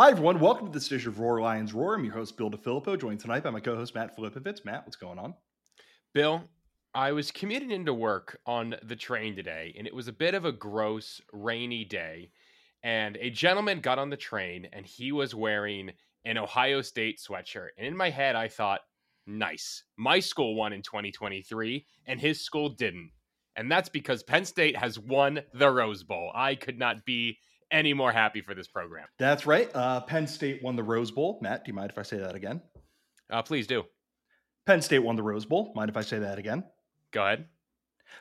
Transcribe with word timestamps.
Hi, 0.00 0.12
everyone. 0.12 0.40
Welcome 0.40 0.68
to 0.68 0.72
this 0.72 0.86
edition 0.86 1.10
of 1.10 1.20
Roar 1.20 1.42
Lions 1.42 1.74
Roar. 1.74 1.94
I'm 1.94 2.02
your 2.06 2.14
host, 2.14 2.38
Bill 2.38 2.50
DiFilippo, 2.50 2.98
joined 2.98 3.20
tonight 3.20 3.42
by 3.42 3.50
my 3.50 3.60
co 3.60 3.76
host, 3.76 3.94
Matt 3.94 4.16
Filipovitz. 4.16 4.64
Matt, 4.64 4.86
what's 4.86 4.96
going 4.96 5.18
on? 5.18 5.34
Bill, 6.14 6.44
I 6.94 7.12
was 7.12 7.30
commuting 7.30 7.70
into 7.70 7.92
work 7.92 8.40
on 8.46 8.76
the 8.82 8.96
train 8.96 9.36
today, 9.36 9.74
and 9.76 9.86
it 9.86 9.94
was 9.94 10.08
a 10.08 10.12
bit 10.14 10.32
of 10.32 10.46
a 10.46 10.52
gross, 10.52 11.20
rainy 11.34 11.84
day. 11.84 12.30
And 12.82 13.18
a 13.18 13.28
gentleman 13.28 13.80
got 13.80 13.98
on 13.98 14.08
the 14.08 14.16
train, 14.16 14.68
and 14.72 14.86
he 14.86 15.12
was 15.12 15.34
wearing 15.34 15.90
an 16.24 16.38
Ohio 16.38 16.80
State 16.80 17.20
sweatshirt. 17.20 17.68
And 17.76 17.86
in 17.86 17.94
my 17.94 18.08
head, 18.08 18.36
I 18.36 18.48
thought, 18.48 18.80
nice. 19.26 19.82
My 19.98 20.18
school 20.18 20.54
won 20.54 20.72
in 20.72 20.80
2023, 20.80 21.84
and 22.06 22.18
his 22.18 22.40
school 22.40 22.70
didn't. 22.70 23.10
And 23.54 23.70
that's 23.70 23.90
because 23.90 24.22
Penn 24.22 24.46
State 24.46 24.78
has 24.78 24.98
won 24.98 25.40
the 25.52 25.70
Rose 25.70 26.04
Bowl. 26.04 26.32
I 26.34 26.54
could 26.54 26.78
not 26.78 27.04
be 27.04 27.36
any 27.70 27.92
more 27.94 28.12
happy 28.12 28.40
for 28.40 28.54
this 28.54 28.68
program. 28.68 29.06
That's 29.18 29.46
right. 29.46 29.70
Uh, 29.74 30.00
Penn 30.00 30.26
State 30.26 30.62
won 30.62 30.76
the 30.76 30.82
Rose 30.82 31.10
Bowl. 31.10 31.38
Matt, 31.42 31.64
do 31.64 31.70
you 31.70 31.74
mind 31.74 31.90
if 31.90 31.98
I 31.98 32.02
say 32.02 32.18
that 32.18 32.34
again? 32.34 32.60
Uh, 33.30 33.42
please 33.42 33.66
do. 33.66 33.84
Penn 34.66 34.82
State 34.82 35.00
won 35.00 35.16
the 35.16 35.22
Rose 35.22 35.44
Bowl. 35.44 35.72
Mind 35.74 35.90
if 35.90 35.96
I 35.96 36.02
say 36.02 36.18
that 36.18 36.38
again? 36.38 36.64
Go 37.12 37.24
ahead. 37.24 37.46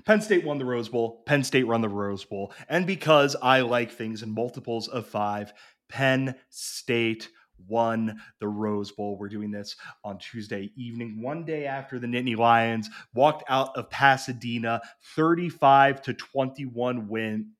Penn 0.05 0.21
State 0.21 0.45
won 0.45 0.57
the 0.57 0.65
Rose 0.65 0.89
Bowl. 0.89 1.23
Penn 1.25 1.43
State 1.43 1.67
run 1.67 1.81
the 1.81 1.89
Rose 1.89 2.23
Bowl. 2.23 2.53
And 2.69 2.85
because 2.85 3.35
I 3.41 3.61
like 3.61 3.91
things 3.91 4.23
in 4.23 4.33
multiples 4.33 4.87
of 4.87 5.07
five, 5.07 5.53
Penn 5.89 6.35
State 6.49 7.29
won 7.67 8.21
the 8.39 8.47
Rose 8.47 8.91
Bowl. 8.91 9.17
We're 9.17 9.29
doing 9.29 9.51
this 9.51 9.75
on 10.03 10.17
Tuesday 10.19 10.71
evening, 10.75 11.21
one 11.21 11.43
day 11.43 11.65
after 11.65 11.99
the 11.99 12.07
Nittany 12.07 12.37
Lions 12.37 12.89
walked 13.13 13.43
out 13.49 13.75
of 13.75 13.89
Pasadena 13.89 14.81
35 15.15 16.01
to 16.03 16.13
21 16.13 17.07
win 17.07 17.51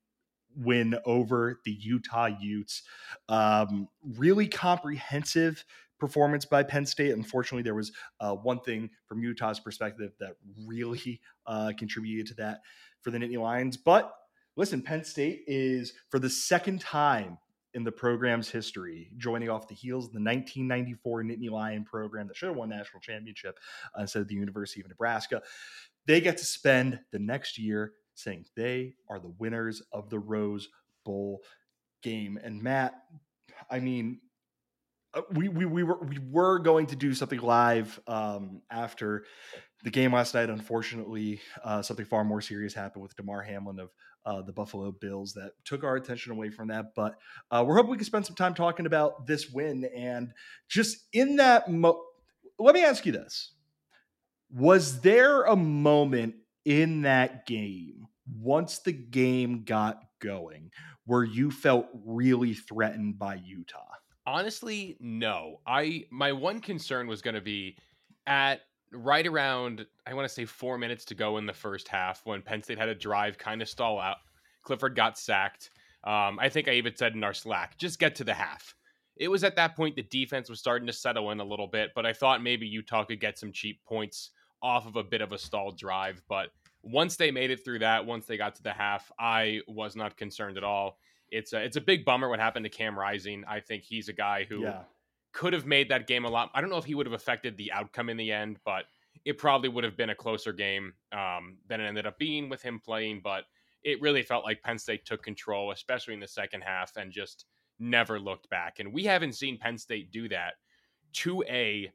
win 0.56 0.96
over 1.06 1.60
the 1.66 1.72
Utah 1.72 2.30
Utes. 2.40 2.84
Um, 3.28 3.88
really 4.04 4.48
comprehensive 4.48 5.64
performance 6.00 6.46
by 6.46 6.64
Penn 6.64 6.86
State. 6.86 7.12
Unfortunately, 7.12 7.64
there 7.64 7.76
was 7.76 7.92
uh, 8.20 8.34
one 8.34 8.60
thing 8.62 8.90
from 9.06 9.22
Utah's 9.22 9.60
perspective 9.60 10.14
that 10.20 10.36
really 10.66 11.22
uh, 11.46 11.74
contributed 11.78 12.28
to 12.28 12.34
that 12.36 12.62
for 13.02 13.12
the 13.12 13.18
Nittany 13.18 13.40
Lions. 13.40 13.78
But 13.78 14.14
listen, 14.56 14.82
Penn 14.82 15.04
State 15.04 15.44
is 15.48 15.94
for 16.10 16.20
the 16.20 16.30
second 16.30 16.82
time 16.82 17.38
in 17.76 17.84
the 17.84 17.92
program's 17.92 18.50
history, 18.50 19.12
joining 19.18 19.50
off 19.50 19.68
the 19.68 19.76
heels 19.76 20.06
of 20.06 20.14
the 20.14 20.20
1994 20.20 21.24
Nittany 21.24 21.52
Lion 21.52 21.84
program 21.84 22.28
that 22.28 22.36
should 22.36 22.48
have 22.48 22.58
won 22.58 22.70
national 22.70 23.00
championship 23.00 23.60
uh, 23.96 24.02
instead 24.02 24.22
of 24.22 24.28
the 24.28 24.36
University 24.36 24.82
of 24.82 24.88
Nebraska. 24.88 25.42
They 26.08 26.22
get 26.22 26.38
to 26.38 26.46
spend 26.46 27.00
the 27.12 27.20
next 27.20 27.60
year 27.60 27.94
saying 28.20 28.46
they 28.56 28.96
are 29.10 29.20
the 29.20 29.34
winners 29.40 29.82
of 29.92 30.10
the 30.10 30.20
Rose 30.20 30.70
Bowl 31.06 31.42
game. 32.04 32.40
And 32.44 32.62
Matt, 32.62 32.94
I 33.70 33.80
mean, 33.80 34.20
uh, 35.14 35.22
we, 35.32 35.50
we, 35.50 35.66
we 35.66 35.84
were 35.84 36.00
we 36.06 36.20
were 36.30 36.60
going 36.60 36.86
to 36.88 36.96
do 36.96 37.14
something 37.14 37.40
live 37.40 38.00
um, 38.08 38.62
after 38.70 39.26
the 39.84 39.90
game 39.90 40.14
last 40.14 40.34
night. 40.36 40.50
Unfortunately, 40.50 41.42
uh, 41.64 41.82
something 41.82 42.06
far 42.06 42.24
more 42.24 42.42
serious 42.42 42.74
happened 42.74 43.02
with 43.02 43.16
Damar 43.16 43.42
Hamlin 43.42 43.80
of 43.80 43.90
uh, 44.26 44.42
the 44.44 44.54
Buffalo 44.54 44.92
Bills 44.92 45.34
that 45.34 45.54
took 45.66 45.84
our 45.84 45.96
attention 45.96 46.32
away 46.32 46.52
from 46.52 46.68
that. 46.68 46.94
But 46.96 47.16
uh, 47.50 47.64
we're 47.66 47.76
hoping 47.76 47.92
we 47.92 47.98
can 47.98 48.06
spend 48.06 48.26
some 48.26 48.36
time 48.36 48.54
talking 48.54 48.86
about 48.86 49.26
this 49.26 49.50
win 49.50 49.90
and 49.96 50.32
just 50.68 50.98
in 51.12 51.38
that. 51.38 51.72
Mo- 51.72 52.04
Let 52.60 52.76
me 52.76 52.84
ask 52.84 53.04
you 53.06 53.12
this: 53.12 53.54
Was 54.52 55.02
there 55.02 55.44
a 55.44 55.56
moment 55.56 56.36
in 56.66 57.02
that 57.04 57.46
game 57.46 58.08
once 58.38 58.80
the 58.80 58.92
game 58.92 59.64
got 59.64 60.02
going 60.20 60.72
where 61.06 61.24
you 61.24 61.50
felt 61.50 61.88
really 62.06 62.54
threatened 62.54 63.18
by 63.18 63.36
Utah? 63.36 63.86
Honestly, 64.26 64.98
no. 65.00 65.60
I 65.66 66.06
my 66.12 66.32
one 66.32 66.62
concern 66.62 67.08
was 67.08 67.22
going 67.22 67.36
to 67.36 67.42
be 67.42 67.78
at 68.28 68.62
right 68.92 69.26
around 69.26 69.86
I 70.06 70.14
want 70.14 70.28
to 70.28 70.34
say 70.34 70.46
4 70.46 70.78
minutes 70.78 71.06
to 71.06 71.16
go 71.16 71.38
in 71.38 71.46
the 71.46 71.54
first 71.54 71.88
half 71.88 72.22
when 72.26 72.42
Penn 72.42 72.62
State 72.62 72.78
had 72.78 72.90
a 72.90 72.96
drive 72.96 73.38
kind 73.38 73.62
of 73.62 73.70
stall 73.70 74.00
out. 74.00 74.18
Clifford 74.64 74.96
got 74.96 75.18
sacked. 75.18 75.72
Um, 76.04 76.40
I 76.40 76.50
think 76.50 76.68
I 76.68 76.74
even 76.74 76.96
said 76.96 77.14
in 77.14 77.24
our 77.24 77.34
Slack, 77.34 77.78
just 77.78 78.00
get 78.00 78.16
to 78.16 78.24
the 78.24 78.34
half. 78.34 78.76
It 79.18 79.28
was 79.28 79.44
at 79.44 79.56
that 79.58 79.76
point 79.76 79.96
the 79.96 80.04
defense 80.04 80.50
was 80.50 80.60
starting 80.60 80.88
to 80.88 80.94
settle 80.94 81.32
in 81.32 81.40
a 81.40 81.44
little 81.44 81.68
bit, 81.68 81.92
but 81.94 82.06
I 82.06 82.14
thought 82.14 82.42
maybe 82.42 82.68
Utah 82.68 83.04
could 83.04 83.20
get 83.20 83.38
some 83.38 83.52
cheap 83.52 83.84
points 83.84 84.32
off 84.62 84.86
of 84.88 84.96
a 84.96 85.04
bit 85.04 85.22
of 85.22 85.32
a 85.32 85.38
stalled 85.38 85.78
drive. 85.78 86.22
But 86.28 86.50
once 86.84 87.16
they 87.16 87.32
made 87.32 87.52
it 87.52 87.64
through 87.64 87.80
that, 87.80 88.06
once 88.06 88.26
they 88.26 88.38
got 88.38 88.56
to 88.56 88.64
the 88.64 88.74
half, 88.74 89.12
I 89.20 89.62
was 89.68 89.96
not 89.96 90.18
concerned 90.18 90.58
at 90.58 90.64
all. 90.64 90.98
It's 91.32 91.54
a, 91.54 91.64
it's 91.64 91.78
a 91.78 91.82
big 91.82 92.06
bummer 92.06 92.30
what 92.30 92.40
happened 92.40 92.66
to 92.66 92.70
Cam 92.70 92.98
Rising. 92.98 93.44
I 93.48 93.60
think 93.60 93.84
he's 93.84 94.10
a 94.10 94.14
guy 94.14 94.46
who 94.50 94.64
yeah. 94.64 94.82
could 95.32 95.54
have 95.54 95.66
made 95.66 95.90
that 95.90 96.08
game 96.08 96.26
a 96.26 96.30
lot. 96.30 96.50
I 96.54 96.62
don't 96.62 96.70
know 96.70 96.78
if 96.78 96.86
he 96.86 96.96
would 96.96 97.06
have 97.06 97.14
affected 97.14 97.58
the 97.58 97.72
outcome 97.72 98.10
in 98.10 98.18
the 98.18 98.32
end, 98.32 98.58
but 98.66 98.86
it 99.26 99.38
probably 99.38 99.70
would 99.70 99.84
have 99.84 99.98
been 99.98 100.10
a 100.10 100.16
closer 100.16 100.54
game 100.54 100.94
um, 101.12 101.58
than 101.68 101.82
it 101.82 101.88
ended 101.88 102.08
up 102.08 102.18
being 102.18 102.50
with 102.50 102.62
him 102.62 102.80
playing. 102.80 103.22
But 103.24 103.44
it 103.84 104.02
really 104.02 104.24
felt 104.24 104.44
like 104.44 104.64
Penn 104.64 104.80
State 104.80 105.06
took 105.06 105.22
control, 105.22 105.72
especially 105.72 106.14
in 106.14 106.20
the 106.20 106.28
second 106.28 106.62
half, 106.62 106.98
and 106.98 107.12
just 107.12 107.46
never 107.80 108.20
looked 108.20 108.50
back. 108.50 108.80
And 108.80 108.94
we 108.94 109.04
haven't 109.04 109.34
seen 109.34 109.58
Penn 109.58 109.78
State 109.78 110.12
do 110.12 110.28
that 110.30 110.54
to 111.14 111.44
a 111.48 111.92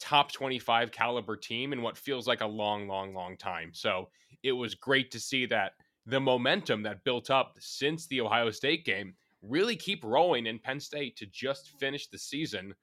top 0.00 0.32
25 0.32 0.92
caliber 0.92 1.36
team 1.36 1.72
in 1.72 1.82
what 1.82 1.96
feels 1.96 2.26
like 2.26 2.40
a 2.40 2.46
long, 2.46 2.86
long, 2.88 3.14
long 3.14 3.36
time. 3.36 3.70
So 3.72 4.08
it 4.42 4.52
was 4.52 4.74
great 4.74 5.10
to 5.12 5.20
see 5.20 5.46
that 5.46 5.72
the 6.06 6.20
momentum 6.20 6.82
that 6.82 7.04
built 7.04 7.30
up 7.30 7.54
since 7.58 8.06
the 8.06 8.20
Ohio 8.20 8.50
State 8.50 8.84
game 8.84 9.14
really 9.42 9.76
keep 9.76 10.04
rolling 10.04 10.46
in 10.46 10.58
Penn 10.58 10.80
State 10.80 11.16
to 11.16 11.26
just 11.26 11.70
finish 11.78 12.08
the 12.08 12.18
season 12.18 12.74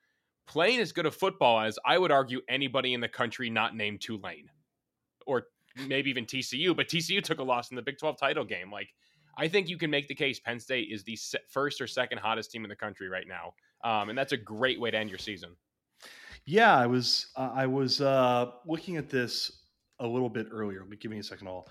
playing 0.46 0.80
as 0.80 0.92
good 0.92 1.06
a 1.06 1.12
football 1.12 1.62
as 1.62 1.80
I 1.86 1.98
would 1.98 2.12
argue 2.12 2.42
anybody 2.50 2.94
in 2.94 3.02
the 3.02 3.08
country 3.08 3.50
not 3.50 3.76
named 3.76 4.02
Tulane 4.02 4.50
or 5.26 5.44
maybe 5.88 6.10
even 6.10 6.26
TCU, 6.26 6.76
but 6.76 6.88
TCU 6.88 7.24
took 7.24 7.40
a 7.40 7.44
loss 7.44 7.72
in 7.72 7.76
the 7.76 7.82
Big 7.82 7.98
12 7.98 8.18
title 8.20 8.44
game. 8.44 8.72
Like, 8.72 8.90
I 9.38 9.48
think 9.48 9.70
you 9.70 9.78
can 9.78 9.90
make 9.90 10.08
the 10.08 10.16
case 10.16 10.40
Penn 10.40 10.60
State 10.60 10.90
is 10.92 11.04
the 11.04 11.18
first 11.50 11.82
or 11.82 11.88
second 11.88 12.20
hottest 12.20 12.52
team 12.52 12.64
in 12.66 12.70
the 12.70 12.76
country 12.76 13.10
right 13.10 13.26
now. 13.28 13.54
Um, 13.84 14.10
and 14.10 14.18
that's 14.18 14.32
a 14.32 14.38
great 14.38 14.80
way 14.80 14.92
to 14.92 14.98
end 14.98 15.10
your 15.10 15.20
season. 15.20 15.56
Yeah, 16.46 16.78
I 16.78 16.86
was 16.88 17.28
uh, 17.38 17.52
I 17.54 17.66
was 17.66 18.02
uh, 18.02 18.52
looking 18.66 18.98
at 18.98 19.10
this 19.10 19.64
a 20.00 20.08
little 20.08 20.30
bit 20.30 20.48
earlier. 20.52 20.86
But 20.88 21.00
give 21.00 21.12
me 21.12 21.20
a 21.20 21.24
second. 21.24 21.48
I'll 21.48 21.68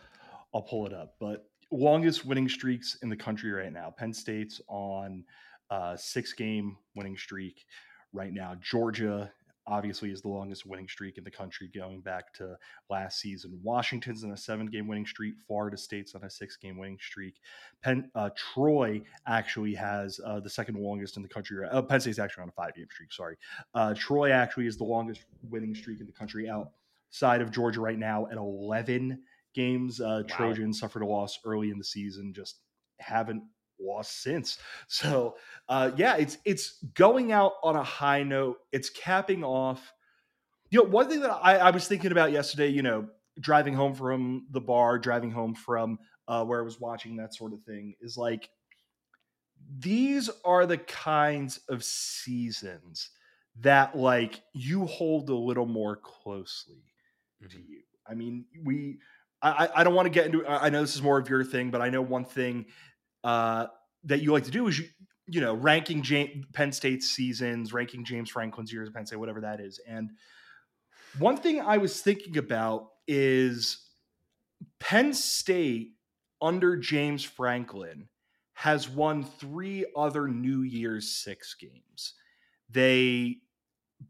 I'll 0.54 0.62
pull 0.62 0.86
it 0.86 0.92
up. 0.92 1.14
But 1.20 1.46
longest 1.70 2.24
winning 2.24 2.48
streaks 2.48 2.98
in 3.02 3.08
the 3.08 3.16
country 3.16 3.50
right 3.50 3.72
now. 3.72 3.92
Penn 3.96 4.12
State's 4.12 4.60
on 4.68 5.24
a 5.70 5.74
uh, 5.74 5.96
six 5.96 6.32
game 6.32 6.76
winning 6.94 7.16
streak 7.16 7.64
right 8.12 8.32
now. 8.32 8.54
Georgia 8.60 9.32
obviously 9.66 10.10
is 10.10 10.22
the 10.22 10.28
longest 10.28 10.66
winning 10.66 10.88
streak 10.88 11.18
in 11.18 11.24
the 11.24 11.30
country 11.30 11.70
going 11.74 12.00
back 12.00 12.32
to 12.34 12.56
last 12.90 13.20
season. 13.20 13.58
Washington's 13.62 14.24
on 14.24 14.32
a 14.32 14.36
seven 14.36 14.66
game 14.66 14.88
winning 14.88 15.06
streak. 15.06 15.34
Florida 15.46 15.76
State's 15.76 16.14
on 16.14 16.24
a 16.24 16.30
six 16.30 16.56
game 16.56 16.78
winning 16.78 16.98
streak. 17.00 17.36
Penn, 17.82 18.10
uh, 18.14 18.30
Troy 18.36 19.02
actually 19.26 19.74
has 19.74 20.20
uh, 20.26 20.40
the 20.40 20.50
second 20.50 20.76
longest 20.76 21.16
in 21.16 21.22
the 21.22 21.28
country. 21.28 21.66
Uh, 21.68 21.82
Penn 21.82 22.00
State's 22.00 22.18
actually 22.18 22.42
on 22.42 22.48
a 22.48 22.52
five 22.52 22.74
game 22.74 22.88
streak. 22.90 23.12
Sorry. 23.12 23.36
Uh, 23.74 23.94
Troy 23.94 24.30
actually 24.30 24.66
is 24.66 24.76
the 24.76 24.84
longest 24.84 25.24
winning 25.48 25.74
streak 25.74 26.00
in 26.00 26.06
the 26.06 26.12
country 26.12 26.48
outside 26.48 27.40
of 27.40 27.50
Georgia 27.50 27.80
right 27.80 27.98
now 27.98 28.26
at 28.30 28.36
11 28.36 29.20
games. 29.54 30.00
Uh, 30.00 30.22
wow. 30.28 30.36
Trojans 30.36 30.80
suffered 30.80 31.02
a 31.02 31.06
loss 31.06 31.38
early 31.44 31.70
in 31.70 31.78
the 31.78 31.84
season, 31.84 32.32
just 32.32 32.60
haven't 32.98 33.42
lost 33.82 34.22
since. 34.22 34.58
So 34.88 35.36
uh, 35.68 35.90
yeah, 35.96 36.16
it's 36.16 36.38
it's 36.44 36.82
going 36.94 37.32
out 37.32 37.52
on 37.62 37.76
a 37.76 37.82
high 37.82 38.22
note. 38.22 38.58
It's 38.72 38.90
capping 38.90 39.44
off. 39.44 39.92
You 40.70 40.82
know, 40.82 40.88
one 40.88 41.08
thing 41.08 41.20
that 41.20 41.30
I, 41.30 41.56
I 41.56 41.70
was 41.70 41.86
thinking 41.86 42.12
about 42.12 42.32
yesterday, 42.32 42.68
you 42.68 42.82
know, 42.82 43.08
driving 43.40 43.74
home 43.74 43.94
from 43.94 44.46
the 44.50 44.60
bar, 44.60 44.98
driving 44.98 45.30
home 45.30 45.54
from 45.54 45.98
uh, 46.28 46.44
where 46.44 46.60
I 46.60 46.64
was 46.64 46.80
watching 46.80 47.16
that 47.16 47.34
sort 47.34 47.52
of 47.52 47.62
thing, 47.64 47.94
is 48.00 48.16
like 48.16 48.48
these 49.78 50.30
are 50.44 50.66
the 50.66 50.78
kinds 50.78 51.60
of 51.68 51.84
seasons 51.84 53.10
that 53.60 53.96
like 53.96 54.42
you 54.54 54.86
hold 54.86 55.28
a 55.28 55.34
little 55.34 55.66
more 55.66 55.96
closely 55.96 56.84
mm-hmm. 57.42 57.48
to 57.48 57.58
you. 57.58 57.82
I 58.06 58.14
mean, 58.14 58.46
we 58.64 58.98
I, 59.40 59.68
I 59.76 59.84
don't 59.84 59.94
want 59.94 60.06
to 60.06 60.10
get 60.10 60.26
into 60.26 60.46
I 60.46 60.70
know 60.70 60.80
this 60.80 60.94
is 60.94 61.02
more 61.02 61.18
of 61.18 61.28
your 61.28 61.44
thing, 61.44 61.70
but 61.70 61.80
I 61.80 61.90
know 61.90 62.02
one 62.02 62.24
thing 62.24 62.66
uh, 63.24 63.66
that 64.04 64.22
you 64.22 64.32
like 64.32 64.44
to 64.44 64.50
do 64.50 64.66
is 64.68 64.78
you 64.78 64.86
you 65.26 65.40
know 65.40 65.54
ranking 65.54 66.02
James, 66.02 66.44
Penn 66.52 66.72
State's 66.72 67.08
seasons, 67.08 67.72
ranking 67.72 68.04
James 68.04 68.30
Franklin's 68.30 68.72
years 68.72 68.88
at 68.88 68.94
Penn 68.94 69.06
State, 69.06 69.18
whatever 69.18 69.40
that 69.42 69.60
is. 69.60 69.80
And 69.86 70.10
one 71.18 71.36
thing 71.36 71.60
I 71.60 71.78
was 71.78 72.00
thinking 72.00 72.38
about 72.38 72.88
is 73.06 73.86
Penn 74.80 75.14
State 75.14 75.92
under 76.40 76.76
James 76.76 77.24
Franklin 77.24 78.08
has 78.54 78.88
won 78.88 79.24
three 79.24 79.86
other 79.96 80.28
New 80.28 80.62
Year's 80.62 81.10
Six 81.10 81.54
games. 81.54 82.14
They 82.70 83.38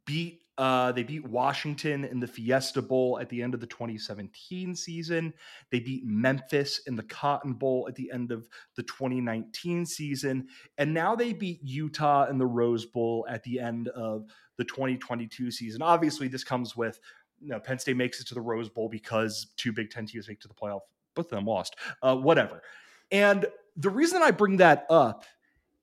beat 0.06 0.41
uh, 0.59 0.93
they 0.93 1.03
beat 1.03 1.27
Washington 1.27 2.05
in 2.05 2.21
the 2.21 2.27
Fiesta 2.27 2.83
Bowl 2.83 3.19
at 3.19 3.29
the 3.31 3.43
end 3.43 3.55
of 3.55 3.61
the 3.61 3.67
2017 3.67 4.75
season. 4.75 5.33
They 5.71 5.81
beat 5.81 6.05
Memphis 6.05 6.81
in 6.87 6.95
the 6.95 7.03
Cotton 7.03 7.55
Bowl 7.55 7.87
at 7.89 7.95
the 7.95 8.11
end 8.13 8.31
of 8.33 8.49
the 8.77 8.83
2019 8.83 9.87
season. 9.87 10.49
And 10.77 10.93
now 10.93 11.17
they 11.17 11.33
beat 11.33 11.61
Utah 11.63 12.27
in 12.27 12.37
the 12.37 12.47
Rose 12.47 12.85
Bowl 12.85 13.27
at 13.31 13.43
the 13.45 13.61
end 13.61 13.89
of 13.89 14.27
the 14.59 14.65
2022 14.65 15.51
season. 15.51 15.81
Obviously, 15.81 16.29
this 16.29 16.45
comes 16.45 16.77
with 16.77 17.01
you 17.41 17.49
know, 17.49 17.59
Penn 17.59 17.79
State 17.79 17.97
makes 17.97 18.21
it 18.21 18.27
to 18.29 18.35
the 18.35 18.41
Rose 18.41 18.69
Bowl 18.69 18.89
because 18.89 19.49
two 19.57 19.73
Big 19.73 19.91
Ten 19.91 20.07
teams 20.07 20.29
make 20.29 20.41
to 20.41 20.49
the 20.49 20.55
playoff. 20.55 20.81
Both 21.15 21.27
of 21.27 21.31
them 21.31 21.47
lost. 21.47 21.77
Uh, 22.03 22.15
whatever. 22.15 22.63
And 23.11 23.47
the 23.77 23.91
reason 23.91 24.23
I 24.23 24.31
bring 24.31 24.59
that 24.59 24.87
up 24.89 25.25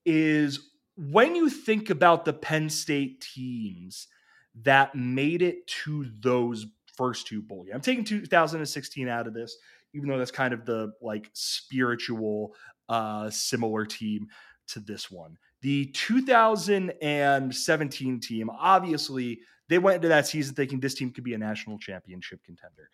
is 0.06 0.70
when 0.96 1.36
you 1.36 1.50
think 1.50 1.90
about 1.90 2.24
the 2.24 2.34
Penn 2.34 2.70
State 2.70 3.22
teams– 3.22 4.08
that 4.64 4.96
made 4.96 5.42
it 5.42 5.68
to 5.68 6.10
those 6.22 6.66
first 6.96 7.28
two 7.28 7.42
bowl 7.42 7.64
games. 7.64 7.76
I'm 7.76 7.82
taking 7.82 8.04
2016 8.04 9.08
out 9.08 9.28
of 9.28 9.34
this, 9.34 9.56
even 9.94 10.10
though 10.10 10.18
that's 10.18 10.32
kind 10.32 10.54
of 10.54 10.66
the 10.66 10.92
like 11.02 11.30
spiritual 11.34 12.54
uh 12.90 13.30
similar 13.30 13.86
team 13.86 14.28
to 14.68 14.80
this 14.80 15.12
one. 15.12 15.38
The 15.62 15.86
2017 15.88 18.20
team, 18.20 18.50
obviously, 18.50 19.40
they 19.68 19.78
went 19.78 19.98
into 19.98 20.08
that 20.08 20.28
season 20.28 20.56
thinking 20.56 20.80
this 20.80 20.96
team 20.96 21.12
could 21.12 21.24
be 21.24 21.34
a 21.34 21.38
national 21.38 21.78
championship 21.80 22.44
contender. 22.44 22.90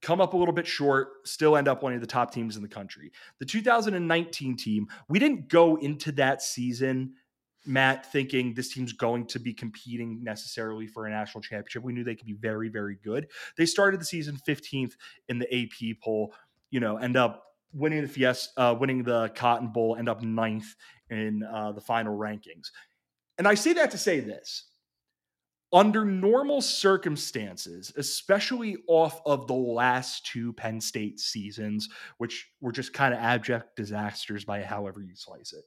Come 0.00 0.20
up 0.20 0.34
a 0.34 0.36
little 0.36 0.54
bit 0.54 0.66
short, 0.66 1.26
still 1.26 1.56
end 1.56 1.66
up 1.66 1.82
one 1.82 1.92
of 1.92 2.00
the 2.00 2.06
top 2.06 2.32
teams 2.32 2.56
in 2.56 2.62
the 2.62 2.68
country. 2.68 3.10
The 3.40 3.46
2019 3.46 4.56
team, 4.56 4.86
we 5.08 5.18
didn't 5.18 5.48
go 5.48 5.74
into 5.76 6.12
that 6.12 6.40
season 6.40 7.14
Matt 7.68 8.10
thinking 8.10 8.54
this 8.54 8.72
team's 8.72 8.92
going 8.92 9.26
to 9.26 9.38
be 9.38 9.52
competing 9.52 10.24
necessarily 10.24 10.86
for 10.86 11.06
a 11.06 11.10
national 11.10 11.42
championship. 11.42 11.82
We 11.82 11.92
knew 11.92 12.02
they 12.02 12.16
could 12.16 12.26
be 12.26 12.32
very, 12.32 12.68
very 12.68 12.96
good. 13.04 13.28
They 13.56 13.66
started 13.66 14.00
the 14.00 14.06
season 14.06 14.38
15th 14.48 14.94
in 15.28 15.38
the 15.38 15.54
AP 15.54 16.00
poll, 16.02 16.34
you 16.70 16.80
know, 16.80 16.96
end 16.96 17.16
up 17.16 17.44
winning 17.72 18.02
the 18.02 18.08
Fiesta, 18.08 18.50
uh, 18.56 18.74
winning 18.74 19.02
the 19.02 19.28
Cotton 19.34 19.68
Bowl, 19.68 19.96
end 19.96 20.08
up 20.08 20.22
ninth 20.22 20.74
in 21.10 21.42
uh, 21.44 21.72
the 21.72 21.80
final 21.80 22.16
rankings. 22.16 22.70
And 23.36 23.46
I 23.46 23.54
say 23.54 23.74
that 23.74 23.90
to 23.92 23.98
say 23.98 24.20
this 24.20 24.64
under 25.70 26.04
normal 26.04 26.62
circumstances, 26.62 27.92
especially 27.98 28.78
off 28.86 29.20
of 29.26 29.46
the 29.46 29.54
last 29.54 30.24
two 30.24 30.52
Penn 30.54 30.80
State 30.80 31.20
seasons, 31.20 31.90
which 32.16 32.50
were 32.62 32.72
just 32.72 32.94
kind 32.94 33.12
of 33.12 33.20
abject 33.20 33.76
disasters 33.76 34.46
by 34.46 34.62
however 34.62 35.02
you 35.02 35.14
slice 35.14 35.52
it 35.52 35.64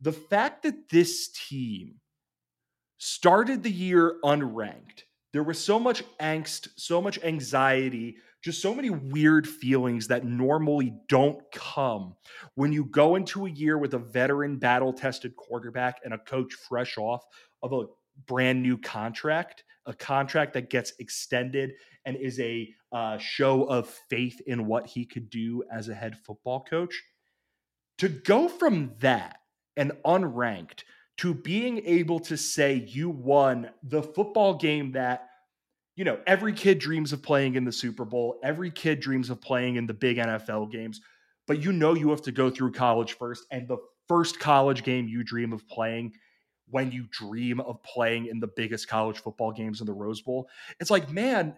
the 0.00 0.12
fact 0.12 0.62
that 0.62 0.88
this 0.88 1.28
team 1.28 1.96
started 2.98 3.62
the 3.62 3.70
year 3.70 4.16
unranked, 4.24 5.04
there 5.32 5.42
was 5.42 5.62
so 5.62 5.78
much 5.78 6.02
angst, 6.20 6.68
so 6.76 7.02
much 7.02 7.18
anxiety, 7.22 8.16
just 8.42 8.62
so 8.62 8.74
many 8.74 8.90
weird 8.90 9.46
feelings 9.46 10.06
that 10.08 10.24
normally 10.24 10.94
don't 11.08 11.40
come 11.52 12.14
when 12.54 12.72
you 12.72 12.84
go 12.84 13.16
into 13.16 13.46
a 13.46 13.50
year 13.50 13.76
with 13.78 13.94
a 13.94 13.98
veteran 13.98 14.58
battle 14.58 14.92
tested 14.92 15.34
quarterback 15.36 16.00
and 16.04 16.14
a 16.14 16.18
coach 16.18 16.54
fresh 16.54 16.96
off 16.98 17.24
of 17.62 17.72
a 17.72 17.86
brand 18.26 18.62
new 18.62 18.78
contract, 18.78 19.64
a 19.86 19.94
contract 19.94 20.54
that 20.54 20.70
gets 20.70 20.92
extended 20.98 21.72
and 22.04 22.16
is 22.16 22.38
a 22.40 22.72
uh, 22.92 23.18
show 23.18 23.64
of 23.64 23.88
faith 24.08 24.40
in 24.46 24.66
what 24.66 24.86
he 24.86 25.04
could 25.04 25.28
do 25.30 25.62
as 25.72 25.88
a 25.88 25.94
head 25.94 26.16
football 26.24 26.64
coach. 26.64 27.02
To 27.98 28.08
go 28.08 28.48
from 28.48 28.92
that 29.00 29.40
and 29.78 29.92
unranked 30.04 30.82
to 31.18 31.32
being 31.32 31.80
able 31.86 32.20
to 32.20 32.36
say 32.36 32.74
you 32.86 33.08
won 33.08 33.70
the 33.82 34.02
football 34.02 34.54
game 34.54 34.92
that 34.92 35.28
you 35.96 36.04
know 36.04 36.18
every 36.26 36.52
kid 36.52 36.78
dreams 36.78 37.12
of 37.12 37.22
playing 37.22 37.54
in 37.54 37.64
the 37.64 37.72
Super 37.72 38.04
Bowl, 38.04 38.38
every 38.42 38.70
kid 38.70 39.00
dreams 39.00 39.30
of 39.30 39.40
playing 39.40 39.76
in 39.76 39.86
the 39.86 39.94
big 39.94 40.18
NFL 40.18 40.70
games, 40.70 41.00
but 41.46 41.62
you 41.62 41.72
know 41.72 41.94
you 41.94 42.10
have 42.10 42.22
to 42.22 42.32
go 42.32 42.50
through 42.50 42.72
college 42.72 43.14
first 43.14 43.46
and 43.50 43.66
the 43.66 43.78
first 44.08 44.38
college 44.38 44.84
game 44.84 45.08
you 45.08 45.22
dream 45.24 45.52
of 45.52 45.66
playing 45.68 46.12
when 46.70 46.92
you 46.92 47.06
dream 47.10 47.60
of 47.60 47.82
playing 47.82 48.26
in 48.26 48.40
the 48.40 48.50
biggest 48.56 48.88
college 48.88 49.18
football 49.18 49.52
games 49.52 49.80
in 49.80 49.86
the 49.86 49.92
Rose 49.92 50.20
Bowl. 50.20 50.48
It's 50.80 50.90
like, 50.90 51.10
man, 51.10 51.54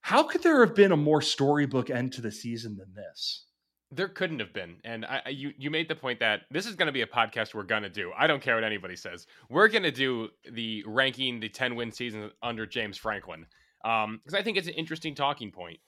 how 0.00 0.22
could 0.22 0.42
there 0.42 0.64
have 0.64 0.74
been 0.74 0.92
a 0.92 0.96
more 0.96 1.22
storybook 1.22 1.88
end 1.88 2.12
to 2.14 2.20
the 2.20 2.30
season 2.30 2.76
than 2.76 2.92
this? 2.94 3.46
There 3.94 4.08
couldn't 4.08 4.40
have 4.40 4.52
been, 4.52 4.76
and 4.84 5.04
I, 5.04 5.28
you 5.28 5.52
you 5.56 5.70
made 5.70 5.88
the 5.88 5.94
point 5.94 6.18
that 6.20 6.42
this 6.50 6.66
is 6.66 6.74
going 6.74 6.86
to 6.86 6.92
be 6.92 7.02
a 7.02 7.06
podcast 7.06 7.54
we're 7.54 7.62
going 7.62 7.84
to 7.84 7.88
do. 7.88 8.12
I 8.16 8.26
don't 8.26 8.42
care 8.42 8.56
what 8.56 8.64
anybody 8.64 8.96
says. 8.96 9.26
We're 9.48 9.68
going 9.68 9.84
to 9.84 9.92
do 9.92 10.30
the 10.50 10.82
ranking 10.86 11.38
the 11.38 11.48
ten 11.48 11.76
win 11.76 11.92
season 11.92 12.30
under 12.42 12.66
James 12.66 12.98
Franklin 12.98 13.46
because 13.82 14.04
um, 14.04 14.20
I 14.34 14.42
think 14.42 14.56
it's 14.56 14.66
an 14.66 14.74
interesting 14.74 15.14
talking 15.14 15.52
point, 15.52 15.78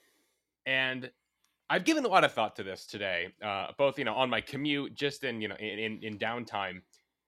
and 0.65 1.11
I've 1.69 1.83
given 1.83 2.05
a 2.05 2.07
lot 2.07 2.23
of 2.23 2.31
thought 2.31 2.55
to 2.57 2.63
this 2.63 2.85
today, 2.85 3.27
uh, 3.43 3.67
both 3.77 3.99
you 3.99 4.05
know 4.05 4.13
on 4.13 4.29
my 4.29 4.39
commute, 4.39 4.95
just 4.95 5.23
in 5.23 5.41
you 5.41 5.49
know 5.49 5.55
in, 5.55 5.79
in, 5.79 5.99
in 6.03 6.17
downtime. 6.17 6.81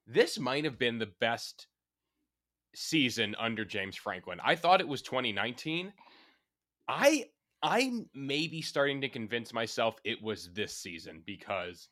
This 0.08 0.40
might 0.40 0.64
have 0.64 0.80
been 0.80 0.98
the 0.98 1.12
best 1.20 1.68
season 2.74 3.36
under 3.38 3.66
James 3.66 3.96
Franklin. 3.96 4.40
I 4.44 4.56
thought 4.56 4.82
it 4.82 4.88
was 4.88 5.02
2019. 5.02 5.92
I 6.88 7.26
I'm 7.62 8.10
maybe 8.14 8.62
starting 8.62 9.02
to 9.02 9.10
convince 9.10 9.54
myself 9.54 9.96
it 10.04 10.22
was 10.22 10.50
this 10.54 10.76
season 10.76 11.24
because 11.26 11.90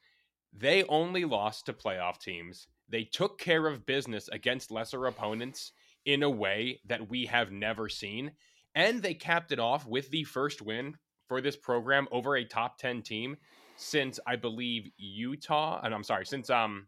they 0.53 0.83
only 0.85 1.25
lost 1.25 1.65
to 1.65 1.73
playoff 1.73 2.19
teams. 2.19 2.67
They 2.89 3.03
took 3.03 3.37
care 3.37 3.67
of 3.67 3.85
business 3.85 4.29
against 4.29 4.71
lesser 4.71 5.05
opponents 5.05 5.73
in 6.05 6.23
a 6.23 6.29
way 6.29 6.79
that 6.85 7.09
we 7.09 7.25
have 7.25 7.51
never 7.51 7.89
seen. 7.89 8.31
And 8.75 9.01
they 9.01 9.13
capped 9.13 9.51
it 9.51 9.59
off 9.59 9.85
with 9.85 10.09
the 10.09 10.23
first 10.23 10.61
win 10.61 10.95
for 11.27 11.41
this 11.41 11.57
program 11.57 12.07
over 12.11 12.37
a 12.37 12.45
top 12.45 12.77
10 12.77 13.01
team 13.01 13.35
since 13.75 14.19
I 14.25 14.37
believe 14.37 14.89
Utah, 14.97 15.81
and 15.83 15.93
I'm 15.93 16.03
sorry, 16.03 16.25
since 16.25 16.49
um 16.49 16.87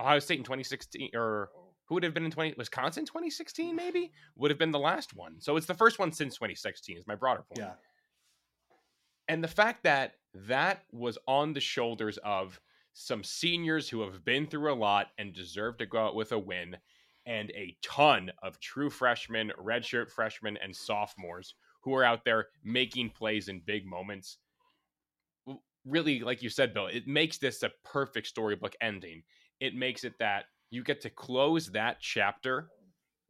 Ohio 0.00 0.20
State 0.20 0.38
in 0.38 0.44
2016 0.44 1.10
or 1.14 1.50
who 1.86 1.94
would 1.94 2.04
have 2.04 2.14
been 2.14 2.24
in 2.24 2.30
20 2.30 2.54
Wisconsin 2.56 3.04
2016 3.04 3.76
maybe 3.76 4.12
would 4.36 4.50
have 4.50 4.58
been 4.58 4.70
the 4.70 4.78
last 4.78 5.14
one. 5.14 5.36
So 5.40 5.56
it's 5.56 5.66
the 5.66 5.74
first 5.74 5.98
one 5.98 6.12
since 6.12 6.36
2016 6.36 6.96
is 6.96 7.06
my 7.06 7.14
broader 7.14 7.42
point. 7.42 7.58
Yeah. 7.58 7.74
And 9.28 9.42
the 9.42 9.48
fact 9.48 9.84
that 9.84 10.14
that 10.34 10.82
was 10.92 11.18
on 11.26 11.52
the 11.52 11.60
shoulders 11.60 12.18
of 12.18 12.60
some 12.92 13.24
seniors 13.24 13.88
who 13.88 14.02
have 14.02 14.24
been 14.24 14.46
through 14.46 14.72
a 14.72 14.74
lot 14.74 15.08
and 15.18 15.32
deserve 15.32 15.78
to 15.78 15.86
go 15.86 15.98
out 16.04 16.14
with 16.14 16.32
a 16.32 16.38
win, 16.38 16.76
and 17.24 17.50
a 17.50 17.76
ton 17.82 18.32
of 18.42 18.58
true 18.58 18.90
freshmen, 18.90 19.52
redshirt 19.58 20.10
freshmen, 20.10 20.58
and 20.62 20.74
sophomores 20.74 21.54
who 21.82 21.94
are 21.94 22.04
out 22.04 22.24
there 22.24 22.48
making 22.64 23.10
plays 23.10 23.48
in 23.48 23.60
big 23.64 23.86
moments. 23.86 24.38
Really, 25.84 26.20
like 26.20 26.42
you 26.42 26.48
said, 26.48 26.74
Bill, 26.74 26.86
it 26.86 27.06
makes 27.06 27.38
this 27.38 27.62
a 27.62 27.70
perfect 27.84 28.26
storybook 28.26 28.74
ending. 28.80 29.22
It 29.60 29.74
makes 29.74 30.04
it 30.04 30.14
that 30.18 30.46
you 30.70 30.82
get 30.82 31.00
to 31.02 31.10
close 31.10 31.68
that 31.68 31.98
chapter 32.00 32.68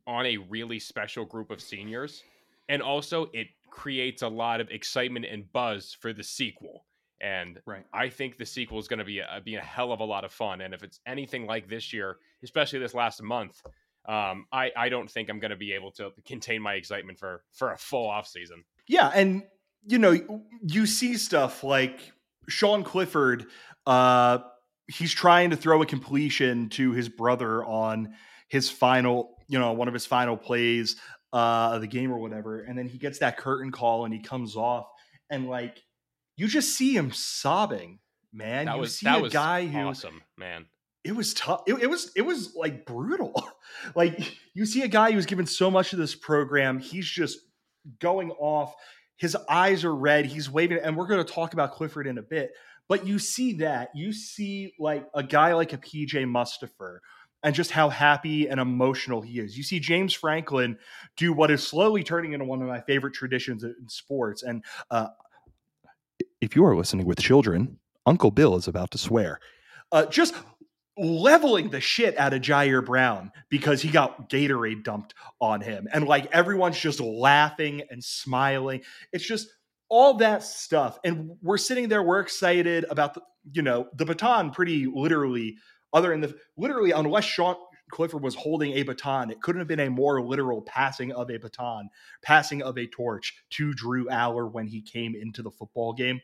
on 0.07 0.27
a 0.27 0.37
really 0.37 0.79
special 0.79 1.25
group 1.25 1.51
of 1.51 1.61
seniors. 1.61 2.23
And 2.69 2.83
also, 2.83 3.29
it 3.33 3.49
creates 3.73 4.23
a 4.23 4.29
lot 4.29 4.61
of 4.61 4.71
excitement 4.71 5.25
and 5.25 5.51
buzz 5.53 5.97
for 5.99 6.13
the 6.13 6.23
sequel. 6.23 6.85
And 7.21 7.59
right. 7.67 7.85
I 7.93 8.11
think 8.11 8.37
the 8.37 8.45
sequel 8.45 8.79
is 8.79 8.87
going 8.87 8.99
to 8.99 9.05
be 9.05 9.21
a, 9.21 9.41
be 9.43 9.55
a 9.55 9.61
hell 9.61 9.93
of 9.93 10.01
a 10.01 10.05
lot 10.05 10.25
of 10.25 10.33
fun. 10.33 10.61
And 10.61 10.75
if 10.75 10.83
it's 10.83 11.01
anything 11.07 11.47
like 11.47 11.69
this 11.69 11.93
year, 11.93 12.19
especially 12.45 12.81
this 12.81 12.95
last 12.95 13.23
month, 13.23 13.63
um, 14.09 14.47
I, 14.53 14.71
I 14.77 14.89
don't 14.89 15.11
think 15.11 15.31
I'm 15.31 15.39
going 15.39 15.53
to 15.53 15.57
be 15.57 15.73
able 15.73 15.91
to 15.93 16.11
contain 16.27 16.61
my 16.61 16.75
excitement 16.75 17.19
for 17.19 17.45
for 17.53 17.73
a 17.73 17.79
full 17.79 18.09
off 18.11 18.27
season. 18.27 18.65
Yeah, 18.89 19.11
and 19.15 19.45
you 19.87 19.99
know, 19.99 20.43
you 20.63 20.87
see 20.87 21.17
stuff 21.17 21.65
like 21.65 22.13
Sean 22.49 22.83
Clifford. 22.83 23.47
Uh, 23.87 24.39
he's 24.89 25.13
trying 25.13 25.51
to 25.51 25.57
throw 25.57 25.81
a 25.81 25.87
completion 25.87 26.69
to 26.71 26.93
his 26.93 27.09
brother 27.09 27.65
on 27.65 28.15
his 28.49 28.69
final, 28.69 29.37
you 29.49 29.59
know, 29.59 29.73
one 29.73 29.89
of 29.89 29.95
his 29.95 30.05
final 30.05 30.37
plays 30.37 30.97
uh, 31.33 31.79
the 31.79 31.87
game 31.87 32.13
or 32.13 32.19
whatever, 32.19 32.61
and 32.61 32.77
then 32.77 32.89
he 32.89 32.99
gets 32.99 33.19
that 33.21 33.37
curtain 33.37 33.73
call 33.73 34.05
and 34.05 34.13
he 34.13 34.21
comes 34.21 34.57
off, 34.57 34.87
and 35.31 35.49
like 35.49 35.83
you 36.37 36.47
just 36.47 36.77
see 36.77 36.95
him 36.95 37.11
sobbing, 37.13 37.99
man. 38.33 38.67
That 38.67 38.75
you 38.75 38.81
was 38.81 38.97
see 38.97 39.07
that 39.07 39.19
a 39.19 39.23
was 39.23 39.33
guy 39.33 39.67
who 39.67 39.79
awesome, 39.79 40.23
man. 40.37 40.67
It 41.05 41.17
was 41.17 41.35
tough. 41.35 41.63
It, 41.67 41.75
it 41.83 41.87
was 41.89 42.13
it 42.17 42.23
was 42.23 42.55
like 42.55 42.87
brutal. 42.87 43.35
like 43.95 44.37
you 44.55 44.67
see 44.67 44.83
a 44.83 44.89
guy 44.89 45.13
who's 45.13 45.27
given 45.27 45.47
so 45.47 45.71
much 45.71 45.93
of 45.93 45.99
this 45.99 46.15
program, 46.15 46.79
he's 46.79 47.07
just 47.07 47.39
going 48.01 48.31
off. 48.33 48.75
His 49.17 49.37
eyes 49.49 49.85
are 49.85 49.95
red. 49.95 50.27
He's 50.27 50.51
waving, 50.51 50.79
and 50.83 50.97
we're 50.97 51.07
going 51.07 51.25
to 51.25 51.33
talk 51.33 51.53
about 51.53 51.73
Clifford 51.73 52.07
in 52.07 52.19
a 52.19 52.23
bit. 52.23 52.53
But 52.89 53.07
you 53.07 53.19
see 53.19 53.55
that. 53.55 53.91
You 53.95 54.13
see 54.13 54.75
like 54.79 55.07
a 55.15 55.23
guy 55.23 55.55
like 55.55 55.73
a 55.73 55.79
PJ 55.79 56.13
Mustipher 56.27 56.99
and 57.43 57.55
just 57.55 57.71
how 57.71 57.89
happy 57.89 58.49
and 58.49 58.61
emotional 58.61 59.21
he 59.21 59.41
is. 59.41 59.57
You 59.57 59.63
see 59.63 59.81
James 59.81 60.15
Franklin 60.15 60.79
do 61.17 61.33
what 61.33 61.51
is 61.51 61.67
slowly 61.67 62.03
turning 62.03 62.33
into 62.33 62.45
one 62.45 62.63
of 62.63 62.69
my 62.69 62.81
favorite 62.81 63.15
traditions 63.15 63.65
in 63.65 63.75
sports. 63.89 64.43
And 64.43 64.65
uh, 64.91 65.09
if 66.41 66.55
you 66.57 66.65
are 66.65 66.77
listening 66.77 67.07
with 67.07 67.21
children, 67.21 67.79
Uncle 68.07 68.31
Bill 68.31 68.57
is 68.57 68.69
about 68.69 68.91
to 68.93 68.99
swear. 68.99 69.41
Uh, 69.91 70.07
just 70.07 70.35
leveling 70.99 71.71
the 71.71 71.81
shit 71.81 72.19
out 72.19 72.35
of 72.35 72.43
Ji'Ayir 72.43 72.85
Brown 72.85 73.33
because 73.49 73.81
he 73.81 73.89
got 73.89 74.29
Gatorade 74.29 74.85
dumped 74.85 75.15
on 75.41 75.61
him. 75.61 75.89
And 75.93 76.07
like 76.07 76.31
everyone's 76.33 76.79
just 76.79 77.01
laughing 77.01 77.83
and 77.91 78.03
smiling. 78.03 78.83
It's 79.13 79.25
just 79.27 79.49
all 79.89 80.15
that 80.15 80.43
stuff. 80.43 80.99
And 81.05 81.33
we're 81.43 81.59
sitting 81.59 81.89
there, 81.89 82.03
we're 82.03 82.21
excited 82.21 82.85
about 82.91 83.15
the, 83.15 83.23
you 83.53 83.63
know, 83.63 83.89
the 83.95 84.05
baton 84.05 84.51
pretty 84.51 84.87
literally, 84.87 85.57
other 85.93 86.11
than 86.11 86.21
the 86.21 86.35
literally, 86.57 86.93
unless 86.93 87.25
Sean 87.25 87.57
Clifford 87.91 88.23
was 88.23 88.35
holding 88.35 88.73
a 88.73 88.83
baton, 88.83 89.31
it 89.31 89.41
couldn't 89.43 89.61
have 89.61 89.69
been 89.69 89.81
a 89.81 89.91
more 89.91 90.23
literal 90.23 90.63
passing 90.63 91.13
of 91.13 91.31
a 91.31 91.39
baton, 91.39 91.89
passing 92.23 92.63
of 92.63 92.79
a 92.79 92.87
torch 92.87 93.35
to 93.51 93.75
Drew 93.75 94.07
Allar 94.07 94.51
when 94.51 94.67
he 94.67 94.81
came 94.81 95.15
into 95.15 95.43
the 95.43 95.51
football 95.51 95.93
game. 95.93 96.21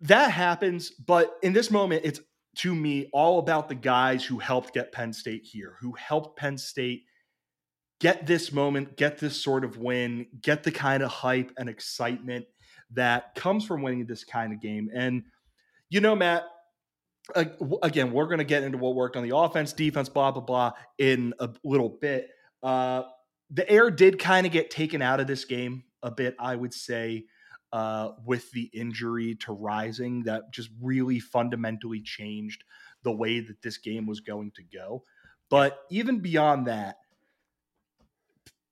That 0.00 0.30
happens, 0.30 0.90
but 0.90 1.36
in 1.42 1.52
this 1.52 1.70
moment, 1.70 2.02
it's 2.04 2.20
to 2.56 2.74
me 2.74 3.08
all 3.12 3.38
about 3.38 3.68
the 3.68 3.74
guys 3.74 4.24
who 4.24 4.38
helped 4.38 4.72
get 4.72 4.92
Penn 4.92 5.12
State 5.12 5.44
here, 5.44 5.76
who 5.80 5.92
helped 5.92 6.38
Penn 6.38 6.56
State 6.56 7.04
get 8.00 8.26
this 8.26 8.52
moment, 8.52 8.96
get 8.96 9.18
this 9.18 9.42
sort 9.42 9.64
of 9.64 9.78
win, 9.78 10.26
get 10.40 10.62
the 10.62 10.70
kind 10.70 11.02
of 11.02 11.10
hype 11.10 11.52
and 11.58 11.68
excitement 11.68 12.46
that 12.90 13.34
comes 13.34 13.64
from 13.64 13.82
winning 13.82 14.06
this 14.06 14.24
kind 14.24 14.52
of 14.52 14.60
game. 14.60 14.88
And, 14.94 15.24
you 15.88 16.00
know, 16.00 16.14
Matt, 16.14 16.44
again, 17.34 18.12
we're 18.12 18.26
going 18.26 18.38
to 18.38 18.44
get 18.44 18.62
into 18.62 18.78
what 18.78 18.94
worked 18.94 19.16
on 19.16 19.28
the 19.28 19.36
offense, 19.36 19.72
defense, 19.72 20.08
blah, 20.08 20.30
blah, 20.30 20.42
blah, 20.42 20.72
in 20.98 21.34
a 21.38 21.50
little 21.64 21.88
bit. 21.88 22.28
Uh, 22.62 23.02
the 23.50 23.68
air 23.70 23.90
did 23.90 24.18
kind 24.18 24.46
of 24.46 24.52
get 24.52 24.70
taken 24.70 25.02
out 25.02 25.20
of 25.20 25.26
this 25.26 25.44
game 25.44 25.84
a 26.02 26.10
bit, 26.10 26.36
I 26.38 26.54
would 26.54 26.74
say 26.74 27.26
uh, 27.72 28.10
with 28.24 28.50
the 28.52 28.70
injury 28.72 29.34
to 29.36 29.52
Rising 29.52 30.24
that 30.24 30.52
just 30.52 30.70
really 30.80 31.20
fundamentally 31.20 32.00
changed 32.00 32.64
the 33.02 33.12
way 33.12 33.40
that 33.40 33.62
this 33.62 33.78
game 33.78 34.06
was 34.06 34.20
going 34.20 34.52
to 34.52 34.62
go. 34.62 35.04
But 35.48 35.78
even 35.90 36.20
beyond 36.20 36.66
that, 36.66 36.96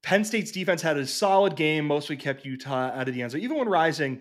Penn 0.03 0.25
State's 0.25 0.51
defense 0.51 0.83
had 0.83 0.97
a 0.97 1.07
solid 1.07 1.57
game, 1.57 1.87
mostly 1.87 2.17
kept 2.17 2.45
Utah 2.45 2.91
out 2.91 3.09
of 3.09 3.15
the 3.15 3.23
end 3.23 3.33
zone. 3.33 3.41
Even 3.41 3.57
when 3.57 3.69
Rising 3.69 4.21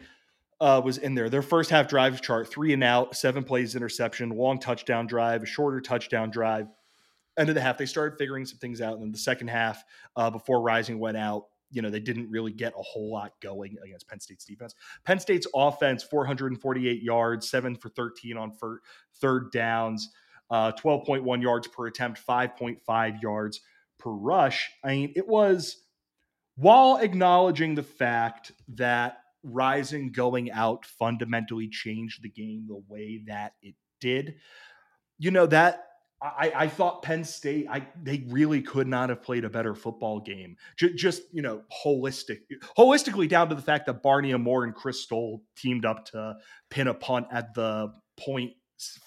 uh, 0.64 0.80
was 0.80 0.98
in 0.98 1.14
there, 1.14 1.30
their 1.30 1.42
first 1.42 1.70
half 1.70 1.90
drive 1.90 2.22
chart, 2.22 2.50
three 2.50 2.72
and 2.72 2.86
out, 2.86 3.18
seven 3.18 3.44
plays 3.44 3.76
interception, 3.76 4.30
long 4.30 4.58
touchdown 4.58 5.06
drive, 5.06 5.44
a 5.44 5.46
shorter 5.46 5.82
touchdown 5.82 6.32
drive. 6.32 6.68
End 7.38 7.50
of 7.50 7.56
the 7.56 7.60
half, 7.60 7.78
they 7.78 7.86
started 7.86 8.18
figuring 8.18 8.46
some 8.46 8.60
things 8.60 8.80
out. 8.80 8.94
And 8.94 9.04
then 9.04 9.12
the 9.12 9.18
second 9.18 9.50
half, 9.50 9.84
uh, 10.16 10.30
before 10.30 10.62
Rising 10.62 11.00
went 11.00 11.18
out, 11.18 11.48
you 11.70 11.82
know, 11.82 11.90
they 11.90 12.00
didn't 12.00 12.32
really 12.32 12.54
get 12.54 12.72
a 12.80 12.82
whole 12.82 13.12
lot 13.12 13.34
going 13.42 13.76
against 13.84 14.08
Penn 14.08 14.22
State's 14.22 14.46
defense. 14.46 14.74
Penn 15.04 15.20
State's 15.20 15.48
offense, 15.54 16.02
448 16.02 17.04
yards, 17.04 17.50
seven 17.50 17.76
for 17.76 17.90
13 17.90 18.38
on 18.38 18.54
for 18.54 18.80
third 19.16 19.52
downs, 19.52 20.12
uh, 20.50 20.72
12.1 20.72 21.42
yards 21.42 21.68
per 21.68 21.88
attempt, 21.88 22.26
5.5 22.26 23.22
yards 23.22 23.60
per 24.00 24.12
rush. 24.12 24.72
I 24.82 24.92
mean, 24.92 25.14
it 25.18 25.28
was 25.28 25.84
while 26.56 26.98
acknowledging 26.98 27.76
the 27.76 27.84
fact 27.84 28.54
that 28.76 29.23
Rising 29.44 30.12
going 30.12 30.52
out 30.52 30.86
fundamentally 30.86 31.70
changed 31.70 32.24
the 32.24 32.30
game 32.30 32.66
the 32.68 32.82
way 32.88 33.24
that 33.28 33.54
it 33.62 33.76
did. 34.00 34.36
You 35.20 35.32
know, 35.32 35.46
that 35.48 35.88
I, 36.22 36.54
I, 36.56 36.68
thought 36.70 37.04
Penn 37.04 37.26
State, 37.26 37.68
I 37.70 37.86
they 38.02 38.24
really 38.30 38.62
could 38.62 38.88
not 38.88 39.10
have 39.10 39.22
played 39.22 39.44
a 39.44 39.50
better 39.50 39.76
football 39.76 40.22
game. 40.22 40.56
J- 40.78 40.94
just 40.94 41.24
you 41.34 41.42
know, 41.42 41.64
holistic, 41.84 42.40
holistically 42.78 43.28
down 43.28 43.50
to 43.50 43.56
the 43.56 43.62
fact 43.62 43.88
that 43.88 44.02
Barney 44.02 44.34
Amor 44.34 44.64
and 44.64 44.74
Chris 44.74 45.02
Stoll 45.02 45.44
teamed 45.58 45.86
up 45.86 46.06
to 46.06 46.38
pin 46.70 46.88
a 46.88 46.94
punt 46.94 47.28
at 47.32 47.54
the 47.54 47.94
point 48.18 48.54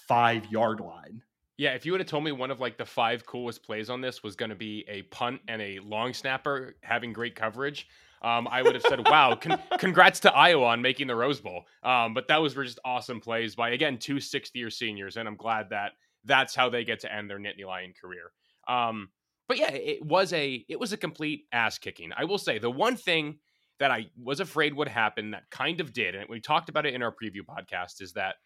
five 0.06 0.44
yard 0.50 0.80
line. 0.80 1.22
Yeah, 1.56 1.70
if 1.70 1.86
you 1.86 1.92
would 1.92 2.02
have 2.02 2.08
told 2.08 2.24
me 2.24 2.32
one 2.32 2.50
of 2.50 2.60
like 2.60 2.76
the 2.76 2.84
five 2.84 3.24
coolest 3.24 3.62
plays 3.62 3.88
on 3.88 4.02
this 4.02 4.22
was 4.22 4.36
going 4.36 4.50
to 4.50 4.56
be 4.56 4.84
a 4.88 5.02
punt 5.04 5.40
and 5.48 5.62
a 5.62 5.78
long 5.78 6.12
snapper 6.12 6.76
having 6.82 7.14
great 7.14 7.34
coverage, 7.34 7.88
um, 8.22 8.48
I 8.50 8.62
would 8.62 8.74
have 8.74 8.82
said, 8.82 9.06
"Wow, 9.06 9.34
con- 9.34 9.60
congrats 9.78 10.20
to 10.20 10.34
Iowa 10.34 10.66
on 10.66 10.82
making 10.82 11.06
the 11.06 11.16
Rose 11.16 11.40
Bowl." 11.40 11.64
Um, 11.82 12.14
but 12.14 12.28
that 12.28 12.40
was 12.40 12.54
just 12.54 12.78
awesome 12.84 13.20
plays 13.20 13.54
by 13.54 13.70
again 13.70 13.98
two 13.98 14.20
60 14.20 14.58
year 14.58 14.70
seniors, 14.70 15.16
and 15.16 15.28
I'm 15.28 15.36
glad 15.36 15.70
that 15.70 15.92
that's 16.24 16.54
how 16.54 16.68
they 16.68 16.84
get 16.84 17.00
to 17.00 17.12
end 17.12 17.30
their 17.30 17.38
Nittany 17.38 17.66
Lion 17.66 17.92
career. 18.00 18.32
Um, 18.68 19.10
but 19.48 19.58
yeah, 19.58 19.70
it 19.70 20.04
was 20.04 20.32
a 20.32 20.64
it 20.68 20.78
was 20.78 20.92
a 20.92 20.96
complete 20.96 21.44
ass 21.52 21.78
kicking. 21.78 22.10
I 22.16 22.24
will 22.24 22.38
say 22.38 22.58
the 22.58 22.70
one 22.70 22.96
thing 22.96 23.38
that 23.78 23.90
I 23.90 24.06
was 24.20 24.40
afraid 24.40 24.74
would 24.74 24.88
happen 24.88 25.32
that 25.32 25.50
kind 25.50 25.80
of 25.80 25.92
did, 25.92 26.14
and 26.14 26.28
we 26.28 26.40
talked 26.40 26.68
about 26.68 26.86
it 26.86 26.94
in 26.94 27.02
our 27.02 27.12
preview 27.12 27.42
podcast, 27.42 28.00
is 28.00 28.14
that 28.14 28.36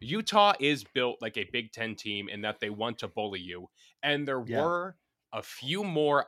Utah 0.00 0.54
is 0.60 0.84
built 0.94 1.16
like 1.20 1.36
a 1.36 1.48
Big 1.52 1.72
Ten 1.72 1.94
team 1.94 2.28
in 2.28 2.42
that 2.42 2.60
they 2.60 2.70
want 2.70 2.98
to 2.98 3.08
bully 3.08 3.40
you, 3.40 3.68
and 4.02 4.26
there 4.26 4.42
yeah. 4.46 4.62
were 4.62 4.96
a 5.32 5.42
few 5.42 5.84
more 5.84 6.26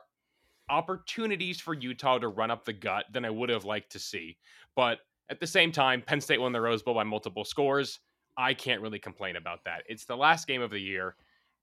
opportunities 0.69 1.59
for 1.59 1.73
Utah 1.73 2.19
to 2.19 2.27
run 2.27 2.51
up 2.51 2.65
the 2.65 2.73
gut 2.73 3.05
than 3.11 3.25
I 3.25 3.29
would 3.29 3.49
have 3.49 3.65
liked 3.65 3.91
to 3.93 3.99
see. 3.99 4.37
But 4.75 4.99
at 5.29 5.39
the 5.39 5.47
same 5.47 5.71
time, 5.71 6.01
Penn 6.01 6.21
State 6.21 6.41
won 6.41 6.51
the 6.51 6.61
Rose 6.61 6.83
Bowl 6.83 6.95
by 6.95 7.03
multiple 7.03 7.45
scores. 7.45 7.99
I 8.37 8.53
can't 8.53 8.81
really 8.81 8.99
complain 8.99 9.35
about 9.35 9.63
that. 9.65 9.83
It's 9.87 10.05
the 10.05 10.15
last 10.15 10.47
game 10.47 10.61
of 10.61 10.71
the 10.71 10.79
year. 10.79 11.15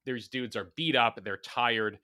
These 0.05 0.29
dudes 0.29 0.57
are 0.57 0.73
beat 0.77 0.95
up, 0.95 1.19
they're 1.25 1.39
tired. 1.39 1.99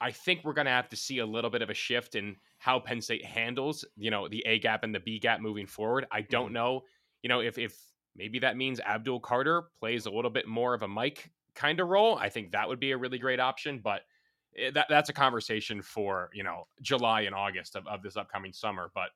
I 0.00 0.12
think 0.12 0.44
we're 0.44 0.52
going 0.52 0.66
to 0.66 0.70
have 0.70 0.88
to 0.90 0.96
see 0.96 1.18
a 1.18 1.26
little 1.26 1.50
bit 1.50 1.62
of 1.62 1.70
a 1.70 1.74
shift 1.74 2.14
in 2.14 2.36
how 2.58 2.78
Penn 2.78 3.00
State 3.00 3.24
handles, 3.24 3.84
you 3.96 4.10
know, 4.10 4.28
the 4.28 4.44
A 4.46 4.58
gap 4.58 4.84
and 4.84 4.94
the 4.94 5.00
B 5.00 5.18
gap 5.18 5.40
moving 5.40 5.66
forward. 5.66 6.06
I 6.12 6.20
don't 6.22 6.46
mm-hmm. 6.46 6.54
know, 6.54 6.82
you 7.22 7.28
know, 7.28 7.40
if 7.40 7.58
if 7.58 7.76
maybe 8.16 8.38
that 8.40 8.56
means 8.56 8.80
Abdul 8.80 9.20
Carter 9.20 9.64
plays 9.80 10.06
a 10.06 10.10
little 10.10 10.30
bit 10.30 10.46
more 10.46 10.74
of 10.74 10.82
a 10.82 10.88
Mike 10.88 11.30
kind 11.54 11.80
of 11.80 11.88
role. 11.88 12.16
I 12.16 12.28
think 12.28 12.52
that 12.52 12.68
would 12.68 12.80
be 12.80 12.92
a 12.92 12.96
really 12.96 13.18
great 13.18 13.40
option, 13.40 13.80
but 13.82 14.02
that 14.74 14.86
that's 14.88 15.08
a 15.08 15.12
conversation 15.12 15.82
for 15.82 16.30
you 16.32 16.42
know 16.42 16.66
July 16.82 17.22
and 17.22 17.34
August 17.34 17.76
of, 17.76 17.86
of 17.86 18.02
this 18.02 18.16
upcoming 18.16 18.52
summer. 18.52 18.90
But 18.94 19.10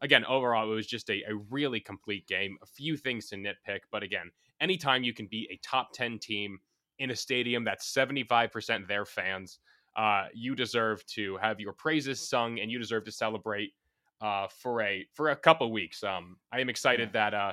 again, 0.00 0.24
overall, 0.24 0.70
it 0.70 0.74
was 0.74 0.86
just 0.86 1.10
a, 1.10 1.22
a 1.28 1.36
really 1.50 1.80
complete 1.80 2.26
game. 2.26 2.56
A 2.62 2.66
few 2.66 2.96
things 2.96 3.28
to 3.28 3.36
nitpick, 3.36 3.80
but 3.90 4.02
again, 4.02 4.30
anytime 4.60 5.02
you 5.02 5.12
can 5.12 5.26
beat 5.26 5.50
a 5.50 5.58
top 5.66 5.92
10 5.92 6.18
team 6.18 6.58
in 6.98 7.10
a 7.10 7.16
stadium 7.16 7.64
that's 7.64 7.92
75% 7.92 8.86
their 8.88 9.04
fans, 9.04 9.58
uh, 9.96 10.26
you 10.34 10.54
deserve 10.54 11.04
to 11.06 11.36
have 11.38 11.60
your 11.60 11.72
praises 11.72 12.28
sung 12.28 12.60
and 12.60 12.70
you 12.70 12.78
deserve 12.78 13.04
to 13.04 13.12
celebrate 13.12 13.72
uh, 14.20 14.46
for 14.48 14.82
a 14.82 15.06
for 15.14 15.30
a 15.30 15.36
couple 15.36 15.70
weeks. 15.72 16.02
Um, 16.02 16.36
I 16.52 16.60
am 16.60 16.68
excited 16.68 17.10
yeah. 17.14 17.30
that 17.30 17.34
uh, 17.34 17.52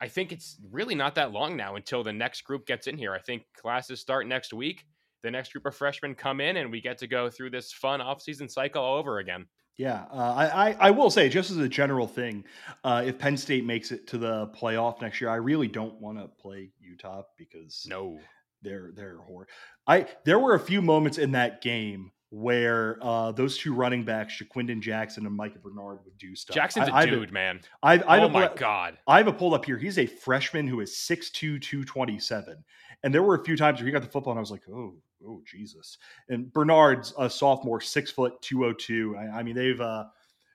I 0.00 0.08
think 0.08 0.32
it's 0.32 0.56
really 0.70 0.94
not 0.94 1.14
that 1.14 1.32
long 1.32 1.56
now 1.56 1.76
until 1.76 2.02
the 2.02 2.12
next 2.12 2.42
group 2.42 2.66
gets 2.66 2.86
in 2.86 2.98
here. 2.98 3.14
I 3.14 3.20
think 3.20 3.44
classes 3.56 4.00
start 4.00 4.26
next 4.26 4.52
week. 4.52 4.84
The 5.22 5.30
next 5.30 5.52
group 5.52 5.66
of 5.66 5.74
freshmen 5.74 6.14
come 6.14 6.40
in, 6.40 6.56
and 6.56 6.70
we 6.70 6.80
get 6.80 6.98
to 6.98 7.06
go 7.06 7.30
through 7.30 7.50
this 7.50 7.72
fun 7.72 8.00
offseason 8.00 8.50
cycle 8.50 8.82
all 8.82 8.98
over 8.98 9.18
again. 9.18 9.46
Yeah, 9.76 10.04
uh, 10.10 10.48
I, 10.54 10.74
I, 10.80 10.90
will 10.90 11.10
say 11.10 11.28
just 11.28 11.50
as 11.50 11.58
a 11.58 11.68
general 11.68 12.06
thing, 12.06 12.44
uh, 12.82 13.02
if 13.04 13.18
Penn 13.18 13.36
State 13.36 13.66
makes 13.66 13.92
it 13.92 14.06
to 14.06 14.16
the 14.16 14.46
playoff 14.48 15.02
next 15.02 15.20
year, 15.20 15.28
I 15.28 15.36
really 15.36 15.68
don't 15.68 16.00
want 16.00 16.16
to 16.16 16.28
play 16.28 16.70
Utah 16.80 17.24
because 17.36 17.84
no, 17.86 18.18
they're 18.62 18.92
they're 18.94 19.18
horror. 19.18 19.48
I 19.86 20.06
there 20.24 20.38
were 20.38 20.54
a 20.54 20.60
few 20.60 20.80
moments 20.80 21.18
in 21.18 21.32
that 21.32 21.60
game 21.60 22.10
where 22.30 22.98
uh, 23.02 23.32
those 23.32 23.56
two 23.56 23.72
running 23.72 24.04
backs, 24.04 24.34
Ja'Quinden 24.34 24.80
Jackson 24.80 25.26
and 25.26 25.34
Micah 25.34 25.58
Bernard, 25.58 25.98
would 26.04 26.18
do 26.18 26.34
stuff. 26.34 26.54
Jackson's 26.54 26.88
I, 26.88 27.04
a 27.04 27.06
dude, 27.06 27.32
man. 27.32 27.60
I've, 27.82 28.02
I've 28.06 28.22
oh 28.22 28.28
my 28.28 28.50
god! 28.54 28.98
I 29.06 29.18
have 29.18 29.28
a 29.28 29.32
pull 29.32 29.54
up 29.54 29.64
here. 29.64 29.78
He's 29.78 29.98
a 29.98 30.06
freshman 30.06 30.66
who 30.66 30.80
is 30.80 30.92
6'2", 30.92 31.60
227. 31.60 32.64
and 33.02 33.14
there 33.14 33.22
were 33.22 33.36
a 33.36 33.44
few 33.44 33.56
times 33.56 33.78
where 33.78 33.86
he 33.86 33.92
got 33.92 34.02
the 34.02 34.08
football, 34.08 34.32
and 34.32 34.38
I 34.38 34.40
was 34.40 34.50
like, 34.50 34.68
oh 34.68 34.94
oh 35.26 35.42
Jesus. 35.46 35.98
And 36.28 36.52
Bernard's 36.52 37.12
a 37.18 37.28
sophomore, 37.28 37.80
six 37.80 38.10
foot 38.10 38.40
two 38.42 38.64
oh 38.64 38.72
two. 38.72 39.16
I, 39.18 39.38
I 39.38 39.42
mean, 39.42 39.54
they've 39.54 39.80
uh, 39.80 40.04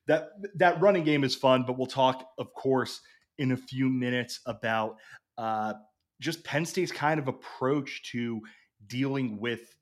that 0.08 0.30
that 0.56 0.82
running 0.82 1.04
game 1.04 1.24
is 1.24 1.36
fun, 1.36 1.64
but 1.66 1.78
we'll 1.78 1.88
talk, 1.88 2.32
of 2.38 2.54
course, 2.54 3.02
in 3.38 3.52
a 3.52 3.58
few 3.58 3.90
minutes 3.90 4.40
about 4.46 4.98
uh, 5.38 5.74
just 6.20 6.44
Penn 6.44 6.66
State's 6.66 6.92
kind 6.92 7.20
of 7.20 7.28
approach 7.28 8.04
to 8.12 8.42
dealing 8.88 9.40
with 9.40 9.76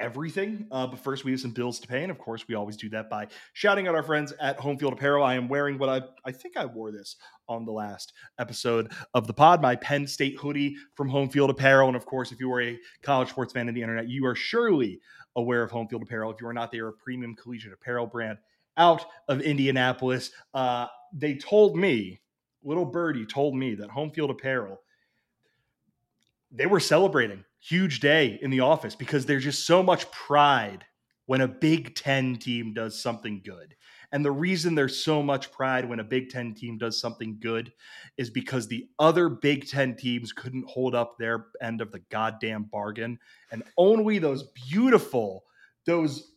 everything. 0.00 0.66
Uh, 0.70 0.86
but 0.86 0.98
first, 0.98 1.24
we 1.24 1.30
have 1.30 1.40
some 1.40 1.52
bills 1.52 1.78
to 1.80 1.86
pay, 1.86 2.02
and 2.02 2.10
of 2.10 2.18
course, 2.18 2.48
we 2.48 2.54
always 2.54 2.76
do 2.76 2.88
that 2.88 3.08
by 3.08 3.28
shouting 3.52 3.86
out 3.86 3.94
our 3.94 4.02
friends 4.02 4.32
at 4.40 4.58
Home 4.58 4.76
Field 4.76 4.92
Apparel. 4.92 5.22
I 5.22 5.34
am 5.34 5.48
wearing 5.48 5.78
what 5.78 5.88
I 5.88 6.02
I 6.24 6.32
think 6.32 6.56
I 6.56 6.66
wore 6.66 6.90
this 6.90 7.16
on 7.48 7.64
the 7.64 7.72
last 7.72 8.12
episode 8.38 8.92
of 9.14 9.26
the 9.26 9.34
pod, 9.34 9.62
my 9.62 9.76
Penn 9.76 10.06
State 10.06 10.36
hoodie 10.38 10.76
from 10.94 11.08
Home 11.08 11.28
Field 11.28 11.50
Apparel, 11.50 11.88
and 11.88 11.96
of 11.96 12.06
course, 12.06 12.32
if 12.32 12.40
you 12.40 12.52
are 12.52 12.62
a 12.62 12.78
college 13.02 13.28
sports 13.28 13.52
fan 13.52 13.68
on 13.68 13.74
the 13.74 13.82
internet, 13.82 14.08
you 14.08 14.26
are 14.26 14.34
surely 14.34 15.00
aware 15.36 15.62
of 15.62 15.70
Home 15.70 15.86
Field 15.86 16.02
Apparel. 16.02 16.32
If 16.32 16.40
you 16.40 16.48
are 16.48 16.52
not, 16.52 16.72
they 16.72 16.78
are 16.78 16.88
a 16.88 16.92
premium 16.92 17.36
collegiate 17.36 17.72
apparel 17.72 18.06
brand 18.06 18.38
out 18.76 19.04
of 19.28 19.40
Indianapolis. 19.42 20.30
Uh, 20.54 20.86
they 21.12 21.34
told 21.34 21.76
me, 21.76 22.20
little 22.62 22.84
birdie 22.84 23.26
told 23.26 23.54
me 23.54 23.74
that 23.74 23.90
Home 23.90 24.10
Field 24.10 24.30
Apparel 24.30 24.80
they 26.50 26.66
were 26.66 26.80
celebrating 26.80 27.44
huge 27.60 28.00
day 28.00 28.38
in 28.42 28.50
the 28.50 28.60
office 28.60 28.94
because 28.94 29.26
there's 29.26 29.44
just 29.44 29.66
so 29.66 29.82
much 29.82 30.10
pride 30.10 30.84
when 31.26 31.40
a 31.40 31.48
Big 31.48 31.94
Ten 31.94 32.36
team 32.36 32.74
does 32.74 33.00
something 33.00 33.40
good. 33.44 33.76
And 34.12 34.24
the 34.24 34.32
reason 34.32 34.74
there's 34.74 35.04
so 35.04 35.22
much 35.22 35.52
pride 35.52 35.88
when 35.88 36.00
a 36.00 36.04
Big 36.04 36.30
Ten 36.30 36.54
team 36.54 36.78
does 36.78 37.00
something 37.00 37.38
good 37.40 37.72
is 38.16 38.30
because 38.30 38.66
the 38.66 38.88
other 38.98 39.28
Big 39.28 39.68
Ten 39.68 39.94
teams 39.94 40.32
couldn't 40.32 40.68
hold 40.68 40.96
up 40.96 41.16
their 41.16 41.46
end 41.62 41.80
of 41.80 41.92
the 41.92 42.00
goddamn 42.10 42.64
bargain. 42.64 43.18
And 43.52 43.62
only 43.76 44.18
those 44.18 44.50
beautiful, 44.68 45.44
those 45.86 46.32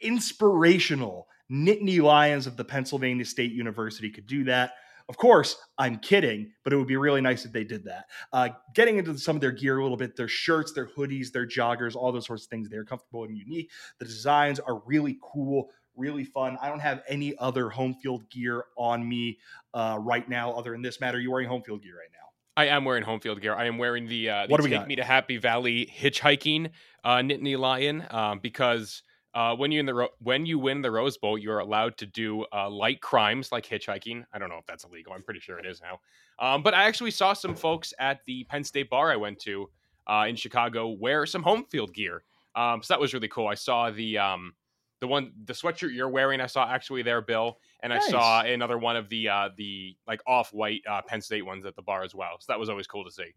inspirational 0.00 1.28
Nittany 1.50 2.00
Lions 2.00 2.46
of 2.46 2.56
the 2.56 2.64
Pennsylvania 2.64 3.24
State 3.24 3.52
University 3.52 4.10
could 4.10 4.26
do 4.26 4.44
that. 4.44 4.72
Of 5.08 5.16
course, 5.16 5.56
I'm 5.78 5.98
kidding, 5.98 6.52
but 6.64 6.72
it 6.72 6.76
would 6.76 6.86
be 6.86 6.96
really 6.96 7.22
nice 7.22 7.46
if 7.46 7.52
they 7.52 7.64
did 7.64 7.84
that. 7.84 8.04
Uh, 8.30 8.50
getting 8.74 8.98
into 8.98 9.16
some 9.16 9.36
of 9.36 9.40
their 9.40 9.52
gear 9.52 9.78
a 9.78 9.82
little 9.82 9.96
bit, 9.96 10.16
their 10.16 10.28
shirts, 10.28 10.72
their 10.72 10.86
hoodies, 10.86 11.32
their 11.32 11.46
joggers, 11.46 11.96
all 11.96 12.12
those 12.12 12.26
sorts 12.26 12.44
of 12.44 12.50
things, 12.50 12.68
they're 12.68 12.84
comfortable 12.84 13.24
and 13.24 13.36
unique. 13.36 13.70
The 14.00 14.04
designs 14.04 14.60
are 14.60 14.82
really 14.84 15.18
cool, 15.22 15.70
really 15.96 16.24
fun. 16.24 16.58
I 16.60 16.68
don't 16.68 16.80
have 16.80 17.02
any 17.08 17.34
other 17.38 17.70
home 17.70 17.94
field 17.94 18.28
gear 18.28 18.64
on 18.76 19.08
me 19.08 19.38
uh, 19.72 19.98
right 19.98 20.28
now 20.28 20.52
other 20.52 20.72
than 20.72 20.82
this. 20.82 21.00
Matt, 21.00 21.14
are 21.14 21.20
you 21.20 21.30
wearing 21.30 21.48
home 21.48 21.62
field 21.62 21.82
gear 21.82 21.96
right 21.96 22.10
now? 22.12 22.18
I 22.58 22.66
am 22.66 22.84
wearing 22.84 23.04
home 23.04 23.20
field 23.20 23.40
gear. 23.40 23.54
I 23.54 23.66
am 23.66 23.78
wearing 23.78 24.08
the, 24.08 24.28
uh, 24.28 24.46
the 24.46 24.50
what 24.50 24.58
do 24.58 24.64
we 24.64 24.70
Take 24.70 24.80
got? 24.80 24.88
Me 24.88 24.96
to 24.96 25.04
Happy 25.04 25.38
Valley 25.38 25.90
hitchhiking 25.96 26.70
uh, 27.02 27.16
Nittany 27.18 27.56
Lion 27.56 28.04
um, 28.10 28.40
because 28.40 29.02
uh, 29.34 29.54
when 29.54 29.70
you 29.70 29.80
in 29.80 29.86
the 29.86 29.94
ro- 29.94 30.08
when 30.20 30.46
you 30.46 30.58
win 30.58 30.82
the 30.82 30.90
Rose 30.90 31.16
Bowl, 31.16 31.36
you're 31.36 31.58
allowed 31.58 31.96
to 31.98 32.06
do 32.06 32.44
uh, 32.52 32.68
light 32.68 33.00
crimes 33.00 33.52
like 33.52 33.66
hitchhiking. 33.66 34.24
I 34.32 34.38
don't 34.38 34.48
know 34.48 34.58
if 34.58 34.66
that's 34.66 34.84
illegal. 34.84 35.12
I'm 35.12 35.22
pretty 35.22 35.40
sure 35.40 35.58
it 35.58 35.66
is 35.66 35.80
now. 35.80 36.00
Um, 36.38 36.62
but 36.62 36.74
I 36.74 36.84
actually 36.84 37.10
saw 37.10 37.32
some 37.32 37.54
folks 37.54 37.92
at 37.98 38.20
the 38.26 38.44
Penn 38.44 38.64
State 38.64 38.90
bar 38.90 39.10
I 39.10 39.16
went 39.16 39.38
to 39.40 39.68
uh, 40.06 40.26
in 40.28 40.36
Chicago 40.36 40.88
wear 40.88 41.26
some 41.26 41.42
home 41.42 41.64
field 41.70 41.92
gear. 41.92 42.22
Um, 42.54 42.82
so 42.82 42.94
that 42.94 43.00
was 43.00 43.12
really 43.14 43.28
cool. 43.28 43.46
I 43.46 43.54
saw 43.54 43.90
the 43.90 44.18
um, 44.18 44.54
the 45.00 45.06
one 45.06 45.32
the 45.44 45.52
sweatshirt 45.52 45.94
you're 45.94 46.08
wearing. 46.08 46.40
I 46.40 46.46
saw 46.46 46.68
actually 46.68 47.02
there, 47.02 47.20
Bill, 47.20 47.58
and 47.80 47.92
I 47.92 47.98
saw 48.00 48.40
another 48.40 48.78
one 48.78 48.96
of 48.96 49.08
the 49.08 49.28
uh, 49.28 49.50
the 49.56 49.96
like 50.06 50.20
off 50.26 50.52
white 50.52 50.82
uh, 50.88 51.02
Penn 51.02 51.20
State 51.20 51.44
ones 51.44 51.66
at 51.66 51.76
the 51.76 51.82
bar 51.82 52.02
as 52.02 52.14
well. 52.14 52.36
So 52.40 52.46
that 52.48 52.58
was 52.58 52.68
always 52.68 52.86
cool 52.86 53.04
to 53.04 53.10
see. 53.10 53.32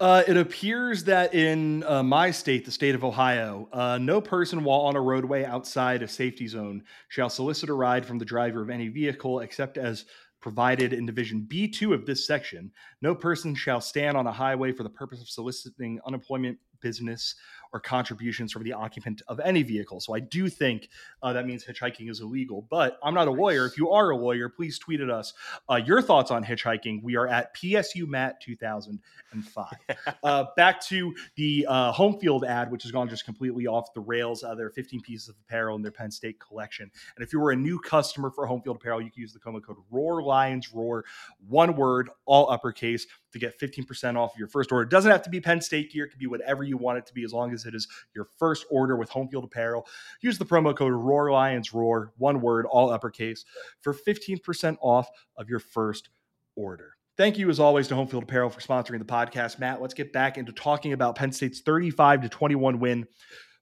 Uh, 0.00 0.22
it 0.28 0.36
appears 0.36 1.02
that 1.04 1.34
in 1.34 1.82
uh, 1.82 2.04
my 2.04 2.30
state, 2.30 2.64
the 2.64 2.70
state 2.70 2.94
of 2.94 3.02
Ohio, 3.02 3.68
uh, 3.72 3.98
no 3.98 4.20
person 4.20 4.62
while 4.62 4.82
on 4.82 4.94
a 4.94 5.00
roadway 5.00 5.44
outside 5.44 6.02
a 6.04 6.08
safety 6.08 6.46
zone 6.46 6.84
shall 7.08 7.28
solicit 7.28 7.68
a 7.68 7.74
ride 7.74 8.06
from 8.06 8.16
the 8.16 8.24
driver 8.24 8.62
of 8.62 8.70
any 8.70 8.86
vehicle 8.86 9.40
except 9.40 9.76
as 9.76 10.04
provided 10.40 10.92
in 10.92 11.06
Division 11.06 11.46
B2 11.48 11.92
of 11.92 12.06
this 12.06 12.26
section. 12.26 12.70
No 13.02 13.14
person 13.14 13.54
shall 13.54 13.80
stand 13.80 14.16
on 14.16 14.26
a 14.26 14.32
highway 14.32 14.72
for 14.72 14.82
the 14.82 14.90
purpose 14.90 15.20
of 15.20 15.28
soliciting 15.28 16.00
unemployment, 16.06 16.58
business, 16.80 17.34
or 17.72 17.80
contributions 17.80 18.52
from 18.52 18.62
the 18.62 18.72
occupant 18.72 19.22
of 19.28 19.40
any 19.40 19.62
vehicle. 19.62 20.00
So 20.00 20.14
I 20.14 20.20
do 20.20 20.48
think 20.48 20.88
uh, 21.22 21.32
that 21.32 21.46
means 21.46 21.64
hitchhiking 21.64 22.10
is 22.10 22.20
illegal. 22.20 22.66
But 22.70 22.98
I'm 23.02 23.14
not 23.14 23.28
a 23.28 23.30
lawyer. 23.30 23.66
If 23.66 23.76
you 23.76 23.90
are 23.90 24.10
a 24.10 24.16
lawyer, 24.16 24.48
please 24.48 24.78
tweet 24.78 25.00
at 25.00 25.10
us 25.10 25.34
uh, 25.70 25.76
your 25.76 26.00
thoughts 26.00 26.30
on 26.30 26.44
hitchhiking. 26.44 27.02
We 27.02 27.16
are 27.16 27.28
at 27.28 27.54
PSU 27.54 28.06
Matt 28.06 28.40
2005. 28.40 29.66
uh, 30.22 30.44
back 30.56 30.80
to 30.86 31.14
the 31.36 31.66
uh, 31.68 31.92
home 31.92 32.18
field 32.18 32.44
ad, 32.44 32.70
which 32.70 32.82
has 32.84 32.92
gone 32.92 33.08
just 33.08 33.24
completely 33.24 33.66
off 33.66 33.92
the 33.94 34.00
rails. 34.00 34.42
Uh, 34.42 34.54
there 34.54 34.66
are 34.66 34.70
15 34.70 35.00
pieces 35.02 35.28
of 35.28 35.36
apparel 35.46 35.76
in 35.76 35.82
their 35.82 35.92
Penn 35.92 36.10
State 36.10 36.38
collection. 36.40 36.90
And 37.16 37.24
if 37.24 37.32
you 37.32 37.40
were 37.40 37.50
a 37.50 37.56
new 37.56 37.78
customer 37.78 38.30
for 38.30 38.46
home 38.46 38.62
field 38.62 38.76
apparel, 38.76 39.02
you 39.02 39.10
can 39.10 39.20
use 39.20 39.32
the 39.32 39.40
promo 39.40 39.62
code 39.62 39.76
Roar 39.90 40.22
Lions 40.28 40.72
Roar, 40.72 41.04
one 41.48 41.74
word, 41.74 42.10
all 42.26 42.50
uppercase, 42.50 43.06
to 43.32 43.38
get 43.38 43.58
15% 43.58 44.16
off 44.16 44.38
your 44.38 44.46
first 44.46 44.70
order. 44.70 44.84
It 44.84 44.90
doesn't 44.90 45.10
have 45.10 45.22
to 45.22 45.30
be 45.30 45.40
Penn 45.40 45.60
State 45.60 45.92
gear, 45.92 46.04
it 46.04 46.10
can 46.10 46.18
be 46.18 46.26
whatever 46.26 46.62
you 46.62 46.76
want 46.76 46.98
it 46.98 47.06
to 47.06 47.14
be 47.14 47.24
as 47.24 47.32
long 47.32 47.52
as 47.52 47.66
it 47.66 47.74
is 47.74 47.88
your 48.14 48.28
first 48.38 48.64
order 48.70 48.96
with 48.96 49.08
home 49.08 49.28
field 49.28 49.44
apparel. 49.44 49.86
Use 50.20 50.38
the 50.38 50.44
promo 50.46 50.76
code 50.76 50.92
Roar 50.92 51.32
Lions 51.32 51.74
Roar, 51.74 52.12
one 52.18 52.40
word, 52.40 52.66
all 52.66 52.90
uppercase, 52.90 53.44
for 53.80 53.92
15% 53.92 54.76
off 54.80 55.08
of 55.36 55.48
your 55.48 55.60
first 55.60 56.10
order. 56.54 56.94
Thank 57.18 57.36
you, 57.36 57.50
as 57.50 57.58
always, 57.58 57.88
to 57.88 57.96
Home 57.96 58.06
Field 58.06 58.22
Apparel 58.22 58.48
for 58.48 58.60
sponsoring 58.60 59.00
the 59.00 59.04
podcast. 59.04 59.58
Matt, 59.58 59.82
let's 59.82 59.92
get 59.92 60.12
back 60.12 60.38
into 60.38 60.52
talking 60.52 60.92
about 60.92 61.16
Penn 61.16 61.32
State's 61.32 61.60
35 61.60 62.22
to 62.22 62.28
21 62.28 62.78
win 62.78 63.08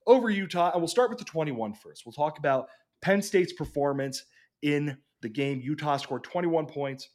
over 0.07 0.29
Utah. 0.29 0.73
And 0.73 0.83
we'll 0.83 0.89
start 0.89 1.09
with 1.09 1.19
the 1.19 1.25
21 1.25 1.73
first. 1.73 2.05
We'll 2.05 2.13
talk 2.13 2.39
about 2.39 2.69
Penn 3.01 3.23
State's 3.23 3.55
performance 3.55 4.25
in 4.61 4.99
the 5.23 5.29
game. 5.29 5.61
Utah 5.63 5.97
scored 5.97 6.25
21 6.25 6.67
points, 6.67 7.09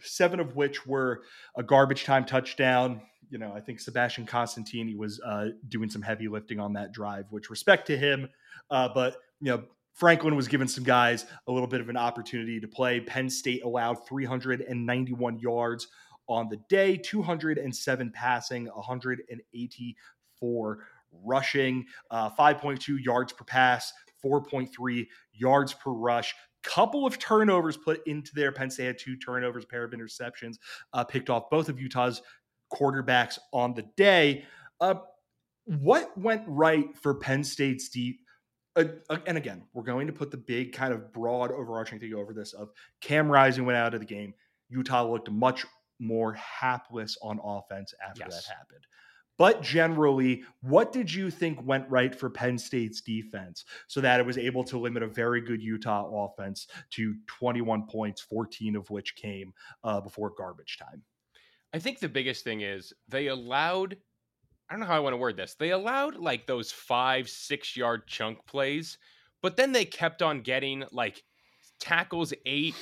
seven 0.00 0.40
of 0.40 0.56
which 0.56 0.86
were 0.86 1.22
a 1.56 1.62
garbage 1.62 2.04
time 2.04 2.24
touchdown. 2.24 3.02
You 3.30 3.38
know, 3.38 3.52
I 3.54 3.60
think 3.60 3.78
Sebastian 3.80 4.26
Constantini 4.26 4.96
was 4.96 5.20
uh, 5.20 5.50
doing 5.68 5.88
some 5.88 6.02
heavy 6.02 6.28
lifting 6.28 6.60
on 6.60 6.74
that 6.74 6.92
drive, 6.92 7.24
which 7.30 7.50
respect 7.50 7.86
to 7.86 7.96
him. 7.96 8.28
Uh, 8.70 8.88
but, 8.92 9.16
you 9.40 9.50
know, 9.50 9.64
Franklin 9.94 10.36
was 10.36 10.48
giving 10.48 10.68
some 10.68 10.84
guys 10.84 11.24
a 11.46 11.52
little 11.52 11.68
bit 11.68 11.80
of 11.80 11.88
an 11.88 11.96
opportunity 11.96 12.60
to 12.60 12.68
play. 12.68 13.00
Penn 13.00 13.30
State 13.30 13.64
allowed 13.64 14.06
391 14.06 15.38
yards 15.38 15.88
on 16.28 16.48
the 16.48 16.58
day, 16.68 16.96
207 16.96 18.12
passing, 18.12 18.66
184 18.66 20.78
rushing, 21.24 21.84
uh, 22.10 22.30
5.2 22.30 23.04
yards 23.04 23.32
per 23.32 23.44
pass, 23.44 23.92
4.3 24.24 25.06
yards 25.32 25.74
per 25.74 25.90
rush. 25.90 26.34
Couple 26.62 27.06
of 27.06 27.18
turnovers 27.18 27.76
put 27.76 28.06
into 28.06 28.32
there. 28.34 28.52
Penn 28.52 28.70
State 28.70 28.86
had 28.86 28.98
two 28.98 29.16
turnovers, 29.16 29.64
pair 29.64 29.84
of 29.84 29.92
interceptions, 29.92 30.56
uh, 30.92 31.02
picked 31.04 31.28
off 31.30 31.50
both 31.50 31.68
of 31.68 31.80
Utah's 31.80 32.22
quarterbacks 32.72 33.38
on 33.52 33.74
the 33.74 33.82
day. 33.96 34.44
Uh, 34.80 34.94
what 35.66 36.16
went 36.18 36.42
right 36.46 36.96
for 36.96 37.14
Penn 37.14 37.44
State's 37.44 37.88
deep? 37.88 38.20
Uh, 38.74 38.84
and 39.26 39.36
again, 39.36 39.62
we're 39.74 39.82
going 39.82 40.06
to 40.06 40.12
put 40.12 40.30
the 40.30 40.36
big 40.36 40.72
kind 40.72 40.92
of 40.94 41.12
broad 41.12 41.50
overarching 41.52 42.00
thing 42.00 42.14
over 42.14 42.32
this 42.32 42.52
of 42.54 42.70
Cam 43.00 43.30
Rising 43.30 43.66
went 43.66 43.76
out 43.76 43.92
of 43.94 44.00
the 44.00 44.06
game. 44.06 44.32
Utah 44.70 45.04
looked 45.08 45.30
much 45.30 45.66
more 45.98 46.32
hapless 46.32 47.16
on 47.22 47.38
offense 47.44 47.92
after 48.06 48.22
Yes. 48.24 48.46
that 48.46 48.54
happened. 48.56 48.86
But 49.38 49.62
generally, 49.62 50.44
what 50.60 50.92
did 50.92 51.12
you 51.12 51.30
think 51.30 51.64
went 51.64 51.88
right 51.88 52.14
for 52.14 52.28
Penn 52.28 52.58
State's 52.58 53.00
defense 53.00 53.64
so 53.88 54.00
that 54.00 54.20
it 54.20 54.26
was 54.26 54.38
able 54.38 54.62
to 54.64 54.78
limit 54.78 55.02
a 55.02 55.08
very 55.08 55.40
good 55.40 55.62
Utah 55.62 56.26
offense 56.26 56.66
to 56.90 57.14
21 57.26 57.86
points, 57.86 58.20
14 58.20 58.76
of 58.76 58.90
which 58.90 59.16
came 59.16 59.52
uh, 59.84 60.00
before 60.00 60.30
garbage 60.36 60.78
time? 60.78 61.02
I 61.74 61.78
think 61.78 61.98
the 61.98 62.08
biggest 62.08 62.44
thing 62.44 62.60
is 62.60 62.92
they 63.08 63.28
allowed 63.28 63.96
I 64.68 64.74
don't 64.74 64.80
know 64.80 64.86
how 64.86 64.96
I 64.96 65.00
want 65.00 65.12
to 65.12 65.18
word 65.18 65.36
this. 65.36 65.54
They 65.58 65.72
allowed 65.72 66.16
like 66.16 66.46
those 66.46 66.72
five, 66.72 67.28
six 67.28 67.76
yard 67.76 68.06
chunk 68.06 68.38
plays, 68.46 68.96
but 69.42 69.54
then 69.54 69.72
they 69.72 69.84
kept 69.84 70.22
on 70.22 70.40
getting 70.40 70.84
like 70.92 71.22
tackles 71.78 72.32
eight, 72.46 72.74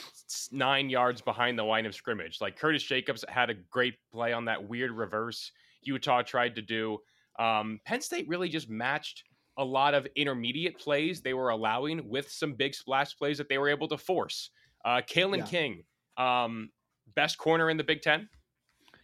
nine 0.53 0.89
yards 0.89 1.21
behind 1.21 1.59
the 1.59 1.65
line 1.65 1.87
of 1.87 1.95
scrimmage. 1.95 2.41
Like 2.41 2.57
Curtis 2.57 2.85
Jacobs 2.85 3.25
had 3.29 3.51
a 3.51 3.55
great 3.55 3.95
play 4.13 4.33
on 4.33 4.45
that 4.45 4.69
weird 4.69 4.93
reverse 4.93 5.51
Utah 5.83 6.23
tried 6.23 6.55
to 6.57 6.63
do. 6.63 6.99
Um, 7.39 7.81
Penn 7.85 8.01
State 8.01 8.29
really 8.29 8.49
just 8.49 8.69
matched 8.69 9.25
a 9.59 9.65
lot 9.65 9.95
of 9.95 10.07
intermediate 10.17 10.79
plays 10.79 11.21
they 11.21 11.35
were 11.35 11.51
allowing 11.51 12.09
with 12.09 12.31
some 12.31 12.55
big 12.55 12.75
splash 12.75 13.17
plays 13.17 13.39
that 13.39 13.49
they 13.49 13.59
were 13.59 13.69
able 13.69 13.89
to 13.89 13.99
force. 13.99 14.51
Uh, 14.85 15.03
Kalen 15.07 15.39
Yeah. 15.39 15.47
King, 15.47 15.85
um, 16.17 16.71
best 17.15 17.39
corner 17.39 17.69
in 17.71 17.77
the 17.77 17.85
Big 17.85 18.03
Ten. 18.03 18.29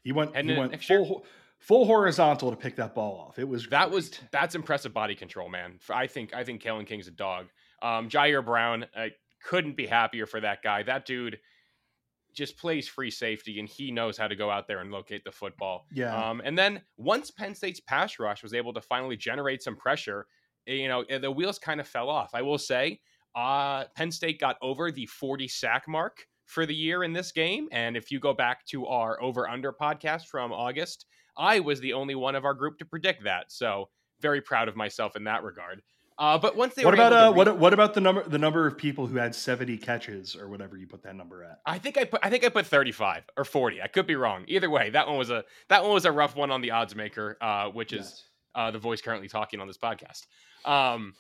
He 0.03 0.13
went, 0.13 0.33
And 0.35 0.49
he 0.49 0.57
went 0.57 0.83
full, 0.83 1.27
full 1.59 1.85
horizontal 1.85 2.51
to 2.51 2.57
pick 2.57 2.77
that 2.77 2.95
ball 2.95 3.19
off. 3.19 3.39
It 3.39 3.49
was 3.49 3.67
That 3.69 3.91
was 3.91 4.19
that's 4.31 4.55
impressive 4.55 4.95
body 4.95 5.15
control, 5.15 5.49
man. 5.49 5.79
I 5.91 6.07
think 6.07 6.35
I 6.35 6.45
think 6.45 6.63
Kalen 6.63 6.87
King's 6.87 7.09
a 7.09 7.13
dog. 7.13 7.47
Um, 7.83 8.09
Ji'Ayir 8.09 8.45
Brown, 8.45 8.87
I 8.97 9.11
couldn't 9.43 9.77
be 9.77 9.87
happier 9.87 10.27
for 10.27 10.41
that 10.41 10.63
guy. 10.63 10.83
That 10.85 11.07
dude 11.07 11.39
just 12.37 12.57
plays 12.59 12.87
free 12.87 13.11
safety, 13.11 13.59
and 13.59 13.69
he 13.69 13.91
knows 13.91 14.17
how 14.19 14.29
to 14.29 14.37
go 14.37 14.51
out 14.51 14.69
there 14.69 14.81
and 14.81 14.91
locate 14.91 15.25
the 15.25 15.33
football. 15.33 15.87
yeah. 15.93 16.15
Um, 16.15 16.43
and 16.45 16.57
then 16.57 16.83
once 16.97 17.31
Penn 17.31 17.55
State's 17.55 17.81
pass 17.81 18.19
rush 18.19 18.43
was 18.43 18.55
able 18.55 18.73
to 18.75 18.81
finally 18.81 19.17
generate 19.17 19.63
some 19.63 19.75
pressure, 19.75 20.27
eh, 20.69 20.75
you 20.75 20.89
know 20.89 21.03
eh, 21.09 21.19
the 21.19 21.31
wheels 21.31 21.59
kind 21.59 21.81
of 21.81 21.89
fell 21.89 22.09
off. 22.11 22.31
I 22.35 22.43
will 22.43 22.59
say, 22.59 23.01
uh, 23.35 23.85
Penn 23.97 24.13
State 24.13 24.39
got 24.39 24.57
over 24.63 24.93
the 24.93 25.07
40 25.07 25.49
sack 25.49 25.89
mark 25.89 26.27
for 26.45 26.65
the 26.65 26.75
year 26.75 27.05
in 27.05 27.13
this 27.13 27.33
game. 27.33 27.69
And 27.73 27.97
if 27.97 28.11
you 28.11 28.21
go 28.21 28.33
back 28.33 28.65
to 28.67 28.87
our 28.87 29.21
over 29.21 29.49
under 29.49 29.73
podcast 29.73 30.27
from 30.27 30.53
August, 30.53 31.07
I 31.37 31.61
was 31.61 31.81
the 31.81 31.93
only 31.93 32.15
one 32.15 32.35
of 32.35 32.45
our 32.45 32.55
group 32.55 32.79
to 32.79 32.85
predict 32.85 33.25
that. 33.25 33.51
So 33.51 33.89
very 34.21 34.41
proud 34.41 34.69
of 34.69 34.77
myself 34.77 35.17
in 35.17 35.25
that 35.25 35.43
regard. 35.43 35.83
Uh, 36.19 36.39
but 36.39 36.57
once 36.57 36.75
they 36.75 36.83
what 36.85 36.95
were 36.95 37.03
about 37.05 37.13
uh, 37.13 37.31
re- 37.31 37.37
what 37.37 37.59
what 37.59 37.73
about 37.75 37.93
the 37.93 38.01
number 38.01 38.27
the 38.27 38.39
number 38.39 38.67
of 38.67 38.79
people 38.79 39.07
who 39.07 39.17
had 39.19 39.35
70 39.35 39.77
catches 39.77 40.35
or 40.35 40.49
whatever 40.49 40.77
you 40.79 40.87
put 40.87 41.03
that 41.03 41.15
number 41.15 41.45
at? 41.45 41.61
I 41.67 41.79
think 41.79 41.99
I 41.99 42.05
put 42.05 42.21
I 42.23 42.31
think 42.31 42.43
I 42.45 42.49
put 42.49 42.67
35 42.67 43.25
or 43.37 43.45
40. 43.45 43.83
I 43.83 43.87
could 43.87 44.07
be 44.07 44.15
wrong. 44.17 44.45
Either 44.49 44.71
way, 44.71 44.89
that 44.91 45.07
one 45.07 45.19
was 45.19 45.29
a 45.31 45.45
that 45.69 45.83
one 45.85 45.93
was 45.93 46.07
a 46.07 46.13
rough 46.13 46.35
one 46.35 46.51
on 46.51 46.63
the 46.63 46.71
odds 46.71 46.95
maker, 46.95 47.37
uh, 47.41 47.69
which 47.69 47.93
is 47.93 47.99
Yes. 48.07 48.25
uh, 48.55 48.71
the 48.71 48.79
voice 48.79 49.03
currently 49.03 49.29
talking 49.29 49.61
on 49.61 49.67
this 49.67 49.77
podcast. 49.77 50.27
Um, 50.65 51.13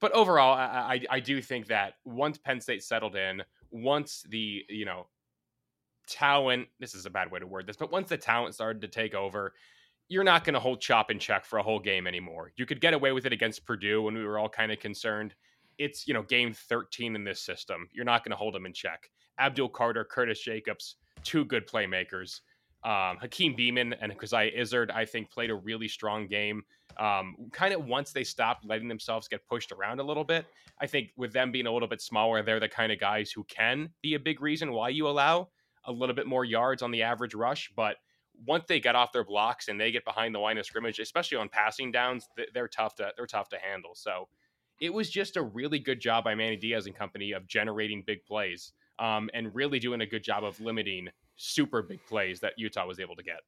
but 0.00 0.12
overall, 0.12 0.52
I, 0.54 1.00
I 1.10 1.16
I 1.16 1.20
do 1.20 1.40
think 1.40 1.68
that 1.68 1.94
once 2.04 2.36
Penn 2.36 2.60
State 2.60 2.84
settled 2.84 3.16
in, 3.16 3.42
once 3.70 4.22
the 4.28 4.64
you 4.68 4.84
know 4.84 5.06
talent, 6.06 6.68
this 6.78 6.94
is 6.94 7.06
a 7.06 7.10
bad 7.10 7.30
way 7.30 7.40
to 7.40 7.46
word 7.46 7.66
this, 7.66 7.76
but 7.76 7.90
once 7.90 8.08
the 8.10 8.16
talent 8.18 8.54
started 8.54 8.82
to 8.82 8.88
take 8.88 9.14
over, 9.14 9.54
you're 10.08 10.24
not 10.24 10.44
going 10.44 10.54
to 10.54 10.60
hold 10.60 10.80
chop 10.80 11.10
in 11.10 11.18
check 11.18 11.44
for 11.44 11.58
a 11.58 11.62
whole 11.62 11.80
game 11.80 12.06
anymore. 12.06 12.52
You 12.56 12.66
could 12.66 12.80
get 12.80 12.94
away 12.94 13.12
with 13.12 13.26
it 13.26 13.32
against 13.32 13.64
Purdue 13.64 14.02
when 14.02 14.14
we 14.14 14.24
were 14.24 14.38
all 14.38 14.48
kind 14.48 14.70
of 14.70 14.78
concerned. 14.78 15.34
It's, 15.78 16.06
you 16.06 16.14
know, 16.14 16.22
game 16.22 16.54
13 16.54 17.16
in 17.16 17.24
this 17.24 17.42
system. 17.42 17.88
You're 17.92 18.04
not 18.04 18.24
going 18.24 18.30
to 18.30 18.36
hold 18.36 18.54
them 18.54 18.66
in 18.66 18.72
check. 18.72 19.10
Abdul 19.38 19.68
Carter, 19.70 20.04
Curtis 20.04 20.40
Jacobs, 20.40 20.96
two 21.24 21.44
good 21.44 21.66
playmakers. 21.66 22.40
Um, 22.84 23.18
Hakeem 23.20 23.56
Beamon 23.56 23.96
and 24.00 24.16
Coziah 24.16 24.52
Izzard, 24.54 24.90
I 24.92 25.04
think, 25.04 25.30
played 25.30 25.50
a 25.50 25.54
really 25.54 25.88
strong 25.88 26.28
game. 26.28 26.62
Um, 26.98 27.34
kind 27.52 27.74
of 27.74 27.84
once 27.84 28.12
they 28.12 28.22
stopped 28.22 28.64
letting 28.64 28.88
themselves 28.88 29.28
get 29.28 29.46
pushed 29.48 29.72
around 29.72 29.98
a 29.98 30.04
little 30.04 30.24
bit, 30.24 30.46
I 30.80 30.86
think 30.86 31.08
with 31.16 31.32
them 31.32 31.50
being 31.50 31.66
a 31.66 31.72
little 31.72 31.88
bit 31.88 32.00
smaller, 32.00 32.42
they're 32.42 32.60
the 32.60 32.68
kind 32.68 32.92
of 32.92 33.00
guys 33.00 33.32
who 33.32 33.44
can 33.44 33.90
be 34.02 34.14
a 34.14 34.20
big 34.20 34.40
reason 34.40 34.72
why 34.72 34.90
you 34.90 35.08
allow 35.08 35.48
a 35.84 35.92
little 35.92 36.14
bit 36.14 36.26
more 36.26 36.44
yards 36.44 36.82
on 36.82 36.90
the 36.90 37.02
average 37.02 37.34
rush. 37.34 37.72
But 37.74 37.96
once 38.44 38.64
they 38.68 38.80
get 38.80 38.94
off 38.94 39.12
their 39.12 39.24
blocks 39.24 39.68
and 39.68 39.80
they 39.80 39.90
get 39.90 40.04
behind 40.04 40.34
the 40.34 40.38
line 40.38 40.58
of 40.58 40.66
scrimmage, 40.66 40.98
especially 40.98 41.38
on 41.38 41.48
passing 41.48 41.90
downs, 41.90 42.28
they're 42.52 42.68
tough 42.68 42.94
to 42.96 43.12
they're 43.16 43.26
tough 43.26 43.48
to 43.50 43.58
handle. 43.58 43.92
So 43.94 44.28
it 44.80 44.92
was 44.92 45.10
just 45.10 45.36
a 45.36 45.42
really 45.42 45.78
good 45.78 46.00
job 46.00 46.24
by 46.24 46.34
Manny 46.34 46.56
Diaz 46.56 46.86
and 46.86 46.94
company 46.94 47.32
of 47.32 47.46
generating 47.46 48.02
big 48.06 48.24
plays 48.24 48.72
um, 48.98 49.30
and 49.32 49.54
really 49.54 49.78
doing 49.78 50.00
a 50.02 50.06
good 50.06 50.22
job 50.22 50.44
of 50.44 50.60
limiting 50.60 51.08
super 51.36 51.82
big 51.82 52.04
plays 52.06 52.40
that 52.40 52.54
Utah 52.56 52.86
was 52.86 53.00
able 53.00 53.16
to 53.16 53.22
get. 53.22 53.40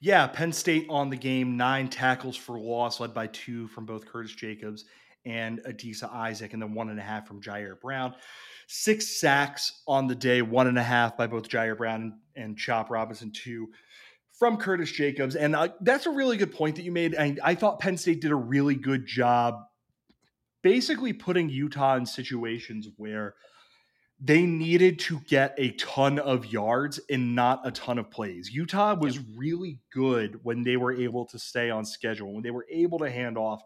Yeah, 0.00 0.26
Penn 0.26 0.52
State 0.52 0.86
on 0.88 1.10
the 1.10 1.16
game, 1.16 1.56
nine 1.56 1.88
tackles 1.88 2.36
for 2.36 2.58
loss, 2.58 2.98
led 2.98 3.14
by 3.14 3.28
two 3.28 3.68
from 3.68 3.86
both 3.86 4.04
Curtis 4.04 4.32
Jacobs 4.32 4.84
and 5.24 5.60
Adisa 5.64 6.12
Isaac, 6.12 6.52
and 6.52 6.62
then 6.62 6.74
one 6.74 6.90
and 6.90 6.98
a 6.98 7.02
half 7.02 7.26
from 7.26 7.40
Ji'Ayir 7.40 7.80
Brown. 7.80 8.14
Six 8.66 9.20
sacks 9.20 9.82
on 9.86 10.06
the 10.06 10.14
day, 10.14 10.42
one 10.42 10.66
and 10.66 10.78
a 10.78 10.82
half 10.82 11.16
by 11.16 11.26
both 11.26 11.48
Ji'Ayir 11.48 11.76
Brown 11.76 12.18
and 12.36 12.56
Chop 12.56 12.90
Robinson, 12.90 13.30
two 13.32 13.68
from 14.38 14.56
Curtis 14.56 14.90
Jacobs. 14.90 15.36
And 15.36 15.54
uh, 15.54 15.68
that's 15.80 16.06
a 16.06 16.10
really 16.10 16.36
good 16.36 16.52
point 16.52 16.76
that 16.76 16.82
you 16.82 16.92
made. 16.92 17.16
I, 17.16 17.36
I 17.42 17.54
thought 17.54 17.80
Penn 17.80 17.96
State 17.96 18.20
did 18.20 18.32
a 18.32 18.36
really 18.36 18.74
good 18.74 19.06
job 19.06 19.60
basically 20.62 21.12
putting 21.12 21.48
Utah 21.48 21.96
in 21.96 22.06
situations 22.06 22.88
where– 22.96 23.34
they 24.24 24.46
needed 24.46 25.00
to 25.00 25.18
get 25.26 25.52
a 25.58 25.72
ton 25.72 26.20
of 26.20 26.46
yards 26.46 27.00
and 27.10 27.34
not 27.34 27.66
a 27.66 27.72
ton 27.72 27.98
of 27.98 28.08
plays. 28.08 28.48
Utah 28.52 28.94
was 28.94 29.18
really 29.36 29.80
good 29.92 30.38
when 30.44 30.62
they 30.62 30.76
were 30.76 30.92
able 30.92 31.26
to 31.26 31.40
stay 31.40 31.70
on 31.70 31.84
schedule, 31.84 32.32
when 32.32 32.44
they 32.44 32.52
were 32.52 32.66
able 32.70 33.00
to 33.00 33.10
hand 33.10 33.36
off 33.36 33.62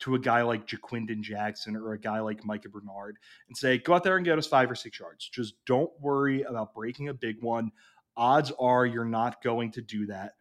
to 0.00 0.14
a 0.14 0.18
guy 0.18 0.42
like 0.42 0.66
Ja'Quinden 0.66 1.22
Jackson 1.22 1.76
or 1.76 1.92
a 1.92 1.98
guy 1.98 2.20
like 2.20 2.44
Micah 2.44 2.68
Bernard 2.68 3.16
and 3.48 3.56
say, 3.56 3.78
go 3.78 3.94
out 3.94 4.04
there 4.04 4.16
and 4.16 4.24
get 4.24 4.38
us 4.38 4.46
five 4.46 4.70
or 4.70 4.74
six 4.74 4.98
yards. 4.98 5.28
Just 5.28 5.54
don't 5.66 5.90
worry 6.00 6.42
about 6.42 6.74
breaking 6.74 7.08
a 7.08 7.14
big 7.14 7.42
one. 7.42 7.70
Odds 8.16 8.52
are 8.58 8.86
you're 8.86 9.04
not 9.04 9.42
going 9.42 9.70
to 9.72 9.82
do 9.82 10.06
that. 10.06 10.32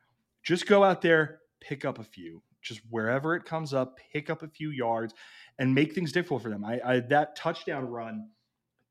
Just 0.43 0.67
go 0.67 0.83
out 0.83 1.01
there, 1.01 1.39
pick 1.59 1.85
up 1.85 1.99
a 1.99 2.03
few. 2.03 2.41
Just 2.61 2.81
wherever 2.89 3.35
it 3.35 3.45
comes 3.45 3.73
up, 3.73 3.97
pick 4.11 4.29
up 4.29 4.43
a 4.43 4.47
few 4.47 4.69
yards 4.69 5.13
and 5.59 5.75
make 5.75 5.93
things 5.93 6.11
difficult 6.11 6.43
for 6.43 6.49
them. 6.49 6.63
I, 6.63 6.81
I 6.83 6.99
that 6.99 7.35
touchdown 7.35 7.85
run– 7.85 8.29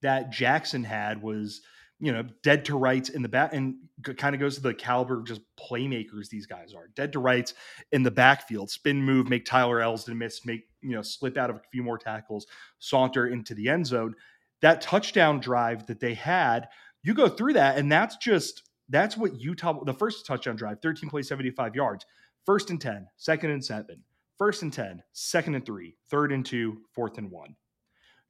that 0.03 0.33
Jackson 0.33 0.83
had 0.83 1.23
was, 1.23 1.63
you 2.03 2.13
know, 2.13 2.25
dead 2.43 2.65
to 2.65 2.77
rights 2.77 3.11
in 3.11 3.23
the 3.23 3.29
back 3.29 3.55
and 3.55 3.77
kind 4.17 4.35
of 4.35 4.41
goes 4.41 4.57
to 4.57 4.61
the 4.61 4.75
caliber 4.75 5.19
of 5.19 5.25
just 5.25 5.41
playmakers 5.57 6.29
these 6.29 6.47
guys 6.47 6.75
are. 6.75 6.89
Dead 6.97 7.13
to 7.13 7.21
rights 7.21 7.55
in 7.93 8.03
the 8.03 8.11
backfield, 8.11 8.71
spin 8.71 9.01
move, 9.01 9.29
make 9.29 9.45
Tyler 9.45 9.79
Elsdon 9.79 10.17
miss, 10.17 10.45
make, 10.45 10.69
you 10.81 10.91
know, 10.91 11.03
slip 11.03 11.37
out 11.39 11.49
of 11.49 11.57
a 11.57 11.63
few 11.71 11.83
more 11.83 11.99
tackles, 11.99 12.47
saunter 12.81 13.29
into 13.29 13.55
the 13.55 13.69
end 13.69 13.87
zone. 13.87 14.15
That 14.61 14.81
touchdown 14.81 15.39
drive 15.41 15.87
that 15.87 16.01
they 16.01 16.15
had, 16.15 16.69
you 17.03 17.15
go 17.15 17.29
through 17.29 17.55
that, 17.55 17.79
and 17.79 17.91
that's 17.91 18.17
just 18.17 18.69
that's 18.89 19.17
what 19.17 19.41
Utah, 19.41 19.83
the 19.85 19.95
first 19.95 20.27
touchdown 20.27 20.57
drive, 20.57 20.83
13 20.83 21.09
plays, 21.09 21.29
75 21.29 21.75
yards, 21.75 22.05
first 22.45 22.71
and 22.71 22.81
10, 22.81 23.07
second 23.17 23.51
and 23.51 23.65
seven, 23.65 24.03
first 24.39 24.63
and 24.63 24.73
10, 24.73 25.03
second 25.13 25.55
and 25.55 25.65
three, 25.65 25.97
third 26.11 26.33
and 26.33 26.45
two, 26.45 26.83
fourth 26.93 27.17
and 27.19 27.31
one, 27.31 27.55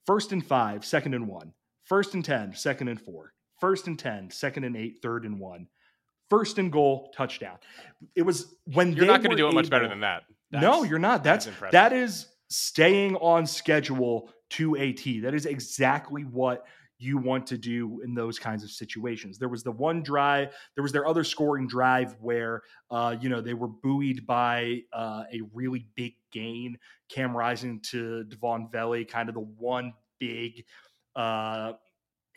first 0.06 0.32
and 0.32 0.46
five, 0.46 0.84
second 0.84 1.14
and 1.14 1.26
one, 1.26 1.54
First 1.84 2.14
and 2.14 2.24
10, 2.24 2.54
second 2.54 2.88
and 2.88 3.00
four. 3.00 3.34
First 3.62 3.86
and 3.86 3.96
10, 3.96 4.32
second 4.32 4.64
and 4.64 4.76
eight, 4.76 4.98
third 5.02 5.24
and 5.24 5.38
one. 5.38 5.68
First 6.28 6.58
and 6.58 6.72
goal, 6.72 7.12
touchdown. 7.16 7.58
It 8.16 8.22
was 8.22 8.56
when 8.64 8.92
you're 8.92 9.06
not 9.06 9.22
going 9.22 9.30
to 9.30 9.36
do 9.36 9.44
it 9.44 9.50
able, 9.50 9.54
much 9.54 9.70
better 9.70 9.86
than 9.86 10.00
that. 10.00 10.24
That's, 10.50 10.62
no, 10.62 10.82
you're 10.82 10.98
not. 10.98 11.22
That's, 11.22 11.46
that's 11.46 11.70
that 11.70 11.92
is 11.92 12.26
staying 12.50 13.14
on 13.14 13.46
schedule 13.46 14.30
to 14.50 14.74
a 14.74 14.90
T. 14.92 15.20
That 15.20 15.32
is 15.32 15.46
exactly 15.46 16.22
what 16.22 16.64
you 16.98 17.18
want 17.18 17.46
to 17.46 17.56
do 17.56 18.00
in 18.00 18.14
those 18.14 18.36
kinds 18.36 18.64
of 18.64 18.72
situations. 18.72 19.38
There 19.38 19.48
was 19.48 19.62
the 19.62 19.70
one 19.70 20.02
drive, 20.02 20.52
there 20.74 20.82
was 20.82 20.90
their 20.90 21.06
other 21.06 21.22
scoring 21.22 21.68
drive 21.68 22.16
where, 22.20 22.62
uh, 22.90 23.14
you 23.20 23.28
know, 23.28 23.40
they 23.40 23.54
were 23.54 23.68
buoyed 23.68 24.26
by 24.26 24.80
uh, 24.92 25.22
a 25.32 25.40
really 25.54 25.86
big 25.94 26.14
gain. 26.32 26.78
Cam 27.08 27.36
Rising 27.36 27.78
to 27.90 28.24
Devaughn 28.24 28.72
Vele, 28.72 29.04
kind 29.04 29.28
of 29.28 29.36
the 29.36 29.40
one 29.40 29.92
big 30.18 30.64
uh, 31.14 31.74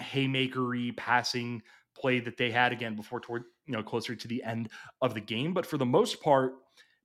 haymakery 0.02 0.96
passing 0.96 1.62
play 1.98 2.20
that 2.20 2.38
they 2.38 2.52
had 2.52 2.72
again 2.72 2.96
before 2.96 3.20
toward 3.20 3.44
you 3.66 3.74
know 3.74 3.84
closer 3.84 4.16
to 4.16 4.28
the 4.28 4.44
end 4.44 4.70
of 5.02 5.14
the 5.14 5.22
game. 5.22 5.54
But 5.54 5.66
for 5.66 5.78
the 5.78 5.86
most 5.86 6.22
part, 6.22 6.54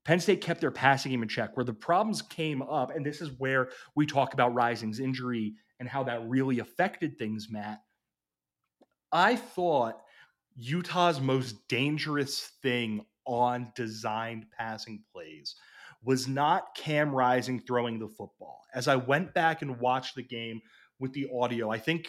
Penn 0.05 0.21
State 0.21 0.41
kept 0.41 0.61
their 0.61 0.71
passing 0.71 1.13
game 1.13 1.23
in 1.23 1.29
check. 1.29 1.57
Where 1.57 1.65
the 1.65 1.73
problems 1.73 2.23
came 2.23 2.63
up, 2.63 2.95
and 2.95 3.05
this 3.05 3.21
is 3.21 3.31
where 3.39 3.71
we 3.95 4.07
talk 4.07 4.35
about 4.35 4.55
Rising's 4.55 5.01
injury 5.01 5.55
and 5.79 5.89
how 5.89 6.03
that 6.05 6.29
really 6.29 6.59
affected 6.59 7.17
things, 7.19 7.49
Matt. 7.51 7.81
I 9.13 9.37
thought 9.37 10.01
Utah's 10.57 11.21
most 11.21 11.69
dangerous 11.69 12.53
thing 12.63 13.05
on 13.25 13.73
designed 13.75 14.47
passing 14.57 15.03
plays 15.13 15.57
was 16.03 16.27
not 16.27 16.75
Cam 16.75 17.15
Rising 17.15 17.61
throwing 17.61 17.99
the 17.99 18.09
football. 18.09 18.63
As 18.75 18.89
I 18.89 18.97
went 18.97 19.35
back 19.35 19.63
and 19.63 19.79
watched 19.79 20.15
the 20.15 20.23
game 20.23 20.61
with 21.01 21.13
the 21.15 21.29
audio. 21.35 21.71
I 21.71 21.79
think 21.79 22.09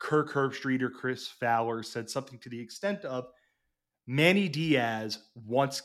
Kirk 0.00 0.32
Herbstreit 0.32 0.82
or 0.82 0.90
Chris 0.90 1.28
Fowler 1.28 1.82
said 1.82 2.10
something 2.10 2.38
to 2.40 2.48
the 2.48 2.60
extent 2.60 3.04
of 3.04 3.28
Manny 4.06 4.48
Diaz 4.48 5.18
wants, 5.34 5.82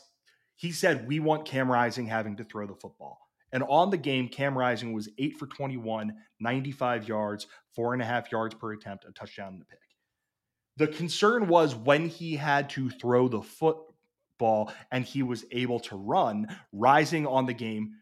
he 0.56 0.72
said, 0.72 1.06
we 1.06 1.20
want 1.20 1.44
Cam 1.44 1.70
Rising 1.70 2.06
having 2.06 2.36
to 2.36 2.44
throw 2.44 2.66
the 2.66 2.74
football. 2.74 3.20
And 3.52 3.62
on 3.68 3.90
the 3.90 3.96
game, 3.96 4.28
Cam 4.28 4.58
Rising 4.58 4.92
was 4.92 5.08
eight 5.18 5.36
for 5.36 5.46
21, 5.46 6.12
95 6.40 7.08
yards, 7.08 7.46
four 7.74 7.92
and 7.92 8.02
a 8.02 8.06
half 8.06 8.32
yards 8.32 8.54
per 8.54 8.72
attempt, 8.72 9.04
a 9.04 9.12
touchdown 9.12 9.54
and 9.54 9.62
a 9.62 9.64
pick. 9.66 9.78
The 10.78 10.88
concern 10.88 11.46
was 11.46 11.74
when 11.74 12.08
he 12.08 12.36
had 12.36 12.68
to 12.70 12.90
throw 12.90 13.28
the 13.28 13.42
football 13.42 14.72
and 14.90 15.04
he 15.04 15.22
was 15.22 15.44
able 15.52 15.80
to 15.80 15.96
run, 15.96 16.48
Rising 16.72 17.26
on 17.26 17.46
the 17.46 17.54
game 17.54 17.92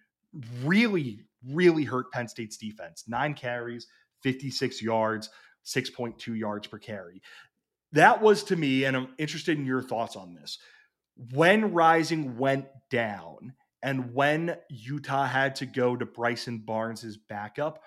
really, 0.65 1.21
really 1.51 1.85
hurt 1.85 2.11
Penn 2.13 2.29
State's 2.29 2.57
defense. 2.57 3.05
Nine 3.07 3.35
carries, 3.35 3.87
56 4.23 4.83
yards, 4.83 5.29
6.2 5.65 6.39
yards 6.39 6.67
per 6.67 6.79
carry. 6.79 7.23
That 7.93 8.21
was 8.21 8.45
to 8.45 8.57
me, 8.57 8.85
and 8.85 8.97
I'm 8.97 9.09
interested 9.19 9.59
in 9.59 9.67
your 9.67 9.83
thoughts 9.83 10.17
on 10.17 10.35
this. 10.35 10.59
When 11.33 11.73
Rising 11.73 12.37
went 12.37 12.67
down 12.91 13.55
and 13.83 14.15
when 14.15 14.57
Utah 14.69 15.27
had 15.27 15.55
to 15.57 15.67
go 15.67 15.95
to 15.95 16.05
Bryson 16.05 16.59
Barnes's 16.59 17.17
backup, 17.17 17.83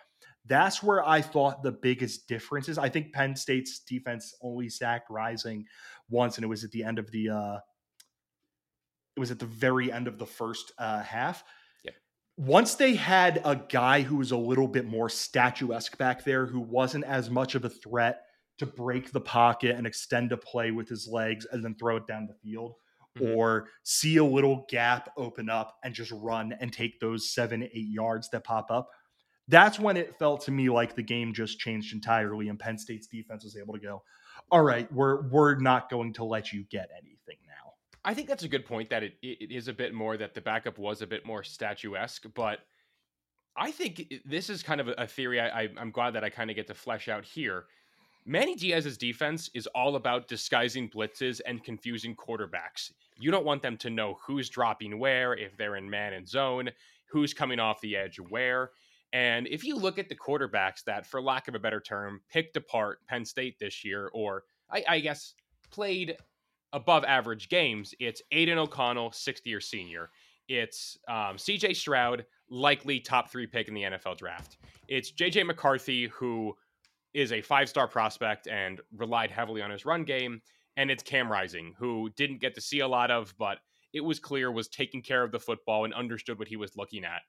that's 0.45 0.81
where 0.81 1.05
I 1.05 1.21
thought 1.21 1.61
the 1.61 1.73
biggest 1.73 2.27
difference 2.27 2.69
is. 2.69 2.77
I 2.77 2.87
think 2.87 3.11
Penn 3.11 3.35
State's 3.35 3.79
defense 3.79 4.33
only 4.41 4.69
sacked 4.69 5.09
Rising 5.09 5.65
once, 6.09 6.37
and 6.37 6.45
it 6.45 6.47
was 6.47 6.63
at 6.63 6.71
the 6.71 6.83
end 6.83 6.99
of 6.99 7.11
the 7.11 7.29
uh, 7.29 7.57
it 9.17 9.19
was 9.19 9.31
at 9.31 9.39
the 9.39 9.45
very 9.45 9.91
end 9.91 10.07
of 10.07 10.17
the 10.17 10.25
first 10.25 10.71
uh, 10.77 11.01
half 11.01 11.43
once 12.37 12.75
they 12.75 12.93
had 12.93 13.41
a 13.43 13.55
guy 13.55 14.01
who 14.01 14.17
was 14.17 14.31
a 14.31 14.37
little 14.37 14.67
bit 14.67 14.85
more 14.85 15.09
statuesque 15.09 15.97
back 15.97 16.23
there, 16.23 16.45
who 16.45 16.59
wasn't 16.59 17.03
as 17.03 17.31
much 17.31 17.55
of 17.55 17.65
a 17.65 17.69
threat 17.69 18.21
to 18.59 18.65
break 18.65 19.11
the 19.11 19.21
pocket 19.21 19.75
and 19.75 19.87
extend 19.87 20.31
a 20.31 20.37
play 20.37 20.71
with 20.71 20.87
his 20.87 21.07
legs 21.07 21.47
and 21.51 21.65
then 21.65 21.75
throw 21.75 21.97
it 21.97 22.07
down 22.07 22.27
the 22.27 22.35
field, 22.47 22.73
mm-hmm. 23.17 23.35
or 23.35 23.67
see 23.83 24.17
a 24.17 24.23
little 24.23 24.65
gap 24.69 25.09
open 25.17 25.49
up 25.49 25.77
and 25.83 25.95
just 25.95 26.11
run 26.11 26.53
and 26.59 26.71
take 26.71 26.99
those 26.99 27.33
seven, 27.33 27.63
eight 27.63 27.89
yards 27.89 28.29
that 28.29 28.43
pop 28.43 28.69
up. 28.69 28.89
That's 29.47 29.79
when 29.79 29.97
it 29.97 30.17
felt 30.19 30.41
to 30.41 30.51
me 30.51 30.69
like 30.69 30.95
the 30.95 31.03
game 31.03 31.33
just 31.33 31.59
changed 31.59 31.93
entirely, 31.93 32.49
and 32.49 32.59
Penn 32.59 32.77
State's 32.77 33.07
defense 33.07 33.45
was 33.45 33.55
able 33.55 33.73
to 33.73 33.79
go, 33.79 34.03
"All 34.51 34.61
right, 34.61 34.91
we're 34.91 35.27
we're 35.29 35.55
not 35.55 35.89
going 35.89 36.13
to 36.13 36.25
let 36.25 36.51
you 36.51 36.65
get 36.69 36.89
anything 36.97 37.37
I 38.07 38.13
think 38.13 38.29
that's 38.29 38.43
a 38.43 38.47
good 38.47 38.65
point 38.65 38.89
that 38.91 39.03
it, 39.03 39.15
it 39.21 39.51
is 39.51 39.67
a 39.67 39.73
bit 39.73 39.93
more 39.93 40.15
that 40.15 40.33
the 40.33 40.39
backup 40.39 40.77
was 40.77 41.01
a 41.01 41.07
bit 41.07 41.25
more 41.25 41.43
statuesque, 41.43 42.23
but 42.33 42.59
I 43.57 43.69
think 43.69 44.13
this 44.23 44.49
is 44.49 44.63
kind 44.63 44.79
of 44.79 44.87
a 44.97 45.05
theory 45.05 45.41
I, 45.41 45.63
I, 45.63 45.69
I'm 45.77 45.91
glad 45.91 46.11
that 46.11 46.23
I 46.23 46.29
kind 46.29 46.49
of 46.49 46.55
get 46.55 46.67
to 46.67 46.73
flesh 46.73 47.09
out 47.09 47.25
here. 47.25 47.65
Manny 48.25 48.55
Diaz's 48.55 48.97
defense 48.97 49.49
is 49.53 49.67
all 49.75 49.97
about 49.97 50.29
disguising 50.29 50.89
blitzes 50.89 51.41
and 51.45 51.61
confusing 51.65 52.15
quarterbacks. 52.15 52.93
You 53.19 53.29
don't 53.29 53.43
want 53.43 53.61
them 53.61 53.75
to 53.79 53.89
know 53.89 54.17
who's 54.25 54.47
dropping 54.47 54.99
where, 54.99 55.33
if 55.33 55.57
they're 55.57 55.75
in 55.75 55.89
man 55.89 56.13
and 56.13 56.25
zone, 56.25 56.69
who's 57.07 57.33
coming 57.33 57.59
off 57.59 57.81
the 57.81 57.97
edge 57.97 58.21
where. 58.21 58.71
And 59.11 59.47
if 59.47 59.65
you 59.65 59.75
look 59.75 59.99
at 59.99 60.07
the 60.07 60.15
quarterbacks 60.15 60.81
that, 60.85 61.05
for 61.05 61.21
lack 61.21 61.49
of 61.49 61.55
a 61.55 61.59
better 61.59 61.81
term, 61.81 62.21
picked 62.31 62.55
apart 62.55 62.99
Penn 63.05 63.25
State 63.25 63.59
this 63.59 63.83
year, 63.83 64.09
or 64.13 64.43
I, 64.71 64.85
I 64.87 64.99
guess 65.01 65.33
played 65.71 66.15
above 66.73 67.03
average 67.05 67.49
games, 67.49 67.93
it's 67.99 68.21
Aidan 68.31 68.57
O'Connell, 68.57 69.11
60 69.11 69.49
year 69.49 69.61
senior. 69.61 70.09
It's 70.47 70.97
um, 71.09 71.35
CJ 71.35 71.75
Stroud, 71.75 72.25
likely 72.49 72.99
top 72.99 73.29
three 73.29 73.47
pick 73.47 73.67
in 73.67 73.73
the 73.73 73.83
NFL 73.83 74.17
draft. 74.17 74.57
It's 74.87 75.11
JJ 75.11 75.45
McCarthy, 75.45 76.07
who 76.07 76.55
is 77.13 77.31
a 77.31 77.41
five 77.41 77.67
star 77.67 77.87
prospect 77.87 78.47
and 78.47 78.79
relied 78.95 79.31
heavily 79.31 79.61
on 79.61 79.71
his 79.71 79.85
run 79.85 80.03
game. 80.03 80.41
And 80.77 80.91
it's 80.91 81.03
Cam 81.03 81.31
Rising, 81.31 81.73
who 81.77 82.09
didn't 82.15 82.39
get 82.39 82.53
to 82.55 82.61
see 82.61 82.79
a 82.79 82.87
lot 82.87 83.09
of, 83.09 83.33
but 83.39 83.57
it 83.93 84.01
was 84.01 84.19
clear 84.19 84.51
was 84.51 84.67
taking 84.67 85.01
care 85.01 85.23
of 85.23 85.31
the 85.31 85.39
football 85.39 85.85
and 85.85 85.93
understood 85.93 86.37
what 86.37 86.47
he 86.47 86.55
was 86.55 86.77
looking 86.77 87.03
at. 87.03 87.21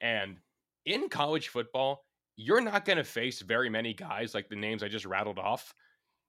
And 0.00 0.38
in 0.84 1.08
college 1.08 1.48
football, 1.48 2.04
you're 2.36 2.60
not 2.60 2.84
going 2.84 2.98
to 2.98 3.04
face 3.04 3.40
very 3.40 3.70
many 3.70 3.94
guys 3.94 4.34
like 4.34 4.48
the 4.48 4.56
names 4.56 4.82
I 4.82 4.88
just 4.88 5.06
rattled 5.06 5.38
off. 5.38 5.72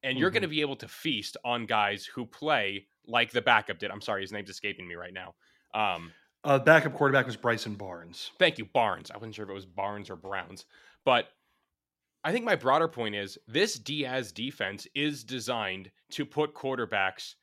And 0.04 0.18
you're 0.18 0.30
mm-hmm. 0.30 0.34
going 0.34 0.42
to 0.44 0.48
be 0.48 0.62
able 0.62 0.76
to 0.78 0.88
feast 0.88 1.38
on 1.44 1.66
guys 1.66 2.06
who 2.06 2.26
play 2.26 2.88
like 3.08 3.32
the 3.32 3.42
backup 3.42 3.80
did. 3.80 3.92
I'm 3.92 4.02
sorry, 4.02 4.22
his 4.22 4.32
name's 4.32 4.50
escaping 4.50 4.88
me 4.88 4.96
right 4.96 5.14
now. 5.14 5.34
Um, 5.74 6.12
uh, 6.44 6.60
backup 6.60 6.94
quarterback 6.94 7.26
was 7.26 7.36
Bryson 7.36 7.76
Barnes. 7.76 8.32
Thank 8.40 8.58
you, 8.58 8.66
Barnes. 8.66 9.12
I 9.12 9.18
wasn't 9.18 9.36
sure 9.36 9.46
if 9.46 9.50
it 9.50 9.54
was 9.54 9.66
Barnes 9.66 10.10
or 10.10 10.16
Browns, 10.16 10.66
but 11.04 11.30
I 12.24 12.32
think 12.32 12.46
my 12.46 12.56
broader 12.56 12.88
point 12.88 13.16
is 13.16 13.38
this 13.48 13.76
Diaz 13.76 14.32
defense 14.32 14.88
is 14.96 15.24
designed 15.24 15.92
to 16.12 16.26
put 16.26 16.54
quarterbacks 16.54 17.36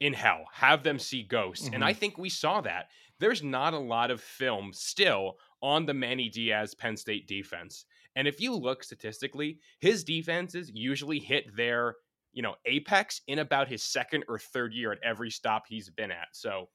in 0.00 0.12
hell, 0.12 0.44
have 0.52 0.82
them 0.82 0.98
see 0.98 1.22
ghosts. 1.22 1.66
Mm-hmm. 1.66 1.74
And 1.74 1.84
I 1.84 1.92
mm-hmm. 1.92 2.00
think 2.00 2.18
we 2.18 2.28
saw 2.28 2.60
that. 2.62 2.88
There's 3.20 3.42
not 3.42 3.72
a 3.72 3.78
lot 3.78 4.10
of 4.10 4.20
film 4.20 4.72
still 4.72 5.36
on 5.62 5.86
the 5.86 5.94
Manny 5.94 6.28
Diaz 6.28 6.74
Penn 6.74 6.96
State 6.96 7.28
defense. 7.28 7.84
And 8.16 8.28
if 8.28 8.40
you 8.40 8.54
look 8.54 8.84
statistically, 8.84 9.58
his 9.80 10.04
defenses 10.04 10.70
usually 10.74 11.18
hit 11.18 11.56
their, 11.56 11.96
you 12.32 12.42
know, 12.42 12.54
apex 12.66 13.20
in 13.26 13.38
about 13.38 13.68
his 13.68 13.82
second 13.82 14.24
or 14.28 14.38
third 14.38 14.74
year 14.74 14.92
at 14.92 14.98
every 15.02 15.30
stop 15.30 15.64
he's 15.68 15.90
been 15.90 16.10
at. 16.10 16.28
So 16.32 16.68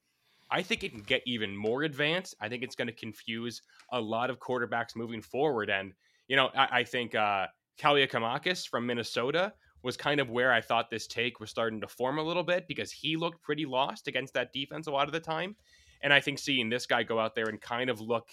I 0.50 0.62
think 0.62 0.82
it 0.82 0.92
can 0.92 1.02
get 1.02 1.22
even 1.26 1.56
more 1.56 1.82
advanced. 1.82 2.34
I 2.40 2.48
think 2.48 2.62
it's 2.62 2.74
going 2.74 2.88
to 2.88 2.94
confuse 2.94 3.62
a 3.92 4.00
lot 4.00 4.30
of 4.30 4.38
quarterbacks 4.38 4.96
moving 4.96 5.20
forward. 5.22 5.70
And, 5.70 5.92
you 6.26 6.36
know, 6.36 6.50
I, 6.56 6.80
I 6.80 6.84
think 6.84 7.14
uh, 7.14 7.46
Kaliakmanis 7.78 8.66
from 8.66 8.86
Minnesota 8.86 9.52
was 9.82 9.96
kind 9.96 10.20
of 10.20 10.30
where 10.30 10.52
I 10.52 10.60
thought 10.60 10.90
this 10.90 11.06
take 11.06 11.38
was 11.38 11.50
starting 11.50 11.80
to 11.82 11.88
form 11.88 12.18
a 12.18 12.22
little 12.22 12.42
bit 12.42 12.66
because 12.66 12.90
he 12.90 13.16
looked 13.16 13.42
pretty 13.42 13.64
lost 13.64 14.08
against 14.08 14.34
that 14.34 14.52
defense 14.52 14.86
a 14.86 14.90
lot 14.90 15.06
of 15.06 15.12
the 15.12 15.20
time. 15.20 15.54
And 16.02 16.12
I 16.12 16.20
think 16.20 16.38
seeing 16.38 16.68
this 16.68 16.86
guy 16.86 17.02
go 17.02 17.18
out 17.18 17.34
there 17.34 17.48
and 17.48 17.60
kind 17.60 17.90
of 17.90 18.00
look 18.00 18.28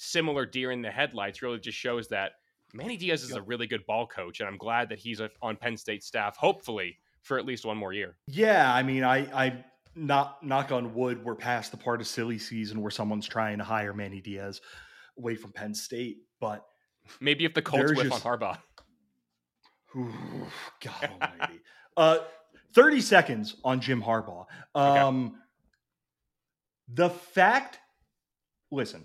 similar 0.00 0.46
deer 0.46 0.72
in 0.72 0.80
the 0.80 0.90
headlights 0.90 1.42
really 1.42 1.58
just 1.58 1.76
shows 1.76 2.08
that 2.08 2.32
Manny 2.72 2.96
Diaz 2.96 3.22
is 3.22 3.32
a 3.32 3.42
really 3.42 3.66
good 3.66 3.84
ball 3.86 4.06
coach. 4.06 4.40
And 4.40 4.48
I'm 4.48 4.56
glad 4.56 4.88
that 4.88 4.98
he's 4.98 5.20
on 5.42 5.56
Penn 5.56 5.76
State 5.76 6.02
staff, 6.02 6.36
hopefully, 6.36 6.96
for 7.22 7.38
at 7.38 7.44
least 7.44 7.66
one 7.66 7.76
more 7.76 7.92
year. 7.92 8.16
Yeah. 8.26 8.72
I 8.72 8.82
mean, 8.82 9.04
I, 9.04 9.18
I, 9.44 9.64
not 9.94 10.42
knock 10.42 10.72
on 10.72 10.94
wood, 10.94 11.22
we're 11.22 11.34
past 11.34 11.70
the 11.70 11.76
part 11.76 12.00
of 12.00 12.06
silly 12.06 12.38
season 12.38 12.80
where 12.80 12.90
someone's 12.90 13.28
trying 13.28 13.58
to 13.58 13.64
hire 13.64 13.92
Manny 13.92 14.22
Diaz 14.22 14.62
away 15.18 15.34
from 15.34 15.52
Penn 15.52 15.74
State. 15.74 16.22
But 16.40 16.64
maybe 17.20 17.44
if 17.44 17.52
the 17.52 17.60
Colts 17.60 17.92
whip 17.92 18.08
just, 18.08 18.24
on 18.24 18.38
Harbaugh. 18.38 18.58
God 19.94 21.10
almighty. 21.22 21.60
uh, 21.98 22.18
30 22.74 23.00
seconds 23.02 23.56
on 23.64 23.80
Jim 23.80 24.02
Harbaugh. 24.02 24.46
Um, 24.74 25.26
okay. 25.26 25.34
The 26.94 27.10
fact, 27.10 27.80
listen, 28.70 29.04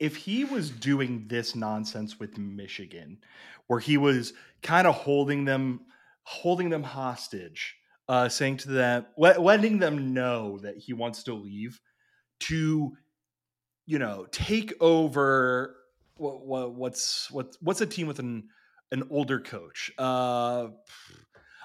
if 0.00 0.16
he 0.16 0.44
was 0.44 0.70
doing 0.70 1.26
this 1.28 1.54
nonsense 1.54 2.18
with 2.18 2.38
Michigan, 2.38 3.18
where 3.66 3.78
he 3.78 3.98
was 3.98 4.32
kind 4.62 4.86
of 4.86 4.94
holding 4.94 5.44
them, 5.44 5.82
holding 6.22 6.70
them 6.70 6.82
hostage, 6.82 7.76
uh, 8.08 8.28
saying 8.28 8.56
to 8.56 8.68
them, 8.70 9.06
let, 9.16 9.40
letting 9.40 9.78
them 9.78 10.14
know 10.14 10.58
that 10.58 10.78
he 10.78 10.94
wants 10.94 11.22
to 11.24 11.34
leave, 11.34 11.80
to, 12.40 12.96
you 13.86 13.98
know, 13.98 14.26
take 14.32 14.72
over. 14.80 15.76
What, 16.16 16.44
what 16.44 16.74
what's 16.74 17.30
what 17.30 17.56
what's 17.62 17.80
a 17.80 17.86
team 17.86 18.06
with 18.06 18.18
an 18.18 18.48
an 18.92 19.04
older 19.10 19.40
coach. 19.40 19.90
Uh, 19.96 20.68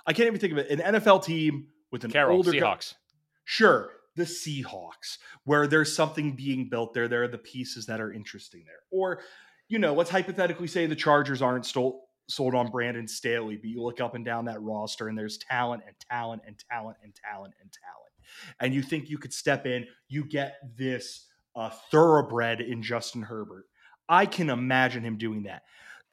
I 0.05 0.13
can't 0.13 0.27
even 0.27 0.39
think 0.39 0.53
of 0.53 0.59
it. 0.59 0.69
An 0.69 0.95
NFL 0.95 1.25
team 1.25 1.67
with 1.91 2.03
an 2.03 2.11
Carroll, 2.11 2.37
older 2.37 2.51
Seahawks. 2.51 2.93
Co- 2.93 2.97
sure, 3.43 3.89
the 4.15 4.23
Seahawks, 4.23 5.17
where 5.43 5.67
there's 5.67 5.95
something 5.95 6.36
being 6.36 6.69
built 6.69 6.93
there. 6.93 7.08
There 7.08 7.23
are 7.23 7.28
the 7.28 7.38
pieces 7.38 7.86
that 7.88 8.01
are 8.01 8.12
interesting 8.12 8.63
there. 8.65 8.80
Or, 8.91 9.21
you 9.67 9.80
know, 9.80 9.93
let's 9.93 10.10
hypothetically 10.10 10.67
say 10.67 10.86
the 10.86 10.95
Chargers 10.95 11.41
aren't 11.41 11.65
stole, 11.65 12.08
sold 12.28 12.56
on 12.56 12.71
Brandon 12.71 13.08
Staley, 13.08 13.56
but 13.58 13.69
you 13.69 13.82
look 13.82 14.01
up 14.01 14.15
and 14.15 14.25
down 14.25 14.45
that 14.45 14.62
roster 14.62 15.08
and 15.08 15.17
there's 15.17 15.38
talent 15.38 15.84
and 15.86 15.95
talent 16.10 16.43
and 16.47 16.56
talent 16.69 16.97
and 17.04 17.13
talent 17.15 17.54
and 17.62 17.71
talent. 17.71 18.56
And 18.60 18.73
you 18.73 18.82
think 18.82 19.10
you 19.10 19.17
could 19.17 19.34
step 19.34 19.65
in, 19.65 19.86
you 20.08 20.25
get 20.25 20.56
this 20.78 21.28
uh, 21.56 21.69
thoroughbred 21.91 22.62
in 22.62 22.82
Justin 22.82 23.21
Herbert. 23.21 23.65
I 24.10 24.25
can 24.25 24.49
imagine 24.49 25.04
him 25.04 25.17
doing 25.17 25.43
that 25.43 25.63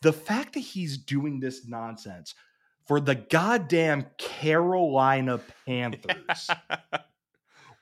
the 0.03 0.13
fact 0.13 0.55
that 0.55 0.61
he's 0.61 0.99
doing 0.99 1.41
this 1.41 1.67
nonsense 1.67 2.35
for 2.87 3.01
the 3.01 3.15
goddamn 3.15 4.07
Carolina 4.19 5.41
Panthers. 5.67 6.51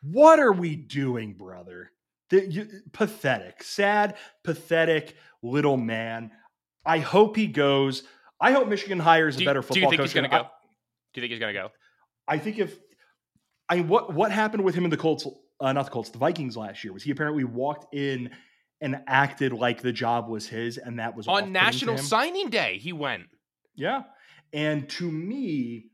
What 0.03 0.39
are 0.39 0.53
we 0.53 0.77
doing, 0.77 1.35
brother? 1.35 1.91
The, 2.31 2.47
you, 2.47 2.69
pathetic, 2.93 3.63
sad, 3.63 4.17
pathetic 4.45 5.17
little 5.43 5.77
man. 5.77 6.31
I 6.85 6.99
hope 6.99 7.37
he 7.37 7.47
goes. 7.47 8.05
I 8.41 8.53
hope 8.53 8.69
Michigan 8.69 8.99
hires 9.01 9.41
a 9.41 9.45
better 9.45 9.63
football 9.63 9.91
coach. 9.91 9.97
do 9.97 9.97
you 9.97 9.99
think. 9.99 10.03
He's 10.03 10.15
gonna 10.15 10.29
go? 10.29 10.49
do 11.13 11.21
you 11.21 11.23
think 11.23 11.31
he's 11.33 11.41
going 11.41 11.55
to 11.55 11.61
go? 11.61 11.71
I 12.29 12.39
think 12.39 12.59
if 12.59 12.79
I 13.69 13.81
what 13.81 14.15
what 14.15 14.31
happened 14.31 14.65
with 14.65 14.75
him 14.75 14.85
in 14.85 14.91
the 14.91 14.97
Colts, 14.97 15.27
uh, 15.61 15.73
not 15.73 15.87
the 15.87 15.91
Colts, 15.91 16.11
the 16.11 16.19
Vikings 16.19 16.57
last 16.57 16.85
year 16.85 16.93
was 16.93 17.03
he 17.03 17.11
apparently 17.11 17.45
walked 17.45 17.95
in 17.95 18.31
and 18.81 19.03
acted 19.07 19.53
like 19.53 19.83
the 19.83 19.93
job 19.93 20.29
was 20.29 20.47
his, 20.47 20.79
and 20.79 20.99
that 20.99 21.17
was 21.17 21.27
on 21.29 21.53
National 21.53 21.99
Signing 21.99 22.49
Day. 22.49 22.79
He 22.79 22.93
went. 22.93 23.25
Yeah, 23.75 24.03
and 24.53 24.89
to 24.91 25.11
me, 25.11 25.90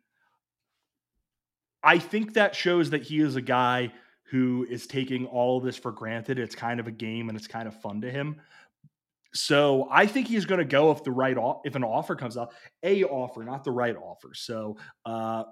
I 1.87 1.99
think 1.99 2.35
that 2.35 2.57
shows 2.57 2.91
that 2.91 3.03
he 3.03 3.21
is 3.21 3.37
a 3.37 3.41
guy 3.41 3.93
who 4.31 4.67
is 4.69 4.87
taking 4.89 5.27
all 5.27 5.61
this 5.61 5.77
for 5.77 5.93
granted. 5.93 6.39
It's 6.39 6.57
kind 6.57 6.81
of 6.81 6.89
a 6.89 6.91
game, 6.91 7.29
and 7.29 7.39
it's 7.39 7.47
kind 7.47 7.69
of 7.69 7.81
fun 7.81 8.01
to 8.01 8.11
him. 8.11 8.41
So 9.33 9.87
I 9.91 10.07
think 10.07 10.27
he's 10.27 10.47
going 10.47 10.59
to 10.59 10.65
go 10.65 10.91
if 10.91 11.05
the 11.05 11.13
right 11.13 11.37
if 11.65 11.75
an 11.77 11.85
offer 11.85 12.17
comes 12.17 12.37
up, 12.37 12.53
a 12.83 13.05
offer, 13.05 13.45
not 13.45 13.65
the 13.65 13.71
right 13.71 13.95
offer. 13.97 14.31
So 14.35 14.79
uh, 15.05 15.45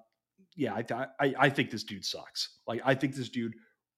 yeah, 0.56 0.74
I, 0.74 1.06
I 1.20 1.34
I 1.38 1.48
think 1.50 1.70
this 1.70 1.84
dude 1.84 2.04
sucks. 2.04 2.58
Like 2.66 2.80
I 2.84 2.94
think 2.94 3.14
this 3.14 3.28
dude 3.28 3.54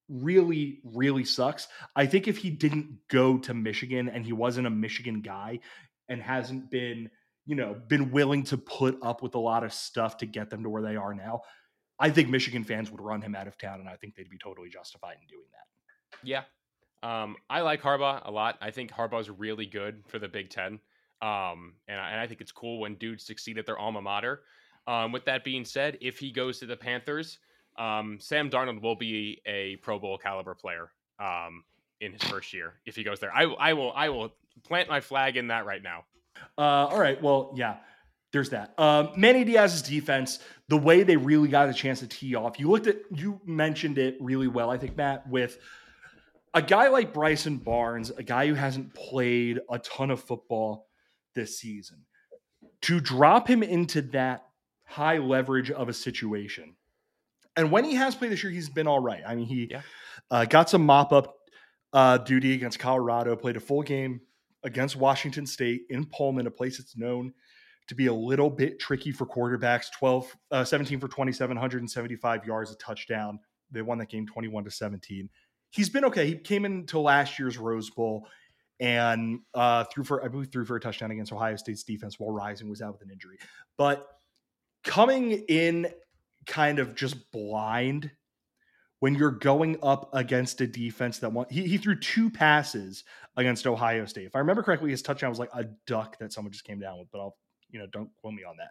really, 0.08 0.80
really 0.84 1.24
sucks. 1.24 1.68
I 1.94 2.06
think 2.06 2.28
if 2.28 2.38
he 2.38 2.50
didn't 2.50 2.98
go 3.08 3.38
to 3.38 3.54
Michigan 3.54 4.08
and 4.08 4.24
he 4.24 4.32
wasn't 4.32 4.66
a 4.66 4.70
Michigan 4.70 5.20
guy 5.20 5.60
and 6.08 6.22
hasn't 6.22 6.70
been, 6.70 7.10
you 7.44 7.54
know, 7.54 7.74
been 7.88 8.10
willing 8.10 8.44
to 8.44 8.58
put 8.58 8.98
up 9.02 9.22
with 9.22 9.34
a 9.34 9.38
lot 9.40 9.64
of 9.64 9.72
stuff 9.72 10.18
to 10.18 10.26
get 10.26 10.50
them 10.50 10.62
to 10.62 10.68
where 10.68 10.82
they 10.82 10.96
are 10.96 11.14
now, 11.14 11.42
I 11.98 12.10
think 12.10 12.28
Michigan 12.28 12.64
fans 12.64 12.90
would 12.90 13.00
run 13.00 13.22
him 13.22 13.34
out 13.34 13.46
of 13.46 13.56
town, 13.56 13.80
and 13.80 13.88
I 13.88 13.96
think 13.96 14.14
they'd 14.14 14.28
be 14.28 14.38
totally 14.38 14.68
justified 14.68 15.16
in 15.20 15.26
doing 15.26 15.46
that. 15.52 16.18
Yeah. 16.22 16.42
Um, 17.02 17.36
I 17.48 17.60
like 17.60 17.82
Harbaugh 17.82 18.22
a 18.24 18.30
lot. 18.30 18.58
I 18.60 18.70
think 18.70 18.90
Harbaugh's 18.90 19.30
really 19.30 19.66
good 19.66 20.02
for 20.08 20.18
the 20.18 20.28
Big 20.28 20.50
Ten. 20.50 20.80
Um, 21.22 21.74
and, 21.88 21.98
I, 21.98 22.10
and 22.10 22.20
I 22.20 22.26
think 22.26 22.40
it's 22.40 22.52
cool 22.52 22.80
when 22.80 22.96
dudes 22.96 23.24
succeed 23.24 23.58
at 23.58 23.66
their 23.66 23.78
alma 23.78 24.02
mater. 24.02 24.42
Um, 24.86 25.12
with 25.12 25.24
that 25.24 25.44
being 25.44 25.64
said, 25.64 25.98
if 26.00 26.18
he 26.18 26.30
goes 26.30 26.58
to 26.60 26.66
the 26.66 26.76
Panthers, 26.76 27.38
um, 27.78 28.18
Sam 28.20 28.50
Darnold 28.50 28.82
will 28.82 28.96
be 28.96 29.40
a 29.46 29.76
Pro 29.76 29.98
Bowl 29.98 30.18
caliber 30.18 30.54
player 30.54 30.90
um, 31.18 31.64
in 32.00 32.12
his 32.12 32.22
first 32.22 32.52
year 32.52 32.74
if 32.84 32.94
he 32.94 33.02
goes 33.02 33.20
there. 33.20 33.34
I, 33.34 33.44
I 33.44 33.72
will 33.72 33.92
I 33.94 34.08
will 34.08 34.34
plant 34.64 34.88
my 34.88 35.00
flag 35.00 35.36
in 35.36 35.48
that 35.48 35.66
right 35.66 35.82
now. 35.82 36.04
Uh, 36.56 36.86
all 36.86 37.00
right. 37.00 37.20
Well, 37.22 37.52
yeah. 37.56 37.76
There's 38.32 38.50
that. 38.50 38.78
Um, 38.78 39.10
Manny 39.16 39.44
Diaz's 39.44 39.82
defense, 39.82 40.40
the 40.68 40.76
way 40.76 41.02
they 41.02 41.16
really 41.16 41.48
got 41.48 41.68
a 41.68 41.74
chance 41.74 42.00
to 42.00 42.06
tee 42.06 42.34
off. 42.34 42.58
You 42.58 42.70
looked 42.70 42.86
at, 42.86 42.96
you 43.14 43.40
mentioned 43.44 43.98
it 43.98 44.16
really 44.20 44.48
well, 44.48 44.70
I 44.70 44.78
think, 44.78 44.96
Matt, 44.96 45.28
with 45.28 45.58
a 46.52 46.60
guy 46.60 46.88
like 46.88 47.14
Bryson 47.14 47.58
Barnes, 47.58 48.10
a 48.10 48.22
guy 48.22 48.48
who 48.48 48.54
hasn't 48.54 48.94
played 48.94 49.60
a 49.70 49.78
ton 49.78 50.10
of 50.10 50.20
football 50.20 50.88
this 51.34 51.58
season, 51.58 52.04
to 52.82 53.00
drop 53.00 53.48
him 53.48 53.62
into 53.62 54.02
that 54.02 54.46
high 54.84 55.18
leverage 55.18 55.70
of 55.70 55.88
a 55.88 55.92
situation 55.92 56.76
and 57.56 57.72
when 57.72 57.84
he 57.84 57.94
has 57.94 58.14
played 58.14 58.30
this 58.30 58.42
year, 58.42 58.52
he's 58.52 58.68
been 58.68 58.86
all 58.86 59.00
right. 59.00 59.22
I 59.26 59.34
mean, 59.34 59.46
he 59.46 59.68
yeah. 59.70 59.80
uh, 60.30 60.44
got 60.44 60.68
some 60.68 60.84
mop 60.84 61.12
up 61.12 61.36
uh, 61.92 62.18
duty 62.18 62.52
against 62.52 62.78
Colorado, 62.78 63.34
played 63.34 63.56
a 63.56 63.60
full 63.60 63.82
game 63.82 64.20
against 64.62 64.96
Washington 64.96 65.46
State 65.46 65.82
in 65.88 66.04
Pullman, 66.04 66.46
a 66.46 66.50
place 66.50 66.78
that's 66.78 66.96
known 66.96 67.32
to 67.88 67.94
be 67.94 68.06
a 68.06 68.14
little 68.14 68.50
bit 68.50 68.78
tricky 68.78 69.12
for 69.12 69.26
quarterbacks 69.26 69.90
12, 69.92 70.36
uh, 70.50 70.64
17 70.64 70.98
for 70.98 71.08
27, 71.08 71.56
175 71.56 72.44
yards, 72.44 72.72
a 72.72 72.76
touchdown. 72.76 73.38
They 73.70 73.82
won 73.82 73.98
that 73.98 74.08
game 74.08 74.26
21 74.26 74.64
to 74.64 74.70
17. 74.70 75.28
He's 75.70 75.88
been 75.88 76.04
okay. 76.04 76.26
He 76.26 76.36
came 76.36 76.64
into 76.64 76.98
last 76.98 77.38
year's 77.38 77.58
Rose 77.58 77.90
Bowl 77.90 78.26
and 78.80 79.40
uh, 79.54 79.84
threw 79.84 80.04
for, 80.04 80.24
I 80.24 80.28
believe, 80.28 80.50
threw 80.50 80.64
for 80.64 80.76
a 80.76 80.80
touchdown 80.80 81.10
against 81.10 81.32
Ohio 81.32 81.56
State's 81.56 81.82
defense 81.82 82.18
while 82.18 82.30
Rising 82.30 82.68
was 82.68 82.82
out 82.82 82.92
with 82.92 83.02
an 83.02 83.10
injury. 83.10 83.38
But 83.76 84.06
coming 84.84 85.32
in 85.48 85.88
kind 86.46 86.78
of 86.78 86.94
just 86.94 87.30
blind 87.32 88.10
when 89.00 89.14
you're 89.14 89.30
going 89.30 89.76
up 89.82 90.10
against 90.14 90.60
a 90.60 90.66
defense 90.66 91.18
that 91.18 91.30
want 91.30 91.50
he, 91.50 91.66
he 91.66 91.76
threw 91.76 91.98
two 91.98 92.30
passes 92.30 93.04
against 93.36 93.66
Ohio 93.66 94.06
State. 94.06 94.26
If 94.26 94.34
I 94.34 94.38
remember 94.38 94.62
correctly, 94.62 94.90
his 94.90 95.02
touchdown 95.02 95.30
was 95.30 95.38
like 95.38 95.50
a 95.54 95.64
duck 95.86 96.18
that 96.18 96.32
someone 96.32 96.52
just 96.52 96.64
came 96.64 96.80
down 96.80 96.98
with, 96.98 97.08
but 97.12 97.20
I'll 97.20 97.36
you 97.70 97.78
know 97.78 97.86
don't 97.92 98.10
quote 98.20 98.34
me 98.34 98.44
on 98.44 98.56
that. 98.58 98.70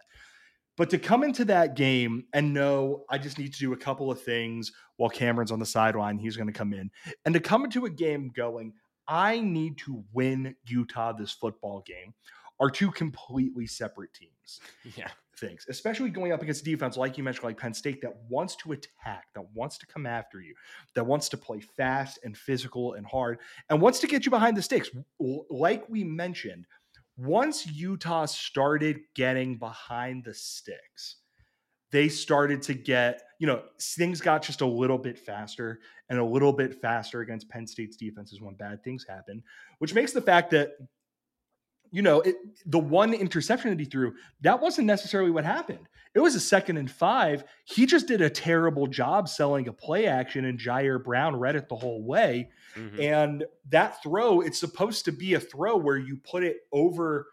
But 0.76 0.90
to 0.90 0.98
come 0.98 1.24
into 1.24 1.46
that 1.46 1.74
game 1.74 2.24
and 2.34 2.52
know 2.52 3.04
I 3.08 3.18
just 3.18 3.38
need 3.38 3.54
to 3.54 3.58
do 3.58 3.72
a 3.72 3.76
couple 3.76 4.10
of 4.10 4.20
things 4.20 4.72
while 4.96 5.08
Cameron's 5.08 5.50
on 5.50 5.58
the 5.58 5.66
sideline, 5.66 6.18
he's 6.18 6.36
going 6.36 6.48
to 6.48 6.52
come 6.52 6.72
in, 6.72 6.90
and 7.24 7.34
to 7.34 7.40
come 7.40 7.64
into 7.64 7.86
a 7.86 7.90
game 7.90 8.30
going, 8.34 8.74
I 9.08 9.40
need 9.40 9.78
to 9.78 10.04
win 10.12 10.56
Utah 10.66 11.12
this 11.12 11.32
football 11.32 11.82
game, 11.86 12.14
are 12.60 12.70
two 12.70 12.90
completely 12.90 13.66
separate 13.66 14.12
teams. 14.12 14.60
Yeah. 14.96 15.08
Things, 15.38 15.66
especially 15.68 16.08
going 16.08 16.32
up 16.32 16.40
against 16.40 16.64
defense 16.64 16.96
like 16.96 17.18
you 17.18 17.22
mentioned, 17.22 17.44
like 17.44 17.58
Penn 17.58 17.74
State, 17.74 18.00
that 18.00 18.14
wants 18.30 18.56
to 18.56 18.72
attack, 18.72 19.26
that 19.34 19.44
wants 19.52 19.76
to 19.76 19.86
come 19.86 20.06
after 20.06 20.40
you, 20.40 20.54
that 20.94 21.04
wants 21.04 21.28
to 21.28 21.36
play 21.36 21.60
fast 21.60 22.18
and 22.24 22.34
physical 22.34 22.94
and 22.94 23.06
hard, 23.06 23.40
and 23.68 23.78
wants 23.78 23.98
to 24.00 24.06
get 24.06 24.24
you 24.24 24.30
behind 24.30 24.56
the 24.56 24.62
sticks. 24.62 24.88
Like 25.50 25.86
we 25.90 26.04
mentioned, 26.04 26.64
once 27.16 27.66
Utah 27.66 28.26
started 28.26 29.00
getting 29.14 29.58
behind 29.58 30.24
the 30.24 30.34
sticks, 30.34 31.16
they 31.90 32.08
started 32.08 32.62
to 32.62 32.74
get, 32.74 33.22
you 33.38 33.46
know, 33.46 33.62
things 33.80 34.20
got 34.20 34.42
just 34.42 34.60
a 34.60 34.66
little 34.66 34.98
bit 34.98 35.18
faster 35.18 35.80
and 36.10 36.18
a 36.18 36.24
little 36.24 36.52
bit 36.52 36.80
faster 36.80 37.20
against 37.20 37.48
Penn 37.48 37.66
State's 37.66 37.96
defenses 37.96 38.40
when 38.40 38.54
bad 38.54 38.82
things 38.82 39.06
happen, 39.08 39.42
which 39.78 39.94
makes 39.94 40.12
the 40.12 40.20
fact 40.20 40.50
that 40.50 40.72
you 41.90 42.02
know, 42.02 42.20
it, 42.20 42.36
the 42.64 42.78
one 42.78 43.14
interception 43.14 43.70
that 43.70 43.78
he 43.78 43.86
threw, 43.86 44.14
that 44.42 44.60
wasn't 44.60 44.86
necessarily 44.86 45.30
what 45.30 45.44
happened. 45.44 45.88
It 46.14 46.20
was 46.20 46.34
a 46.34 46.40
second 46.40 46.78
and 46.78 46.90
five. 46.90 47.44
He 47.64 47.84
just 47.84 48.08
did 48.08 48.22
a 48.22 48.30
terrible 48.30 48.86
job 48.86 49.28
selling 49.28 49.68
a 49.68 49.72
play 49.72 50.06
action, 50.06 50.46
and 50.46 50.58
Ji'Ayir 50.58 51.04
Brown 51.04 51.36
read 51.36 51.56
it 51.56 51.68
the 51.68 51.76
whole 51.76 52.02
way. 52.02 52.48
Mm-hmm. 52.74 53.00
And 53.00 53.44
that 53.68 54.02
throw, 54.02 54.40
it's 54.40 54.58
supposed 54.58 55.04
to 55.06 55.12
be 55.12 55.34
a 55.34 55.40
throw 55.40 55.76
where 55.76 55.98
you 55.98 56.18
put 56.24 56.42
it 56.42 56.58
over 56.72 57.26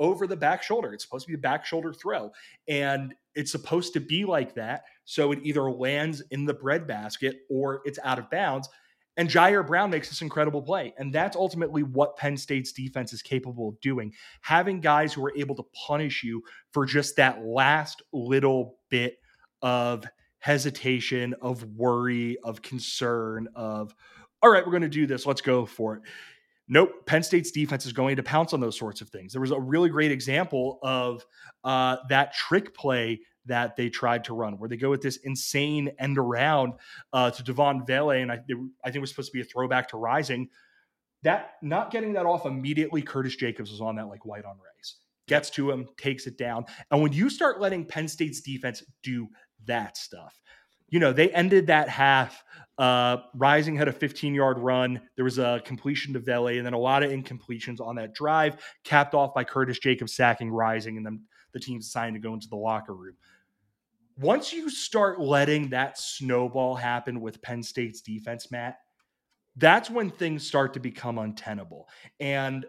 over 0.00 0.26
the 0.26 0.36
back 0.36 0.62
shoulder. 0.62 0.94
It's 0.94 1.04
supposed 1.04 1.26
to 1.26 1.32
be 1.32 1.34
a 1.34 1.38
back 1.38 1.66
shoulder 1.66 1.92
throw. 1.92 2.32
And 2.66 3.14
it's 3.34 3.52
supposed 3.52 3.92
to 3.92 4.00
be 4.00 4.24
like 4.24 4.54
that. 4.54 4.84
So 5.04 5.30
it 5.30 5.40
either 5.42 5.70
lands 5.70 6.22
in 6.30 6.46
the 6.46 6.54
breadbasket 6.54 7.40
or 7.50 7.82
it's 7.84 7.98
out 8.02 8.18
of 8.18 8.30
bounds. 8.30 8.68
And 9.16 9.28
Ji'Ayir 9.28 9.66
Brown 9.66 9.90
makes 9.90 10.08
this 10.08 10.22
incredible 10.22 10.62
play. 10.62 10.94
And 10.98 11.12
that's 11.12 11.36
ultimately 11.36 11.82
what 11.82 12.16
Penn 12.16 12.36
State's 12.36 12.72
defense 12.72 13.12
is 13.12 13.22
capable 13.22 13.68
of 13.68 13.80
doing. 13.80 14.12
Having 14.40 14.80
guys 14.80 15.12
who 15.12 15.24
are 15.24 15.36
able 15.36 15.54
to 15.56 15.64
punish 15.86 16.22
you 16.22 16.42
for 16.72 16.86
just 16.86 17.16
that 17.16 17.44
last 17.44 18.02
little 18.12 18.76
bit 18.88 19.18
of 19.62 20.06
hesitation, 20.38 21.34
of 21.42 21.64
worry, 21.76 22.38
of 22.44 22.62
concern, 22.62 23.48
of, 23.54 23.94
all 24.42 24.50
right, 24.50 24.64
we're 24.64 24.72
going 24.72 24.82
to 24.82 24.88
do 24.88 25.06
this. 25.06 25.26
Let's 25.26 25.42
go 25.42 25.66
for 25.66 25.96
it. 25.96 26.02
Nope. 26.68 27.04
Penn 27.04 27.22
State's 27.24 27.50
defense 27.50 27.84
is 27.84 27.92
going 27.92 28.14
to 28.16 28.22
pounce 28.22 28.52
on 28.52 28.60
those 28.60 28.78
sorts 28.78 29.00
of 29.00 29.08
things. 29.10 29.32
There 29.32 29.40
was 29.40 29.50
a 29.50 29.58
really 29.58 29.88
great 29.88 30.12
example 30.12 30.78
of 30.82 31.26
uh, 31.64 31.96
that 32.08 32.32
trick 32.32 32.72
play 32.74 33.20
that 33.50 33.74
they 33.74 33.88
tried 33.88 34.22
to 34.24 34.32
run, 34.34 34.58
where 34.58 34.68
they 34.68 34.76
go 34.76 34.90
with 34.90 35.02
this 35.02 35.16
insane 35.18 35.90
end 35.98 36.18
around 36.18 36.74
uh, 37.12 37.32
to 37.32 37.42
Devaughn 37.42 37.84
Vele, 37.84 38.10
and 38.10 38.30
I, 38.30 38.36
I 38.36 38.86
think 38.86 38.96
it 38.96 39.00
was 39.00 39.10
supposed 39.10 39.32
to 39.32 39.36
be 39.36 39.40
a 39.40 39.44
throwback 39.44 39.88
to 39.88 39.96
Rising. 39.96 40.48
That 41.22 41.54
not 41.60 41.90
getting 41.90 42.12
that 42.12 42.26
off 42.26 42.46
immediately, 42.46 43.02
Curtis 43.02 43.34
Jacobs 43.34 43.72
was 43.72 43.80
on 43.80 43.96
that 43.96 44.06
like 44.06 44.24
white 44.24 44.44
on 44.44 44.56
race, 44.56 44.96
gets 45.26 45.50
to 45.50 45.70
him, 45.70 45.88
takes 45.96 46.28
it 46.28 46.38
down, 46.38 46.64
and 46.92 47.02
when 47.02 47.12
you 47.12 47.28
start 47.28 47.60
letting 47.60 47.84
Penn 47.84 48.06
State's 48.06 48.40
defense 48.40 48.84
do 49.02 49.26
that 49.66 49.96
stuff, 49.96 50.40
you 50.88 51.00
know 51.00 51.12
they 51.12 51.30
ended 51.30 51.66
that 51.66 51.88
half. 51.88 52.44
Uh, 52.78 53.18
Rising 53.34 53.74
had 53.74 53.88
a 53.88 53.92
15 53.92 54.32
yard 54.32 54.58
run. 54.60 55.00
There 55.16 55.24
was 55.24 55.38
a 55.38 55.60
completion 55.64 56.12
to 56.12 56.20
Vele, 56.20 56.46
and 56.46 56.64
then 56.64 56.72
a 56.72 56.78
lot 56.78 57.02
of 57.02 57.10
incompletions 57.10 57.80
on 57.80 57.96
that 57.96 58.14
drive, 58.14 58.62
capped 58.84 59.12
off 59.14 59.34
by 59.34 59.42
Curtis 59.42 59.80
Jacobs 59.80 60.14
sacking 60.14 60.52
Rising, 60.52 60.96
and 60.96 61.04
then 61.04 61.24
the 61.52 61.58
team's 61.58 61.86
deciding 61.86 62.14
to 62.14 62.20
go 62.20 62.32
into 62.32 62.48
the 62.48 62.56
locker 62.56 62.94
room 62.94 63.16
once 64.20 64.52
you 64.52 64.68
start 64.68 65.18
letting 65.18 65.70
that 65.70 65.98
snowball 65.98 66.74
happen 66.74 67.20
with 67.20 67.40
Penn 67.40 67.62
State's 67.62 68.02
defense, 68.02 68.50
Matt, 68.50 68.78
that's 69.56 69.90
when 69.90 70.10
things 70.10 70.46
start 70.46 70.74
to 70.74 70.80
become 70.80 71.18
untenable. 71.18 71.88
And 72.20 72.66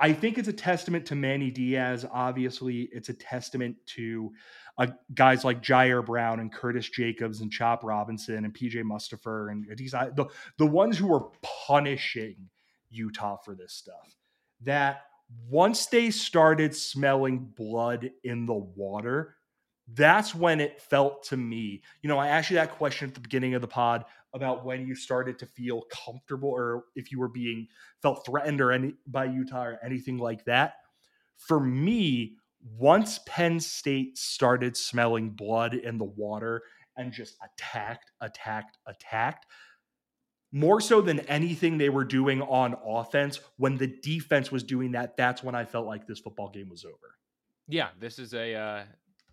I 0.00 0.12
think 0.12 0.36
it's 0.36 0.48
a 0.48 0.52
testament 0.52 1.06
to 1.06 1.14
Manny 1.14 1.50
Diaz. 1.50 2.04
Obviously, 2.12 2.88
it's 2.92 3.08
a 3.08 3.14
testament 3.14 3.76
to 3.94 4.32
uh, 4.76 4.88
guys 5.14 5.44
like 5.44 5.62
Ji'Ayir 5.62 6.04
Brown 6.04 6.40
and 6.40 6.52
Curtis 6.52 6.88
Jacobs 6.88 7.40
and 7.40 7.52
Chop 7.52 7.84
Robinson 7.84 8.44
and 8.44 8.52
PJ 8.52 8.82
Mustipher 8.82 9.52
and 9.52 9.64
these 9.76 9.92
the 9.92 10.26
the 10.58 10.66
ones 10.66 10.98
who 10.98 11.14
are 11.14 11.30
punishing 11.66 12.36
Utah 12.90 13.36
for 13.36 13.54
this 13.54 13.74
stuff. 13.74 14.16
That 14.62 15.02
once 15.48 15.86
they 15.86 16.10
started 16.10 16.74
smelling 16.74 17.52
blood 17.56 18.10
in 18.24 18.46
the 18.46 18.54
water, 18.54 19.36
that's 19.88 20.34
when 20.34 20.60
it 20.60 20.80
felt 20.80 21.24
to 21.24 21.36
me. 21.36 21.82
You 22.02 22.08
know, 22.08 22.18
I 22.18 22.28
asked 22.28 22.50
you 22.50 22.56
that 22.56 22.72
question 22.72 23.08
at 23.08 23.14
the 23.14 23.20
beginning 23.20 23.54
of 23.54 23.60
the 23.60 23.68
pod 23.68 24.04
about 24.34 24.64
when 24.64 24.86
you 24.86 24.94
started 24.94 25.38
to 25.40 25.46
feel 25.46 25.82
comfortable 25.90 26.48
or 26.48 26.84
if 26.94 27.12
you 27.12 27.18
were 27.18 27.28
being 27.28 27.68
felt 28.00 28.24
threatened 28.24 28.60
or 28.60 28.72
any 28.72 28.94
by 29.06 29.26
Utah 29.26 29.64
or 29.64 29.78
anything 29.84 30.18
like 30.18 30.44
that. 30.44 30.74
For 31.36 31.60
me, 31.60 32.36
once 32.78 33.18
Penn 33.26 33.60
State 33.60 34.16
started 34.16 34.76
smelling 34.76 35.30
blood 35.30 35.74
in 35.74 35.98
the 35.98 36.04
water 36.04 36.62
and 36.96 37.12
just 37.12 37.36
attacked, 37.44 38.10
attacked, 38.20 38.78
attacked, 38.86 39.46
more 40.52 40.80
so 40.80 41.00
than 41.00 41.20
anything 41.20 41.78
they 41.78 41.88
were 41.88 42.04
doing 42.04 42.42
on 42.42 42.76
offense, 42.86 43.40
when 43.56 43.78
the 43.78 43.86
defense 43.86 44.52
was 44.52 44.62
doing 44.62 44.92
that, 44.92 45.16
that's 45.16 45.42
when 45.42 45.54
I 45.54 45.64
felt 45.64 45.86
like 45.86 46.06
this 46.06 46.20
football 46.20 46.50
game 46.50 46.68
was 46.68 46.84
over. 46.84 47.16
Yeah, 47.68 47.88
this 47.98 48.18
is 48.18 48.34
a 48.34 48.54
uh, 48.54 48.84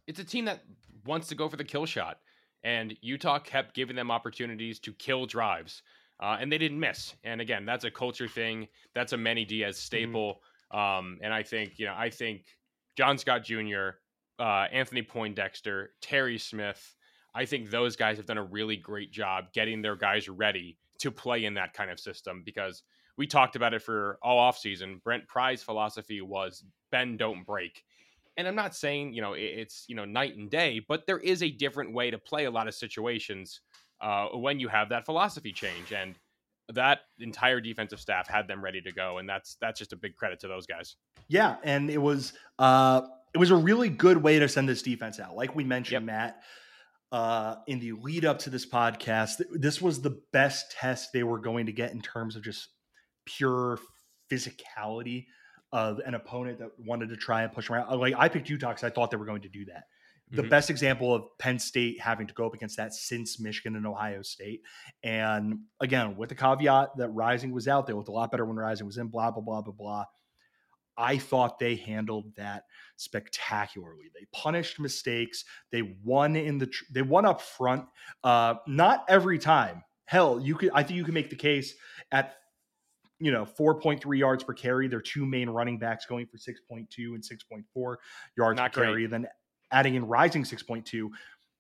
it's 0.09 0.19
a 0.19 0.23
team 0.23 0.45
that 0.45 0.63
wants 1.05 1.27
to 1.27 1.35
go 1.35 1.47
for 1.47 1.55
the 1.55 1.63
kill 1.63 1.85
shot, 1.85 2.17
and 2.63 2.97
Utah 3.01 3.37
kept 3.37 3.75
giving 3.75 3.95
them 3.95 4.09
opportunities 4.09 4.79
to 4.79 4.93
kill 4.93 5.27
drives, 5.27 5.83
uh, 6.19 6.37
and 6.41 6.51
they 6.51 6.57
didn't 6.57 6.79
miss. 6.79 7.13
And 7.23 7.39
again, 7.39 7.63
that's 7.63 7.85
a 7.85 7.91
culture 7.91 8.27
thing. 8.27 8.67
That's 8.95 9.13
a 9.13 9.17
Manny 9.17 9.45
Diaz 9.45 9.75
mm-hmm. 9.75 9.81
staple. 9.81 10.41
Mm-hmm. 10.73 10.77
Um, 10.79 11.19
and 11.21 11.31
I 11.31 11.43
think 11.43 11.77
you 11.77 11.85
know, 11.85 11.93
I 11.95 12.09
think 12.09 12.45
John 12.97 13.19
Scott 13.19 13.43
Jr., 13.43 13.89
uh, 14.39 14.65
Anthony 14.71 15.03
Poindexter, 15.03 15.91
Terry 16.01 16.39
Smith. 16.39 16.95
I 17.35 17.45
think 17.45 17.69
those 17.69 17.95
guys 17.95 18.17
have 18.17 18.25
done 18.25 18.39
a 18.39 18.43
really 18.43 18.77
great 18.77 19.11
job 19.11 19.53
getting 19.53 19.83
their 19.83 19.95
guys 19.95 20.27
ready 20.27 20.79
to 21.01 21.11
play 21.11 21.45
in 21.45 21.53
that 21.53 21.73
kind 21.73 21.91
of 21.91 21.99
system 21.99 22.41
because 22.43 22.81
we 23.15 23.27
talked 23.27 23.55
about 23.55 23.75
it 23.75 23.83
for 23.83 24.17
all 24.23 24.51
offseason. 24.51 25.03
Brent 25.03 25.27
Pry's 25.27 25.61
philosophy 25.61 26.19
was 26.21 26.63
bend, 26.91 27.19
don't 27.19 27.45
break. 27.45 27.83
And 28.39 28.47
I'm 28.47 28.55
not 28.55 28.73
saying, 28.73 29.11
you 29.13 29.21
know, 29.21 29.33
it's, 29.33 29.83
you 29.89 29.95
know, 29.95 30.05
night 30.05 30.37
and 30.37 30.49
day, 30.49 30.79
but 30.87 31.05
there 31.05 31.17
is 31.17 31.43
a 31.43 31.51
different 31.51 31.93
way 31.93 32.09
to 32.09 32.17
play 32.17 32.45
a 32.45 32.51
lot 32.51 32.69
of 32.69 32.73
situations 32.73 33.59
uh, 33.99 34.27
when 34.27 34.61
you 34.61 34.69
have 34.69 34.87
that 34.89 35.05
philosophy 35.05 35.51
change. 35.51 35.91
And 35.91 36.15
that 36.69 36.99
entire 37.19 37.59
defensive 37.59 37.99
staff 37.99 38.29
had 38.29 38.47
them 38.47 38.63
ready 38.63 38.79
to 38.79 38.93
go. 38.93 39.17
And 39.17 39.27
that's, 39.27 39.57
that's 39.59 39.77
just 39.77 39.91
a 39.91 39.97
big 39.97 40.15
credit 40.15 40.39
to 40.39 40.47
those 40.47 40.65
guys. 40.65 40.95
Yeah. 41.27 41.57
And 41.65 41.89
it 41.89 41.97
was, 41.97 42.31
uh, 42.59 43.01
it 43.33 43.39
was 43.39 43.51
a 43.51 43.57
really 43.57 43.89
good 43.89 44.23
way 44.23 44.39
to 44.39 44.47
send 44.47 44.69
this 44.69 44.83
defense 44.83 45.19
out. 45.19 45.35
Like 45.35 45.53
we 45.53 45.65
mentioned, 45.65 45.91
yep. 45.91 46.03
Matt, 46.03 46.41
uh, 47.11 47.55
in 47.67 47.81
the 47.81 47.91
lead 47.91 48.23
up 48.23 48.39
to 48.39 48.49
this 48.49 48.65
podcast, 48.65 49.41
this 49.51 49.81
was 49.81 50.01
the 50.01 50.17
best 50.31 50.71
test 50.71 51.09
they 51.11 51.23
were 51.23 51.39
going 51.39 51.65
to 51.65 51.73
get 51.73 51.91
in 51.91 51.99
terms 51.99 52.37
of 52.37 52.43
just 52.43 52.69
pure 53.25 53.79
physicality 54.31 55.25
of 55.71 55.99
an 55.99 56.15
opponent 56.15 56.59
that 56.59 56.69
wanted 56.79 57.09
to 57.09 57.17
try 57.17 57.43
and 57.43 57.51
push 57.51 57.69
around. 57.69 57.97
Like 57.99 58.15
I 58.17 58.29
picked 58.29 58.49
Utah 58.49 58.69
because 58.69 58.83
I 58.83 58.89
thought 58.89 59.11
they 59.11 59.17
were 59.17 59.25
going 59.25 59.43
to 59.43 59.49
do 59.49 59.65
that. 59.65 59.83
The 60.31 60.43
mm-hmm. 60.43 60.49
best 60.49 60.69
example 60.69 61.13
of 61.13 61.25
Penn 61.39 61.57
State 61.57 61.99
having 61.99 62.27
to 62.27 62.33
go 62.35 62.45
up 62.45 62.53
against 62.53 62.77
that 62.77 62.93
since 62.93 63.39
Michigan 63.39 63.75
and 63.75 63.87
Ohio 63.87 64.21
State. 64.21 64.61
And 65.03 65.61
again, 65.79 66.17
with 66.17 66.29
the 66.29 66.35
caveat 66.35 66.97
that 66.97 67.09
Rising 67.09 67.51
was 67.51 67.67
out, 67.67 67.87
they 67.87 67.93
looked 67.93 68.09
a 68.09 68.11
lot 68.11 68.29
better 68.29 68.45
when 68.45 68.55
Rising 68.55 68.85
was 68.85 68.97
in, 68.97 69.07
blah, 69.07 69.31
blah, 69.31 69.41
blah, 69.41 69.61
blah, 69.61 69.73
blah. 69.73 70.05
I 70.95 71.17
thought 71.17 71.57
they 71.57 71.75
handled 71.77 72.35
that 72.35 72.65
spectacularly. 72.97 74.11
They 74.13 74.27
punished 74.33 74.79
mistakes. 74.79 75.45
They 75.71 75.95
won 76.03 76.35
in 76.35 76.57
the 76.57 76.67
tr- 76.67 76.83
they 76.91 77.01
won 77.01 77.25
up 77.25 77.41
front. 77.41 77.85
Uh, 78.23 78.55
not 78.67 79.05
every 79.07 79.39
time. 79.39 79.83
Hell, 80.05 80.39
you 80.39 80.55
could 80.55 80.71
I 80.73 80.83
think 80.83 80.97
you 80.97 81.05
can 81.05 81.13
make 81.13 81.29
the 81.29 81.37
case 81.37 81.73
at 82.11 82.35
you 83.19 83.31
know 83.31 83.45
4.3 83.45 84.17
yards 84.17 84.43
per 84.43 84.53
carry. 84.53 84.87
Their 84.87 85.01
two 85.01 85.25
main 85.25 85.49
running 85.49 85.77
backs 85.77 86.05
going 86.05 86.25
for 86.25 86.37
6.2 86.37 86.87
and 86.97 87.23
6.4 87.23 87.95
yards 88.37 88.57
Not 88.57 88.73
per 88.73 88.81
great. 88.81 88.87
carry. 88.87 89.05
Then 89.07 89.27
adding 89.71 89.95
in 89.95 90.05
rising 90.05 90.43
6.2. 90.43 91.09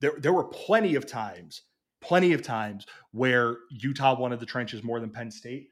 There, 0.01 0.13
there 0.17 0.33
were 0.33 0.45
plenty 0.45 0.95
of 0.95 1.05
times, 1.05 1.63
plenty 2.01 2.33
of 2.33 2.41
times 2.41 2.85
where 3.11 3.57
Utah 3.69 4.17
wanted 4.17 4.39
the 4.39 4.45
trenches 4.45 4.83
more 4.83 4.99
than 4.99 5.09
Penn 5.09 5.29
State. 5.31 5.71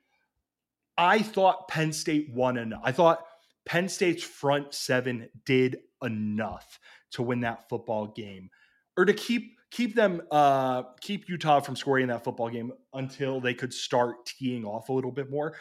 I 0.97 1.21
thought 1.21 1.67
Penn 1.67 1.93
State 1.93 2.29
won 2.33 2.57
enough. 2.57 2.81
I 2.83 2.91
thought 2.91 3.23
Penn 3.65 3.87
State's 3.87 4.23
front 4.23 4.73
seven 4.73 5.29
did 5.45 5.77
enough 6.03 6.79
to 7.11 7.21
win 7.21 7.41
that 7.41 7.69
football 7.69 8.07
game 8.07 8.49
or 8.97 9.05
to 9.05 9.13
keep 9.13 9.57
keep 9.71 9.95
them 9.95 10.21
uh 10.31 10.83
keep 11.01 11.27
Utah 11.29 11.59
from 11.59 11.75
scoring 11.75 12.03
in 12.03 12.09
that 12.09 12.23
football 12.23 12.49
game 12.49 12.71
until 12.93 13.39
they 13.39 13.53
could 13.53 13.73
start 13.73 14.25
teeing 14.25 14.65
off 14.65 14.89
a 14.89 14.93
little 14.93 15.11
bit 15.11 15.29
more. 15.29 15.55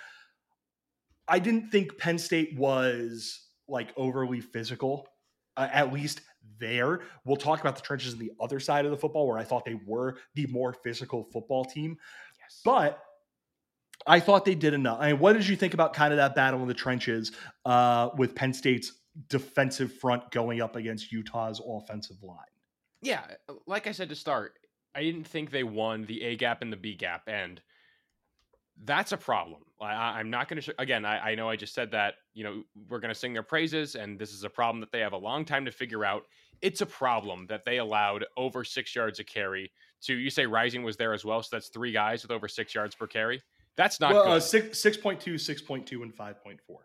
I 1.28 1.38
didn't 1.38 1.70
think 1.70 1.98
Penn 1.98 2.18
State 2.18 2.56
was 2.56 3.40
like 3.68 3.92
overly 3.96 4.40
physical, 4.40 5.08
uh, 5.56 5.68
at 5.72 5.92
least 5.92 6.20
there. 6.58 7.00
We'll 7.24 7.36
talk 7.36 7.60
about 7.60 7.76
the 7.76 7.82
trenches 7.82 8.12
on 8.14 8.20
the 8.20 8.32
other 8.40 8.60
side 8.60 8.84
of 8.84 8.90
the 8.90 8.96
football 8.96 9.26
where 9.26 9.38
I 9.38 9.44
thought 9.44 9.64
they 9.64 9.78
were 9.86 10.18
the 10.34 10.46
more 10.46 10.72
physical 10.72 11.24
football 11.32 11.64
team. 11.64 11.96
Yes. 12.40 12.60
But 12.64 13.02
I 14.06 14.20
thought 14.20 14.44
they 14.44 14.54
did 14.54 14.74
enough. 14.74 14.98
I 15.00 15.12
mean, 15.12 15.20
what 15.20 15.32
did 15.32 15.46
you 15.48 15.56
think 15.56 15.74
about 15.74 15.92
kind 15.92 16.12
of 16.12 16.18
that 16.18 16.34
battle 16.34 16.62
in 16.62 16.68
the 16.68 16.74
trenches 16.74 17.32
uh, 17.64 18.10
with 18.16 18.34
Penn 18.34 18.52
State's 18.52 18.92
defensive 19.28 19.92
front 19.92 20.30
going 20.30 20.60
up 20.60 20.76
against 20.76 21.10
Utah's 21.10 21.60
offensive 21.66 22.22
line? 22.22 22.38
Yeah, 23.02 23.22
like 23.66 23.86
I 23.86 23.92
said 23.92 24.08
to 24.10 24.14
start, 24.14 24.58
I 24.94 25.02
didn't 25.02 25.24
think 25.24 25.50
they 25.50 25.64
won 25.64 26.04
the 26.06 26.22
A 26.22 26.36
gap 26.36 26.62
and 26.62 26.72
the 26.72 26.76
B 26.76 26.94
gap, 26.94 27.22
and 27.26 27.60
that's 28.84 29.12
a 29.12 29.16
problem. 29.16 29.62
I, 29.80 30.20
am 30.20 30.30
not 30.30 30.48
going 30.48 30.56
to. 30.56 30.62
Sh- 30.62 30.74
again, 30.78 31.04
I, 31.04 31.30
I 31.30 31.34
know 31.34 31.48
I 31.48 31.56
just 31.56 31.74
said 31.74 31.90
that. 31.92 32.14
You 32.34 32.44
know, 32.44 32.62
we're 32.88 32.98
going 32.98 33.12
to 33.12 33.18
sing 33.18 33.32
their 33.32 33.42
praises, 33.42 33.94
and 33.94 34.18
this 34.18 34.32
is 34.32 34.44
a 34.44 34.50
problem 34.50 34.80
that 34.80 34.92
they 34.92 35.00
have 35.00 35.12
a 35.12 35.18
long 35.18 35.44
time 35.44 35.64
to 35.64 35.70
figure 35.70 36.04
out. 36.04 36.24
It's 36.62 36.80
a 36.80 36.86
problem 36.86 37.46
that 37.48 37.64
they 37.64 37.78
allowed 37.78 38.24
over 38.36 38.64
six 38.64 38.94
yards 38.94 39.18
a 39.18 39.24
carry 39.24 39.70
to. 40.02 40.14
You 40.14 40.30
say 40.30 40.46
Rising 40.46 40.82
was 40.82 40.96
there 40.96 41.12
as 41.12 41.24
well, 41.24 41.42
so 41.42 41.48
that's 41.52 41.68
three 41.68 41.92
guys 41.92 42.22
with 42.22 42.30
over 42.30 42.48
six 42.48 42.74
yards 42.74 42.94
per 42.94 43.06
carry. 43.06 43.42
That's 43.76 44.00
not 44.00 44.14
well, 44.14 44.24
good. 44.24 44.32
Uh, 44.32 44.40
six 44.40 44.78
six 44.80 44.96
point 44.96 45.20
two, 45.20 45.36
six 45.36 45.60
point 45.60 45.86
two, 45.86 46.02
and 46.02 46.14
five 46.14 46.42
point 46.42 46.60
four. 46.66 46.80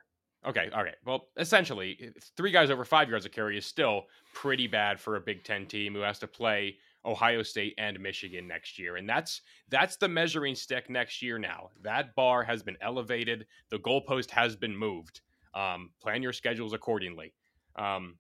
Okay, 0.46 0.70
all 0.74 0.84
right. 0.84 0.96
Well, 1.06 1.28
essentially, 1.38 2.12
three 2.36 2.52
guys 2.52 2.72
over 2.72 2.84
five 2.84 3.10
yards 3.10 3.26
of 3.26 3.32
carry 3.32 3.58
is 3.58 3.66
still 3.66 4.06
pretty 4.34 4.68
bad 4.68 5.00
for 5.00 5.16
a 5.16 5.22
Big 5.22 5.44
Ten 5.44 5.68
team 5.68 5.94
who 5.94 6.02
has 6.02 6.20
to 6.20 6.28
play 6.28 6.78
Ohio 7.06 7.44
State 7.44 7.74
and 7.78 8.00
Michigan 8.00 8.48
next 8.48 8.78
year. 8.78 8.98
And 8.98 9.10
that's 9.10 9.42
that's 9.70 9.98
the 9.98 10.08
measuring 10.08 10.56
stick 10.56 10.90
next 10.90 11.22
year 11.22 11.40
now. 11.40 11.70
That 11.84 12.16
bar 12.16 12.44
has 12.44 12.64
been 12.64 12.78
elevated. 12.82 13.46
The 13.70 13.80
goalpost 13.80 14.30
has 14.32 14.56
been 14.56 14.76
moved. 14.76 15.22
Um, 15.54 15.92
plan 16.02 16.24
your 16.24 16.34
schedules 16.34 16.74
accordingly. 16.74 17.34
Um, 17.76 18.18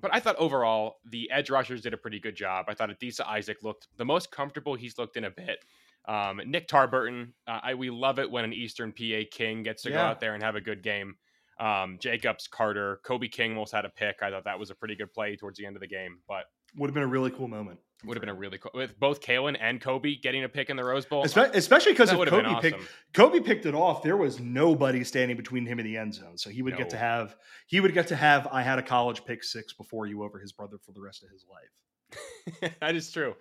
but 0.00 0.14
I 0.14 0.20
thought 0.20 0.36
overall 0.36 0.96
the 1.10 1.30
edge 1.30 1.50
rushers 1.50 1.80
did 1.80 1.94
a 1.94 1.96
pretty 1.96 2.20
good 2.20 2.36
job. 2.36 2.66
I 2.68 2.74
thought 2.74 2.90
Adisa 2.90 3.26
Isaac 3.26 3.62
looked 3.62 3.88
the 3.96 4.04
most 4.04 4.30
comfortable 4.30 4.74
he's 4.74 4.98
looked 4.98 5.16
in 5.16 5.24
a 5.24 5.30
bit. 5.30 5.64
Um, 6.06 6.40
Nick 6.46 6.68
Tarburton, 6.68 7.32
uh, 7.48 7.60
I, 7.62 7.74
we 7.74 7.90
love 7.90 8.18
it 8.18 8.30
when 8.30 8.44
an 8.44 8.52
Eastern 8.52 8.92
PA 8.92 9.22
King 9.30 9.62
gets 9.62 9.82
to 9.82 9.90
yeah. 9.90 9.96
go 9.96 10.00
out 10.02 10.20
there 10.20 10.34
and 10.34 10.42
have 10.42 10.54
a 10.54 10.60
good 10.60 10.82
game. 10.82 11.16
Um, 11.58 11.96
Jacobs, 11.98 12.46
Carter, 12.46 13.00
Kobe 13.02 13.28
King 13.28 13.52
almost 13.52 13.72
had 13.72 13.84
a 13.84 13.88
pick. 13.88 14.22
I 14.22 14.30
thought 14.30 14.44
that 14.44 14.58
was 14.58 14.70
a 14.70 14.74
pretty 14.74 14.94
good 14.94 15.12
play 15.12 15.36
towards 15.36 15.58
the 15.58 15.66
end 15.66 15.74
of 15.74 15.80
the 15.80 15.86
game, 15.86 16.18
but 16.28 16.44
would 16.76 16.88
have 16.88 16.94
been 16.94 17.02
a 17.02 17.08
really 17.08 17.30
cool 17.30 17.48
moment. 17.48 17.80
Would 18.04 18.16
have 18.16 18.20
been 18.20 18.28
a 18.28 18.34
really 18.34 18.58
cool 18.58 18.72
with 18.74 18.98
both 19.00 19.20
Kalen 19.20 19.56
and 19.58 19.80
Kobe 19.80 20.16
getting 20.16 20.44
a 20.44 20.48
pick 20.48 20.68
in 20.68 20.76
the 20.76 20.84
Rose 20.84 21.06
Bowl, 21.06 21.24
especially 21.24 21.92
because 21.92 22.12
if 22.12 22.16
Kobe 22.28 22.46
awesome. 22.46 22.60
picked 22.60 22.82
Kobe 23.14 23.40
picked 23.40 23.64
it 23.64 23.74
off, 23.74 24.02
there 24.02 24.18
was 24.18 24.38
nobody 24.38 25.02
standing 25.02 25.36
between 25.36 25.64
him 25.64 25.78
and 25.78 25.86
the 25.86 25.96
end 25.96 26.14
zone, 26.14 26.36
so 26.36 26.50
he 26.50 26.60
would 26.60 26.74
no. 26.74 26.78
get 26.78 26.90
to 26.90 26.98
have 26.98 27.36
he 27.66 27.80
would 27.80 27.94
get 27.94 28.06
to 28.08 28.16
have 28.16 28.46
I 28.52 28.62
had 28.62 28.78
a 28.78 28.82
college 28.82 29.24
pick 29.24 29.42
six 29.42 29.72
before 29.72 30.06
you 30.06 30.22
over 30.22 30.38
his 30.38 30.52
brother 30.52 30.76
for 30.84 30.92
the 30.92 31.00
rest 31.00 31.24
of 31.24 31.30
his 31.30 31.46
life. 31.50 32.72
that 32.80 32.94
is 32.94 33.10
true. 33.10 33.34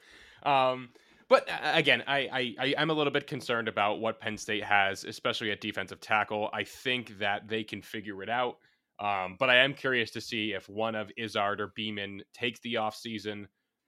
Um, 0.43 0.89
but 1.28 1.49
uh, 1.49 1.71
again, 1.73 2.03
I, 2.07 2.55
I 2.59 2.76
I'm 2.78 2.89
a 2.89 2.93
little 2.93 3.13
bit 3.13 3.28
concerned 3.28 3.67
about 3.67 3.99
what 3.99 4.19
Penn 4.19 4.38
State 4.38 4.63
has, 4.63 5.03
especially 5.03 5.51
at 5.51 5.59
defensive 5.59 5.99
tackle. 5.99 6.49
I 6.53 6.63
think 6.63 7.17
that 7.19 7.47
they 7.47 7.63
can 7.63 7.82
figure 7.82 8.21
it 8.21 8.30
out. 8.30 8.57
Um, 8.99 9.35
but 9.39 9.49
I 9.49 9.57
am 9.57 9.73
curious 9.73 10.11
to 10.11 10.21
see 10.21 10.53
if 10.53 10.69
one 10.69 10.95
of 10.95 11.11
Izzard 11.17 11.59
or 11.59 11.73
Beamon 11.77 12.21
takes 12.33 12.59
the 12.61 12.75
offseason, 12.75 13.45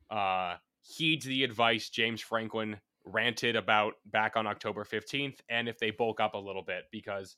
uh, 0.09 0.55
heeds 0.81 1.25
the 1.25 1.43
advice 1.43 1.89
James 1.89 2.21
Franklin 2.21 2.77
ranted 3.05 3.55
about 3.55 3.93
back 4.05 4.35
on 4.35 4.47
October 4.47 4.83
15th, 4.83 5.39
and 5.49 5.69
if 5.69 5.79
they 5.79 5.91
bulk 5.91 6.19
up 6.19 6.33
a 6.33 6.37
little 6.37 6.63
bit, 6.63 6.83
because 6.91 7.37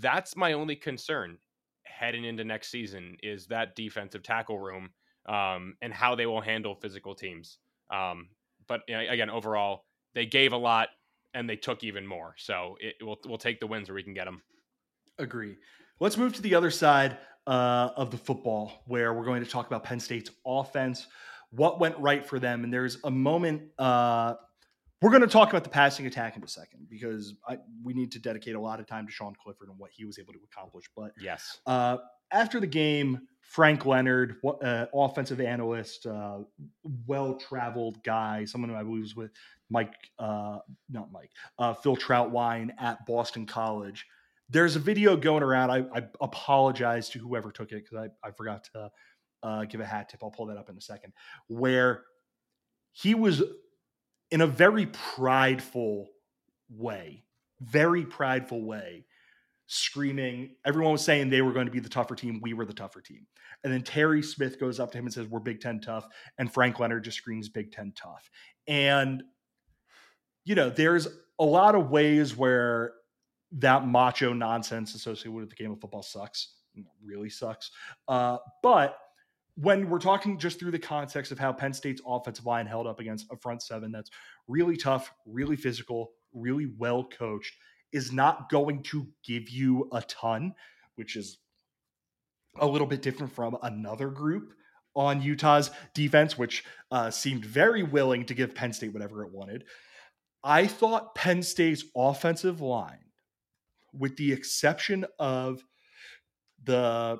that's 0.00 0.36
my 0.36 0.54
only 0.54 0.76
concern 0.76 1.38
heading 1.84 2.24
into 2.24 2.44
next 2.44 2.70
season 2.70 3.16
is 3.22 3.46
that 3.46 3.76
defensive 3.76 4.22
tackle 4.22 4.58
room 4.58 4.90
um, 5.26 5.76
and 5.82 5.92
how 5.92 6.14
they 6.14 6.26
will 6.26 6.40
handle 6.40 6.74
physical 6.74 7.14
teams. 7.14 7.58
Um, 7.92 8.28
but 8.66 8.80
you 8.88 8.94
know, 8.94 9.04
again, 9.08 9.30
overall, 9.30 9.84
they 10.14 10.26
gave 10.26 10.52
a 10.52 10.56
lot 10.56 10.88
and 11.34 11.48
they 11.48 11.56
took 11.56 11.84
even 11.84 12.06
more. 12.06 12.34
So 12.38 12.76
it, 12.80 12.94
we'll 13.02 13.18
we'll 13.26 13.38
take 13.38 13.60
the 13.60 13.66
wins 13.66 13.88
where 13.88 13.96
we 13.96 14.02
can 14.02 14.14
get 14.14 14.24
them. 14.24 14.42
Agree. 15.18 15.56
Let's 16.00 16.16
move 16.16 16.34
to 16.34 16.42
the 16.42 16.54
other 16.54 16.70
side 16.70 17.18
uh, 17.46 17.90
of 17.96 18.10
the 18.10 18.16
football, 18.16 18.82
where 18.86 19.14
we're 19.14 19.24
going 19.24 19.44
to 19.44 19.50
talk 19.50 19.66
about 19.66 19.84
Penn 19.84 20.00
State's 20.00 20.30
offense, 20.46 21.06
what 21.50 21.78
went 21.78 21.96
right 21.98 22.26
for 22.26 22.38
them, 22.38 22.64
and 22.64 22.72
there's 22.72 22.98
a 23.04 23.10
moment. 23.10 23.62
Uh, 23.78 24.34
we're 25.00 25.10
going 25.10 25.22
to 25.22 25.28
talk 25.28 25.50
about 25.50 25.64
the 25.64 25.70
passing 25.70 26.06
attack 26.06 26.36
in 26.36 26.42
a 26.42 26.48
second 26.48 26.86
because 26.88 27.34
I, 27.46 27.58
we 27.82 27.92
need 27.92 28.10
to 28.12 28.18
dedicate 28.18 28.54
a 28.54 28.60
lot 28.60 28.80
of 28.80 28.86
time 28.86 29.06
to 29.06 29.12
Sean 29.12 29.34
Clifford 29.42 29.68
and 29.68 29.78
what 29.78 29.90
he 29.92 30.04
was 30.06 30.18
able 30.18 30.32
to 30.32 30.38
accomplish. 30.50 30.86
But 30.96 31.12
yes, 31.20 31.58
uh, 31.66 31.98
after 32.32 32.58
the 32.58 32.66
game, 32.66 33.20
Frank 33.42 33.84
Leonard, 33.84 34.36
uh, 34.62 34.86
offensive 34.94 35.40
analyst, 35.40 36.06
uh, 36.06 36.38
well 37.06 37.34
traveled 37.34 38.02
guy, 38.02 38.46
someone 38.46 38.70
who 38.70 38.76
I 38.76 38.82
believe 38.82 39.02
was 39.02 39.16
with 39.16 39.30
Mike, 39.68 39.94
uh, 40.18 40.58
not 40.88 41.12
Mike, 41.12 41.30
uh, 41.58 41.74
Phil 41.74 41.96
Trautwein 41.96 42.70
at 42.78 43.04
Boston 43.06 43.46
College. 43.46 44.06
There's 44.50 44.76
a 44.76 44.80
video 44.80 45.16
going 45.16 45.42
around. 45.42 45.70
I, 45.70 45.78
I 45.94 46.02
apologize 46.20 47.08
to 47.10 47.18
whoever 47.18 47.50
took 47.50 47.72
it 47.72 47.84
because 47.84 48.10
I, 48.24 48.28
I 48.28 48.30
forgot 48.32 48.64
to 48.72 48.90
uh, 49.42 49.64
give 49.64 49.80
a 49.80 49.86
hat 49.86 50.08
tip. 50.08 50.20
I'll 50.22 50.30
pull 50.30 50.46
that 50.46 50.56
up 50.56 50.68
in 50.70 50.76
a 50.76 50.80
second. 50.80 51.12
Where 51.48 52.04
he 52.92 53.14
was 53.14 53.42
in 54.30 54.40
a 54.40 54.46
very 54.46 54.86
prideful 54.86 56.08
way, 56.68 57.24
very 57.60 58.04
prideful 58.04 58.64
way, 58.64 59.06
screaming. 59.66 60.56
Everyone 60.64 60.92
was 60.92 61.04
saying 61.04 61.30
they 61.30 61.42
were 61.42 61.52
going 61.52 61.66
to 61.66 61.72
be 61.72 61.80
the 61.80 61.88
tougher 61.88 62.14
team. 62.14 62.40
We 62.42 62.52
were 62.52 62.64
the 62.64 62.74
tougher 62.74 63.00
team. 63.00 63.26
And 63.62 63.72
then 63.72 63.82
Terry 63.82 64.22
Smith 64.22 64.60
goes 64.60 64.78
up 64.78 64.92
to 64.92 64.98
him 64.98 65.06
and 65.06 65.14
says, 65.14 65.26
We're 65.26 65.40
Big 65.40 65.60
Ten 65.60 65.80
tough. 65.80 66.06
And 66.38 66.52
Frank 66.52 66.78
Leonard 66.78 67.04
just 67.04 67.16
screams 67.16 67.48
Big 67.48 67.72
Ten 67.72 67.92
tough. 67.96 68.30
And, 68.66 69.22
you 70.44 70.54
know, 70.54 70.70
there's 70.70 71.08
a 71.38 71.44
lot 71.44 71.74
of 71.74 71.90
ways 71.90 72.36
where 72.36 72.92
that 73.54 73.86
macho 73.86 74.32
nonsense 74.32 74.94
associated 74.94 75.32
with 75.32 75.50
the 75.50 75.56
game 75.56 75.72
of 75.72 75.80
football 75.80 76.02
sucks, 76.02 76.54
really 77.04 77.30
sucks. 77.30 77.70
Uh, 78.08 78.38
but 78.62 78.98
when 79.56 79.88
we're 79.88 80.00
talking 80.00 80.38
just 80.38 80.58
through 80.58 80.72
the 80.72 80.78
context 80.78 81.30
of 81.30 81.38
how 81.38 81.52
Penn 81.52 81.72
State's 81.72 82.02
offensive 82.04 82.44
line 82.44 82.66
held 82.66 82.86
up 82.86 82.98
against 82.98 83.26
a 83.30 83.36
front 83.36 83.62
seven 83.62 83.92
that's 83.92 84.10
really 84.48 84.76
tough, 84.76 85.12
really 85.26 85.56
physical, 85.56 86.12
really 86.32 86.72
well 86.76 87.04
coached, 87.04 87.54
is 87.92 88.12
not 88.12 88.50
going 88.50 88.82
to 88.82 89.06
give 89.24 89.48
you 89.48 89.88
a 89.92 90.02
ton, 90.02 90.52
which 90.96 91.14
is 91.14 91.38
a 92.58 92.66
little 92.66 92.86
bit 92.86 93.02
different 93.02 93.32
from 93.32 93.56
another 93.62 94.08
group 94.08 94.54
on 94.96 95.22
Utah's 95.22 95.70
defense, 95.94 96.36
which 96.36 96.64
uh, 96.90 97.10
seemed 97.10 97.44
very 97.44 97.82
willing 97.82 98.26
to 98.26 98.34
give 98.34 98.54
Penn 98.54 98.72
State 98.72 98.92
whatever 98.92 99.24
it 99.24 99.32
wanted. 99.32 99.64
I 100.42 100.66
thought 100.66 101.14
Penn 101.14 101.42
State's 101.42 101.84
offensive 101.96 102.60
line, 102.60 103.03
with 103.96 104.16
the 104.16 104.32
exception 104.32 105.06
of 105.18 105.62
the 106.64 107.18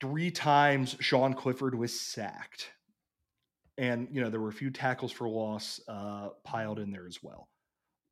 three 0.00 0.30
times 0.30 0.96
Sean 1.00 1.34
Clifford 1.34 1.74
was 1.74 1.98
sacked, 1.98 2.70
and 3.78 4.08
you 4.10 4.20
know 4.20 4.30
there 4.30 4.40
were 4.40 4.48
a 4.48 4.52
few 4.52 4.70
tackles 4.70 5.12
for 5.12 5.28
loss 5.28 5.80
uh, 5.88 6.28
piled 6.44 6.78
in 6.78 6.90
there 6.90 7.06
as 7.06 7.22
well. 7.22 7.48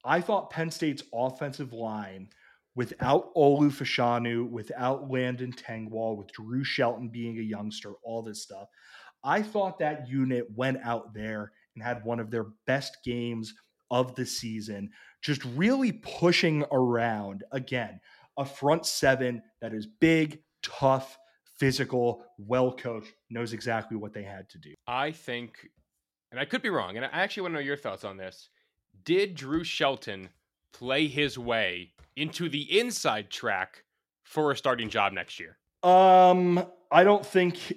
I 0.04 0.20
thought 0.20 0.50
Penn 0.50 0.70
State's 0.70 1.02
offensive 1.14 1.72
line, 1.72 2.28
without 2.74 3.34
Olu 3.34 3.70
Fashanu, 3.70 4.48
without 4.50 5.10
Landon 5.10 5.52
Tengwall, 5.52 6.16
with 6.16 6.32
Drew 6.32 6.64
Shelton 6.64 7.08
being 7.08 7.38
a 7.38 7.42
youngster, 7.42 7.92
all 8.02 8.22
this 8.22 8.42
stuff, 8.42 8.68
I 9.22 9.40
thought 9.40 9.78
that 9.78 10.06
unit 10.08 10.46
went 10.54 10.78
out 10.84 11.14
there 11.14 11.52
and 11.74 11.82
had 11.82 12.04
one 12.04 12.20
of 12.20 12.30
their 12.30 12.46
best 12.66 12.98
games 13.04 13.54
of 13.94 14.16
the 14.16 14.26
season, 14.26 14.90
just 15.22 15.44
really 15.44 15.92
pushing 15.92 16.64
around 16.72 17.44
again 17.52 18.00
a 18.36 18.44
front 18.44 18.84
seven 18.84 19.40
that 19.60 19.72
is 19.72 19.86
big, 19.86 20.40
tough, 20.64 21.16
physical, 21.56 22.24
well 22.36 22.72
coached, 22.72 23.12
knows 23.30 23.52
exactly 23.52 23.96
what 23.96 24.12
they 24.12 24.24
had 24.24 24.48
to 24.50 24.58
do. 24.58 24.74
I 24.88 25.12
think, 25.12 25.70
and 26.32 26.40
I 26.40 26.44
could 26.44 26.60
be 26.60 26.70
wrong, 26.70 26.96
and 26.96 27.06
I 27.06 27.10
actually 27.12 27.42
want 27.42 27.54
to 27.54 27.60
know 27.60 27.64
your 27.64 27.76
thoughts 27.76 28.04
on 28.04 28.16
this 28.16 28.48
did 29.04 29.36
Drew 29.36 29.62
Shelton 29.62 30.28
play 30.72 31.06
his 31.06 31.38
way 31.38 31.92
into 32.16 32.48
the 32.48 32.78
inside 32.80 33.30
track 33.30 33.84
for 34.24 34.50
a 34.50 34.56
starting 34.56 34.88
job 34.88 35.12
next 35.12 35.38
year? 35.38 35.56
Um, 35.82 36.64
I 36.90 37.04
don't 37.04 37.24
think 37.24 37.74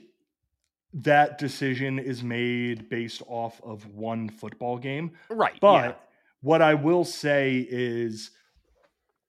that 0.93 1.38
decision 1.38 1.99
is 1.99 2.24
made 2.24 2.89
based 2.89 3.22
off 3.28 3.61
of 3.63 3.86
one 3.88 4.30
football 4.30 4.78
game. 4.78 5.11
Right. 5.30 5.59
But 5.59 5.84
yeah. 5.84 5.93
What 6.42 6.62
I 6.62 6.74
will 6.74 7.04
say 7.04 7.68
is 7.70 8.32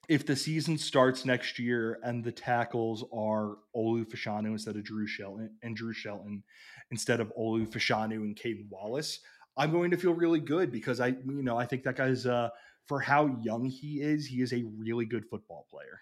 if 0.09 0.25
the 0.25 0.37
season 0.37 0.79
starts 0.79 1.25
next 1.25 1.59
year 1.59 1.99
and 2.03 2.25
the 2.25 2.33
tackles 2.33 3.05
are 3.13 3.57
Olu 3.77 4.07
Fashanu 4.07 4.47
instead 4.47 4.77
of 4.77 4.85
Drew 4.85 5.07
Shelton 5.07 5.51
and 5.63 5.77
Drew 5.77 5.93
Shelton 5.93 6.43
instead 6.91 7.21
of 7.21 7.33
Olu 7.39 7.69
Fashanu 7.69 8.17
and 8.17 8.37
Caedan 8.37 8.69
Wallace, 8.71 9.21
I'm 9.57 9.73
going 9.73 9.91
to 9.91 9.97
feel 9.97 10.15
really 10.15 10.41
good 10.41 10.71
because 10.71 11.01
I, 11.01 11.09
you 11.09 11.43
know, 11.43 11.59
I 11.59 11.67
think 11.67 11.83
that 11.83 11.97
guy's 11.97 12.27
uh, 12.27 12.49
for 12.87 13.01
how 13.01 13.39
young 13.43 13.67
he 13.67 14.01
is, 14.01 14.27
he 14.27 14.41
is 14.41 14.53
a 14.53 14.65
really 14.77 15.05
good 15.05 15.27
football 15.27 15.67
player. 15.71 16.01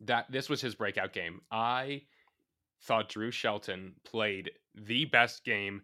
That 0.00 0.30
this 0.30 0.48
was 0.48 0.60
his 0.60 0.74
breakout 0.74 1.12
game. 1.12 1.40
I 1.50 2.02
thought 2.82 3.08
Drew 3.08 3.30
Shelton 3.30 3.94
played 4.04 4.50
the 4.74 5.04
best 5.06 5.44
game 5.44 5.82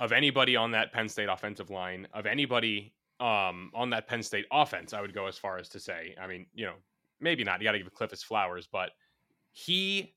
of 0.00 0.12
anybody 0.12 0.56
on 0.56 0.72
that 0.72 0.92
Penn 0.92 1.08
State 1.08 1.28
offensive 1.28 1.70
line, 1.70 2.08
of 2.12 2.26
anybody 2.26 2.93
um, 3.20 3.70
on 3.74 3.90
that 3.90 4.06
Penn 4.08 4.22
State 4.22 4.46
offense. 4.52 4.92
I 4.92 5.00
would 5.00 5.14
go 5.14 5.26
as 5.26 5.38
far 5.38 5.58
as 5.58 5.68
to 5.70 5.80
say, 5.80 6.14
I 6.20 6.26
mean, 6.26 6.46
you 6.54 6.66
know, 6.66 6.74
maybe 7.20 7.44
not. 7.44 7.60
You 7.60 7.66
got 7.66 7.72
to 7.72 7.78
give 7.78 7.92
Cliff 7.94 8.10
his 8.10 8.22
flowers, 8.22 8.68
but 8.70 8.90
he, 9.52 10.14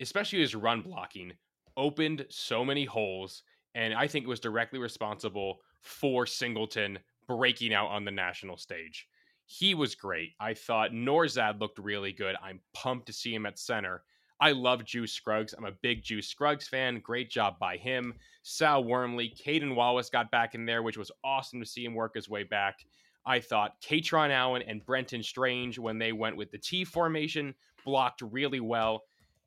especially 0.00 0.40
his 0.40 0.54
run 0.54 0.82
blocking, 0.82 1.32
opened 1.76 2.26
so 2.28 2.64
many 2.64 2.84
holes, 2.84 3.42
and 3.74 3.94
I 3.94 4.06
think 4.06 4.26
was 4.26 4.40
directly 4.40 4.78
responsible 4.78 5.58
for 5.80 6.26
Singleton 6.26 6.98
breaking 7.26 7.74
out 7.74 7.88
on 7.88 8.04
the 8.04 8.10
national 8.10 8.56
stage. 8.56 9.06
He 9.46 9.74
was 9.74 9.94
great. 9.94 10.32
I 10.40 10.54
thought 10.54 10.90
Nourzad 10.90 11.60
looked 11.60 11.78
really 11.78 12.12
good. 12.12 12.34
I'm 12.42 12.60
pumped 12.74 13.06
to 13.06 13.12
see 13.12 13.32
him 13.32 13.46
at 13.46 13.58
center. 13.58 14.02
I 14.40 14.52
love 14.52 14.84
Juice 14.84 15.12
Scruggs. 15.12 15.54
I'm 15.56 15.64
a 15.64 15.72
big 15.82 16.02
Juice 16.02 16.28
Scruggs 16.28 16.68
fan. 16.68 17.00
Great 17.00 17.30
job 17.30 17.58
by 17.58 17.76
him. 17.76 18.14
Sal 18.42 18.84
Wormley, 18.84 19.30
Caedan 19.30 19.74
Wallace 19.74 20.10
got 20.10 20.30
back 20.30 20.54
in 20.54 20.66
there, 20.66 20.82
which 20.82 20.98
was 20.98 21.10
awesome 21.24 21.60
to 21.60 21.66
see 21.66 21.84
him 21.84 21.94
work 21.94 22.14
his 22.14 22.28
way 22.28 22.42
back. 22.42 22.84
I 23.24 23.40
thought 23.40 23.80
Kaytron 23.80 24.30
Allen 24.30 24.62
and 24.62 24.84
Brenton 24.84 25.22
Strange, 25.22 25.78
when 25.78 25.98
they 25.98 26.12
went 26.12 26.36
with 26.36 26.50
the 26.50 26.58
T 26.58 26.84
formation, 26.84 27.54
blocked 27.84 28.20
really 28.22 28.60
well. 28.60 29.02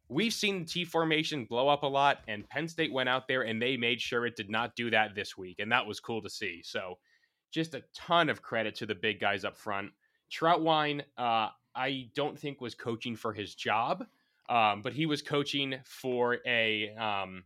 We've 0.09 0.33
seen 0.33 0.59
the 0.59 0.65
T 0.65 0.85
formation 0.85 1.45
blow 1.45 1.69
up 1.69 1.83
a 1.83 1.87
lot, 1.87 2.19
and 2.27 2.49
Penn 2.49 2.67
State 2.67 2.91
went 2.91 3.09
out 3.09 3.27
there 3.27 3.43
and 3.43 3.61
they 3.61 3.77
made 3.77 4.01
sure 4.01 4.25
it 4.25 4.35
did 4.35 4.49
not 4.49 4.75
do 4.75 4.89
that 4.89 5.13
this 5.13 5.37
week, 5.37 5.59
and 5.59 5.71
that 5.71 5.85
was 5.85 5.99
cool 5.99 6.21
to 6.23 6.29
see. 6.29 6.61
So, 6.63 6.97
just 7.51 7.75
a 7.75 7.83
ton 7.95 8.29
of 8.29 8.41
credit 8.41 8.75
to 8.75 8.85
the 8.85 8.95
big 8.95 9.19
guys 9.19 9.45
up 9.45 9.57
front. 9.57 9.91
Trautwein, 10.31 11.01
uh, 11.17 11.49
I 11.75 12.09
don't 12.15 12.37
think 12.37 12.59
was 12.59 12.75
coaching 12.75 13.15
for 13.15 13.33
his 13.33 13.55
job, 13.55 14.05
um, 14.50 14.82
but 14.82 14.93
he 14.93 15.06
was 15.06 15.22
coaching 15.22 15.76
for 15.86 16.39
a. 16.45 16.89
Um, 16.95 17.43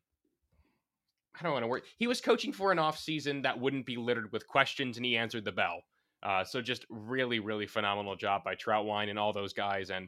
I 1.40 1.44
don't 1.44 1.54
want 1.54 1.64
to 1.64 1.68
work. 1.68 1.86
He 1.98 2.08
was 2.08 2.22
coaching 2.22 2.54
for 2.54 2.72
an 2.72 2.80
off 2.80 2.98
season 2.98 3.42
that 3.42 3.60
wouldn't 3.60 3.86
be 3.86 3.98
littered 3.98 4.32
with 4.32 4.48
questions, 4.48 4.98
and 4.98 5.06
he 5.06 5.18
answered 5.18 5.46
the 5.46 5.52
bell. 5.52 5.82
Uh, 6.22 6.44
so 6.44 6.62
just 6.62 6.86
really, 6.90 7.40
really 7.40 7.68
phenomenal 7.68 8.16
job 8.16 8.44
by 8.44 8.56
Trautwein 8.56 9.10
and 9.10 9.20
all 9.20 9.34
those 9.34 9.52
guys. 9.52 9.90
And 9.90 10.08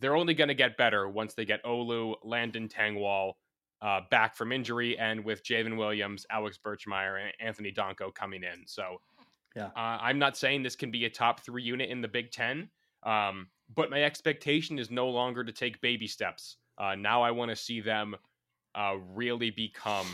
they're 0.00 0.16
only 0.16 0.34
going 0.34 0.48
to 0.48 0.54
get 0.54 0.76
better 0.76 1.08
once 1.08 1.34
they 1.34 1.44
get 1.44 1.64
Olu, 1.64 2.16
Landon 2.22 2.68
Tengwall 2.68 3.32
uh, 3.80 4.00
back 4.10 4.36
from 4.36 4.52
injury, 4.52 4.98
and 4.98 5.24
with 5.24 5.42
J'ven 5.44 5.76
Williams, 5.76 6.26
Alex 6.30 6.58
Birchmeier, 6.62 7.20
and 7.22 7.32
Anthony 7.40 7.72
Donkoh 7.72 8.14
coming 8.14 8.42
in. 8.42 8.66
So 8.66 9.00
yeah, 9.54 9.66
uh, 9.76 9.98
I'm 10.00 10.18
not 10.18 10.36
saying 10.36 10.62
this 10.62 10.76
can 10.76 10.90
be 10.90 11.04
a 11.06 11.10
top 11.10 11.40
three 11.40 11.62
unit 11.62 11.90
in 11.90 12.02
the 12.02 12.08
Big 12.08 12.30
Ten, 12.30 12.68
um, 13.04 13.48
but 13.74 13.90
my 13.90 14.02
expectation 14.02 14.78
is 14.78 14.90
no 14.90 15.08
longer 15.08 15.44
to 15.44 15.52
take 15.52 15.80
baby 15.80 16.06
steps. 16.06 16.56
Uh, 16.78 16.94
now 16.94 17.22
I 17.22 17.30
want 17.30 17.50
to 17.50 17.56
see 17.56 17.80
them 17.80 18.16
uh, 18.74 18.96
really 19.14 19.50
become 19.50 20.06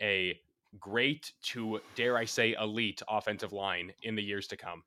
a 0.00 0.38
great 0.78 1.32
to 1.42 1.80
dare 1.94 2.16
I 2.16 2.24
say 2.24 2.54
elite 2.60 3.02
offensive 3.08 3.52
line 3.52 3.92
in 4.02 4.14
the 4.14 4.22
years 4.22 4.46
to 4.48 4.56
come. 4.56 4.82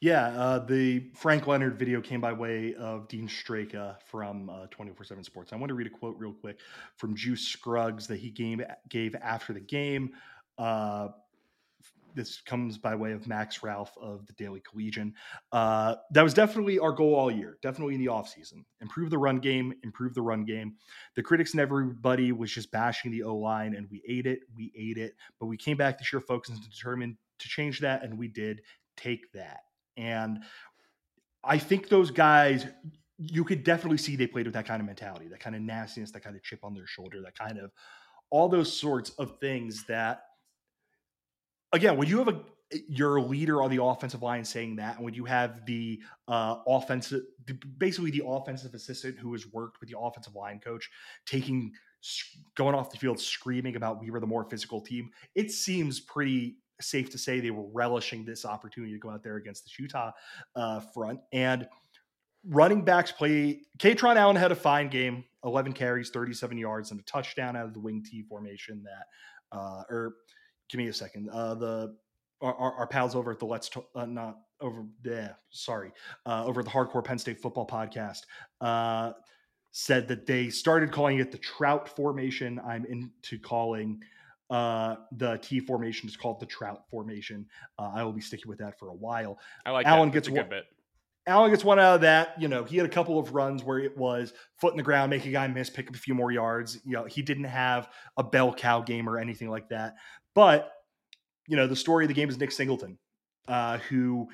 Yeah, 0.00 0.26
uh, 0.28 0.58
the 0.58 1.08
Frank 1.14 1.46
Leonard 1.46 1.78
video 1.78 2.02
came 2.02 2.20
by 2.20 2.32
way 2.32 2.74
of 2.74 3.08
Dean 3.08 3.26
Straka 3.26 3.96
from 4.02 4.50
uh, 4.50 4.66
24/7 4.66 5.24
Sports. 5.24 5.52
I 5.52 5.56
want 5.56 5.70
to 5.70 5.74
read 5.74 5.86
a 5.86 5.90
quote 5.90 6.16
real 6.18 6.34
quick 6.34 6.58
from 6.96 7.16
Juice 7.16 7.40
Scruggs 7.48 8.06
that 8.08 8.18
he 8.18 8.30
gave 8.30 8.60
gave 8.90 9.14
after 9.14 9.54
the 9.54 9.60
game. 9.60 10.12
This 12.16 12.40
comes 12.40 12.78
by 12.78 12.94
way 12.94 13.12
of 13.12 13.28
Max 13.28 13.62
Ralph 13.62 13.96
of 14.00 14.26
the 14.26 14.32
Daily 14.32 14.60
Collegian. 14.60 15.12
Uh, 15.52 15.96
that 16.12 16.22
was 16.22 16.32
definitely 16.32 16.78
our 16.78 16.90
goal 16.90 17.14
all 17.14 17.30
year, 17.30 17.58
definitely 17.62 17.94
in 17.94 18.00
the 18.00 18.10
offseason. 18.10 18.64
Improve 18.80 19.10
the 19.10 19.18
run 19.18 19.38
game, 19.38 19.74
improve 19.84 20.14
the 20.14 20.22
run 20.22 20.46
game. 20.46 20.76
The 21.14 21.22
critics 21.22 21.52
and 21.52 21.60
everybody 21.60 22.32
was 22.32 22.50
just 22.50 22.70
bashing 22.70 23.10
the 23.10 23.22
O 23.22 23.36
line, 23.36 23.74
and 23.74 23.86
we 23.90 24.02
ate 24.08 24.26
it, 24.26 24.40
we 24.56 24.72
ate 24.74 24.96
it. 24.96 25.14
But 25.38 25.46
we 25.46 25.58
came 25.58 25.76
back 25.76 25.98
this 25.98 26.10
year 26.10 26.20
focused 26.20 26.54
and 26.54 26.70
determined 26.70 27.16
to 27.38 27.48
change 27.48 27.80
that, 27.80 28.02
and 28.02 28.18
we 28.18 28.28
did 28.28 28.62
take 28.96 29.30
that. 29.32 29.60
And 29.98 30.38
I 31.44 31.58
think 31.58 31.90
those 31.90 32.10
guys, 32.10 32.66
you 33.18 33.44
could 33.44 33.62
definitely 33.62 33.98
see 33.98 34.16
they 34.16 34.26
played 34.26 34.46
with 34.46 34.54
that 34.54 34.66
kind 34.66 34.80
of 34.80 34.86
mentality, 34.86 35.28
that 35.28 35.40
kind 35.40 35.54
of 35.54 35.60
nastiness, 35.60 36.12
that 36.12 36.24
kind 36.24 36.34
of 36.34 36.42
chip 36.42 36.60
on 36.64 36.72
their 36.72 36.86
shoulder, 36.86 37.20
that 37.22 37.38
kind 37.38 37.58
of 37.58 37.72
all 38.30 38.48
those 38.48 38.72
sorts 38.72 39.10
of 39.10 39.38
things 39.38 39.84
that 39.86 40.22
again, 41.76 41.96
when 41.96 42.08
you 42.08 42.18
have 42.18 42.28
a 42.28 42.40
your 42.88 43.20
leader 43.20 43.62
on 43.62 43.70
the 43.70 43.82
offensive 43.82 44.22
line 44.22 44.44
saying 44.44 44.76
that, 44.76 44.96
and 44.96 45.04
when 45.04 45.14
you 45.14 45.24
have 45.24 45.64
the 45.66 46.00
uh, 46.26 46.56
offensive, 46.66 47.22
basically 47.78 48.10
the 48.10 48.22
offensive 48.26 48.74
assistant 48.74 49.18
who 49.18 49.32
has 49.32 49.46
worked 49.52 49.80
with 49.80 49.88
the 49.88 49.98
offensive 49.98 50.34
line 50.34 50.58
coach 50.58 50.90
taking 51.26 51.72
going 52.56 52.74
off 52.74 52.90
the 52.90 52.96
field 52.96 53.20
screaming 53.20 53.76
about 53.76 54.00
we 54.00 54.10
were 54.10 54.20
the 54.20 54.26
more 54.26 54.44
physical 54.44 54.80
team, 54.80 55.10
it 55.34 55.50
seems 55.50 56.00
pretty 56.00 56.56
safe 56.80 57.08
to 57.10 57.18
say 57.18 57.40
they 57.40 57.50
were 57.50 57.66
relishing 57.72 58.24
this 58.24 58.44
opportunity 58.44 58.92
to 58.92 58.98
go 58.98 59.10
out 59.10 59.22
there 59.22 59.36
against 59.36 59.64
the 59.64 59.70
Utah 59.82 60.10
uh, 60.54 60.80
front 60.80 61.20
and. 61.32 61.68
Running 62.48 62.84
backs 62.84 63.10
play. 63.10 63.62
Kaytron 63.78 64.14
Allen 64.14 64.36
had 64.36 64.52
a 64.52 64.54
fine 64.54 64.88
game, 64.88 65.24
11 65.42 65.72
carries, 65.72 66.10
37 66.10 66.56
yards, 66.56 66.92
and 66.92 67.00
a 67.00 67.02
touchdown 67.02 67.56
out 67.56 67.64
of 67.64 67.74
the 67.74 67.80
wing 67.80 68.04
T 68.08 68.22
formation. 68.22 68.84
That, 68.84 69.58
uh, 69.58 69.82
or 69.90 70.14
give 70.68 70.78
me 70.78 70.88
a 70.88 70.92
second. 70.92 71.28
Uh, 71.30 71.54
the 71.54 71.96
our, 72.40 72.54
our, 72.54 72.86
pals 72.86 73.14
over 73.14 73.30
at 73.30 73.38
the 73.38 73.46
Let's 73.46 73.70
uh, 73.94 74.04
not 74.04 74.38
over 74.60 74.84
there, 75.02 75.38
sorry, 75.50 75.90
uh, 76.26 76.44
over 76.44 76.62
the 76.62 76.70
Hardcore 76.70 77.04
Penn 77.04 77.18
State 77.18 77.40
Football 77.40 77.66
Podcast, 77.66 78.20
uh, 78.60 79.12
said 79.72 80.06
that 80.08 80.26
they 80.26 80.50
started 80.50 80.92
calling 80.92 81.18
it 81.18 81.32
the 81.32 81.38
Trout 81.38 81.88
Formation. 81.88 82.60
I'm 82.66 82.84
into 82.84 83.38
calling 83.38 84.02
uh, 84.50 84.96
the 85.12 85.38
T 85.38 85.60
formation 85.60 86.08
is 86.08 86.16
called 86.16 86.40
the 86.40 86.46
Trout 86.46 86.82
Formation. 86.90 87.46
Uh, 87.78 87.92
I 87.94 88.02
will 88.02 88.12
be 88.12 88.20
sticking 88.20 88.48
with 88.48 88.58
that 88.58 88.78
for 88.78 88.88
a 88.88 88.94
while. 88.94 89.38
I 89.64 89.70
like 89.70 89.86
Allen 89.86 90.10
that. 90.10 90.14
gets 90.14 90.28
a 90.28 90.32
good 90.32 90.48
bit. 90.48 90.64
Allen 91.28 91.50
gets 91.50 91.64
one 91.64 91.80
out 91.80 91.96
of 91.96 92.00
that. 92.02 92.40
You 92.40 92.46
know, 92.46 92.62
he 92.62 92.76
had 92.76 92.86
a 92.86 92.90
couple 92.90 93.18
of 93.18 93.34
runs 93.34 93.64
where 93.64 93.80
it 93.80 93.96
was 93.96 94.32
foot 94.60 94.72
in 94.72 94.76
the 94.76 94.84
ground, 94.84 95.10
make 95.10 95.26
a 95.26 95.30
guy 95.30 95.48
miss, 95.48 95.68
pick 95.68 95.88
up 95.88 95.96
a 95.96 95.98
few 95.98 96.14
more 96.14 96.30
yards. 96.30 96.78
You 96.84 96.92
know, 96.92 97.04
he 97.04 97.20
didn't 97.20 97.44
have 97.44 97.88
a 98.16 98.22
bell 98.22 98.54
cow 98.54 98.80
game 98.80 99.08
or 99.08 99.18
anything 99.18 99.50
like 99.50 99.68
that. 99.70 99.96
But 100.36 100.70
you 101.48 101.56
know, 101.56 101.66
the 101.66 101.74
story 101.74 102.04
of 102.04 102.08
the 102.08 102.14
game 102.14 102.28
is 102.28 102.38
Nick 102.38 102.52
Singleton, 102.52 102.98
uh, 103.48 103.78
who 103.78 104.28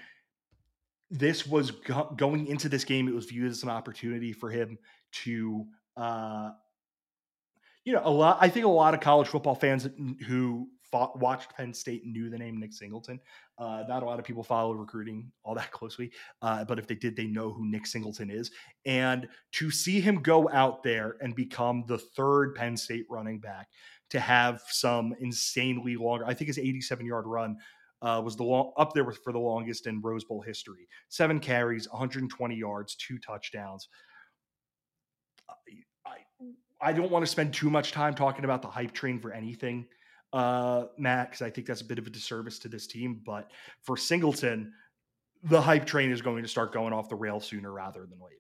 this 1.11 1.47
was 1.47 1.71
go- 1.71 2.13
going 2.17 2.47
into 2.49 2.69
this 2.69 2.85
game. 2.85 3.09
It 3.09 3.15
was 3.15 3.27
viewed 3.27 3.51
as 3.51 3.63
an 3.63 3.69
opportunity 3.69 4.33
for 4.33 4.51
him 4.51 4.79
to, 5.25 5.65
uh, 5.97 6.51
you 7.85 7.93
know, 7.93 8.03
a 8.05 8.11
lot. 8.11 8.39
I 8.41 8.49
think 8.49 8.67
a 8.67 8.69
lot 8.69 8.95
of 8.95 9.01
college 9.01 9.29
football 9.29 9.55
fans 9.55 9.89
who 10.27 10.69
fought, 10.91 11.19
watched 11.21 11.55
Penn 11.55 11.73
State 11.75 12.05
knew 12.05 12.31
the 12.31 12.39
name 12.39 12.59
Nick 12.59 12.73
Singleton. 12.73 13.21
Uh, 13.59 13.85
not 13.89 14.03
a 14.03 14.07
lot 14.07 14.19
of 14.19 14.25
people 14.25 14.43
follow 14.43 14.73
recruiting 14.73 15.31
all 15.45 15.55
that 15.55 15.71
closely, 15.73 16.11
uh, 16.41 16.65
but 16.65 16.79
if 16.79 16.87
they 16.87 16.95
did, 16.95 17.15
they 17.15 17.27
know 17.27 17.53
who 17.53 17.67
Nick 17.67 17.87
Singleton 17.87 18.31
is. 18.31 18.51
And 18.87 19.29
to 19.53 19.71
see 19.71 20.01
him 20.01 20.23
go 20.23 20.49
out 20.51 20.83
there 20.83 21.17
and 21.21 21.35
become 21.35 21.85
the 21.87 21.99
third 21.99 22.55
Penn 22.55 22.77
State 22.77 23.07
running 23.09 23.39
back 23.39 23.69
to 24.13 24.21
have 24.21 24.61
some 24.69 25.15
insanely 25.21 25.97
longer. 25.97 26.27
I 26.27 26.35
think 26.35 26.49
his 26.49 26.59
87 26.59 27.07
yard 27.07 27.27
run 27.27 27.57
uh, 28.03 28.21
was 28.23 28.37
the 28.37 28.43
long 28.43 28.73
up 28.77 28.93
there 28.93 29.11
for 29.11 29.33
the 29.33 29.39
longest 29.39 29.87
in 29.87 30.03
Rose 30.03 30.23
Bowl 30.25 30.43
history. 30.43 30.87
Seven 31.09 31.41
carries, 31.41 31.89
120 31.89 32.55
yards, 32.55 32.95
two 32.97 33.19
touchdowns. 33.19 33.89
I, 36.07 36.19
I 36.81 36.93
don't 36.93 37.11
want 37.11 37.25
to 37.25 37.31
spend 37.31 37.55
too 37.55 37.71
much 37.71 37.93
time 37.93 38.15
talking 38.15 38.45
about 38.45 38.61
the 38.61 38.69
hype 38.69 38.93
train 38.93 39.19
for 39.19 39.33
anything, 39.33 39.87
uh, 40.35 40.85
Matt, 40.99 41.31
because 41.31 41.41
I 41.43 41.49
think 41.49 41.67
that's 41.67 41.81
a 41.81 41.87
bit 41.87 41.99
of 41.99 42.07
a 42.07 42.11
disservice 42.11 42.59
to 42.61 42.69
this 42.69 42.87
team. 42.87 43.23
But 43.25 43.51
for 43.81 43.97
Singleton, 43.97 44.75
the 45.45 45.61
hype 45.61 45.87
train 45.87 46.11
is 46.11 46.21
going 46.21 46.43
to 46.43 46.49
start 46.49 46.75
going 46.75 46.93
off 46.93 47.09
the 47.09 47.17
rail 47.17 47.41
sooner 47.41 47.73
rather 47.73 48.01
than 48.01 48.19
later. 48.19 48.37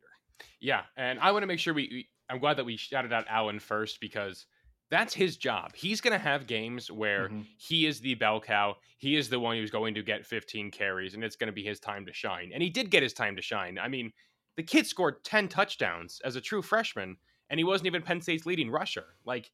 Yeah, 0.60 0.82
and 0.98 1.18
I 1.18 1.32
want 1.32 1.44
to 1.44 1.46
make 1.46 1.60
sure 1.60 1.72
we, 1.72 1.88
we 1.90 2.08
I'm 2.28 2.40
glad 2.40 2.58
that 2.58 2.64
we 2.64 2.76
shouted 2.76 3.12
out 3.12 3.24
Allen 3.28 3.58
first 3.58 4.00
because 4.00 4.44
that's 4.92 5.14
his 5.14 5.38
job. 5.38 5.74
He's 5.74 6.02
going 6.02 6.12
to 6.12 6.22
have 6.22 6.46
games 6.46 6.90
where 6.90 7.28
mm-hmm. 7.28 7.40
he 7.56 7.86
is 7.86 8.00
the 8.00 8.14
bell 8.14 8.42
cow. 8.42 8.76
He 8.98 9.16
is 9.16 9.30
the 9.30 9.40
one 9.40 9.56
who's 9.56 9.70
going 9.70 9.94
to 9.94 10.02
get 10.02 10.26
15 10.26 10.70
carries, 10.70 11.14
and 11.14 11.24
it's 11.24 11.34
going 11.34 11.46
to 11.46 11.52
be 11.52 11.64
his 11.64 11.80
time 11.80 12.04
to 12.04 12.12
shine. 12.12 12.50
And 12.52 12.62
he 12.62 12.68
did 12.68 12.90
get 12.90 13.02
his 13.02 13.14
time 13.14 13.34
to 13.36 13.42
shine. 13.42 13.78
I 13.78 13.88
mean, 13.88 14.12
the 14.58 14.62
kid 14.62 14.86
scored 14.86 15.24
10 15.24 15.48
touchdowns 15.48 16.20
as 16.26 16.36
a 16.36 16.42
true 16.42 16.60
freshman, 16.60 17.16
and 17.48 17.58
he 17.58 17.64
wasn't 17.64 17.86
even 17.86 18.02
Penn 18.02 18.20
State's 18.20 18.44
leading 18.44 18.70
rusher. 18.70 19.06
Like, 19.24 19.50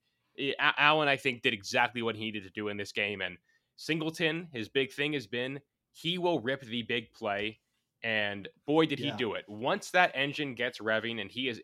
Allen, 0.58 1.06
I 1.06 1.16
think, 1.16 1.42
did 1.42 1.54
exactly 1.54 2.02
what 2.02 2.16
he 2.16 2.24
needed 2.24 2.42
to 2.42 2.50
do 2.50 2.66
in 2.66 2.76
this 2.76 2.90
game. 2.90 3.20
And 3.20 3.38
Singleton, 3.76 4.48
his 4.52 4.68
big 4.68 4.92
thing 4.92 5.12
has 5.12 5.28
been 5.28 5.60
he 5.92 6.18
will 6.18 6.40
rip 6.40 6.62
the 6.62 6.82
big 6.82 7.12
play. 7.12 7.60
And 8.02 8.48
boy, 8.66 8.86
did 8.86 8.98
yeah. 8.98 9.12
he 9.12 9.16
do 9.16 9.34
it. 9.34 9.44
Once 9.48 9.92
that 9.92 10.10
engine 10.14 10.54
gets 10.54 10.80
revving 10.80 11.20
and 11.20 11.30
he 11.30 11.48
is 11.48 11.60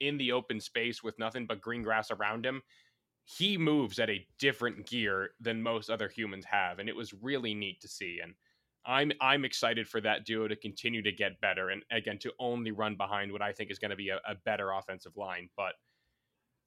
in 0.00 0.16
the 0.16 0.32
open 0.32 0.60
space 0.60 1.02
with 1.02 1.18
nothing 1.18 1.46
but 1.46 1.60
green 1.60 1.82
grass 1.82 2.10
around 2.10 2.44
him, 2.44 2.62
he 3.38 3.56
moves 3.56 3.98
at 3.98 4.10
a 4.10 4.26
different 4.38 4.86
gear 4.86 5.30
than 5.40 5.62
most 5.62 5.90
other 5.90 6.08
humans 6.08 6.44
have, 6.46 6.78
and 6.78 6.88
it 6.88 6.96
was 6.96 7.14
really 7.14 7.54
neat 7.54 7.80
to 7.80 7.88
see. 7.88 8.18
And 8.22 8.34
I'm 8.84 9.12
I'm 9.20 9.44
excited 9.44 9.86
for 9.86 10.00
that 10.00 10.24
duo 10.24 10.48
to 10.48 10.56
continue 10.56 11.02
to 11.02 11.12
get 11.12 11.40
better, 11.40 11.70
and 11.70 11.82
again 11.92 12.18
to 12.20 12.32
only 12.38 12.72
run 12.72 12.96
behind 12.96 13.30
what 13.30 13.42
I 13.42 13.52
think 13.52 13.70
is 13.70 13.78
going 13.78 13.90
to 13.90 13.96
be 13.96 14.08
a, 14.08 14.16
a 14.26 14.34
better 14.44 14.72
offensive 14.72 15.16
line. 15.16 15.48
But 15.56 15.74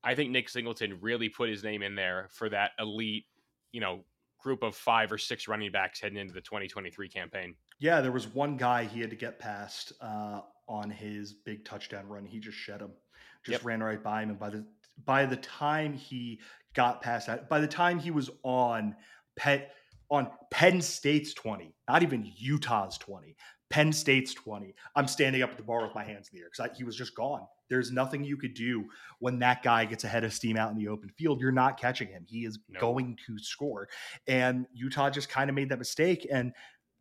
I 0.03 0.15
think 0.15 0.31
Nick 0.31 0.49
Singleton 0.49 0.99
really 1.01 1.29
put 1.29 1.49
his 1.49 1.63
name 1.63 1.81
in 1.81 1.95
there 1.95 2.27
for 2.31 2.49
that 2.49 2.71
elite, 2.79 3.25
you 3.71 3.81
know, 3.81 4.05
group 4.39 4.63
of 4.63 4.75
five 4.75 5.11
or 5.11 5.17
six 5.17 5.47
running 5.47 5.71
backs 5.71 5.99
heading 5.99 6.17
into 6.17 6.33
the 6.33 6.41
2023 6.41 7.09
campaign. 7.09 7.55
Yeah, 7.79 8.01
there 8.01 8.11
was 8.11 8.27
one 8.27 8.57
guy 8.57 8.85
he 8.85 9.01
had 9.01 9.09
to 9.09 9.15
get 9.15 9.39
past 9.39 9.93
uh, 10.01 10.41
on 10.69 10.89
his 10.89 11.33
big 11.33 11.65
touchdown 11.65 12.07
run. 12.07 12.25
He 12.25 12.39
just 12.39 12.57
shed 12.57 12.81
him, 12.81 12.91
just 13.45 13.59
yep. 13.59 13.65
ran 13.65 13.81
right 13.81 14.01
by 14.01 14.21
him, 14.23 14.29
and 14.29 14.39
by 14.39 14.49
the 14.49 14.65
by 15.05 15.25
the 15.25 15.37
time 15.37 15.93
he 15.93 16.39
got 16.73 17.01
past 17.01 17.27
that, 17.27 17.49
by 17.49 17.59
the 17.59 17.67
time 17.67 17.99
he 17.99 18.11
was 18.11 18.29
on 18.43 18.95
Pet 19.35 19.71
on 20.09 20.29
Penn 20.51 20.81
State's 20.81 21.33
20, 21.33 21.73
not 21.87 22.03
even 22.03 22.31
Utah's 22.37 22.97
20, 22.99 23.35
Penn 23.73 23.91
State's 23.91 24.35
20. 24.35 24.75
I'm 24.95 25.07
standing 25.07 25.41
up 25.41 25.49
at 25.49 25.57
the 25.57 25.63
bar 25.63 25.81
with 25.81 25.95
my 25.95 26.03
hands 26.03 26.29
in 26.31 26.37
the 26.37 26.43
air 26.43 26.49
because 26.55 26.77
he 26.77 26.83
was 26.83 26.95
just 26.95 27.15
gone. 27.15 27.47
There's 27.71 27.91
nothing 27.91 28.23
you 28.23 28.37
could 28.37 28.53
do 28.53 28.85
when 29.17 29.39
that 29.39 29.63
guy 29.63 29.85
gets 29.85 30.03
ahead 30.03 30.23
of 30.23 30.31
steam 30.31 30.57
out 30.57 30.71
in 30.71 30.77
the 30.77 30.89
open 30.89 31.09
field. 31.09 31.41
You're 31.41 31.51
not 31.51 31.79
catching 31.79 32.07
him. 32.07 32.23
He 32.27 32.45
is 32.45 32.59
no. 32.69 32.79
going 32.79 33.17
to 33.25 33.39
score. 33.39 33.89
And 34.27 34.67
Utah 34.73 35.09
just 35.09 35.27
kind 35.27 35.49
of 35.49 35.55
made 35.55 35.69
that 35.69 35.79
mistake. 35.79 36.27
And 36.31 36.53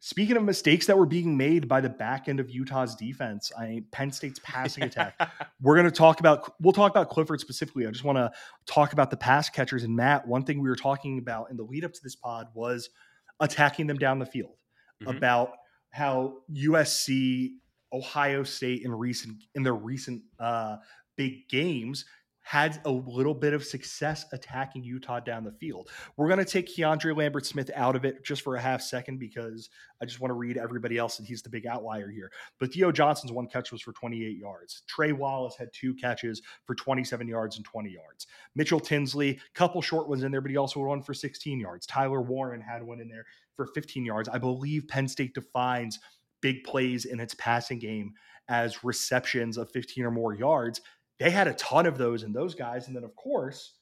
Speaking 0.04 0.36
of 0.36 0.42
mistakes 0.42 0.86
that 0.86 0.98
were 0.98 1.06
being 1.06 1.36
made 1.36 1.68
by 1.68 1.80
the 1.80 1.88
back 1.88 2.28
end 2.28 2.40
of 2.40 2.50
Utah's 2.50 2.96
defense, 2.96 3.52
I 3.56 3.84
Penn 3.92 4.10
State's 4.10 4.40
passing 4.42 4.82
attack. 4.82 5.14
We're 5.60 5.76
going 5.76 5.86
to 5.86 5.96
talk 5.96 6.18
about 6.18 6.54
we'll 6.60 6.72
talk 6.72 6.90
about 6.90 7.08
Clifford 7.08 7.38
specifically. 7.38 7.86
I 7.86 7.92
just 7.92 8.02
want 8.02 8.18
to 8.18 8.32
talk 8.66 8.92
about 8.92 9.10
the 9.10 9.16
pass 9.16 9.48
catchers 9.48 9.84
and 9.84 9.94
Matt. 9.94 10.26
One 10.26 10.42
thing 10.42 10.60
we 10.60 10.68
were 10.68 10.74
talking 10.74 11.18
about 11.18 11.52
in 11.52 11.56
the 11.56 11.62
lead 11.62 11.84
up 11.84 11.92
to 11.92 12.00
this 12.02 12.16
pod 12.16 12.48
was 12.52 12.90
attacking 13.38 13.86
them 13.86 13.96
down 13.96 14.18
the 14.18 14.26
field. 14.26 14.56
Mm-hmm. 15.04 15.16
About 15.16 15.52
how 15.90 16.38
USC, 16.52 17.50
Ohio 17.92 18.42
State 18.42 18.82
in 18.82 18.90
recent 18.90 19.44
in 19.54 19.62
their 19.62 19.76
recent 19.76 20.22
uh, 20.40 20.78
big 21.16 21.48
games 21.48 22.06
had 22.42 22.80
a 22.84 22.90
little 22.90 23.34
bit 23.34 23.54
of 23.54 23.64
success 23.64 24.26
attacking 24.32 24.82
Utah 24.82 25.20
down 25.20 25.44
the 25.44 25.52
field. 25.52 25.88
We're 26.16 26.28
going 26.28 26.38
to 26.38 26.44
take 26.44 26.66
Keandre 26.66 27.16
Lambert 27.16 27.46
Smith 27.46 27.70
out 27.74 27.96
of 27.96 28.04
it 28.04 28.24
just 28.24 28.42
for 28.42 28.56
a 28.56 28.60
half 28.60 28.82
second 28.82 29.18
because 29.18 29.70
I 30.00 30.04
just 30.04 30.20
want 30.20 30.30
to 30.30 30.34
read 30.34 30.58
everybody 30.58 30.98
else 30.98 31.18
and 31.18 31.26
he's 31.26 31.42
the 31.42 31.48
big 31.48 31.66
outlier 31.66 32.10
here. 32.10 32.30
But 32.58 32.72
Theo 32.72 32.90
Johnson's 32.90 33.32
one 33.32 33.46
catch 33.46 33.70
was 33.70 33.80
for 33.80 33.92
28 33.92 34.36
yards. 34.36 34.82
Trey 34.88 35.12
Wallace 35.12 35.56
had 35.56 35.72
two 35.72 35.94
catches 35.94 36.42
for 36.64 36.74
27 36.74 37.28
yards 37.28 37.56
and 37.56 37.64
20 37.64 37.90
yards. 37.90 38.26
Mitchell 38.54 38.80
Tinsley, 38.80 39.40
couple 39.54 39.80
short 39.80 40.08
ones 40.08 40.24
in 40.24 40.32
there, 40.32 40.40
but 40.40 40.50
he 40.50 40.56
also 40.56 40.80
one 40.80 41.02
for 41.02 41.14
16 41.14 41.60
yards. 41.60 41.86
Tyler 41.86 42.20
Warren 42.20 42.60
had 42.60 42.82
one 42.82 43.00
in 43.00 43.08
there 43.08 43.24
for 43.56 43.66
15 43.66 44.04
yards. 44.04 44.28
I 44.28 44.38
believe 44.38 44.88
Penn 44.88 45.06
State 45.08 45.34
defines 45.34 46.00
big 46.40 46.64
plays 46.64 47.04
in 47.04 47.20
its 47.20 47.34
passing 47.34 47.78
game 47.78 48.14
as 48.48 48.82
receptions 48.82 49.56
of 49.56 49.70
15 49.70 50.04
or 50.04 50.10
more 50.10 50.34
yards 50.34 50.80
they 51.22 51.30
had 51.30 51.46
a 51.46 51.54
ton 51.54 51.86
of 51.86 51.98
those 51.98 52.24
in 52.24 52.32
those 52.32 52.54
guys. 52.54 52.88
And 52.88 52.96
then, 52.96 53.04
of 53.04 53.14
course, 53.14 53.74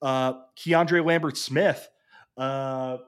uh, 0.00 0.34
Keandre 0.58 1.04
Lambert 1.04 1.36
Smith. 1.36 1.88
Uh, 2.36 2.98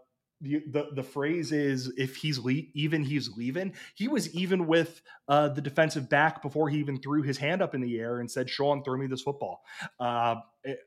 the, 0.40 0.62
the, 0.70 0.88
the 0.94 1.02
phrase 1.02 1.50
is 1.50 1.92
if 1.96 2.14
he's 2.14 2.38
le- 2.38 2.62
even 2.72 3.02
he's 3.02 3.36
leaving 3.36 3.72
he 3.96 4.06
was 4.06 4.32
even 4.32 4.68
with 4.68 5.02
uh, 5.26 5.48
the 5.48 5.60
defensive 5.60 6.08
back 6.08 6.42
before 6.42 6.68
he 6.68 6.78
even 6.78 6.96
threw 7.00 7.22
his 7.22 7.36
hand 7.36 7.60
up 7.60 7.74
in 7.74 7.80
the 7.80 7.98
air 7.98 8.20
and 8.20 8.30
said 8.30 8.48
sean 8.48 8.84
throw 8.84 8.96
me 8.96 9.08
this 9.08 9.22
football 9.22 9.62
uh, 9.98 10.36
it, 10.62 10.78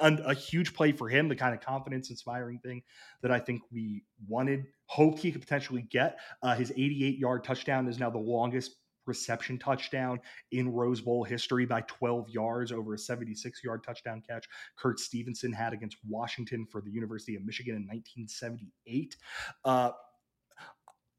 a, 0.00 0.18
a, 0.24 0.34
huge 0.34 0.72
play 0.72 0.90
for 0.90 1.06
him 1.06 1.28
the 1.28 1.36
kind 1.36 1.54
of 1.54 1.60
confidence 1.60 2.08
inspiring 2.08 2.58
thing 2.60 2.82
that 3.20 3.30
i 3.30 3.38
think 3.38 3.60
we 3.70 4.02
wanted 4.26 4.64
hoped 4.86 5.18
he 5.18 5.30
could 5.30 5.42
potentially 5.42 5.82
get 5.82 6.18
uh, 6.42 6.54
his 6.54 6.70
88 6.70 7.18
yard 7.18 7.44
touchdown 7.44 7.86
is 7.86 7.98
now 7.98 8.08
the 8.08 8.16
longest 8.16 8.74
reception 9.06 9.58
touchdown 9.58 10.20
in 10.52 10.72
Rose 10.72 11.00
Bowl 11.00 11.24
history 11.24 11.66
by 11.66 11.82
12 11.82 12.28
yards 12.30 12.72
over 12.72 12.94
a 12.94 12.98
76 12.98 13.62
yard 13.64 13.82
touchdown 13.84 14.22
catch 14.28 14.46
Curt 14.76 14.98
Stephenson 14.98 15.52
had 15.52 15.72
against 15.72 15.96
Washington 16.08 16.66
for 16.70 16.80
the 16.80 16.90
University 16.90 17.36
of 17.36 17.44
Michigan 17.44 17.74
in 17.74 17.82
1978. 17.82 19.16
Uh, 19.64 19.90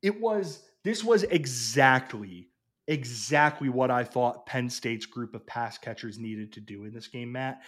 it 0.02 0.20
was, 0.20 0.64
this 0.84 1.04
was 1.04 1.24
exactly 1.24 2.50
exactly 2.88 3.70
what 3.70 3.90
I 3.90 4.04
thought 4.04 4.46
Penn 4.46 4.70
State's 4.70 5.06
group 5.06 5.34
of 5.34 5.46
pass 5.48 5.78
catchers 5.78 6.20
needed 6.20 6.54
to 6.54 6.60
do 6.60 6.86
in 6.86 6.94
this 6.94 7.08
game, 7.08 7.32
Matt 7.32 7.62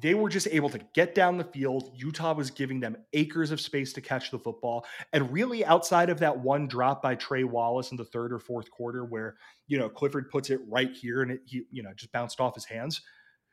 they 0.00 0.14
were 0.14 0.28
just 0.28 0.48
able 0.50 0.70
to 0.70 0.78
get 0.94 1.14
down 1.14 1.36
the 1.36 1.44
field. 1.44 1.90
Utah 1.94 2.34
was 2.34 2.50
giving 2.50 2.80
them 2.80 2.96
acres 3.12 3.50
of 3.50 3.60
space 3.60 3.92
to 3.94 4.00
catch 4.00 4.30
the 4.30 4.38
football. 4.38 4.86
And 5.12 5.32
really, 5.32 5.64
outside 5.64 6.10
of 6.10 6.20
that 6.20 6.38
one 6.38 6.68
drop 6.68 7.02
by 7.02 7.14
Trey 7.14 7.44
Wallace 7.44 7.90
in 7.90 7.96
the 7.96 8.04
third 8.04 8.32
or 8.32 8.38
fourth 8.38 8.70
quarter, 8.70 9.04
where, 9.04 9.36
you 9.66 9.78
know, 9.78 9.88
Clifford 9.88 10.30
puts 10.30 10.50
it 10.50 10.60
right 10.68 10.92
here 10.92 11.22
and 11.22 11.32
it, 11.32 11.40
he, 11.46 11.64
you 11.70 11.82
know, 11.82 11.90
just 11.96 12.12
bounced 12.12 12.40
off 12.40 12.54
his 12.54 12.64
hands. 12.64 13.00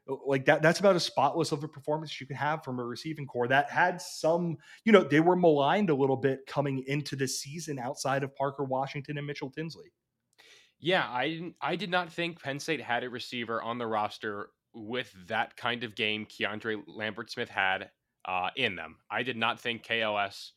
Like 0.07 0.45
that, 0.45 0.61
that's 0.61 0.79
about 0.79 0.95
as 0.95 1.03
spotless 1.03 1.51
of 1.51 1.63
a 1.63 1.67
performance 1.67 2.21
you 2.21 2.27
can 2.27 2.35
have 2.35 2.63
from 2.63 2.79
a 2.79 2.83
receiving 2.83 3.25
core 3.25 3.47
that 3.47 3.71
had 3.71 3.99
some, 3.99 4.57
you 4.83 4.91
know, 4.91 5.03
they 5.03 5.19
were 5.19 5.35
maligned 5.35 5.89
a 5.89 5.95
little 5.95 6.17
bit 6.17 6.45
coming 6.45 6.83
into 6.85 7.15
the 7.15 7.27
season 7.27 7.79
outside 7.79 8.23
of 8.23 8.35
Parker 8.35 8.63
Washington 8.63 9.17
and 9.17 9.25
Mitchell 9.25 9.49
Tinsley. 9.49 9.91
Yeah, 10.79 11.03
I 11.03 11.53
I 11.59 11.75
did 11.75 11.89
not 11.89 12.13
think 12.13 12.39
Penn 12.43 12.59
State 12.59 12.81
had 12.81 13.03
a 13.03 13.09
receiver 13.09 13.63
on 13.63 13.79
the 13.79 13.87
roster 13.87 14.49
with 14.75 15.13
that 15.27 15.55
kind 15.55 15.83
of 15.83 15.95
game 15.95 16.25
Keandre 16.25 16.81
Lambert 16.87 17.31
Smith 17.31 17.49
had 17.49 17.89
uh, 18.25 18.49
in 18.55 18.75
them. 18.75 18.97
I 19.09 19.23
did 19.23 19.37
not 19.37 19.59
think 19.59 19.83
KLS 19.83 20.51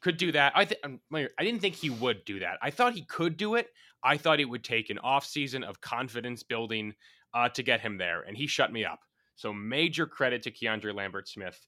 could 0.00 0.16
do 0.16 0.32
that. 0.32 0.52
I 0.54 0.64
think 0.64 0.80
um, 0.84 1.00
I 1.12 1.28
didn't 1.40 1.60
think 1.60 1.74
he 1.74 1.90
would 1.90 2.24
do 2.24 2.40
that. 2.40 2.58
I 2.62 2.70
thought 2.70 2.94
he 2.94 3.02
could 3.02 3.36
do 3.36 3.54
it. 3.54 3.68
I 4.04 4.16
thought 4.16 4.40
it 4.40 4.44
would 4.44 4.62
take 4.62 4.90
an 4.90 4.98
off 4.98 5.26
season 5.26 5.64
of 5.64 5.80
confidence 5.80 6.42
building 6.42 6.94
uh, 7.34 7.48
to 7.50 7.62
get 7.62 7.80
him 7.80 7.98
there, 7.98 8.22
and 8.22 8.36
he 8.36 8.46
shut 8.46 8.72
me 8.72 8.84
up. 8.84 9.00
So 9.34 9.52
major 9.52 10.06
credit 10.06 10.42
to 10.42 10.50
Keandre 10.50 10.94
Lambert 10.94 11.28
Smith. 11.28 11.58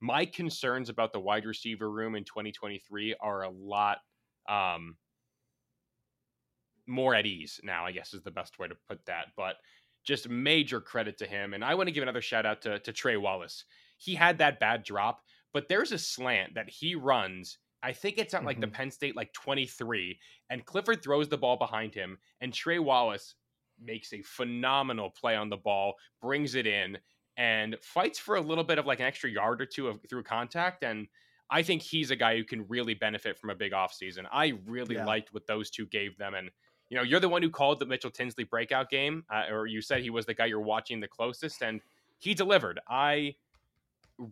My 0.00 0.24
concerns 0.24 0.88
about 0.88 1.12
the 1.12 1.20
wide 1.20 1.44
receiver 1.44 1.90
room 1.90 2.14
in 2.14 2.24
2023 2.24 3.16
are 3.20 3.42
a 3.42 3.50
lot 3.50 3.98
um, 4.48 4.96
more 6.86 7.14
at 7.14 7.26
ease 7.26 7.60
now. 7.62 7.84
I 7.84 7.92
guess 7.92 8.14
is 8.14 8.22
the 8.22 8.30
best 8.30 8.58
way 8.58 8.68
to 8.68 8.76
put 8.88 9.04
that. 9.06 9.26
But 9.36 9.56
just 10.08 10.26
major 10.26 10.80
credit 10.80 11.18
to 11.18 11.26
him. 11.26 11.52
And 11.52 11.62
I 11.62 11.74
want 11.74 11.86
to 11.86 11.92
give 11.92 12.02
another 12.02 12.22
shout 12.22 12.46
out 12.46 12.62
to, 12.62 12.78
to 12.78 12.92
Trey 12.94 13.18
Wallace. 13.18 13.64
He 13.98 14.14
had 14.14 14.38
that 14.38 14.58
bad 14.58 14.82
drop, 14.82 15.20
but 15.52 15.68
there's 15.68 15.92
a 15.92 15.98
slant 15.98 16.54
that 16.54 16.70
he 16.70 16.94
runs. 16.94 17.58
I 17.82 17.92
think 17.92 18.16
it's 18.16 18.32
at 18.32 18.42
like 18.42 18.56
mm-hmm. 18.56 18.62
the 18.62 18.68
Penn 18.68 18.90
State 18.90 19.16
like 19.16 19.34
23, 19.34 20.18
and 20.48 20.64
Clifford 20.64 21.02
throws 21.02 21.28
the 21.28 21.36
ball 21.36 21.58
behind 21.58 21.94
him, 21.94 22.16
and 22.40 22.54
Trey 22.54 22.78
Wallace 22.78 23.34
makes 23.78 24.14
a 24.14 24.22
phenomenal 24.22 25.10
play 25.10 25.36
on 25.36 25.50
the 25.50 25.58
ball, 25.58 25.94
brings 26.22 26.54
it 26.54 26.66
in, 26.66 26.96
and 27.36 27.76
fights 27.82 28.18
for 28.18 28.36
a 28.36 28.40
little 28.40 28.64
bit 28.64 28.78
of 28.78 28.86
like 28.86 29.00
an 29.00 29.06
extra 29.06 29.30
yard 29.30 29.60
or 29.60 29.66
two 29.66 29.88
of, 29.88 30.00
through 30.08 30.22
contact. 30.22 30.84
And 30.84 31.06
I 31.50 31.62
think 31.62 31.82
he's 31.82 32.10
a 32.10 32.16
guy 32.16 32.36
who 32.36 32.44
can 32.44 32.66
really 32.66 32.94
benefit 32.94 33.38
from 33.38 33.50
a 33.50 33.54
big 33.54 33.72
offseason. 33.72 34.24
I 34.32 34.54
really 34.66 34.96
yeah. 34.96 35.04
liked 35.04 35.34
what 35.34 35.46
those 35.46 35.70
two 35.70 35.86
gave 35.86 36.16
them. 36.16 36.34
And 36.34 36.50
you 36.90 36.96
know, 36.96 37.02
you're 37.02 37.20
the 37.20 37.28
one 37.28 37.42
who 37.42 37.50
called 37.50 37.78
the 37.78 37.86
Mitchell 37.86 38.10
Tinsley 38.10 38.44
breakout 38.44 38.88
game, 38.88 39.24
uh, 39.30 39.44
or 39.52 39.66
you 39.66 39.82
said 39.82 40.02
he 40.02 40.10
was 40.10 40.26
the 40.26 40.34
guy 40.34 40.46
you're 40.46 40.60
watching 40.60 41.00
the 41.00 41.08
closest, 41.08 41.62
and 41.62 41.80
he 42.18 42.34
delivered. 42.34 42.80
I 42.88 43.34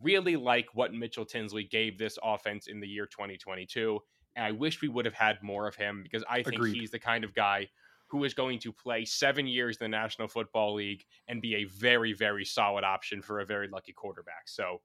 really 0.03 0.37
like 0.37 0.69
what 0.75 0.93
Mitchell 0.93 1.25
Tinsley 1.25 1.65
gave 1.65 1.99
this 1.99 2.19
offense 2.23 2.67
in 2.67 2.81
the 2.81 2.89
year 2.89 3.07
2022, 3.07 4.01
and 4.37 4.45
I 4.45 4.53
wish 4.53 4.81
we 4.81 4.89
would 4.89 5.05
have 5.05 5.15
had 5.15 5.43
more 5.43 5.69
of 5.69 5.75
him 5.75 6.03
because 6.03 6.25
I 6.29 6.43
think 6.43 6.57
Agreed. 6.57 6.77
he's 6.77 6.91
the 6.91 6.99
kind 6.99 7.25
of 7.25 7.35
guy 7.35 7.69
who 8.09 8.25
is 8.25 8.35
going 8.35 8.59
to 8.61 8.73
play 8.73 9.05
seven 9.05 9.47
years 9.47 9.77
in 9.79 9.85
the 9.85 9.97
National 9.97 10.29
Football 10.29 10.75
League 10.75 11.05
and 11.29 11.43
be 11.43 11.57
a 11.57 11.65
very, 11.65 12.13
very 12.13 12.45
solid 12.45 12.85
option 12.85 13.21
for 13.21 13.41
a 13.41 13.47
very 13.47 13.69
lucky 13.69 13.93
quarterback. 13.93 14.49
So. 14.49 14.81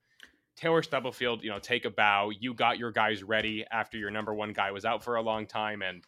Taylor 0.57 0.84
Stubblefield, 0.84 1.43
you 1.43 1.49
know, 1.49 1.59
take 1.59 1.86
a 1.86 1.89
bow. 1.89 2.30
You 2.30 2.53
got 2.53 2.78
your 2.78 2.91
guys 2.91 3.24
ready 3.24 3.65
after 3.72 3.97
your 3.97 4.11
number 4.11 4.34
one 4.34 4.51
guy 4.51 4.69
was 4.69 4.84
out 4.84 5.01
for 5.01 5.15
a 5.15 5.22
long 5.22 5.47
time, 5.47 5.82
and 5.82 6.05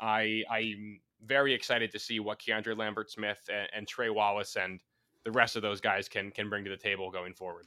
I 0.00 0.44
I'm 0.50 1.00
very 1.24 1.54
excited 1.54 1.92
to 1.92 1.98
see 1.98 2.20
what 2.20 2.38
Keandre 2.38 2.76
Lambert 2.76 3.10
Smith 3.10 3.40
and, 3.52 3.68
and 3.74 3.88
Trey 3.88 4.10
Wallace 4.10 4.56
and 4.56 4.80
the 5.24 5.32
rest 5.32 5.56
of 5.56 5.62
those 5.62 5.80
guys 5.80 6.08
can 6.08 6.30
can 6.30 6.48
bring 6.48 6.64
to 6.64 6.70
the 6.70 6.76
table 6.76 7.10
going 7.10 7.34
forward. 7.34 7.66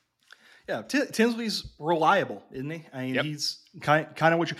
Yeah, 0.69 0.83
T- 0.83 1.05
Tinsley's 1.11 1.73
reliable, 1.79 2.43
isn't 2.51 2.69
he? 2.69 2.85
I 2.93 3.01
mean, 3.03 3.15
yep. 3.15 3.25
he's 3.25 3.59
kind 3.81 4.07
kind 4.15 4.33
of 4.33 4.39
what 4.39 4.51
you 4.51 4.57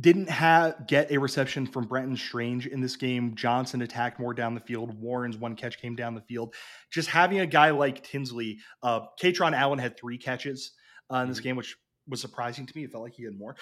didn't 0.00 0.30
have 0.30 0.86
get 0.86 1.10
a 1.10 1.18
reception 1.18 1.66
from 1.66 1.84
Brenton 1.84 2.16
Strange 2.16 2.66
in 2.66 2.80
this 2.80 2.96
game. 2.96 3.34
Johnson 3.34 3.82
attacked 3.82 4.18
more 4.18 4.32
down 4.32 4.54
the 4.54 4.60
field. 4.60 4.98
Warren's 4.98 5.36
one 5.36 5.54
catch 5.54 5.78
came 5.78 5.94
down 5.94 6.14
the 6.14 6.22
field. 6.22 6.54
Just 6.90 7.10
having 7.10 7.40
a 7.40 7.46
guy 7.46 7.70
like 7.70 8.02
Tinsley, 8.02 8.58
uh, 8.82 9.00
Kaytron 9.20 9.54
Allen 9.54 9.78
had 9.78 9.98
three 9.98 10.16
catches 10.16 10.72
uh, 11.12 11.18
in 11.18 11.28
this 11.28 11.38
mm-hmm. 11.38 11.44
game, 11.44 11.56
which 11.56 11.76
was 12.08 12.20
surprising 12.20 12.64
to 12.64 12.72
me. 12.74 12.84
It 12.84 12.92
felt 12.92 13.04
like 13.04 13.14
he 13.14 13.24
had 13.24 13.38
more. 13.38 13.56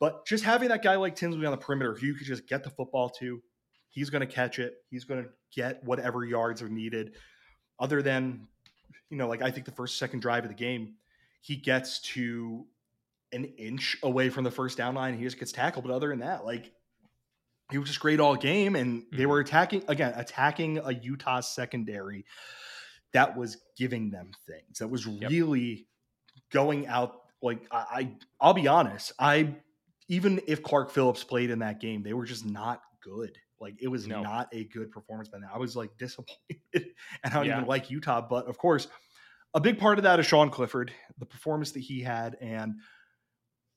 But 0.00 0.26
just 0.26 0.44
having 0.44 0.68
that 0.68 0.82
guy 0.82 0.96
like 0.96 1.16
Tinsley 1.16 1.44
on 1.46 1.52
the 1.52 1.56
perimeter 1.56 1.94
who 1.94 2.06
you 2.06 2.14
could 2.14 2.26
just 2.26 2.46
get 2.46 2.64
the 2.64 2.70
football 2.70 3.08
to, 3.20 3.42
he's 3.90 4.10
going 4.10 4.26
to 4.26 4.32
catch 4.32 4.58
it. 4.58 4.74
He's 4.90 5.04
going 5.04 5.24
to 5.24 5.30
get 5.54 5.82
whatever 5.84 6.24
yards 6.24 6.62
are 6.62 6.68
needed. 6.68 7.14
Other 7.78 8.02
than, 8.02 8.46
you 9.10 9.16
know, 9.16 9.28
like 9.28 9.42
I 9.42 9.50
think 9.50 9.66
the 9.66 9.72
first 9.72 9.98
second 9.98 10.20
drive 10.20 10.44
of 10.44 10.50
the 10.50 10.56
game, 10.56 10.94
he 11.40 11.56
gets 11.56 12.00
to 12.00 12.66
an 13.32 13.44
inch 13.56 13.96
away 14.02 14.30
from 14.30 14.44
the 14.44 14.50
first 14.50 14.76
down 14.78 14.94
line. 14.94 15.16
He 15.16 15.24
just 15.24 15.38
gets 15.38 15.52
tackled. 15.52 15.84
But 15.86 15.94
other 15.94 16.08
than 16.08 16.20
that, 16.20 16.44
like 16.44 16.72
he 17.70 17.78
was 17.78 17.88
just 17.88 18.00
great 18.00 18.20
all 18.20 18.36
game. 18.36 18.76
And 18.76 19.04
they 19.12 19.24
Mhm. 19.24 19.28
were 19.28 19.40
attacking 19.40 19.84
again, 19.88 20.12
attacking 20.16 20.78
a 20.78 20.92
Utah 20.92 21.40
secondary 21.40 22.24
that 23.12 23.36
was 23.36 23.58
giving 23.76 24.10
them 24.10 24.32
things. 24.46 24.78
That 24.80 24.88
was 24.88 25.06
Yep. 25.06 25.30
really 25.30 25.86
going 26.50 26.86
out. 26.88 27.22
Like 27.42 27.66
I, 27.70 27.76
I, 27.76 28.16
I'll 28.40 28.54
be 28.54 28.66
honest. 28.68 29.12
I 29.18 29.56
even 30.08 30.40
if 30.46 30.62
Clark 30.62 30.90
Phillips 30.90 31.24
played 31.24 31.50
in 31.50 31.60
that 31.60 31.80
game, 31.80 32.02
they 32.02 32.12
were 32.12 32.24
just 32.24 32.44
not 32.44 32.82
good. 33.02 33.36
Like 33.60 33.76
it 33.80 33.88
was 33.88 34.06
No. 34.06 34.22
not 34.22 34.48
a 34.52 34.64
good 34.64 34.90
performance 34.90 35.28
by 35.28 35.38
them. 35.38 35.48
I 35.52 35.58
was 35.58 35.76
like 35.76 35.90
disappointed, 35.98 36.36
and 36.74 36.84
I 37.24 37.30
don't 37.30 37.46
Yeah. 37.46 37.56
even 37.56 37.68
like 37.68 37.90
Utah. 37.90 38.20
But 38.28 38.46
of 38.46 38.58
course, 38.58 38.88
a 39.54 39.60
big 39.60 39.78
part 39.78 39.98
of 39.98 40.04
that 40.04 40.18
is 40.20 40.26
Sean 40.26 40.50
Clifford, 40.50 40.92
the 41.18 41.26
performance 41.26 41.72
that 41.72 41.80
he 41.80 42.00
had, 42.02 42.36
and 42.40 42.74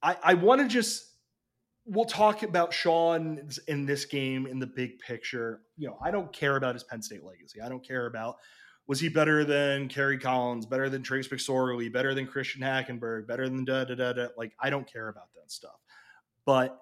I, 0.02 0.18
I 0.24 0.34
want 0.36 0.62
to 0.62 0.68
just 0.68 1.06
we'll 1.86 2.06
talk 2.06 2.44
about 2.44 2.74
Sean 2.74 3.50
in 3.68 3.86
this 3.86 4.04
game 4.06 4.46
in 4.46 4.60
the 4.60 4.68
big 4.68 5.00
picture. 5.00 5.62
You 5.78 5.88
know, 5.88 5.98
I 6.04 6.12
don't 6.12 6.32
care 6.34 6.58
about 6.58 6.76
his 6.76 6.84
Penn 6.84 7.02
State 7.02 7.24
legacy. 7.24 7.62
I 7.62 7.70
don't 7.70 7.86
care 7.86 8.08
about 8.08 8.38
was 8.88 9.00
he 9.00 9.10
better 9.10 9.44
than 9.46 9.88
Kerry 9.90 10.18
Collins, 10.18 10.66
better 10.66 10.90
than 10.90 11.04
Trace 11.04 11.28
McSorley, 11.28 11.92
better 11.92 12.14
than 12.14 12.26
Christian 12.28 12.62
Hackenberg, 12.62 13.28
better 13.28 13.48
than 13.48 13.64
da 13.66 13.84
da 13.86 13.96
da 13.96 14.14
da. 14.14 14.28
Like 14.38 14.54
I 14.60 14.70
don't 14.70 14.92
care 14.92 15.08
about 15.10 15.34
that 15.36 15.52
stuff. 15.52 15.80
But 16.48 16.82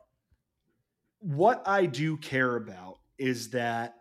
what 1.18 1.64
I 1.66 1.88
do 1.88 2.18
care 2.18 2.56
about 2.56 3.00
is 3.18 3.50
that 3.50 3.96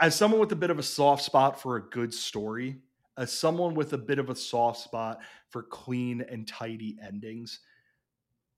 as 0.00 0.14
someone 0.14 0.40
with 0.40 0.52
a 0.52 0.56
bit 0.56 0.70
of 0.70 0.78
a 0.78 0.82
soft 0.82 1.22
spot 1.22 1.60
for 1.60 1.76
a 1.76 1.82
good 1.82 2.14
story, 2.14 2.78
as 3.18 3.30
someone 3.30 3.74
with 3.74 3.92
a 3.92 3.98
bit 3.98 4.18
of 4.18 4.30
a 4.30 4.34
soft 4.34 4.80
spot 4.80 5.18
for 5.50 5.62
clean 5.62 6.22
and 6.22 6.48
tidy 6.48 6.96
endings, 7.06 7.60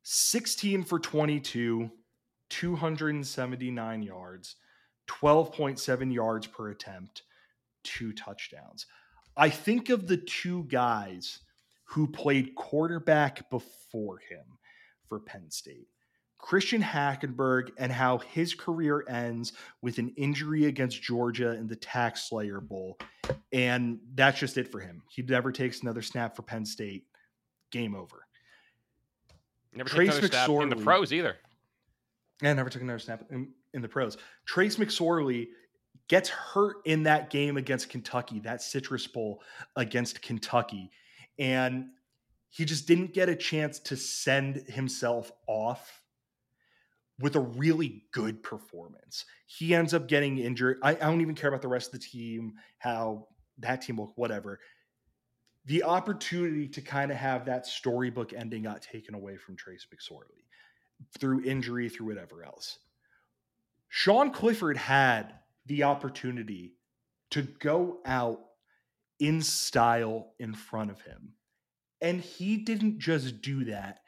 16 0.04 0.84
for 0.84 1.00
22, 1.00 1.90
279 2.48 4.02
yards, 4.04 4.56
12.7 5.08 6.14
yards 6.14 6.46
per 6.46 6.70
attempt, 6.70 7.22
two 7.82 8.12
touchdowns. 8.12 8.86
I 9.36 9.50
think 9.50 9.90
of 9.90 10.06
the 10.06 10.18
two 10.18 10.62
guys 10.68 11.40
who 11.82 12.06
played 12.06 12.54
quarterback 12.54 13.50
before 13.50 14.18
him 14.18 14.56
for 15.08 15.20
Penn 15.20 15.50
State. 15.50 15.88
Christian 16.38 16.82
Hackenberg 16.82 17.70
and 17.78 17.90
how 17.90 18.18
his 18.18 18.54
career 18.54 19.04
ends 19.08 19.54
with 19.82 19.98
an 19.98 20.12
injury 20.16 20.66
against 20.66 21.02
Georgia 21.02 21.52
in 21.52 21.66
the 21.66 21.76
Tax 21.76 22.28
Slayer 22.28 22.60
Bowl. 22.60 22.98
And 23.52 23.98
that's 24.14 24.38
just 24.38 24.58
it 24.58 24.70
for 24.70 24.80
him. 24.80 25.02
He 25.08 25.22
never 25.22 25.50
takes 25.50 25.80
another 25.82 26.02
snap 26.02 26.36
for 26.36 26.42
Penn 26.42 26.64
State. 26.66 27.06
Game 27.72 27.94
over. 27.94 28.26
Never 29.74 29.88
Trace 29.88 30.14
snap 30.14 30.48
in 30.48 30.68
the 30.68 30.76
pros 30.76 31.12
either. 31.12 31.36
And 32.42 32.56
never 32.56 32.70
took 32.70 32.82
another 32.82 32.98
snap 32.98 33.24
in, 33.30 33.48
in 33.74 33.82
the 33.82 33.88
pros. 33.88 34.16
Trace 34.44 34.76
McSorley 34.76 35.48
gets 36.08 36.28
hurt 36.28 36.76
in 36.84 37.02
that 37.04 37.30
game 37.30 37.56
against 37.56 37.88
Kentucky, 37.88 38.40
that 38.40 38.62
Citrus 38.62 39.06
Bowl 39.06 39.42
against 39.74 40.22
Kentucky. 40.22 40.90
And 41.38 41.88
he 42.50 42.64
just 42.64 42.86
didn't 42.86 43.12
get 43.12 43.28
a 43.28 43.36
chance 43.36 43.78
to 43.80 43.96
send 43.96 44.56
himself 44.68 45.30
off 45.46 46.02
with 47.18 47.36
a 47.36 47.40
really 47.40 48.04
good 48.12 48.42
performance. 48.42 49.24
He 49.46 49.74
ends 49.74 49.94
up 49.94 50.06
getting 50.06 50.38
injured. 50.38 50.78
I, 50.82 50.90
I 50.90 50.94
don't 50.94 51.20
even 51.20 51.34
care 51.34 51.48
about 51.48 51.62
the 51.62 51.68
rest 51.68 51.94
of 51.94 52.00
the 52.00 52.06
team, 52.06 52.54
how 52.78 53.28
that 53.58 53.82
team 53.82 53.98
looked, 53.98 54.18
whatever. 54.18 54.60
The 55.64 55.82
opportunity 55.82 56.68
to 56.68 56.80
kind 56.80 57.10
of 57.10 57.16
have 57.16 57.46
that 57.46 57.66
storybook 57.66 58.32
ending 58.32 58.64
got 58.64 58.82
taken 58.82 59.14
away 59.14 59.36
from 59.36 59.56
Trace 59.56 59.86
McSorley 59.92 60.44
through 61.18 61.44
injury, 61.44 61.88
through 61.88 62.06
whatever 62.06 62.44
else. 62.44 62.78
Sean 63.88 64.30
Clifford 64.30 64.76
had 64.76 65.34
the 65.66 65.84
opportunity 65.84 66.74
to 67.30 67.42
go 67.42 67.98
out 68.04 68.40
in 69.18 69.42
style 69.42 70.32
in 70.38 70.54
front 70.54 70.90
of 70.90 71.00
him. 71.00 71.32
And 72.00 72.20
he 72.20 72.58
didn't 72.58 72.98
just 72.98 73.40
do 73.40 73.64
that. 73.64 74.00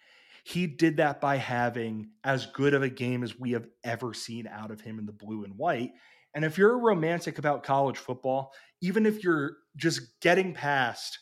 He 0.44 0.66
did 0.66 0.96
that 0.96 1.20
by 1.20 1.36
having 1.36 2.10
as 2.24 2.46
good 2.46 2.74
of 2.74 2.82
a 2.82 2.88
game 2.88 3.22
as 3.22 3.38
we 3.38 3.52
have 3.52 3.66
ever 3.84 4.14
seen 4.14 4.46
out 4.46 4.70
of 4.70 4.80
him 4.80 4.98
in 4.98 5.06
the 5.06 5.12
blue 5.12 5.44
and 5.44 5.56
white. 5.56 5.92
And 6.34 6.44
if 6.44 6.56
you're 6.56 6.78
romantic 6.78 7.38
about 7.38 7.64
college 7.64 7.98
football, 7.98 8.52
even 8.80 9.06
if 9.06 9.24
you're 9.24 9.56
just 9.76 10.20
getting 10.20 10.54
past 10.54 11.18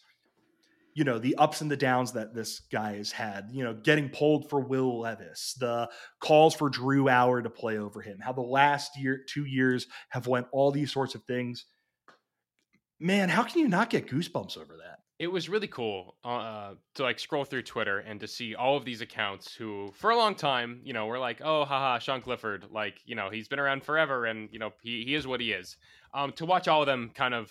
you 0.97 1.05
know 1.05 1.19
the 1.19 1.37
ups 1.37 1.61
and 1.61 1.71
the 1.71 1.77
downs 1.77 2.12
that 2.12 2.35
this 2.35 2.61
guy 2.73 2.97
has 2.97 3.12
had 3.12 3.51
you 3.53 3.62
know 3.62 3.75
getting 3.75 4.09
pulled 4.09 4.49
for 4.49 4.61
will 4.61 5.01
levis 5.01 5.55
the 5.61 5.89
calls 6.21 6.55
for 6.55 6.71
drew 6.71 7.05
Allar 7.05 7.43
to 7.43 7.51
play 7.51 7.77
over 7.79 8.01
him 8.01 8.19
how 8.19 8.33
the 8.33 8.41
last 8.41 8.99
year 8.99 9.21
two 9.29 9.45
years 9.45 9.87
have 10.09 10.27
went 10.27 10.47
all 10.53 10.73
these 10.73 10.91
sorts 10.91 11.14
of 11.14 11.23
things 11.25 11.67
man 12.99 13.29
how 13.29 13.43
can 13.43 13.61
you 13.61 13.69
not 13.69 13.91
get 13.91 14.09
goosebumps 14.09 14.57
over 14.57 14.79
that 14.79 15.01
It 15.19 15.29
was 15.29 15.49
really 15.49 15.67
cool 15.67 16.17
uh, 16.25 16.75
to 16.95 17.03
like 17.03 17.19
scroll 17.19 17.45
through 17.45 17.62
Twitter 17.62 18.01
and 18.01 18.21
to 18.21 18.27
see 18.27 18.55
all 18.55 18.77
of 18.77 18.85
these 18.85 19.01
accounts 19.01 19.55
who, 19.55 19.91
for 19.95 20.11
a 20.11 20.17
long 20.17 20.35
time, 20.35 20.81
you 20.85 20.93
know, 20.93 21.07
were 21.07 21.19
like, 21.19 21.41
"Oh, 21.43 21.64
haha, 21.64 21.99
Sean 21.99 22.21
Clifford, 22.21 22.67
like, 22.71 23.01
you 23.07 23.14
know, 23.14 23.31
he's 23.31 23.49
been 23.49 23.59
around 23.59 23.83
forever, 23.83 24.27
and 24.27 24.51
you 24.53 24.59
know, 24.59 24.73
he 24.83 25.05
he 25.05 25.14
is 25.14 25.27
what 25.27 25.41
he 25.41 25.53
is." 25.53 25.79
Um, 26.12 26.33
to 26.33 26.45
watch 26.45 26.69
all 26.69 26.83
of 26.83 26.87
them 26.87 27.11
kind 27.14 27.33
of 27.33 27.51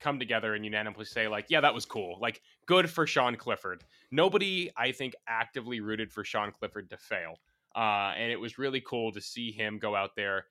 come 0.00 0.18
together 0.18 0.54
and 0.54 0.64
unanimously 0.64 1.04
say, 1.04 1.28
like, 1.28 1.46
"Yeah, 1.48 1.60
that 1.60 1.72
was 1.72 1.86
cool. 1.86 2.18
Like, 2.20 2.42
good 2.66 2.90
for 2.90 3.06
Sean 3.06 3.36
Clifford." 3.36 3.84
Nobody, 4.10 4.72
I 4.76 4.90
think, 4.90 5.14
actively 5.28 5.78
rooted 5.80 6.10
for 6.12 6.24
Sean 6.24 6.50
Clifford 6.50 6.90
to 6.90 6.96
fail, 6.96 7.38
uh, 7.76 8.12
and 8.16 8.32
it 8.32 8.40
was 8.40 8.58
really 8.58 8.80
cool 8.80 9.12
to 9.12 9.20
see 9.20 9.52
him 9.52 9.78
go 9.78 9.94
out 9.94 10.16
there, 10.16 10.46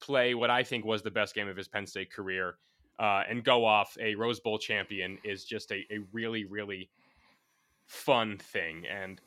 play 0.00 0.34
what 0.34 0.50
I 0.50 0.64
think 0.64 0.84
was 0.84 1.02
the 1.02 1.10
best 1.10 1.34
game 1.34 1.48
of 1.48 1.56
his 1.56 1.68
Penn 1.68 1.86
State 1.86 2.12
career 2.12 2.58
uh, 2.98 3.22
and 3.28 3.44
go 3.44 3.64
off 3.64 3.96
a 4.00 4.14
Rose 4.14 4.40
Bowl 4.40 4.58
champion 4.58 5.18
is 5.24 5.44
just 5.44 5.72
a, 5.72 5.84
a 5.90 5.98
really, 6.12 6.44
really 6.44 6.90
fun 7.86 8.38
thing. 8.38 8.86
And 8.86 9.20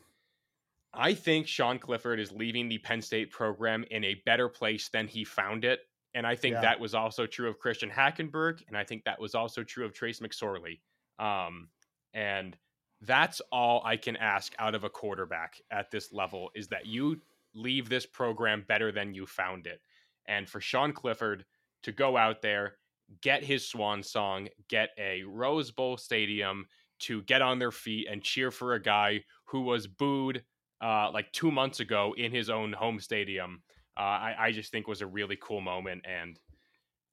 I 0.93 1.13
think 1.13 1.47
Sean 1.47 1.77
Clifford 1.77 2.19
is 2.19 2.31
leaving 2.31 2.69
the 2.69 2.77
Penn 2.79 3.01
State 3.01 3.31
program 3.31 3.83
in 3.91 4.03
a 4.03 4.15
better 4.25 4.49
place 4.49 4.89
than 4.89 5.07
he 5.07 5.23
found 5.23 5.65
it. 5.65 5.81
And 6.13 6.25
I 6.25 6.35
think 6.35 6.53
Yeah. 6.53 6.61
that 6.61 6.79
was 6.79 6.95
also 6.95 7.27
true 7.27 7.49
of 7.49 7.59
Christian 7.59 7.89
Hackenberg. 7.89 8.63
And 8.67 8.77
I 8.77 8.83
think 8.83 9.03
that 9.03 9.19
was 9.19 9.35
also 9.35 9.63
true 9.63 9.85
of 9.85 9.93
Trace 9.93 10.19
McSorley. 10.19 10.79
Um, 11.19 11.69
and 12.13 12.57
that's 13.01 13.41
all 13.51 13.83
I 13.85 13.97
can 13.97 14.15
ask 14.15 14.55
out 14.57 14.73
of 14.73 14.83
a 14.83 14.89
quarterback 14.89 15.61
at 15.69 15.91
this 15.91 16.11
level 16.11 16.49
is 16.55 16.69
that 16.69 16.87
you 16.87 17.21
leave 17.53 17.89
this 17.89 18.05
program 18.05 18.63
better 18.67 18.91
than 18.91 19.13
you 19.13 19.27
found 19.27 19.67
it. 19.67 19.81
And 20.25 20.49
for 20.49 20.59
Sean 20.59 20.93
Clifford 20.93 21.45
to 21.83 21.91
go 21.91 22.17
out 22.17 22.41
there, 22.41 22.77
get 23.21 23.43
his 23.43 23.67
swan 23.67 24.03
song, 24.03 24.47
get 24.69 24.89
a 24.97 25.23
Rose 25.23 25.71
Bowl 25.71 25.97
stadium 25.97 26.65
to 26.99 27.21
get 27.23 27.41
on 27.41 27.59
their 27.59 27.71
feet 27.71 28.07
and 28.09 28.21
cheer 28.21 28.51
for 28.51 28.73
a 28.73 28.81
guy 28.81 29.23
who 29.45 29.61
was 29.61 29.87
booed 29.87 30.43
uh, 30.81 31.11
like 31.11 31.31
two 31.31 31.51
months 31.51 31.79
ago 31.79 32.13
in 32.17 32.31
his 32.31 32.49
own 32.49 32.73
home 32.73 32.99
stadium. 32.99 33.61
Uh, 33.97 34.01
I, 34.01 34.35
I 34.39 34.51
just 34.51 34.71
think 34.71 34.87
was 34.87 35.01
a 35.01 35.07
really 35.07 35.37
cool 35.41 35.61
moment, 35.61 36.05
and 36.05 36.39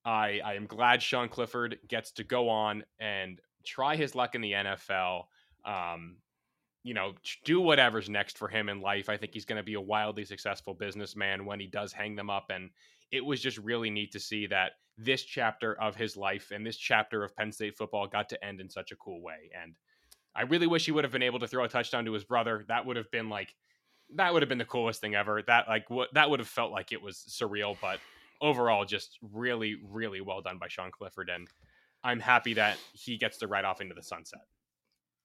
I 0.05 0.41
I 0.45 0.55
am 0.55 0.67
glad 0.67 1.03
Sean 1.03 1.29
Clifford 1.29 1.79
gets 1.89 2.13
to 2.13 2.25
go 2.25 2.49
on 2.49 2.85
and 2.99 3.41
try 3.65 3.97
his 3.97 4.15
luck 4.15 4.35
in 4.35 4.43
the 4.43 4.53
NFL. 4.53 5.25
Um, 5.65 6.17
you 6.83 6.93
know, 6.93 7.15
do 7.45 7.61
whatever's 7.61 8.11
next 8.11 8.37
for 8.37 8.47
him 8.47 8.69
in 8.69 8.83
life. 8.83 9.09
I 9.09 9.17
think 9.17 9.33
he's 9.33 9.47
going 9.47 9.57
to 9.57 9.63
be 9.63 9.75
a 9.75 9.81
wildly 9.81 10.27
successful 10.27 10.75
businessman 10.75 11.47
when 11.47 11.59
he 11.59 11.67
does 11.67 11.95
hang 11.95 12.15
them 12.15 12.29
up. 12.29 12.51
And 12.51 12.69
it 13.11 13.25
was 13.25 13.41
just 13.41 13.57
really 13.57 13.89
neat 13.89 14.13
to 14.13 14.21
see 14.21 14.47
that 14.49 14.73
this 14.97 15.23
chapter 15.23 15.75
of 15.81 15.97
his 15.97 16.17
life 16.17 16.51
and 16.53 16.65
this 16.65 16.77
chapter 16.77 17.25
of 17.25 17.37
Penn 17.37 17.53
State 17.53 17.77
football 17.77 18.07
got 18.07 18.29
to 18.29 18.45
end 18.45 18.61
in 18.61 18.69
such 18.71 18.93
a 18.93 18.97
cool 18.97 19.21
way. 19.21 19.51
And 19.61 19.75
I 20.35 20.43
really 20.43 20.67
wish 20.67 20.85
he 20.85 20.93
would 20.93 21.05
have 21.05 21.13
been 21.13 21.23
able 21.23 21.41
to 21.41 21.49
throw 21.49 21.65
a 21.65 21.69
touchdown 21.69 22.05
to 22.05 22.13
his 22.13 22.25
brother. 22.25 22.65
That 22.69 22.87
would 22.87 22.97
have 22.97 23.11
been 23.11 23.29
like, 23.29 23.55
that 24.15 24.33
would 24.33 24.43
have 24.43 24.49
been 24.49 24.59
the 24.59 24.65
coolest 24.65 25.01
thing 25.01 25.15
ever. 25.15 25.43
That 25.43 25.69
like 25.69 25.91
what 25.91 26.13
that 26.15 26.31
would 26.31 26.41
have 26.41 26.49
felt 26.49 26.73
like 26.73 26.93
it 26.93 27.03
was 27.03 27.25
surreal, 27.29 27.77
but 27.81 28.01
overall, 28.41 28.85
just 28.85 29.19
really, 29.33 29.77
really 29.91 30.21
well 30.21 30.43
done 30.43 30.59
by 30.59 30.69
Sean 30.69 30.91
Clifford. 30.91 31.31
And 31.31 31.49
I'm 32.03 32.21
happy 32.21 32.55
that 32.55 32.77
he 32.93 33.17
gets 33.17 33.39
to 33.39 33.47
ride 33.47 33.65
off 33.65 33.81
into 33.81 33.95
the 33.95 34.03
sunset. 34.03 34.43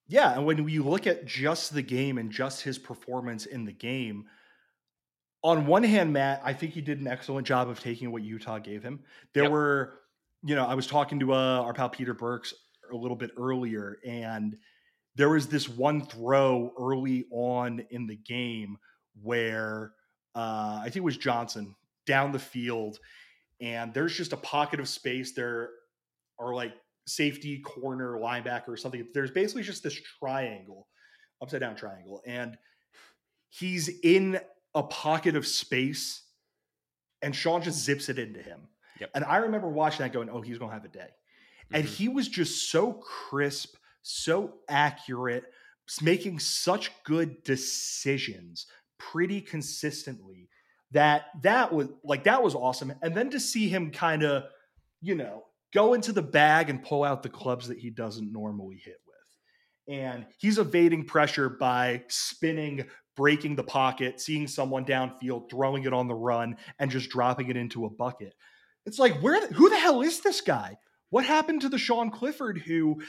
Yeah, 0.07 0.33
and 0.33 0.45
when 0.45 0.67
you 0.67 0.83
look 0.83 1.05
at 1.05 1.25
just 1.25 1.73
the 1.73 1.83
game 1.83 2.17
and 2.17 2.31
just 2.31 2.63
his 2.63 2.79
performance 2.79 3.45
in 3.45 3.65
the 3.65 3.71
game, 3.71 4.25
on 5.43 5.65
one 5.65 5.83
hand, 5.83 6.11
Matt, 6.13 6.41
I 6.43 6.53
think 6.53 6.73
he 6.73 6.81
did 6.81 6.99
an 6.99 7.07
excellent 7.07 7.47
job 7.47 7.69
of 7.69 7.79
taking 7.79 8.11
what 8.11 8.23
Utah 8.23 8.59
gave 8.59 8.83
him. 8.83 9.01
There 9.33 9.43
Yep. 9.43 9.51
were, 9.51 9.99
you 10.43 10.55
know, 10.55 10.65
I 10.65 10.73
was 10.73 10.87
talking 10.87 11.19
to 11.21 11.33
uh, 11.33 11.61
our 11.61 11.73
pal 11.73 11.89
Peter 11.89 12.13
Burks 12.13 12.53
a 12.91 12.95
little 12.95 13.17
bit 13.17 13.31
earlier, 13.37 13.97
and 14.05 14.57
there 15.15 15.29
was 15.29 15.47
this 15.47 15.69
one 15.69 16.01
throw 16.05 16.73
early 16.79 17.25
on 17.31 17.85
in 17.91 18.07
the 18.07 18.15
game 18.15 18.77
where 19.21 19.93
uh, 20.35 20.79
I 20.81 20.85
think 20.85 20.97
it 20.97 21.03
was 21.03 21.17
Johnson 21.17 21.75
down 22.05 22.31
the 22.31 22.39
field, 22.39 22.99
and 23.61 23.93
there's 23.93 24.15
just 24.15 24.33
a 24.33 24.37
pocket 24.37 24.79
of 24.79 24.87
space. 24.87 25.33
There 25.33 25.69
are 26.39 26.53
like 26.53 26.73
safety, 27.07 27.59
corner, 27.59 28.17
linebacker, 28.17 28.69
or 28.69 28.77
something. 28.77 29.07
There's 29.13 29.31
basically 29.31 29.63
just 29.63 29.83
this 29.83 29.99
triangle, 30.19 30.87
upside 31.41 31.61
down 31.61 31.75
triangle, 31.75 32.21
and 32.25 32.57
he's 33.49 33.89
in 34.03 34.39
a 34.75 34.83
pocket 34.83 35.35
of 35.35 35.45
space, 35.47 36.23
and 37.21 37.35
Sean 37.35 37.61
just 37.61 37.83
zips 37.83 38.09
it 38.09 38.19
into 38.19 38.41
him. 38.41 38.67
Yep. 38.99 39.11
And 39.15 39.25
I 39.25 39.37
remember 39.37 39.69
watching 39.69 39.99
that, 39.99 40.13
going, 40.13 40.29
"Oh, 40.29 40.41
he's 40.41 40.57
gonna 40.57 40.73
have 40.73 40.85
a 40.85 40.89
day," 40.89 41.09
and 41.73 41.85
Mhm. 41.85 41.89
he 41.95 42.07
was 42.09 42.27
just 42.27 42.69
so 42.69 42.93
crisp, 42.93 43.75
so 44.01 44.59
accurate, 44.69 45.51
making 46.01 46.39
such 46.39 46.91
good 47.03 47.43
decisions 47.43 48.67
pretty 48.97 49.41
consistently 49.41 50.49
that 50.91 51.27
that 51.41 51.71
was 51.73 51.87
like 52.03 52.23
that 52.25 52.43
was 52.43 52.53
awesome 52.53 52.93
and 53.01 53.15
then 53.15 53.29
to 53.29 53.39
see 53.39 53.69
him 53.69 53.91
kind 53.91 54.23
of 54.23 54.43
you 55.01 55.15
know 55.15 55.45
go 55.73 55.93
into 55.93 56.11
the 56.11 56.21
bag 56.21 56.69
and 56.69 56.83
pull 56.83 57.03
out 57.03 57.23
the 57.23 57.29
clubs 57.29 57.67
that 57.67 57.77
he 57.79 57.89
doesn't 57.89 58.31
normally 58.31 58.75
hit 58.77 58.99
with 59.07 59.95
and 59.95 60.25
he's 60.37 60.57
evading 60.57 61.05
pressure 61.05 61.49
by 61.49 62.03
spinning 62.09 62.85
breaking 63.19 63.53
the 63.57 63.63
pocket 63.63 64.21
seeing 64.21 64.47
someone 64.47 64.85
downfield 64.85 65.49
throwing 65.49 65.83
it 65.83 65.91
on 65.91 66.07
the 66.07 66.15
run 66.15 66.55
and 66.79 66.89
just 66.89 67.09
dropping 67.09 67.49
it 67.49 67.57
into 67.57 67.85
a 67.85 67.89
bucket 67.89 68.33
it's 68.85 68.97
like 68.97 69.13
where 69.21 69.45
the- 69.45 69.53
who 69.53 69.69
the 69.69 69.77
hell 69.77 70.01
is 70.01 70.21
this 70.21 70.39
guy 70.39 70.77
what 71.09 71.25
happened 71.25 71.59
to 71.59 71.67
the 71.67 71.77
Sean 71.77 72.09
Clifford 72.09 72.57
who 72.59 73.01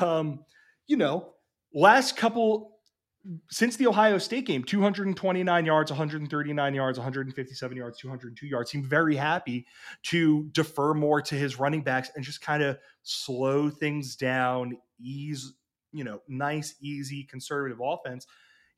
um 0.00 0.40
you 0.86 0.96
know 0.96 1.34
last 1.74 2.16
couple 2.16 2.78
since 3.50 3.76
the 3.76 3.86
Ohio 3.86 4.16
State 4.16 4.46
game, 4.46 4.64
229 4.64 5.66
yards, 5.66 5.90
139 5.90 6.74
yards, 6.74 6.98
157 6.98 7.76
yards, 7.76 7.98
202 7.98 8.46
yards, 8.46 8.70
seemed 8.70 8.86
very 8.86 9.16
happy 9.16 9.66
to 10.04 10.48
defer 10.52 10.94
more 10.94 11.20
to 11.20 11.34
his 11.34 11.58
running 11.58 11.82
backs 11.82 12.10
and 12.14 12.24
just 12.24 12.40
kind 12.40 12.62
of 12.62 12.78
slow 13.02 13.68
things 13.68 14.16
down, 14.16 14.78
ease, 14.98 15.52
you 15.92 16.04
know, 16.04 16.22
nice, 16.28 16.76
easy, 16.80 17.24
conservative 17.24 17.78
offense. 17.82 18.26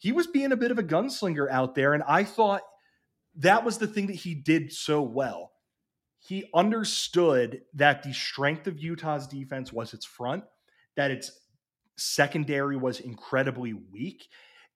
He 0.01 0.11
was 0.11 0.27
being 0.27 0.51
a 0.51 0.57
bit 0.57 0.73
of 0.73 0.79
a 0.79 0.83
gunslinger 0.83 1.49
out 1.49 1.77
there. 1.77 1.95
And 1.95 2.03
I 2.03 2.25
thought 2.25 2.63
that 3.37 3.65
was 3.65 3.79
the 3.79 3.87
thing 3.87 4.09
that 4.09 4.17
he 4.17 4.35
did 4.35 4.73
so 4.73 5.01
well. 5.01 5.53
He 6.19 6.47
understood 6.53 7.61
that 7.75 8.03
the 8.03 8.13
strength 8.13 8.67
of 8.67 8.81
Utah's 8.81 9.29
defense 9.29 9.73
was 9.73 9.95
its 9.95 10.05
front, 10.05 10.45
that 10.97 11.11
its 11.11 11.31
secondary 11.97 12.77
was 12.77 12.99
incredibly 12.99 13.75
weak 13.75 14.27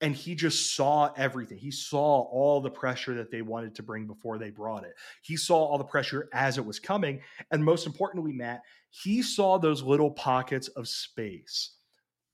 and 0.01 0.15
he 0.15 0.35
just 0.35 0.75
saw 0.77 1.11
everything. 1.17 1.57
He 1.57 1.71
saw 1.71 2.23
all 2.23 2.61
the 2.61 2.71
pressure 2.71 3.15
that 3.15 3.31
they 3.31 3.43
wanted 3.43 3.75
to 3.77 3.83
bring 3.83 4.07
before 4.07 4.37
they 4.37 4.51
brought 4.51 4.85
it. 4.85 4.93
He 5.23 5.37
saw 5.37 5.57
all 5.65 5.79
the 5.79 5.85
pressure 5.85 6.29
as 6.35 6.59
it 6.59 6.67
was 6.67 6.79
coming. 6.79 7.21
And 7.51 7.65
most 7.65 7.87
importantly, 7.87 8.33
Matt, 8.33 8.61
he 8.91 9.23
saw 9.23 9.57
those 9.57 9.83
little 9.83 10.11
pockets 10.11 10.69
of 10.69 10.89
space 10.89 11.77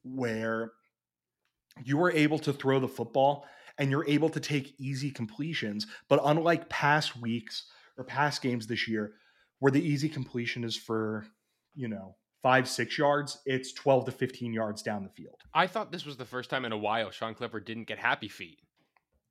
where 0.02 0.72
you 1.84 1.96
were 1.96 2.10
able 2.10 2.38
to 2.40 2.52
throw 2.52 2.80
the 2.80 2.88
football 2.88 3.46
and 3.78 3.90
you're 3.90 4.08
able 4.08 4.28
to 4.30 4.40
take 4.40 4.74
easy 4.78 5.10
completions. 5.10 5.86
But 6.08 6.20
unlike 6.24 6.68
past 6.68 7.16
weeks 7.16 7.64
or 7.96 8.04
past 8.04 8.42
games 8.42 8.66
this 8.66 8.86
year, 8.86 9.12
where 9.58 9.72
the 9.72 9.82
easy 9.82 10.08
completion 10.08 10.64
is 10.64 10.76
for, 10.76 11.26
you 11.74 11.88
know, 11.88 12.16
five, 12.42 12.68
six 12.68 12.98
yards, 12.98 13.38
it's 13.46 13.72
12 13.72 14.06
to 14.06 14.12
15 14.12 14.52
yards 14.52 14.82
down 14.82 15.04
the 15.04 15.10
field. 15.10 15.40
I 15.54 15.66
thought 15.66 15.92
this 15.92 16.06
was 16.06 16.16
the 16.16 16.24
first 16.24 16.50
time 16.50 16.64
in 16.64 16.72
a 16.72 16.78
while 16.78 17.10
Sean 17.10 17.34
Clifford 17.34 17.64
didn't 17.64 17.84
get 17.84 17.98
happy 17.98 18.28
feet. 18.28 18.60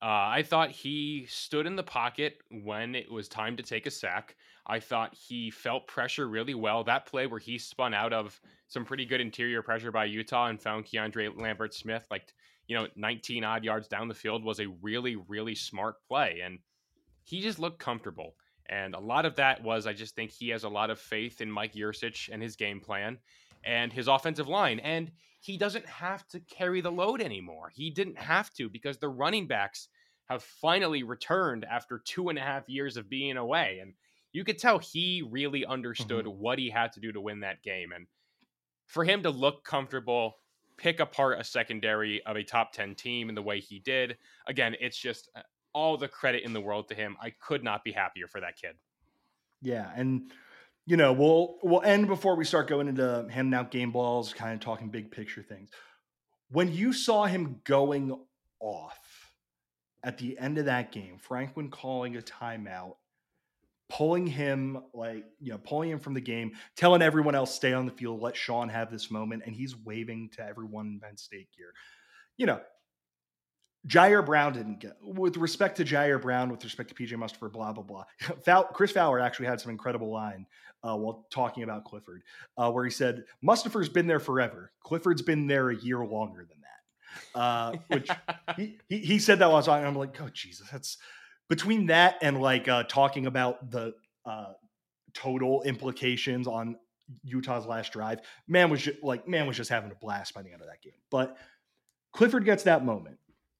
Uh, 0.02 0.32
I 0.32 0.44
thought 0.44 0.72
he 0.72 1.26
stood 1.28 1.66
in 1.66 1.76
the 1.76 1.84
pocket 1.84 2.38
when 2.64 2.96
it 2.96 3.12
was 3.12 3.28
time 3.28 3.58
to 3.58 3.64
take 3.64 3.86
a 3.86 3.92
sack. 3.92 4.36
I 4.66 4.80
thought 4.80 5.14
he 5.14 5.52
felt 5.52 5.88
pressure 5.88 6.30
really 6.30 6.54
well. 6.54 6.84
That 6.86 7.06
play 7.06 7.28
where 7.28 7.40
he 7.40 7.58
spun 7.58 7.94
out 7.94 8.14
of 8.14 8.40
some 8.70 8.86
pretty 8.86 9.06
good 9.06 9.20
interior 9.20 9.62
pressure 9.62 9.92
by 9.92 10.06
Utah 10.06 10.48
and 10.48 10.62
found 10.62 10.86
Keandre 10.86 11.38
Lambert 11.38 11.74
Smith, 11.74 12.06
like, 12.10 12.34
you 12.68 12.78
know, 12.78 12.88
19 12.96 13.44
odd 13.44 13.66
yards 13.66 13.90
down 13.90 14.08
the 14.08 14.14
field, 14.14 14.44
was 14.44 14.62
a 14.62 14.70
really, 14.82 15.18
really 15.28 15.56
smart 15.56 15.96
play. 16.08 16.42
And 16.46 16.60
he 17.24 17.42
just 17.42 17.60
looked 17.60 17.80
comfortable. 17.80 18.36
And 18.70 18.94
a 18.94 19.00
lot 19.00 19.26
of 19.26 19.36
that 19.36 19.64
was, 19.64 19.86
I 19.86 19.94
just 19.94 20.16
think 20.16 20.32
he 20.32 20.50
has 20.50 20.64
a 20.64 20.70
lot 20.70 20.92
of 20.92 21.00
faith 21.00 21.42
in 21.42 21.52
Mike 21.52 21.74
Yurcich 21.74 22.30
and 22.32 22.42
his 22.42 22.56
game 22.56 22.80
plan 22.80 23.18
and 23.64 23.92
his 23.92 24.08
offensive 24.08 24.48
line. 24.48 24.80
And 24.80 25.12
he 25.42 25.58
doesn't 25.58 25.86
have 25.86 26.28
to 26.30 26.40
carry 26.40 26.82
the 26.82 26.92
load 26.92 27.22
anymore. 27.22 27.72
He 27.74 27.90
didn't 27.90 28.18
have 28.18 28.52
to 28.54 28.70
because 28.70 28.98
the 28.98 29.10
running 29.10 29.48
backs 29.48 29.88
have 30.30 30.44
finally 30.44 31.04
returned 31.04 31.66
after 31.66 32.02
two 32.06 32.30
and 32.30 32.38
a 32.38 32.42
half 32.42 32.70
years 32.70 32.98
of 32.98 33.10
being 33.10 33.38
away. 33.38 33.80
And 33.82 33.94
you 34.32 34.44
could 34.44 34.60
tell 34.60 34.78
he 34.78 35.24
really 35.28 35.66
understood 35.66 36.28
what 36.28 36.60
he 36.60 36.70
had 36.70 36.92
to 36.94 37.00
do 37.00 37.12
to 37.12 37.22
win 37.22 37.40
that 37.40 37.64
game. 37.64 37.92
And 37.94 38.06
for 38.86 39.04
him 39.04 39.24
to 39.24 39.30
look 39.30 39.64
comfortable, 39.64 40.36
pick 40.78 41.00
apart 41.00 41.40
a 41.40 41.44
secondary 41.44 42.24
of 42.26 42.36
a 42.36 42.44
top 42.44 42.74
10 42.74 42.96
team 42.96 43.30
in 43.30 43.36
the 43.36 43.42
way 43.42 43.60
he 43.60 43.80
did, 43.80 44.18
again, 44.48 44.76
it's 44.80 44.98
just 44.98 45.30
uh, 45.36 45.42
all 45.74 45.98
the 45.98 46.08
credit 46.08 46.44
in 46.44 46.54
the 46.54 46.62
world 46.62 46.88
to 46.90 46.96
him. 46.96 47.18
I 47.22 47.32
could 47.32 47.64
not 47.64 47.84
be 47.84 47.92
happier 47.92 48.28
for 48.28 48.42
that 48.42 48.56
kid. 48.56 48.76
Yeah, 49.62 49.92
and 49.96 50.32
you 50.90 50.98
know, 50.98 51.14
we'll 51.14 51.58
we'll 51.62 51.84
end 51.84 52.08
before 52.08 52.36
we 52.36 52.44
start 52.44 52.68
going 52.68 52.88
into 52.88 53.28
handing 53.30 53.54
out 53.54 53.70
game 53.70 53.92
balls, 53.92 54.34
kind 54.34 54.56
of 54.56 54.60
talking 54.60 54.90
big 54.90 55.12
picture 55.12 55.44
things. 55.44 55.70
When 56.50 56.74
you 56.74 56.94
saw 56.94 57.26
him 57.26 57.62
going 57.64 58.20
off 58.60 58.98
at 60.04 60.18
the 60.18 60.36
end 60.40 60.58
of 60.58 60.66
that 60.66 60.92
game, 60.92 61.20
Franklin 61.20 61.70
calling 61.70 62.18
a 62.18 62.22
timeout, 62.22 62.96
pulling 63.88 64.26
him 64.26 64.82
like, 64.92 65.26
you 65.40 65.52
know, 65.52 65.60
pulling 65.60 65.92
him 65.92 66.00
from 66.00 66.16
the 66.16 66.22
game, 66.22 66.54
telling 66.76 67.04
everyone 67.04 67.36
else 67.36 67.54
stay 67.54 67.74
on 67.74 67.86
the 67.86 67.92
field, 67.92 68.20
let 68.20 68.36
Sean 68.36 68.68
have 68.68 68.90
this 68.90 69.12
moment, 69.12 69.44
and 69.46 69.56
he's 69.56 69.78
waving 69.78 70.32
to 70.38 70.44
everyone 70.44 70.88
in 70.88 71.00
Penn 71.00 71.18
State 71.18 71.50
gear. 71.56 71.72
You 72.36 72.48
know, 72.48 72.62
Ji'Ayir 73.88 74.26
Brown 74.26 74.54
didn't 74.54 74.80
get 74.80 74.98
with 75.02 75.38
respect 75.38 75.78
to 75.78 75.86
Ji'Ayir 75.86 76.22
Brown, 76.22 76.50
with 76.50 76.64
respect 76.64 76.90
to 76.90 76.96
PJ 76.96 77.18
Mustard, 77.18 77.54
blah 77.54 77.72
blah 77.72 77.84
blah. 77.84 78.04
Fow, 78.46 78.64
Chris 78.64 78.92
Fowler 78.92 79.20
actually 79.20 79.48
had 79.48 79.62
some 79.62 79.72
incredible 79.72 80.12
line 80.12 80.46
uh, 80.84 80.96
while 80.96 81.26
talking 81.32 81.64
about 81.64 81.86
Clifford, 81.86 82.24
uh, 82.58 82.72
where 82.72 82.84
he 82.84 82.92
said 82.92 83.24
Mustipher's 83.44 83.90
been 83.90 84.08
there 84.08 84.20
forever. 84.20 84.72
Clifford's 84.84 85.22
been 85.22 85.48
there 85.48 85.70
a 85.70 85.76
year 85.76 86.06
longer 86.06 86.46
than 86.48 86.58
that. 86.62 87.40
Uh, 87.40 87.74
which 87.88 88.10
he, 88.58 88.78
he 88.90 88.98
he 89.00 89.20
said 89.20 89.40
that 89.40 89.46
while 89.46 89.56
I 89.56 89.60
was 89.60 89.66
talking. 89.66 89.86
I'm 89.86 89.96
like, 89.96 90.20
oh 90.22 90.30
Jesus, 90.34 90.68
that's 90.70 90.98
between 91.48 91.88
that 91.88 92.18
and 92.22 92.42
like 92.42 92.68
uh, 92.68 92.84
talking 92.84 93.28
about 93.28 93.72
the 93.72 93.94
uh, 94.26 94.54
total 95.14 95.64
implications 95.64 96.48
on 96.48 96.76
Utah's 97.24 97.66
last 97.66 97.94
drive. 97.94 98.20
Man 98.48 98.70
was 98.70 98.82
just, 98.82 99.02
like 99.04 99.26
man 99.26 99.48
was 99.48 99.56
just 99.56 99.70
having 99.70 99.90
a 99.90 99.96
blast 99.96 100.34
by 100.34 100.42
the 100.42 100.52
end 100.52 100.62
of 100.62 100.68
that 100.68 100.82
game. 100.82 101.00
But 101.10 101.38
Clifford 102.12 102.44
gets 102.44 102.64
that 102.64 102.84
moment 102.84 103.18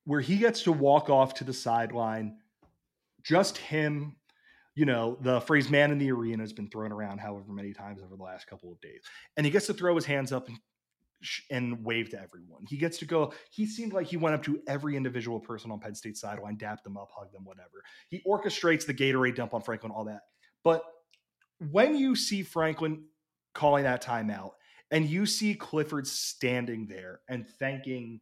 where 0.10 0.22
he 0.22 0.38
gets 0.38 0.64
to 0.64 0.72
walk 0.72 1.08
off 1.08 1.36
to 1.36 1.44
the 1.44 1.54
sideline, 1.54 2.36
just 3.22 3.60
him. 3.60 4.16
You 4.74 4.86
know, 4.86 5.20
the 5.22 5.40
phrase 5.42 5.70
man 5.70 5.92
in 5.92 6.00
the 6.00 6.12
arena 6.12 6.42
has 6.42 6.52
been 6.52 6.68
thrown 6.68 6.92
around 6.92 7.20
however 7.20 7.54
many 7.54 7.74
times 7.74 8.02
over 8.02 8.16
the 8.16 8.24
last 8.24 8.48
couple 8.48 8.72
of 8.72 8.82
days. 8.82 9.02
And 9.38 9.46
he 9.46 9.52
gets 9.52 9.68
to 9.68 9.74
throw 9.76 9.94
his 9.94 10.06
hands 10.06 10.32
up 10.32 10.48
and, 10.48 10.58
and 11.52 11.86
wave 11.86 12.10
to 12.10 12.20
everyone. 12.20 12.64
He 12.68 12.78
gets 12.78 12.98
to 12.98 13.06
go. 13.06 13.34
He 13.52 13.68
seemed 13.68 13.94
like 13.94 14.08
he 14.08 14.18
went 14.18 14.34
up 14.34 14.42
to 14.46 14.60
every 14.68 14.98
individual 14.98 15.40
person 15.40 15.70
on 15.70 15.80
Penn 15.80 15.94
State 15.94 16.18
sideline, 16.18 16.58
dapped 16.58 16.86
them 16.86 16.98
up, 16.98 17.10
hugged 17.16 17.36
them, 17.36 17.46
whatever. 17.46 17.84
He 18.10 18.24
orchestrates 18.28 18.88
the 18.88 18.96
Gatorade 18.96 19.36
dump 19.36 19.54
on 19.54 19.62
Franklin, 19.62 19.92
all 19.92 20.06
that. 20.06 20.22
But 20.64 20.82
when 21.70 21.96
you 21.96 22.16
see 22.16 22.42
Franklin 22.42 23.04
calling 23.54 23.84
that 23.84 24.04
timeout 24.04 24.54
and 24.90 25.06
you 25.06 25.28
see 25.28 25.54
Clifford 25.54 26.08
standing 26.08 26.88
there 26.88 27.20
and 27.30 27.48
thanking 27.60 28.22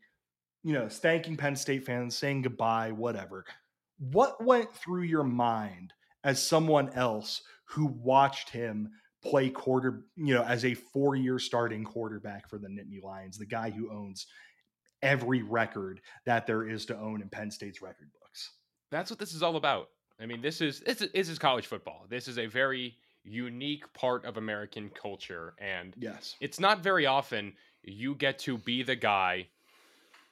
you 0.67 0.73
know, 0.73 0.89
thanking 0.89 1.37
Penn 1.37 1.55
State 1.55 1.85
fans, 1.85 2.13
saying 2.13 2.41
goodbye, 2.41 2.91
whatever. 2.91 3.45
What 3.99 4.43
went 4.43 4.69
through 4.73 5.03
your 5.03 5.23
mind 5.23 5.93
as 6.25 6.45
someone 6.45 6.89
else 6.89 7.41
who 7.63 7.85
watched 7.85 8.49
him 8.49 8.89
play 9.23 9.49
quarter, 9.49 10.03
you 10.17 10.33
know, 10.35 10.43
as 10.43 10.65
a 10.65 10.73
four 10.73 11.15
year 11.15 11.39
starting 11.39 11.85
quarterback 11.85 12.49
for 12.49 12.57
the 12.57 12.67
Nittany 12.67 13.01
Lions, 13.01 13.37
the 13.37 13.45
guy 13.45 13.69
who 13.69 13.89
owns 13.89 14.27
every 15.01 15.41
record 15.41 16.01
that 16.25 16.45
there 16.45 16.67
is 16.67 16.85
to 16.87 16.97
own 16.97 17.21
in 17.21 17.29
Penn 17.29 17.49
State's 17.49 17.81
record 17.81 18.09
books? 18.19 18.51
That's 18.91 19.09
what 19.09 19.19
this 19.19 19.33
is 19.33 19.41
all 19.41 19.55
about. 19.55 19.87
I 20.19 20.25
mean, 20.25 20.41
this 20.41 20.59
is 20.59 20.81
this 20.81 21.01
is, 21.01 21.09
this 21.13 21.29
is 21.29 21.39
college 21.39 21.67
football. 21.67 22.07
This 22.09 22.27
is 22.27 22.37
a 22.37 22.45
very 22.45 22.97
unique 23.23 23.85
part 23.93 24.25
of 24.25 24.35
American 24.35 24.89
culture, 24.89 25.53
and 25.59 25.93
Yes. 25.97 26.35
it's 26.41 26.59
not 26.59 26.83
very 26.83 27.05
often 27.05 27.53
you 27.83 28.15
get 28.15 28.37
to 28.39 28.57
be 28.57 28.83
the 28.83 28.97
guy 28.97 29.47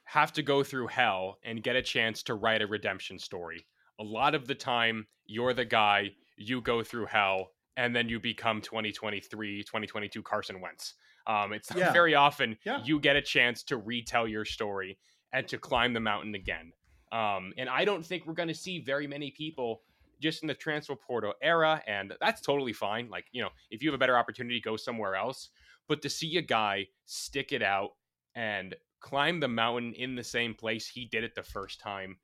have 0.05 0.31
to 0.33 0.41
go 0.43 0.63
through 0.63 0.87
hell 0.87 1.37
and 1.43 1.61
get 1.63 1.75
a 1.75 1.81
chance 1.81 2.23
to 2.23 2.35
write 2.35 2.61
a 2.61 2.67
redemption 2.67 3.19
story. 3.19 3.65
A 3.99 4.03
lot 4.03 4.35
of 4.35 4.47
the 4.47 4.55
time, 4.55 5.07
you're 5.25 5.53
the 5.53 5.65
guy, 5.65 6.11
you 6.37 6.61
go 6.61 6.83
through 6.83 7.07
hell, 7.07 7.51
and 7.77 7.95
then 7.95 8.07
you 8.09 8.19
become 8.19 8.61
2023, 8.61 9.63
2022 9.63 10.21
Carson 10.23 10.61
Wentz. 10.61 10.93
Um, 11.27 11.53
it's 11.53 11.69
Yeah. 11.75 11.91
very 11.91 12.15
often 12.15 12.57
Yeah. 12.65 12.81
you 12.83 12.99
get 12.99 13.15
a 13.15 13.21
chance 13.21 13.63
to 13.63 13.77
retell 13.77 14.27
your 14.27 14.45
story 14.45 14.97
and 15.33 15.47
to 15.47 15.57
climb 15.57 15.93
the 15.93 15.99
mountain 15.99 16.35
again. 16.35 16.71
Um, 17.11 17.53
and 17.57 17.69
I 17.69 17.83
don't 17.85 18.05
think 18.05 18.25
we're 18.25 18.33
going 18.33 18.47
to 18.49 18.53
see 18.55 18.79
very 18.79 19.07
many 19.07 19.31
people 19.31 19.81
just 20.21 20.43
in 20.43 20.47
the 20.47 20.53
transfer 20.53 20.95
portal 20.95 21.33
era, 21.41 21.81
and 21.87 22.13
that's 22.21 22.41
totally 22.41 22.73
fine. 22.73 23.09
Like, 23.09 23.25
you 23.31 23.41
know, 23.41 23.49
if 23.69 23.81
you 23.83 23.89
have 23.89 23.95
a 23.95 23.97
better 23.99 24.17
opportunity, 24.17 24.61
go 24.61 24.77
somewhere 24.77 25.15
else. 25.15 25.49
but 25.87 26.01
to 26.01 26.09
see 26.09 26.37
a 26.37 26.41
guy 26.41 26.87
stick 27.05 27.51
it 27.51 27.61
out 27.61 27.91
and 28.33 28.75
climb 29.05 29.39
the 29.39 29.47
mountain 29.47 29.93
in 29.93 30.15
the 30.15 30.23
same 30.23 30.55
place 30.55 30.87
he 30.87 31.05
did 31.05 31.23
it 31.23 31.35
the 31.35 31.43
first 31.43 31.79
time. 31.79 32.17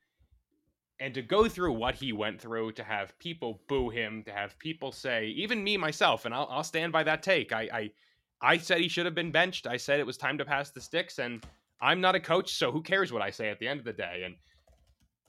And 0.99 1.13
to 1.13 1.21
go 1.21 1.47
through 1.47 1.73
what 1.73 1.93
he 1.93 2.11
went 2.11 2.41
through 2.41 2.71
to 2.73 2.83
have 2.83 3.17
people 3.19 3.61
boo 3.67 3.91
him 3.91 4.23
to 4.23 4.31
have 4.31 4.57
people 4.57 4.91
say 4.91 5.27
even 5.27 5.63
me 5.63 5.77
myself 5.77 6.25
and 6.25 6.33
i'll, 6.33 6.47
I'll 6.49 6.63
stand 6.63 6.91
by 6.91 7.03
that 7.03 7.21
take. 7.21 7.53
I, 7.53 7.69
I 7.71 7.91
i 8.41 8.57
said 8.57 8.79
he 8.79 8.87
should 8.87 9.05
have 9.05 9.13
been 9.13 9.31
benched. 9.31 9.67
I 9.67 9.77
said 9.77 9.99
it 9.99 10.07
was 10.07 10.17
time 10.17 10.39
to 10.39 10.45
pass 10.45 10.71
the 10.71 10.81
sticks 10.81 11.19
and 11.19 11.45
i'm 11.81 12.01
not 12.01 12.15
a 12.15 12.19
coach 12.19 12.55
so 12.55 12.71
who 12.71 12.81
cares 12.81 13.13
what 13.13 13.21
i 13.21 13.29
say 13.29 13.49
at 13.49 13.59
the 13.59 13.67
end 13.67 13.79
of 13.79 13.85
the 13.85 13.93
day? 13.93 14.23
And 14.25 14.35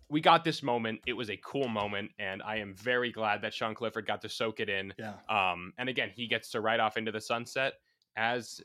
we 0.09 0.20
got 0.20 0.44
this 0.44 0.62
moment. 0.62 1.00
It 1.07 1.14
was 1.14 1.28
a 1.28 1.38
cool 1.44 1.68
moment 1.68 2.12
and 2.18 2.42
i 2.42 2.57
am 2.57 2.74
very 2.74 3.12
glad 3.12 3.42
that 3.42 3.53
sean 3.53 3.74
clifford 3.74 4.07
got 4.07 4.22
to 4.22 4.28
soak 4.30 4.61
it 4.61 4.70
in. 4.70 4.94
Yeah. 4.98 5.16
um 5.28 5.74
and 5.76 5.90
again 5.90 6.11
he 6.14 6.26
gets 6.28 6.50
to 6.53 6.62
ride 6.62 6.80
off 6.80 6.96
into 6.96 7.12
the 7.12 7.20
sunset 7.20 7.74
as 8.16 8.62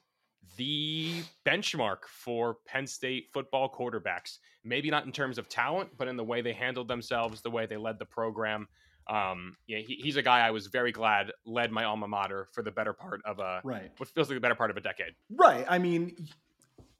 the 0.56 1.22
benchmark 1.46 2.06
for 2.10 2.58
Penn 2.66 2.88
State 2.88 3.28
football 3.34 3.70
quarterbacks. 3.72 4.38
Maybe 4.64 4.90
not 4.90 5.06
in 5.06 5.12
terms 5.12 5.38
of 5.38 5.50
talent, 5.50 5.90
but 5.98 6.08
in 6.08 6.16
the 6.18 6.24
way 6.24 6.42
they 6.42 6.54
handled 6.54 6.88
themselves, 6.88 7.42
the 7.42 7.52
way 7.52 7.66
they 7.66 7.78
led 7.78 8.00
the 8.00 8.06
program. 8.06 8.68
Um, 9.10 9.56
yeah, 9.68 9.80
he, 9.80 9.96
he's 9.96 10.18
a 10.18 10.22
guy 10.22 10.40
I 10.46 10.52
was 10.52 10.68
very 10.68 10.92
glad 10.92 11.32
led 11.46 11.72
my 11.72 11.86
alma 11.86 12.08
mater 12.08 12.50
for 12.54 12.62
the 12.62 12.72
better 12.72 12.92
part 12.94 13.22
of 13.24 13.40
a 13.40 13.62
Right. 13.64 13.90
what 13.98 14.10
feels 14.10 14.30
like 14.30 14.36
the 14.36 14.42
better 14.42 14.56
part 14.56 14.70
of 14.70 14.76
a 14.78 14.82
decade. 14.82 15.14
Right. 15.30 15.66
I 15.70 15.78
mean, 15.78 16.28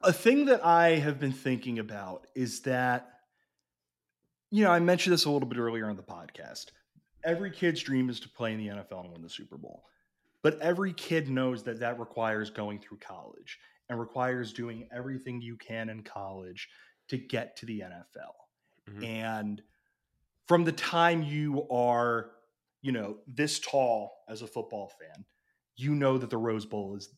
a 0.00 0.12
thing 0.12 0.46
that 0.46 0.64
I 0.64 0.90
have 0.90 1.20
been 1.20 1.32
thinking 1.32 1.78
about 1.78 2.26
is 2.34 2.60
that, 2.62 3.10
you 4.50 4.64
know, 4.64 4.70
I 4.70 4.78
mentioned 4.78 5.12
this 5.12 5.26
a 5.26 5.30
little 5.30 5.48
bit 5.48 5.58
earlier 5.58 5.90
on 5.90 5.96
the 5.96 6.02
podcast. 6.02 6.66
Every 7.24 7.50
kid's 7.50 7.82
dream 7.82 8.08
is 8.08 8.20
to 8.20 8.28
play 8.30 8.52
in 8.54 8.58
the 8.58 8.68
NFL 8.68 9.04
and 9.04 9.12
win 9.12 9.22
the 9.22 9.28
Super 9.28 9.58
Bowl. 9.58 9.84
But 10.42 10.58
every 10.60 10.92
kid 10.92 11.28
knows 11.28 11.64
that 11.64 11.80
that 11.80 11.98
requires 11.98 12.50
going 12.50 12.78
through 12.80 12.98
college 12.98 13.58
and 13.88 13.98
requires 13.98 14.52
doing 14.52 14.88
everything 14.92 15.40
you 15.40 15.56
can 15.56 15.88
in 15.88 16.02
college 16.02 16.68
to 17.08 17.18
get 17.18 17.56
to 17.56 17.66
the 17.66 17.80
NFL. 17.80 18.48
Mhm. 18.86 19.04
And 19.04 19.62
from 20.46 20.64
the 20.64 20.72
time 20.72 21.22
you 21.22 21.68
are, 21.70 22.32
you 22.82 22.92
know, 22.92 23.22
this 23.26 23.58
tall 23.58 24.24
as 24.28 24.42
a 24.42 24.46
football 24.46 24.88
fan, 24.88 25.24
you 25.76 25.94
know 25.94 26.18
that 26.18 26.30
the 26.30 26.38
Rose 26.38 26.66
Bowl 26.66 26.96
is 26.96 27.14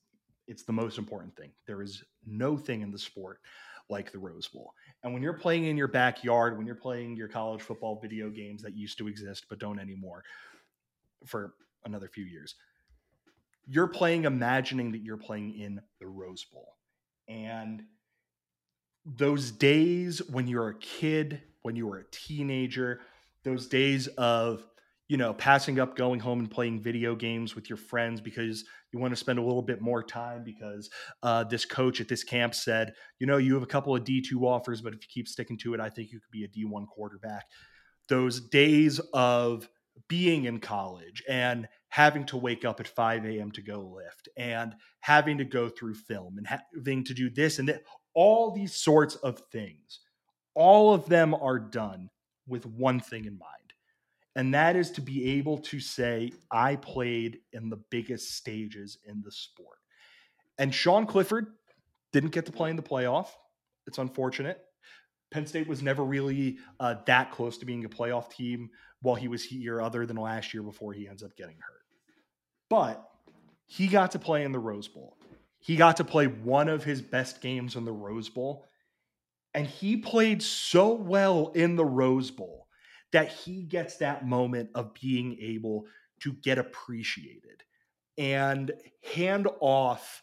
it's 0.47 0.64
the 0.64 0.73
most 0.73 0.99
important 0.99 1.37
thing. 1.37 1.53
There 1.66 1.81
is 1.83 2.03
no 2.25 2.57
thing 2.57 2.81
in 2.81 2.91
the 2.91 2.99
sport 2.99 3.41
like 3.89 4.11
the 4.11 4.18
Rose 4.18 4.49
Bowl. 4.49 4.75
And 5.03 5.12
when 5.12 5.23
you're 5.23 5.39
playing 5.39 5.66
in 5.66 5.77
your 5.77 5.89
backyard, 5.89 6.57
when 6.57 6.66
you're 6.66 6.75
playing 6.75 7.16
your 7.16 7.29
college 7.29 7.62
football 7.62 8.01
video 8.01 8.31
games 8.31 8.62
that 8.62 8.75
used 8.75 8.99
to 8.99 9.09
exist 9.09 9.47
but 9.49 9.59
don't 9.59 9.79
anymore 9.79 10.25
for 11.27 11.55
another 11.85 12.09
few 12.09 12.25
years, 12.25 12.57
you're 13.67 13.89
playing 13.89 14.25
imagining 14.25 14.93
that 14.93 15.03
you're 15.03 15.17
playing 15.17 15.59
in 15.59 15.81
the 16.01 16.07
Rose 16.07 16.45
Bowl. 16.45 16.75
And 17.29 17.85
those 19.05 19.51
days 19.51 20.21
when 20.29 20.47
you're 20.47 20.69
a 20.69 20.79
kid, 20.79 21.43
when 21.63 21.77
you 21.77 21.87
were 21.87 21.99
a 21.99 22.11
teenager, 22.11 23.01
those 23.45 23.69
days 23.69 24.09
of, 24.19 24.67
you 25.09 25.17
know, 25.17 25.33
passing 25.35 25.81
up, 25.81 25.97
going 25.97 26.21
home 26.21 26.41
and 26.41 26.51
playing 26.51 26.81
video 26.81 27.15
games 27.15 27.55
with 27.55 27.69
your 27.69 27.77
friends 27.77 28.21
because 28.21 28.65
you 28.93 28.99
want 28.99 29.13
to 29.13 29.17
spend 29.17 29.39
a 29.39 29.43
little 29.43 29.63
bit 29.63 29.81
more 29.81 30.03
time 30.03 30.45
because 30.45 30.91
uh, 31.23 31.45
this 31.45 31.65
coach 31.65 32.01
at 32.01 32.09
this 32.09 32.23
camp 32.23 32.55
said, 32.55 32.93
you 33.19 33.27
know, 33.27 33.37
you 33.37 33.55
have 33.55 33.63
a 33.63 33.67
couple 33.67 33.95
of 33.95 34.05
D2 34.05 34.43
offers, 34.43 34.81
but 34.81 34.93
if 34.93 35.01
you 35.03 35.09
keep 35.13 35.29
sticking 35.29 35.59
to 35.59 35.75
it, 35.75 35.81
I 35.81 35.89
think 35.89 36.13
you 36.13 36.21
could 36.21 36.31
be 36.31 36.45
a 36.45 36.49
D1 36.49 36.87
quarterback. 36.87 37.47
Those 38.09 38.41
days 38.41 39.01
of 39.13 39.69
being 40.09 40.45
in 40.45 40.61
college 40.61 41.23
and 41.29 41.69
having 41.91 42.24
to 42.24 42.36
wake 42.36 42.64
up 42.64 42.80
at 42.80 42.88
5 42.88 43.26
a.m. 43.26 43.51
to 43.53 43.62
go 43.62 43.80
lift 43.80 44.28
and 44.36 44.74
having 45.01 45.38
to 45.38 45.45
go 45.45 45.68
through 45.68 45.95
film 45.95 46.38
and 46.38 46.47
having 46.47 47.05
to 47.05 47.14
do 47.14 47.28
this 47.28 47.59
and 47.59 47.68
that, 47.68 47.82
all 48.14 48.51
these 48.51 48.74
sorts 48.74 49.16
of 49.16 49.41
things, 49.53 50.01
all 50.55 50.95
of 50.95 51.07
them 51.07 51.34
are 51.34 51.59
done 51.59 52.11
with 52.47 52.66
one 52.66 53.01
thing 53.01 53.24
in 53.24 53.38
mind. 53.38 53.72
And 54.36 54.55
that 54.55 54.76
is 54.76 54.91
to 54.93 55.01
be 55.01 55.38
able 55.38 55.59
to 55.59 55.80
say, 55.80 56.32
I 56.51 56.76
played 56.76 57.38
in 57.53 57.68
the 57.68 57.80
biggest 57.91 58.36
stages 58.36 58.99
in 59.05 59.22
the 59.22 59.32
sport. 59.32 59.78
And 60.59 60.74
Sean 60.74 61.07
Clifford 61.07 61.49
didn't 62.12 62.30
get 62.30 62.47
to 62.47 62.53
play 62.53 62.70
in 62.70 62.76
the 62.76 62.82
playoff. 62.82 63.28
It's 63.86 63.99
unfortunate. 63.99 64.61
Penn 65.30 65.47
State 65.47 65.68
was 65.68 65.82
never 65.82 66.05
really 66.05 66.59
uh, 66.80 66.97
that 67.07 67.30
close 67.30 67.59
to 67.59 67.66
being 67.66 67.84
a 67.84 67.88
playoff 67.88 68.30
team 68.30 68.70
while 69.03 69.14
he 69.14 69.28
was 69.28 69.45
here, 69.45 69.80
other 69.80 70.07
than 70.07 70.16
last 70.16 70.53
year 70.53 70.62
before 70.62 70.93
he 70.93 71.09
ends 71.09 71.22
up 71.22 71.36
getting 71.36 71.57
hurt. 71.57 71.80
But 72.71 73.07
he 73.66 73.87
got 73.89 74.12
to 74.12 74.18
play 74.18 74.45
in 74.45 74.53
the 74.53 74.59
Rose 74.59 74.89
Bowl. 74.89 75.18
He 75.59 75.77
got 75.77 75.99
to 75.99 76.05
play 76.05 76.27
one 76.27 76.71
of 76.71 76.85
his 76.85 77.03
best 77.03 77.43
games 77.43 77.77
in 77.77 77.85
the 77.85 77.93
Rose 77.93 78.31
Bowl. 78.31 78.64
And 79.53 79.66
he 79.66 79.99
played 79.99 80.43
so 80.43 80.95
well 80.95 81.53
in 81.55 81.77
the 81.77 81.85
Rose 81.85 82.31
Bowl 82.31 82.68
that 83.12 83.29
he 83.31 83.64
gets 83.64 83.97
that 83.97 84.27
moment 84.27 84.71
of 84.75 84.95
being 84.95 85.37
able 85.41 85.87
to 86.21 86.33
get 86.33 86.57
appreciated 86.59 87.62
and 88.16 88.73
hand 89.14 89.49
off 89.61 90.23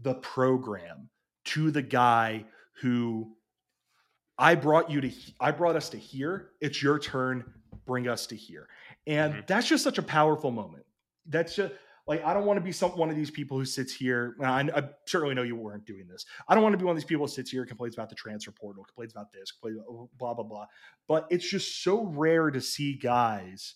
the 0.00 0.14
program 0.14 1.08
to 1.44 1.70
the 1.70 1.82
guy 1.82 2.44
who 2.82 3.34
I 4.38 4.54
brought 4.54 4.90
you 4.90 5.00
to 5.00 5.10
I 5.40 5.50
brought 5.52 5.76
us 5.76 5.88
to 5.90 5.96
here. 5.96 6.50
It's 6.60 6.82
your 6.82 6.98
turn. 6.98 7.44
Bring 7.86 8.08
us 8.08 8.26
to 8.26 8.36
here. 8.36 8.68
And 9.06 9.34
Mhm. 9.34 9.46
that's 9.46 9.68
just 9.68 9.82
such 9.84 9.96
a 9.98 10.02
powerful 10.02 10.50
moment. 10.50 10.84
That's 11.24 11.56
just 11.56 11.72
like 12.06 12.24
I 12.24 12.32
don't 12.32 12.44
want 12.44 12.58
to 12.58 12.64
be 12.64 12.72
some 12.72 12.90
one 12.92 13.10
of 13.10 13.16
these 13.16 13.30
people 13.30 13.58
who 13.58 13.64
sits 13.64 13.92
here. 13.92 14.36
I, 14.40 14.60
I 14.74 14.88
certainly 15.06 15.34
know 15.34 15.42
you 15.42 15.56
weren't 15.56 15.86
doing 15.86 16.06
this. 16.06 16.24
I 16.48 16.54
don't 16.54 16.62
want 16.62 16.72
to 16.72 16.78
be 16.78 16.84
one 16.84 16.92
of 16.92 16.96
these 16.96 17.04
people 17.04 17.26
who 17.26 17.32
sits 17.32 17.50
here 17.50 17.66
complains 17.66 17.94
about 17.94 18.08
the 18.08 18.14
transfer 18.14 18.52
portal, 18.52 18.84
complains 18.84 19.12
about 19.12 19.32
this, 19.32 19.50
complains 19.52 19.78
about 19.78 20.08
blah 20.18 20.34
blah 20.34 20.44
blah. 20.44 20.66
But 21.08 21.26
it's 21.30 21.48
just 21.48 21.82
so 21.82 22.04
rare 22.04 22.50
to 22.50 22.60
see 22.60 22.94
guys 22.94 23.74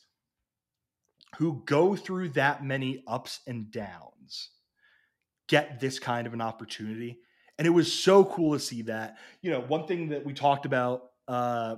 who 1.39 1.63
go 1.65 1.97
through 1.97 2.31
that 2.31 2.65
many 2.65 3.03
ups 3.07 3.41
and 3.47 3.71
downs 3.71 4.51
get 5.49 5.81
this 5.81 5.99
kind 5.99 6.27
of 6.27 6.35
an 6.35 6.41
opportunity. 6.41 7.19
And 7.59 7.67
it 7.67 7.71
was 7.71 7.93
so 7.93 8.25
cool 8.25 8.55
to 8.55 8.61
see 8.61 8.83
that. 8.83 9.19
You 9.43 9.51
know, 9.51 9.61
one 9.61 9.87
thing 9.87 10.09
that 10.11 10.25
we 10.25 10.33
talked 10.33 10.65
about, 10.65 11.11
uh, 11.29 11.77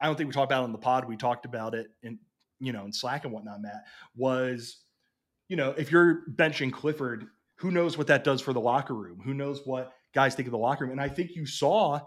I 0.00 0.06
don't 0.06 0.16
think 0.16 0.28
we 0.28 0.32
talked 0.32 0.50
about 0.50 0.62
it 0.62 0.64
on 0.64 0.72
the 0.72 0.78
pod, 0.78 1.04
we 1.04 1.16
talked 1.16 1.44
about 1.44 1.74
it 1.74 1.88
in, 2.02 2.18
you 2.58 2.72
know, 2.72 2.84
in 2.86 2.92
Slack 2.92 3.24
and 3.24 3.32
whatnot, 3.32 3.60
Matt, 3.60 3.84
was, 4.16 4.78
you 5.52 5.56
know, 5.56 5.74
if 5.76 5.92
you're 5.92 6.22
benching 6.34 6.72
Clifford, 6.72 7.26
who 7.56 7.70
knows 7.70 7.98
what 7.98 8.06
that 8.06 8.24
does 8.24 8.40
for 8.40 8.54
the 8.54 8.60
locker 8.60 8.94
room? 8.94 9.20
Who 9.22 9.34
knows 9.34 9.60
what 9.66 9.92
guys 10.14 10.34
think 10.34 10.46
of 10.48 10.52
the 10.52 10.56
locker 10.56 10.84
room? 10.84 10.92
And 10.92 11.00
I 11.00 11.10
think 11.10 11.36
you 11.36 11.44
saw 11.44 12.00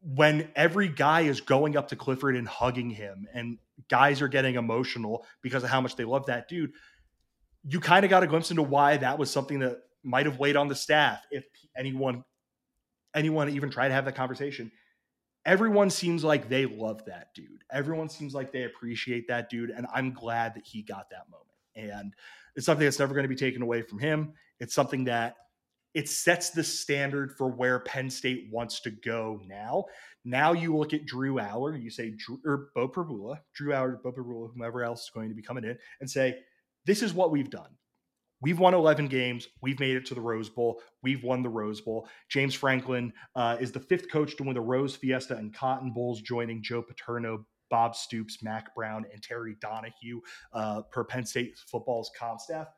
when 0.00 0.48
every 0.54 0.86
guy 0.86 1.22
is 1.22 1.40
going 1.40 1.76
up 1.76 1.88
to 1.88 1.96
Clifford 1.96 2.36
and 2.36 2.46
hugging 2.46 2.90
him, 2.90 3.26
and 3.34 3.58
guys 3.90 4.22
are 4.22 4.28
getting 4.28 4.54
emotional 4.54 5.26
because 5.42 5.64
of 5.64 5.68
how 5.68 5.80
much 5.80 5.96
they 5.96 6.04
love 6.04 6.26
that 6.26 6.46
dude. 6.48 6.70
You 7.66 7.80
kind 7.80 8.04
of 8.04 8.10
got 8.10 8.22
a 8.22 8.28
glimpse 8.28 8.52
into 8.52 8.62
why 8.62 8.98
that 8.98 9.18
was 9.18 9.32
something 9.32 9.58
that 9.58 9.78
might 10.04 10.26
have 10.26 10.38
weighed 10.38 10.54
on 10.54 10.68
the 10.68 10.76
staff 10.76 11.22
if 11.32 11.44
anyone 11.76 12.22
anyone 13.16 13.48
even 13.48 13.68
tried 13.68 13.88
to 13.88 13.94
have 13.94 14.04
that 14.04 14.14
conversation. 14.14 14.70
Everyone 15.44 15.90
seems 15.90 16.22
like 16.22 16.48
they 16.48 16.66
love 16.66 17.04
that 17.06 17.34
dude. 17.34 17.64
Everyone 17.72 18.08
seems 18.08 18.32
like 18.32 18.52
they 18.52 18.62
appreciate 18.62 19.26
that 19.26 19.50
dude, 19.50 19.70
and 19.70 19.88
I'm 19.92 20.12
glad 20.12 20.54
that 20.54 20.64
he 20.64 20.82
got 20.82 21.10
that 21.10 21.28
moment. 21.28 21.48
And 21.74 22.14
it's 22.56 22.66
something 22.66 22.84
that's 22.84 22.98
never 22.98 23.14
going 23.14 23.24
to 23.24 23.28
be 23.28 23.36
taken 23.36 23.62
away 23.62 23.82
from 23.82 23.98
him. 23.98 24.32
It's 24.60 24.74
something 24.74 25.04
that 25.04 25.36
it 25.94 26.08
sets 26.08 26.50
the 26.50 26.64
standard 26.64 27.32
for 27.36 27.48
where 27.48 27.80
Penn 27.80 28.10
State 28.10 28.48
wants 28.50 28.80
to 28.80 28.90
go 28.90 29.40
now. 29.46 29.84
Now 30.24 30.52
you 30.52 30.76
look 30.76 30.92
at 30.92 31.06
Drew 31.06 31.36
Allar, 31.36 31.80
you 31.80 31.90
say 31.90 32.10
Drew, 32.16 32.40
or 32.44 32.68
Beau 32.74 32.88
Pribula, 32.88 33.38
Drew 33.54 33.72
Allar, 33.72 34.02
Beau 34.02 34.12
Pribula, 34.12 34.52
whomever 34.52 34.82
else 34.82 35.04
is 35.04 35.10
going 35.10 35.28
to 35.28 35.34
be 35.34 35.42
coming 35.42 35.64
in, 35.64 35.78
and 36.00 36.10
say, 36.10 36.36
"This 36.84 37.02
is 37.02 37.14
what 37.14 37.30
we've 37.30 37.50
done. 37.50 37.70
We've 38.40 38.58
won 38.58 38.74
11 38.74 39.08
games. 39.08 39.48
We've 39.62 39.80
made 39.80 39.96
it 39.96 40.04
to 40.06 40.14
the 40.14 40.20
Rose 40.20 40.50
Bowl. 40.50 40.82
We've 41.02 41.22
won 41.22 41.42
the 41.42 41.48
Rose 41.48 41.80
Bowl. 41.80 42.06
James 42.28 42.54
Franklin 42.54 43.12
uh, 43.36 43.56
is 43.58 43.72
the 43.72 43.80
fifth 43.80 44.10
coach 44.10 44.36
to 44.36 44.42
win 44.42 44.54
the 44.54 44.60
Rose 44.60 44.96
Fiesta 44.96 45.36
and 45.36 45.54
Cotton 45.54 45.92
Bowls, 45.92 46.20
joining 46.20 46.62
Joe 46.62 46.82
Paterno, 46.82 47.46
Bob 47.74 47.96
Stoops, 47.96 48.40
Mack 48.40 48.72
Brown, 48.72 49.04
and 49.12 49.20
Terry 49.20 49.56
Donahue 49.60 50.20
uh, 50.52 50.82
per 50.92 51.02
Penn 51.02 51.26
State 51.26 51.58
football's 51.66 52.08
comp 52.16 52.40
staff." 52.40 52.68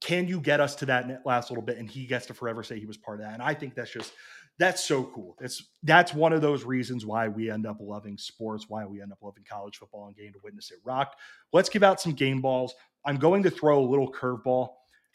can 0.00 0.26
you 0.26 0.40
get 0.40 0.60
us 0.60 0.74
to 0.76 0.86
that 0.86 1.22
last 1.26 1.50
little 1.50 1.62
bit? 1.62 1.78
And 1.78 1.88
he 1.88 2.06
gets 2.06 2.26
to 2.26 2.34
forever 2.34 2.62
say 2.62 2.78
he 2.78 2.86
was 2.86 2.96
part 2.96 3.20
of 3.20 3.26
that. 3.26 3.34
And 3.34 3.42
i 3.42 3.54
think 3.54 3.74
that's 3.74 3.92
just 3.92 4.12
that's 4.58 4.84
so 4.84 5.04
cool. 5.04 5.38
It's 5.40 5.70
that's 5.84 6.12
one 6.12 6.34
of 6.34 6.42
those 6.42 6.64
reasons 6.64 7.06
why 7.06 7.28
we 7.28 7.50
end 7.50 7.66
up 7.66 7.78
loving 7.80 8.18
sports 8.18 8.66
why 8.68 8.84
we 8.84 9.00
end 9.00 9.12
up 9.12 9.18
loving 9.22 9.44
college 9.48 9.76
football 9.76 10.06
and 10.06 10.16
getting 10.16 10.32
to 10.32 10.40
witness 10.42 10.70
it 10.70 10.78
rocked 10.84 11.16
let's 11.52 11.68
give 11.68 11.82
out 11.82 12.00
some 12.00 12.12
game 12.12 12.40
balls. 12.40 12.74
I'm 13.04 13.16
going 13.16 13.42
to 13.44 13.50
throw 13.50 13.80
a 13.80 13.88
little 13.88 14.10
curveball 14.12 14.68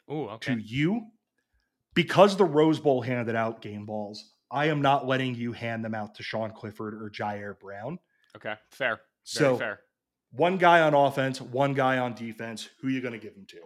okay. 0.10 0.56
to 0.56 0.62
you. 0.62 1.08
Because 1.94 2.36
the 2.36 2.44
rose 2.44 2.80
bowl 2.80 3.02
handed 3.02 3.36
out 3.36 3.62
game 3.62 3.86
balls 3.86 4.34
i 4.52 4.68
am 4.68 4.82
not 4.82 5.08
letting 5.08 5.34
you 5.34 5.52
hand 5.52 5.84
them 5.84 5.96
out 5.96 6.16
to 6.16 6.24
sean 6.24 6.52
clifford 6.52 6.94
or 6.94 7.10
Ji'Ayir 7.10 7.60
Brown 7.60 7.98
Okay. 8.36 8.56
Fair. 8.72 8.88
Very 8.96 9.00
so 9.24 9.58
fair. 9.58 9.80
one 10.32 10.58
guy 10.58 10.82
on 10.82 10.94
offense 10.94 11.40
one 11.42 11.74
guy 11.74 11.98
on 11.98 12.14
defense 12.14 12.70
who 12.80 12.88
are 12.88 12.92
you 12.92 13.02
going 13.02 13.14
to 13.14 13.20
give 13.20 13.34
them 13.36 13.46
to 13.48 13.58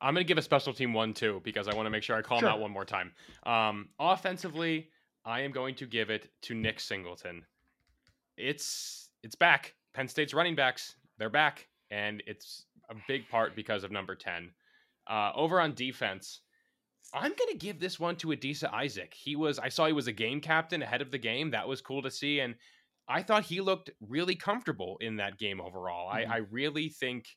I'm 0.00 0.12
going 0.12 0.24
to 0.24 0.28
give 0.28 0.36
a 0.38 0.42
special 0.42 0.74
team 0.74 0.92
one 0.92 1.14
too 1.14 1.40
because 1.44 1.68
I 1.68 1.74
want 1.74 1.86
to 1.86 1.90
make 1.90 2.02
sure 2.02 2.16
I 2.16 2.22
call 2.22 2.38
Sure. 2.40 2.48
him 2.48 2.54
out 2.54 2.60
one 2.60 2.70
more 2.70 2.84
time. 2.84 3.12
Um, 3.46 3.88
offensively, 3.98 4.90
I 5.24 5.40
am 5.40 5.52
going 5.52 5.74
to 5.76 5.86
give 5.86 6.10
it 6.10 6.28
to 6.42 6.54
Nick 6.54 6.80
Singleton. 6.80 7.44
It's 8.36 9.08
it's 9.22 9.34
back. 9.34 9.74
Penn 9.94 10.08
State's 10.08 10.34
running 10.34 10.54
backs, 10.54 10.94
they're 11.18 11.30
back, 11.30 11.66
and 11.90 12.22
it's 12.26 12.66
a 12.90 12.94
big 13.08 13.28
part 13.28 13.56
because 13.56 13.82
of 13.84 13.90
number 13.90 14.14
ten. 14.14 14.50
Uh, 15.08 15.32
over 15.34 15.60
on 15.60 15.72
defense, 15.74 16.40
I'm 17.14 17.32
going 17.32 17.50
to 17.52 17.56
give 17.58 17.80
this 17.80 17.98
one 17.98 18.16
to 18.16 18.28
Adisa 18.28 18.70
Isaac. 18.72 19.14
He 19.14 19.34
was 19.36 19.58
I 19.58 19.70
saw 19.70 19.86
he 19.86 19.92
was 19.94 20.08
a 20.08 20.12
game 20.12 20.40
captain 20.40 20.82
ahead 20.82 21.00
of 21.00 21.10
the 21.10 21.18
game. 21.18 21.50
That 21.52 21.66
was 21.66 21.80
cool 21.80 22.02
to 22.02 22.10
see, 22.10 22.40
and 22.40 22.54
I 23.08 23.22
thought 23.22 23.44
he 23.44 23.60
looked 23.60 23.90
really 24.00 24.36
comfortable 24.36 24.96
in 25.00 25.16
that 25.16 25.38
game 25.38 25.60
overall. 25.60 26.08
Mhm. 26.12 26.14
I, 26.14 26.24
I 26.24 26.36
really 26.38 26.88
think 26.88 27.36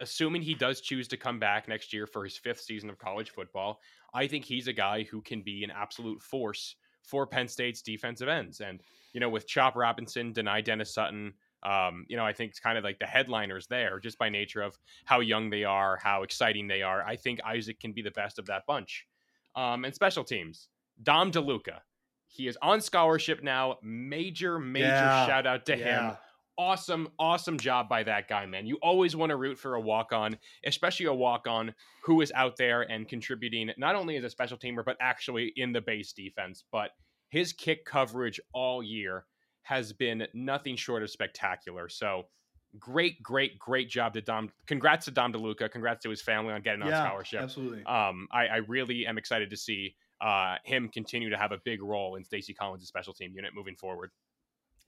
assuming 0.00 0.42
he 0.42 0.54
does 0.54 0.80
choose 0.80 1.08
to 1.08 1.16
come 1.16 1.38
back 1.40 1.68
next 1.68 1.92
year 1.92 2.06
for 2.06 2.24
his 2.24 2.38
fifth 2.38 2.60
season 2.60 2.90
of 2.90 2.98
college 2.98 3.30
football, 3.30 3.80
I 4.14 4.26
think 4.28 4.44
he's 4.44 4.68
a 4.68 4.72
guy 4.72 5.02
who 5.02 5.22
can 5.22 5.42
be 5.42 5.64
an 5.64 5.70
absolute 5.70 6.22
force 6.22 6.76
for 7.02 7.26
Penn 7.26 7.48
State's 7.48 7.82
defensive 7.82 8.28
ends. 8.28 8.60
And, 8.60 8.82
you 9.12 9.20
know, 9.20 9.28
with 9.30 9.46
Chop 9.48 9.74
Robinson, 9.76 10.32
Dani 10.34 10.62
Dennis 10.64 10.94
Sutton, 10.94 11.34
um, 11.64 12.04
you 12.08 12.16
know, 12.16 12.24
I 12.26 12.32
think 12.32 12.50
it's 12.50 12.60
kind 12.60 12.78
of 12.78 12.84
like 12.84 12.98
the 13.00 13.06
headliners 13.06 13.66
there 13.66 13.98
just 13.98 14.18
by 14.18 14.28
nature 14.28 14.62
of 14.62 14.78
how 15.06 15.20
young 15.20 15.50
they 15.50 15.64
are, 15.64 15.96
how 15.96 16.22
exciting 16.22 16.68
they 16.68 16.82
are. 16.82 17.04
I 17.04 17.16
think 17.16 17.40
Isaac 17.44 17.80
can 17.80 17.92
be 17.92 18.02
the 18.02 18.12
best 18.12 18.38
of 18.38 18.46
that 18.46 18.66
bunch. 18.66 19.06
Um, 19.56 19.84
and 19.84 19.94
special 19.94 20.22
teams, 20.22 20.68
Dom 21.02 21.32
DeLuca. 21.32 21.80
He 22.28 22.46
is 22.46 22.58
on 22.62 22.80
scholarship 22.80 23.42
now. 23.42 23.78
Major, 23.82 24.58
major 24.58 24.84
Yeah, 24.84 25.26
shout 25.26 25.46
out 25.46 25.66
to 25.66 25.76
Yeah. 25.76 26.10
him 26.10 26.16
awesome, 26.58 27.08
awesome 27.20 27.56
job 27.56 27.88
by 27.88 28.02
that 28.02 28.26
guy, 28.28 28.44
man. 28.44 28.66
You 28.66 28.78
always 28.82 29.14
want 29.14 29.30
to 29.30 29.36
root 29.36 29.56
for 29.58 29.76
a 29.76 29.80
walk 29.80 30.12
on, 30.12 30.36
especially 30.64 31.06
a 31.06 31.14
walk 31.14 31.46
on 31.46 31.72
who 32.02 32.20
is 32.20 32.32
out 32.34 32.56
there 32.56 32.82
and 32.82 33.08
contributing 33.08 33.70
not 33.78 33.94
only 33.94 34.16
as 34.16 34.24
a 34.24 34.30
special 34.30 34.58
teamer, 34.58 34.84
but 34.84 34.96
actually 35.00 35.52
in 35.54 35.72
the 35.72 35.80
base 35.80 36.12
defense. 36.12 36.64
But 36.72 36.90
his 37.28 37.52
kick 37.52 37.84
coverage 37.84 38.40
all 38.52 38.82
year 38.82 39.26
has 39.62 39.92
been 39.92 40.26
nothing 40.34 40.74
short 40.74 41.04
of 41.04 41.10
spectacular. 41.10 41.88
So 41.88 42.24
great, 42.78 43.22
great, 43.22 43.56
great 43.58 43.88
job 43.88 44.14
to 44.14 44.20
Dom. 44.20 44.50
Congrats 44.66 45.04
to 45.04 45.10
Dom 45.12 45.32
DeLuca. 45.32 45.70
Congrats 45.70 46.02
to 46.02 46.10
his 46.10 46.22
family 46.22 46.52
on 46.52 46.62
getting 46.62 46.82
on 46.82 46.88
Yeah, 46.88 47.04
scholarship. 47.06 47.42
absolutely. 47.44 47.84
Um, 47.84 48.26
I, 48.32 48.46
I 48.48 48.56
really 48.56 49.06
am 49.06 49.16
excited 49.16 49.50
to 49.50 49.56
see 49.56 49.94
uh, 50.20 50.56
him 50.64 50.88
continue 50.88 51.30
to 51.30 51.36
have 51.36 51.52
a 51.52 51.58
big 51.64 51.82
role 51.82 52.16
in 52.16 52.24
Stacy 52.24 52.54
Collins' 52.54 52.86
special 52.86 53.12
team 53.12 53.32
unit 53.34 53.52
moving 53.54 53.76
forward. 53.76 54.10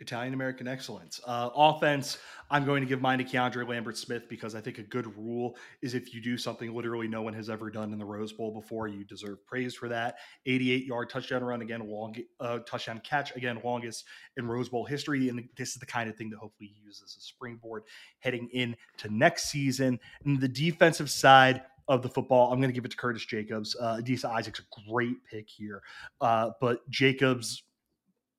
Italian 0.00 0.32
American 0.32 0.66
excellence. 0.66 1.20
Uh, 1.26 1.50
offense, 1.54 2.18
I'm 2.50 2.64
going 2.64 2.80
to 2.80 2.88
give 2.88 3.02
mine 3.02 3.18
to 3.18 3.24
Keandre 3.24 3.68
Lambert 3.68 3.98
Smith 3.98 4.28
because 4.28 4.54
I 4.54 4.60
think 4.60 4.78
a 4.78 4.82
good 4.82 5.14
rule 5.16 5.56
is 5.82 5.94
if 5.94 6.14
you 6.14 6.22
do 6.22 6.38
something 6.38 6.74
literally 6.74 7.06
no 7.06 7.20
one 7.22 7.34
has 7.34 7.50
ever 7.50 7.70
done 7.70 7.92
in 7.92 7.98
the 7.98 8.04
Rose 8.04 8.32
Bowl 8.32 8.50
before, 8.50 8.88
you 8.88 9.04
deserve 9.04 9.44
praise 9.46 9.74
for 9.74 9.88
that. 9.88 10.16
88 10.46 10.86
yard 10.86 11.10
touchdown 11.10 11.44
run 11.44 11.60
again, 11.60 11.86
long 11.86 12.16
uh, 12.40 12.60
touchdown 12.60 13.00
catch 13.04 13.36
again, 13.36 13.60
longest 13.62 14.06
in 14.38 14.48
Rose 14.48 14.70
Bowl 14.70 14.86
history, 14.86 15.28
and 15.28 15.46
this 15.56 15.70
is 15.70 15.76
the 15.76 15.86
kind 15.86 16.08
of 16.08 16.16
thing 16.16 16.30
that 16.30 16.38
hopefully 16.38 16.72
he 16.74 16.82
uses 16.82 17.02
as 17.02 17.16
a 17.16 17.20
springboard 17.20 17.82
heading 18.20 18.48
into 18.52 18.76
next 19.10 19.50
season. 19.50 20.00
And 20.24 20.40
the 20.40 20.48
defensive 20.48 21.10
side 21.10 21.62
of 21.90 22.00
the 22.00 22.08
football, 22.08 22.50
I'm 22.50 22.58
going 22.58 22.70
to 22.70 22.74
give 22.74 22.86
it 22.86 22.92
to 22.92 22.96
Curtis 22.96 23.26
Jacobs. 23.26 23.76
Uh, 23.78 23.98
Adisa 24.00 24.30
Isaac's 24.30 24.60
a 24.60 24.90
great 24.90 25.16
pick 25.30 25.46
here, 25.48 25.82
uh, 26.22 26.52
but 26.60 26.88
Jacobs 26.88 27.64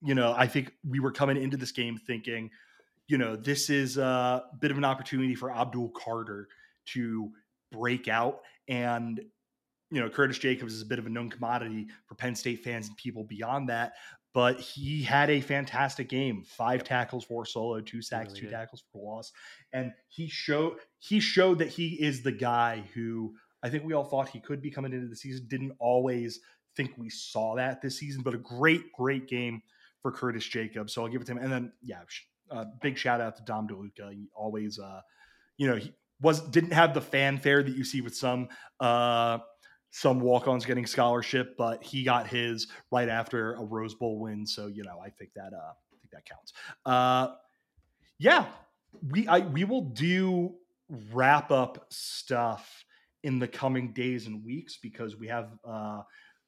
you 0.01 0.15
know, 0.15 0.33
I 0.35 0.47
think 0.47 0.73
we 0.87 0.99
were 0.99 1.11
coming 1.11 1.37
into 1.37 1.57
this 1.57 1.71
game 1.71 1.97
thinking, 1.97 2.49
you 3.07 3.17
know, 3.17 3.35
this 3.35 3.69
is 3.69 3.97
a 3.97 4.43
bit 4.59 4.71
of 4.71 4.77
an 4.77 4.85
opportunity 4.85 5.35
for 5.35 5.51
Abdul 5.51 5.89
Carter 5.89 6.47
to 6.87 7.31
break 7.71 8.07
out. 8.07 8.41
And, 8.67 9.21
you 9.91 9.99
know, 9.99 10.09
Curtis 10.09 10.39
Jacobs 10.39 10.73
is 10.73 10.81
a 10.81 10.85
bit 10.85 10.97
of 10.97 11.05
a 11.05 11.09
known 11.09 11.29
commodity 11.29 11.87
for 12.07 12.15
Penn 12.15 12.35
State 12.35 12.63
fans 12.63 12.87
and 12.87 12.97
people 12.97 13.23
beyond 13.23 13.69
that. 13.69 13.93
But 14.33 14.59
he 14.61 15.03
had 15.03 15.29
a 15.29 15.41
fantastic 15.41 16.07
game: 16.07 16.43
five 16.45 16.83
tackles, 16.83 17.25
four 17.25 17.45
solo, 17.45 17.81
two 17.81 18.01
sacks, 18.01 18.29
really 18.29 18.41
two 18.41 18.45
did. 18.47 18.53
tackles 18.53 18.83
for 18.91 19.15
loss, 19.15 19.31
and 19.73 19.91
he 20.07 20.27
showed 20.27 20.77
he 20.99 21.19
showed 21.19 21.59
that 21.59 21.67
he 21.67 22.01
is 22.01 22.23
the 22.23 22.31
guy 22.31 22.83
who 22.93 23.33
I 23.63 23.69
think 23.69 23.83
we 23.83 23.93
all 23.93 24.03
thought 24.03 24.29
he 24.29 24.39
could 24.39 24.61
be 24.61 24.71
coming 24.71 24.93
into 24.93 25.07
the 25.07 25.15
season. 25.15 25.47
Didn't 25.47 25.73
always 25.79 26.39
think 26.75 26.91
we 26.97 27.09
saw 27.09 27.55
that 27.55 27.81
this 27.81 27.97
season, 27.97 28.21
but 28.23 28.33
a 28.33 28.37
great, 28.37 28.91
great 28.93 29.27
game 29.27 29.61
for 30.01 30.11
Curtis 30.11 30.45
Jacobs. 30.45 30.93
So 30.93 31.03
I'll 31.03 31.09
give 31.09 31.21
it 31.21 31.25
to 31.25 31.33
him. 31.33 31.37
And 31.37 31.51
then, 31.51 31.71
yeah, 31.81 31.99
sh- 32.07 32.23
uh, 32.49 32.65
big 32.81 32.97
shout 32.97 33.21
out 33.21 33.35
to 33.37 33.43
Dom 33.43 33.67
DeLuca. 33.67 34.13
He 34.13 34.29
always, 34.35 34.79
uh, 34.79 35.01
you 35.57 35.67
know, 35.67 35.75
he 35.75 35.93
was 36.21 36.41
didn't 36.41 36.73
have 36.73 36.93
the 36.93 37.01
fanfare 37.01 37.63
that 37.63 37.75
you 37.75 37.83
see 37.83 38.01
with 38.01 38.15
some 38.15 38.49
uh, 38.79 39.39
some 39.91 40.19
walk-ons 40.19 40.65
getting 40.65 40.85
scholarship, 40.85 41.55
but 41.57 41.83
he 41.83 42.03
got 42.03 42.25
his 42.27 42.67
right 42.91 43.09
after 43.09 43.53
a 43.53 43.63
Rose 43.63 43.93
Bowl 43.93 44.19
win. 44.19 44.45
So 44.45 44.67
you 44.67 44.83
know, 44.83 44.99
I 45.03 45.09
think 45.09 45.31
that 45.35 45.53
uh, 45.53 45.73
I 45.73 45.95
think 46.01 46.11
that 46.11 46.25
counts. 46.25 46.53
Uh, 46.85 47.35
yeah, 48.17 48.47
we 49.09 49.27
I 49.27 49.39
we 49.39 49.63
will 49.63 49.81
do 49.81 50.55
wrap 51.13 51.51
up 51.51 51.85
stuff 51.89 52.85
in 53.23 53.39
the 53.39 53.47
coming 53.47 53.93
days 53.93 54.27
and 54.27 54.43
weeks 54.43 54.77
because 54.81 55.15
we 55.15 55.27
have 55.27 55.49
uh, 55.63 56.01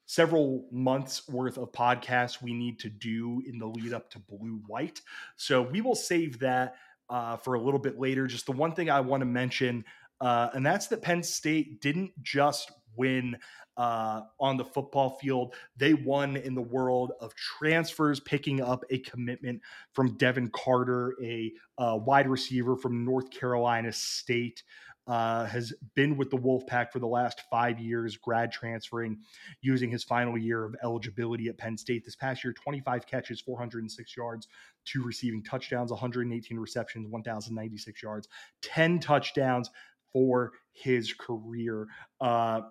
several 0.06 0.66
months 0.70 1.28
worth 1.28 1.56
of 1.56 1.72
podcasts 1.72 2.42
we 2.42 2.52
need 2.52 2.78
to 2.80 2.88
do 2.88 3.42
in 3.46 3.58
the 3.58 3.66
lead 3.66 3.92
up 3.92 4.10
to 4.10 4.18
blue 4.18 4.60
white. 4.66 5.00
So 5.36 5.62
we 5.62 5.80
will 5.80 5.94
save 5.94 6.38
that 6.40 6.74
uh, 7.08 7.36
for 7.36 7.54
a 7.54 7.60
little 7.60 7.80
bit 7.80 7.98
later. 7.98 8.26
Just 8.26 8.46
the 8.46 8.52
one 8.52 8.72
thing 8.72 8.90
I 8.90 9.00
want 9.00 9.20
to 9.20 9.26
mention, 9.26 9.84
uh, 10.20 10.48
and 10.54 10.64
that's 10.64 10.88
that 10.88 11.02
Penn 11.02 11.22
State 11.22 11.80
didn't 11.80 12.10
just 12.22 12.72
win 12.96 13.36
uh, 13.76 14.22
on 14.38 14.56
the 14.56 14.64
football 14.64 15.18
field, 15.20 15.54
they 15.76 15.94
won 15.94 16.36
in 16.36 16.54
the 16.54 16.62
world 16.62 17.12
of 17.20 17.34
transfers, 17.34 18.20
picking 18.20 18.60
up 18.60 18.84
a 18.90 18.98
commitment 18.98 19.60
from 19.92 20.16
Devin 20.16 20.50
Carter, 20.50 21.14
a 21.22 21.52
uh, 21.78 21.98
wide 22.00 22.28
receiver 22.28 22.76
from 22.76 23.04
North 23.04 23.30
Carolina 23.30 23.92
State. 23.92 24.62
Uh, 25.06 25.44
has 25.44 25.74
been 25.94 26.16
with 26.16 26.30
the 26.30 26.36
Wolfpack 26.38 26.90
for 26.90 26.98
the 26.98 27.06
last 27.06 27.42
five 27.50 27.78
years, 27.78 28.16
grad 28.16 28.50
transferring, 28.50 29.18
using 29.60 29.90
his 29.90 30.02
final 30.02 30.38
year 30.38 30.64
of 30.64 30.74
eligibility 30.82 31.48
at 31.48 31.58
Penn 31.58 31.76
State. 31.76 32.06
This 32.06 32.16
past 32.16 32.42
year, 32.42 32.54
25 32.54 33.06
catches, 33.06 33.38
406 33.42 34.16
yards, 34.16 34.48
two 34.86 35.02
receiving 35.02 35.42
touchdowns, 35.42 35.90
118 35.90 36.58
receptions, 36.58 37.06
1,096 37.06 38.02
yards, 38.02 38.28
10 38.62 38.98
touchdowns 38.98 39.68
for 40.10 40.52
his 40.72 41.12
career. 41.12 41.86
Uh, 42.22 42.62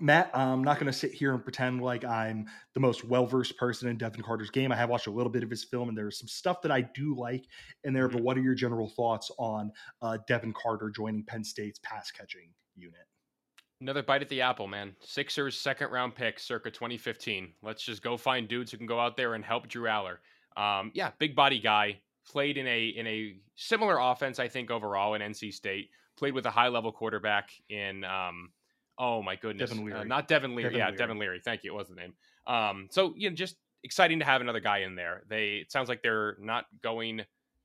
Matt, 0.00 0.30
I'm 0.34 0.62
not 0.62 0.78
going 0.78 0.86
to 0.86 0.92
sit 0.92 1.12
here 1.12 1.34
and 1.34 1.42
pretend 1.42 1.82
like 1.82 2.04
I'm 2.04 2.46
the 2.74 2.80
most 2.80 3.04
well 3.04 3.26
versed 3.26 3.56
person 3.56 3.88
in 3.88 3.96
Devin 3.96 4.22
Carter's 4.22 4.50
game. 4.50 4.72
I 4.72 4.76
have 4.76 4.90
watched 4.90 5.06
a 5.06 5.10
little 5.10 5.30
bit 5.30 5.42
of 5.42 5.50
his 5.50 5.64
film, 5.64 5.88
and 5.88 5.96
there's 5.96 6.18
some 6.18 6.28
stuff 6.28 6.62
that 6.62 6.72
I 6.72 6.82
do 6.82 7.14
like 7.16 7.44
in 7.84 7.92
there. 7.92 8.08
But 8.08 8.22
what 8.22 8.36
are 8.36 8.42
your 8.42 8.54
general 8.54 8.88
thoughts 8.88 9.30
on 9.38 9.72
uh, 10.02 10.18
Devin 10.26 10.54
Carter 10.60 10.90
joining 10.90 11.24
Penn 11.24 11.44
State's 11.44 11.78
pass 11.82 12.10
catching 12.10 12.50
unit? 12.76 13.06
Another 13.80 14.02
bite 14.02 14.22
at 14.22 14.28
the 14.28 14.40
apple, 14.40 14.66
man. 14.66 14.96
Sixers 15.00 15.56
second 15.56 15.90
round 15.90 16.14
pick 16.14 16.40
circa 16.40 16.70
2015. 16.70 17.52
Let's 17.62 17.82
just 17.82 18.02
go 18.02 18.16
find 18.16 18.48
dudes 18.48 18.72
who 18.72 18.78
can 18.78 18.86
go 18.86 18.98
out 18.98 19.16
there 19.16 19.34
and 19.34 19.44
help 19.44 19.68
Drew 19.68 19.84
Allar. 19.84 20.16
Um, 20.56 20.90
yeah, 20.94 21.12
big 21.18 21.36
body 21.36 21.60
guy. 21.60 22.00
Played 22.26 22.58
in 22.58 22.66
a 22.66 22.88
in 22.88 23.06
a 23.06 23.36
similar 23.54 23.98
offense, 23.98 24.38
I 24.38 24.48
think 24.48 24.70
overall 24.70 25.14
in 25.14 25.22
NC 25.22 25.54
State. 25.54 25.90
Played 26.16 26.34
with 26.34 26.46
a 26.46 26.50
high 26.50 26.68
level 26.68 26.90
quarterback 26.90 27.50
in 27.70 28.04
um, 28.04 28.50
oh 28.98 29.22
my 29.22 29.36
goodness, 29.36 29.70
Devin 29.70 29.92
uh, 29.92 30.04
not 30.04 30.28
Devin 30.28 30.54
Leary. 30.54 30.70
Devin 30.70 30.78
yeah, 30.78 30.86
Leary. 30.86 30.96
Devin 30.98 31.18
Leary. 31.18 31.40
Thank 31.44 31.64
you. 31.64 31.72
It 31.72 31.76
was 31.76 31.88
the 31.88 31.94
name. 31.94 32.14
Um, 32.46 32.88
so 32.90 33.14
you 33.16 33.30
know, 33.30 33.36
just 33.36 33.56
exciting 33.84 34.18
to 34.18 34.24
have 34.24 34.40
another 34.40 34.60
guy 34.60 34.78
in 34.78 34.94
there. 34.96 35.22
They 35.28 35.58
it 35.58 35.70
sounds 35.72 35.88
like 35.88 36.02
they're 36.02 36.36
not 36.40 36.66
going, 36.82 37.22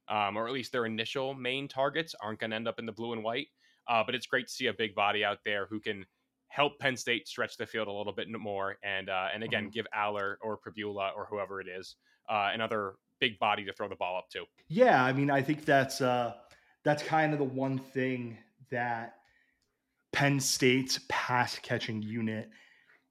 um, 0.07 0.37
or 0.37 0.47
at 0.47 0.53
least 0.53 0.71
their 0.71 0.85
initial 0.85 1.33
main 1.33 1.67
targets 1.67 2.15
aren't 2.21 2.39
going 2.39 2.51
to 2.51 2.55
end 2.55 2.67
up 2.67 2.79
in 2.79 2.85
the 2.85 2.91
blue 2.91 3.13
and 3.13 3.23
white. 3.23 3.47
Uh, 3.87 4.03
but 4.05 4.15
it's 4.15 4.27
great 4.27 4.47
to 4.47 4.53
see 4.53 4.67
a 4.67 4.73
big 4.73 4.95
body 4.95 5.25
out 5.25 5.39
there 5.43 5.65
who 5.69 5.79
can 5.79 6.05
help 6.47 6.77
Penn 6.79 6.95
State 6.95 7.27
stretch 7.27 7.57
the 7.57 7.65
field 7.65 7.87
a 7.87 7.91
little 7.91 8.13
bit 8.13 8.27
more, 8.29 8.77
and 8.83 9.09
uh, 9.09 9.27
and 9.33 9.43
again 9.43 9.67
Mhm. 9.67 9.73
give 9.73 9.87
Allar 9.95 10.35
or 10.41 10.57
Pribula 10.57 11.11
or 11.15 11.25
whoever 11.25 11.59
it 11.59 11.67
is 11.67 11.95
uh, 12.29 12.51
another 12.53 12.93
big 13.19 13.39
body 13.39 13.65
to 13.65 13.73
throw 13.73 13.89
the 13.89 13.95
ball 13.95 14.17
up 14.17 14.29
to. 14.29 14.45
Yeah, 14.67 15.03
I 15.03 15.13
mean, 15.13 15.31
I 15.31 15.41
think 15.41 15.65
that's 15.65 15.99
uh, 16.01 16.33
that's 16.83 17.01
kind 17.03 17.33
of 17.33 17.39
the 17.39 17.45
one 17.45 17.77
thing 17.79 18.37
that 18.69 19.15
Penn 20.13 20.39
State's 20.39 20.99
pass 21.09 21.59
catching 21.59 22.01
unit 22.01 22.49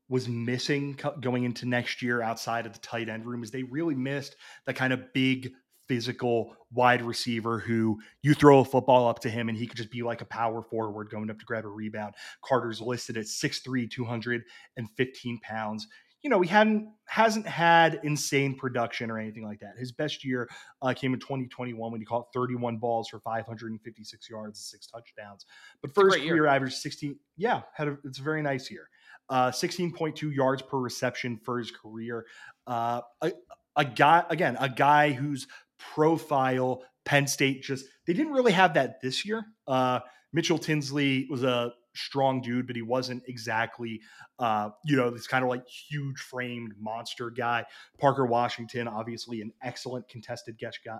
was 0.08 0.28
missing 0.28 0.98
going 1.20 1.44
into 1.44 1.66
next 1.66 2.00
year 2.00 2.22
outside 2.22 2.64
of 2.64 2.72
the 2.72 2.78
tight 2.78 3.08
end 3.08 3.26
room 3.26 3.42
is 3.42 3.50
they 3.50 3.64
really 3.64 3.94
missed 3.94 4.36
that 4.66 4.76
kind 4.76 4.92
of 4.92 5.12
big 5.12 5.52
physical 5.88 6.56
wide 6.70 7.02
receiver 7.02 7.58
who 7.58 7.98
you 8.22 8.34
throw 8.34 8.60
a 8.60 8.64
football 8.64 9.08
up 9.08 9.18
to 9.18 9.28
him 9.28 9.48
and 9.48 9.58
he 9.58 9.66
could 9.66 9.76
just 9.76 9.90
be 9.90 10.02
like 10.02 10.20
a 10.20 10.26
power 10.26 10.62
forward 10.62 11.10
going 11.10 11.28
up 11.28 11.38
to 11.38 11.44
grab 11.44 11.64
a 11.64 11.68
rebound. 11.68 12.14
Carter's 12.42 12.80
listed 12.80 13.16
at 13.16 13.24
6'3, 13.24 13.90
215 13.90 15.40
pounds. 15.40 15.88
You 16.22 16.30
know, 16.30 16.40
he 16.40 16.48
hadn't 16.48 16.88
hasn't 17.06 17.46
had 17.46 18.00
insane 18.04 18.56
production 18.56 19.10
or 19.10 19.18
anything 19.18 19.44
like 19.44 19.60
that. 19.60 19.76
His 19.76 19.92
best 19.92 20.24
year 20.24 20.48
uh, 20.80 20.94
came 20.94 21.12
in 21.12 21.20
2021 21.20 21.92
when 21.92 22.00
he 22.00 22.04
caught 22.04 22.32
31 22.32 22.78
balls 22.78 23.08
for 23.08 23.20
556 23.20 24.30
yards 24.30 24.46
and 24.46 24.56
six 24.56 24.86
touchdowns. 24.86 25.44
But 25.82 25.92
first 25.94 26.16
career 26.18 26.36
year. 26.36 26.46
average 26.46 26.74
16, 26.74 27.18
yeah, 27.36 27.62
had 27.74 27.88
a, 27.88 27.98
it's 28.04 28.18
a 28.18 28.22
very 28.22 28.40
nice 28.40 28.70
year. 28.70 28.88
Uh, 29.28 29.50
16.2 29.50 30.34
yards 30.34 30.62
per 30.62 30.78
reception 30.78 31.38
for 31.44 31.58
his 31.58 31.70
career. 31.70 32.24
Uh, 32.66 33.02
a, 33.20 33.32
a 33.76 33.84
guy 33.84 34.24
again, 34.30 34.56
a 34.60 34.68
guy 34.68 35.12
whose 35.12 35.46
profile 35.78 36.82
Penn 37.04 37.26
State 37.26 37.62
just 37.62 37.84
they 38.06 38.12
didn't 38.12 38.32
really 38.32 38.52
have 38.52 38.74
that 38.74 39.00
this 39.00 39.26
year. 39.26 39.44
Uh, 39.66 40.00
Mitchell 40.32 40.58
Tinsley 40.58 41.26
was 41.28 41.42
a 41.42 41.72
strong 41.94 42.40
dude, 42.40 42.66
but 42.66 42.76
he 42.76 42.82
wasn't 42.82 43.22
exactly, 43.26 44.00
uh, 44.38 44.70
you 44.84 44.96
know, 44.96 45.10
this 45.10 45.26
kind 45.26 45.44
of 45.44 45.50
like 45.50 45.66
huge 45.68 46.18
framed 46.18 46.74
monster 46.78 47.30
guy. 47.30 47.64
Parker 47.98 48.26
Washington, 48.26 48.88
obviously 48.88 49.40
an 49.40 49.52
excellent 49.62 50.08
contested 50.08 50.58
catch 50.58 50.82
guy, 50.84 50.98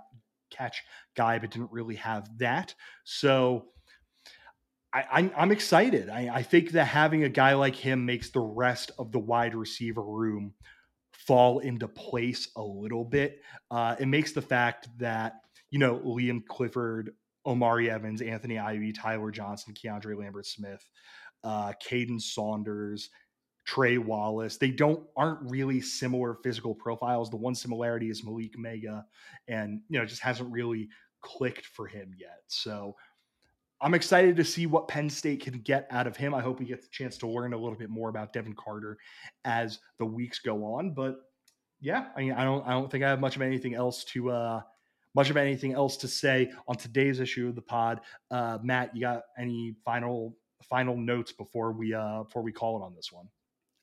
catch 0.49 0.83
guy, 1.15 1.39
but 1.39 1.51
didn't 1.51 1.71
really 1.71 1.95
have 1.95 2.29
that. 2.37 2.73
So 3.03 3.67
I, 4.93 5.31
am 5.35 5.51
excited. 5.51 6.09
I, 6.09 6.29
I 6.31 6.43
think 6.43 6.71
that 6.71 6.85
having 6.85 7.23
a 7.23 7.29
guy 7.29 7.53
like 7.53 7.75
him 7.75 8.05
makes 8.05 8.29
the 8.29 8.41
rest 8.41 8.91
of 8.99 9.11
the 9.11 9.19
wide 9.19 9.55
receiver 9.55 10.03
room 10.03 10.53
fall 11.11 11.59
into 11.59 11.87
place 11.87 12.49
a 12.55 12.61
little 12.61 13.03
bit. 13.03 13.41
Uh, 13.71 13.95
it 13.99 14.05
makes 14.05 14.33
the 14.33 14.41
fact 14.41 14.87
that 14.99 15.33
you 15.71 15.79
know 15.79 15.97
Liam 15.99 16.45
Clifford 16.45 17.15
Omari 17.45 17.89
Evans, 17.89 18.21
Anthony 18.21 18.57
Ivey, 18.57 18.93
Tyler 18.93 19.31
Johnson, 19.31 19.73
Keandre 19.73 20.17
Lambert 20.17 20.45
Smith, 20.45 20.87
uh, 21.43 21.73
Kaden 21.85 22.21
Saunders, 22.21 23.09
Trey 23.65 23.97
Wallace. 23.97 24.57
They 24.57 24.71
don't 24.71 25.05
aren't 25.15 25.49
really 25.49 25.81
similar 25.81 26.35
physical 26.43 26.75
profiles. 26.75 27.29
The 27.29 27.37
one 27.37 27.55
similarity 27.55 28.09
is 28.09 28.21
Malick 28.21 28.55
Meiga, 28.57 29.03
and 29.47 29.81
you 29.89 29.99
know, 29.99 30.05
just 30.05 30.21
hasn't 30.21 30.51
really 30.51 30.89
clicked 31.21 31.65
for 31.65 31.87
him 31.87 32.13
yet. 32.17 32.41
So 32.47 32.95
I'm 33.81 33.93
excited 33.93 34.37
to 34.37 34.45
see 34.45 34.65
what 34.65 34.87
Penn 34.87 35.09
State 35.09 35.41
can 35.41 35.59
get 35.59 35.87
out 35.91 36.07
of 36.07 36.15
him. 36.15 36.33
I 36.33 36.41
hope 36.41 36.59
we 36.59 36.65
get 36.65 36.81
the 36.81 36.87
chance 36.91 37.17
to 37.19 37.27
learn 37.27 37.53
a 37.53 37.57
little 37.57 37.77
bit 37.77 37.89
more 37.89 38.09
about 38.09 38.31
Devin 38.31 38.55
Carter 38.55 38.97
as 39.43 39.79
the 39.99 40.05
weeks 40.05 40.39
go 40.39 40.63
on. 40.75 40.93
But 40.93 41.17
yeah, 41.81 42.07
I 42.15 42.21
mean, 42.21 42.31
I 42.31 42.45
don't 42.45 42.65
I 42.65 42.71
don't 42.71 42.89
think 42.89 43.03
I 43.03 43.09
have 43.09 43.19
much 43.19 43.35
of 43.35 43.41
anything 43.41 43.75
else 43.75 44.05
to 44.05 44.31
uh 44.31 44.61
much 45.15 45.29
of 45.29 45.37
anything 45.37 45.73
else 45.73 45.97
to 45.97 46.07
say 46.07 46.51
on 46.67 46.75
today's 46.75 47.19
issue 47.19 47.47
of 47.47 47.55
the 47.55 47.61
pod. 47.61 48.01
Uh, 48.31 48.57
Matt, 48.63 48.95
you 48.95 49.01
got 49.01 49.23
any 49.37 49.75
final 49.83 50.35
final 50.63 50.95
notes 50.97 51.31
before 51.31 51.71
we 51.71 51.93
uh, 51.93 52.23
before 52.23 52.41
we 52.41 52.51
call 52.51 52.77
it 52.77 52.83
on 52.83 52.95
this 52.95 53.11
one? 53.11 53.27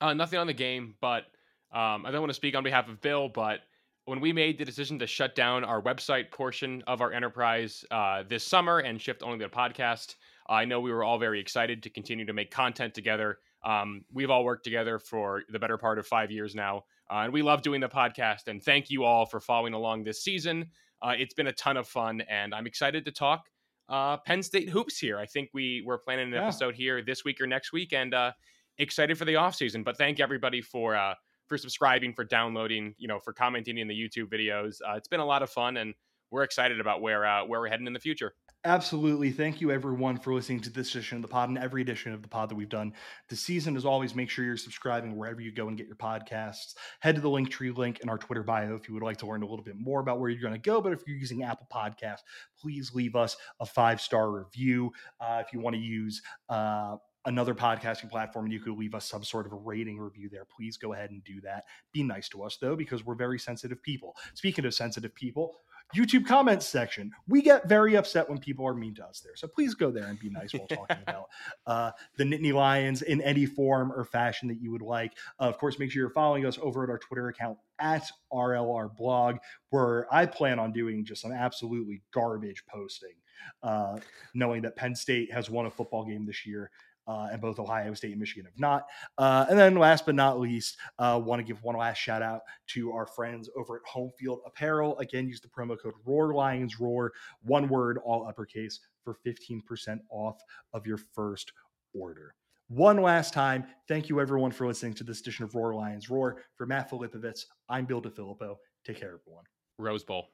Uh, 0.01 0.15
nothing 0.15 0.39
on 0.39 0.47
the 0.47 0.55
game, 0.55 0.94
but 1.01 1.24
um, 1.73 2.05
I 2.07 2.11
don't 2.11 2.20
want 2.20 2.31
to 2.31 2.35
speak 2.35 2.57
on 2.57 2.65
behalf 2.65 2.89
of 2.89 3.01
Bill, 3.01 3.28
but 3.28 3.61
when 4.07 4.20
we 4.20 4.32
made 4.32 4.59
the 4.59 4.65
decision 4.65 4.98
to 4.98 5.07
shut 5.07 5.35
down 5.35 5.62
our 5.62 5.81
website 5.81 6.31
portion 6.31 6.82
of 6.86 7.01
our 7.01 7.12
enterprise 7.12 7.85
uh, 7.90 8.24
this 8.28 8.43
summer 8.43 8.78
and 8.78 9.01
shift 9.01 9.23
only 9.23 9.39
to 9.39 9.44
the 9.44 9.51
podcast, 9.51 10.16
I 10.48 10.65
know 10.65 10.81
we 10.81 10.90
were 10.90 11.05
all 11.05 11.19
very 11.19 11.39
excited 11.39 11.82
to 11.82 11.90
continue 11.90 12.24
to 12.27 12.32
make 12.32 12.51
content 12.51 12.94
together. 12.94 13.39
Um, 13.65 14.05
we've 14.12 14.31
all 14.31 14.44
worked 14.44 14.65
together 14.65 14.98
for 14.98 15.43
the 15.51 15.59
better 15.59 15.77
part 15.77 15.98
of 15.98 16.07
five 16.07 16.31
years 16.31 16.55
now, 16.55 16.85
uh, 17.11 17.19
and 17.19 17.32
we 17.32 17.43
love 17.43 17.62
doing 17.62 17.81
the 17.81 17.89
podcast. 17.89 18.48
And 18.48 18.62
thank 18.62 18.90
you 18.90 19.05
all 19.05 19.27
for 19.27 19.39
following 19.39 19.74
along 19.74 20.05
this 20.05 20.24
season. 20.24 20.70
Uh, 21.02 21.14
it's 21.16 21.35
been 21.35 21.47
a 21.47 21.52
ton 21.52 21.77
of 21.77 21.89
fun, 21.89 22.22
and 22.28 22.55
I'm 22.55 22.66
excited 22.66 23.05
to 23.06 23.12
talk 23.12 23.47
uh, 23.90 24.16
Penn 24.18 24.43
State 24.43 24.70
hoops 24.70 24.98
here. 24.98 25.18
I 25.18 25.27
think 25.27 25.51
we 25.52 25.82
we're 25.85 25.98
planning 25.98 26.28
an 26.28 26.35
yeah. 26.35 26.44
episode 26.44 26.74
here 26.74 27.02
this 27.02 27.24
week 27.24 27.40
or 27.40 27.47
next 27.47 27.72
week, 27.72 27.93
and 27.93 28.14
uh, 28.14 28.32
excited 28.78 29.18
for 29.18 29.24
the 29.24 29.36
off 29.36 29.56
season. 29.56 29.82
But 29.82 29.98
thank 29.98 30.20
everybody 30.20 30.62
for 30.62 30.94
uh, 30.94 31.14
for 31.48 31.59
subscribing, 31.59 32.14
for 32.14 32.24
downloading, 32.24 32.94
you 32.98 33.09
know, 33.09 33.18
for 33.18 33.32
commenting 33.32 33.78
in 33.78 33.89
the 33.89 33.94
YouTube 33.94 34.27
videos. 34.27 34.77
Uh, 34.89 34.94
it's 34.94 35.09
been 35.09 35.20
a 35.20 35.27
lot 35.27 35.43
of 35.43 35.51
fun, 35.51 35.77
and 35.77 35.93
we're 36.31 36.44
excited 36.44 36.81
about 36.81 37.02
where 37.02 37.27
uh, 37.27 37.44
where 37.44 37.60
we're 37.60 37.68
heading 37.68 37.89
in 37.89 37.93
the 37.93 38.01
future. 38.01 38.32
Absolutely. 38.66 39.30
Thank 39.30 39.62
you, 39.62 39.70
everyone, 39.70 40.18
for 40.18 40.34
listening 40.34 40.60
to 40.60 40.70
this 40.70 40.90
edition 40.94 41.16
of 41.16 41.22
the 41.22 41.28
pod 41.28 41.48
and 41.48 41.56
every 41.56 41.80
edition 41.80 42.12
of 42.12 42.20
the 42.20 42.28
pod 42.28 42.50
that 42.50 42.56
we've 42.56 42.68
done 42.68 42.92
this 43.30 43.40
season. 43.40 43.74
As 43.74 43.86
always, 43.86 44.14
make 44.14 44.28
sure 44.28 44.44
you're 44.44 44.58
subscribing 44.58 45.16
wherever 45.16 45.40
you 45.40 45.50
go 45.50 45.68
and 45.68 45.78
get 45.78 45.86
your 45.86 45.96
podcasts. 45.96 46.74
Head 47.00 47.14
to 47.14 47.22
the 47.22 47.30
Linktree 47.30 47.74
link 47.74 48.00
in 48.00 48.10
our 48.10 48.18
Twitter 48.18 48.42
bio 48.42 48.74
if 48.74 48.86
you 48.86 48.92
would 48.92 49.02
like 49.02 49.16
to 49.18 49.26
learn 49.26 49.42
a 49.42 49.46
little 49.46 49.64
bit 49.64 49.76
more 49.78 50.00
about 50.00 50.20
where 50.20 50.28
you're 50.28 50.42
going 50.42 50.52
to 50.52 50.60
go. 50.60 50.82
But 50.82 50.92
if 50.92 51.00
you're 51.06 51.16
using 51.16 51.42
Apple 51.42 51.68
Podcasts, 51.72 52.20
please 52.60 52.94
leave 52.94 53.16
us 53.16 53.34
a 53.60 53.64
five 53.64 53.98
star 53.98 54.30
review. 54.30 54.92
Uh, 55.18 55.42
if 55.46 55.54
you 55.54 55.60
want 55.60 55.74
to 55.76 55.80
use 55.80 56.20
uh, 56.50 56.96
another 57.24 57.54
podcasting 57.54 58.10
platform 58.10 58.44
and 58.44 58.52
you 58.52 58.60
could 58.60 58.76
leave 58.76 58.94
us 58.94 59.06
some 59.06 59.24
sort 59.24 59.46
of 59.46 59.52
a 59.52 59.56
rating 59.56 59.98
review 59.98 60.28
there, 60.30 60.44
please 60.44 60.76
go 60.76 60.92
ahead 60.92 61.10
and 61.10 61.24
do 61.24 61.40
that. 61.40 61.64
Be 61.92 62.02
nice 62.02 62.28
to 62.28 62.42
us, 62.42 62.58
though, 62.60 62.76
because 62.76 63.06
we're 63.06 63.14
very 63.14 63.38
sensitive 63.38 63.82
people. 63.82 64.14
Speaking 64.34 64.66
of 64.66 64.74
sensitive 64.74 65.14
people, 65.14 65.56
YouTube 65.94 66.26
comments 66.26 66.66
section. 66.66 67.10
We 67.28 67.42
get 67.42 67.68
very 67.68 67.96
upset 67.96 68.28
when 68.28 68.38
people 68.38 68.66
are 68.66 68.74
mean 68.74 68.94
to 68.96 69.04
us 69.04 69.20
there. 69.20 69.36
So 69.36 69.48
please 69.48 69.74
go 69.74 69.90
there 69.90 70.06
and 70.06 70.18
be 70.18 70.30
nice 70.30 70.52
while 70.52 70.66
talking 70.66 70.96
about 71.02 71.28
uh, 71.66 71.90
the 72.16 72.24
Nittany 72.24 72.52
Lions 72.52 73.02
in 73.02 73.20
any 73.20 73.46
form 73.46 73.92
or 73.92 74.04
fashion 74.04 74.48
that 74.48 74.60
you 74.60 74.70
would 74.72 74.82
like. 74.82 75.12
Uh, 75.40 75.44
of 75.44 75.58
course, 75.58 75.78
make 75.78 75.90
sure 75.90 76.02
you're 76.02 76.10
following 76.10 76.46
us 76.46 76.58
over 76.60 76.84
at 76.84 76.90
our 76.90 76.98
Twitter 76.98 77.28
account 77.28 77.58
at 77.78 78.08
RLR 78.32 78.94
blog, 78.96 79.36
where 79.70 80.12
I 80.12 80.26
plan 80.26 80.58
on 80.58 80.72
doing 80.72 81.04
just 81.04 81.22
some 81.22 81.32
absolutely 81.32 82.02
garbage 82.12 82.64
posting, 82.66 83.14
uh, 83.62 83.98
knowing 84.34 84.62
that 84.62 84.76
Penn 84.76 84.94
State 84.94 85.32
has 85.32 85.50
won 85.50 85.66
a 85.66 85.70
football 85.70 86.04
game 86.04 86.26
this 86.26 86.46
year 86.46 86.70
uh, 87.10 87.26
and 87.32 87.40
both 87.40 87.58
Ohio 87.58 87.92
State 87.92 88.12
and 88.12 88.20
Michigan 88.20 88.44
have 88.44 88.58
not. 88.58 88.86
Uh, 89.18 89.44
and 89.50 89.58
then 89.58 89.74
last 89.74 90.06
but 90.06 90.14
not 90.14 90.38
least, 90.38 90.76
uh, 91.00 91.20
want 91.22 91.40
to 91.40 91.44
give 91.44 91.60
one 91.64 91.76
last 91.76 91.98
shout 91.98 92.22
out 92.22 92.42
to 92.68 92.92
our 92.92 93.04
friends 93.04 93.50
over 93.56 93.76
at 93.76 93.82
Home 93.84 94.12
Field 94.16 94.40
Apparel. 94.46 94.96
Again, 94.98 95.26
use 95.26 95.40
the 95.40 95.48
promo 95.48 95.76
code 95.80 95.94
Roar 96.04 96.32
Lions 96.32 96.78
Roar, 96.78 97.12
one 97.42 97.68
word, 97.68 97.98
all 98.04 98.28
uppercase, 98.28 98.78
for 99.02 99.16
15% 99.26 99.98
off 100.08 100.40
of 100.72 100.86
your 100.86 100.98
first 100.98 101.52
order. 101.94 102.36
One 102.68 103.02
last 103.02 103.34
time, 103.34 103.66
thank 103.88 104.08
you 104.08 104.20
everyone 104.20 104.52
for 104.52 104.68
listening 104.68 104.94
to 104.94 105.04
this 105.04 105.20
edition 105.20 105.44
of 105.44 105.56
Roar 105.56 105.74
Lions 105.74 106.08
Roar. 106.08 106.44
For 106.54 106.64
Matt 106.64 106.88
Filipovitz, 106.88 107.46
I'm 107.68 107.86
Bill 107.86 108.00
DiFilippo. 108.00 108.54
Take 108.84 109.00
care, 109.00 109.18
everyone. 109.20 109.44
Rose 109.78 110.04
Bowl. 110.04 110.28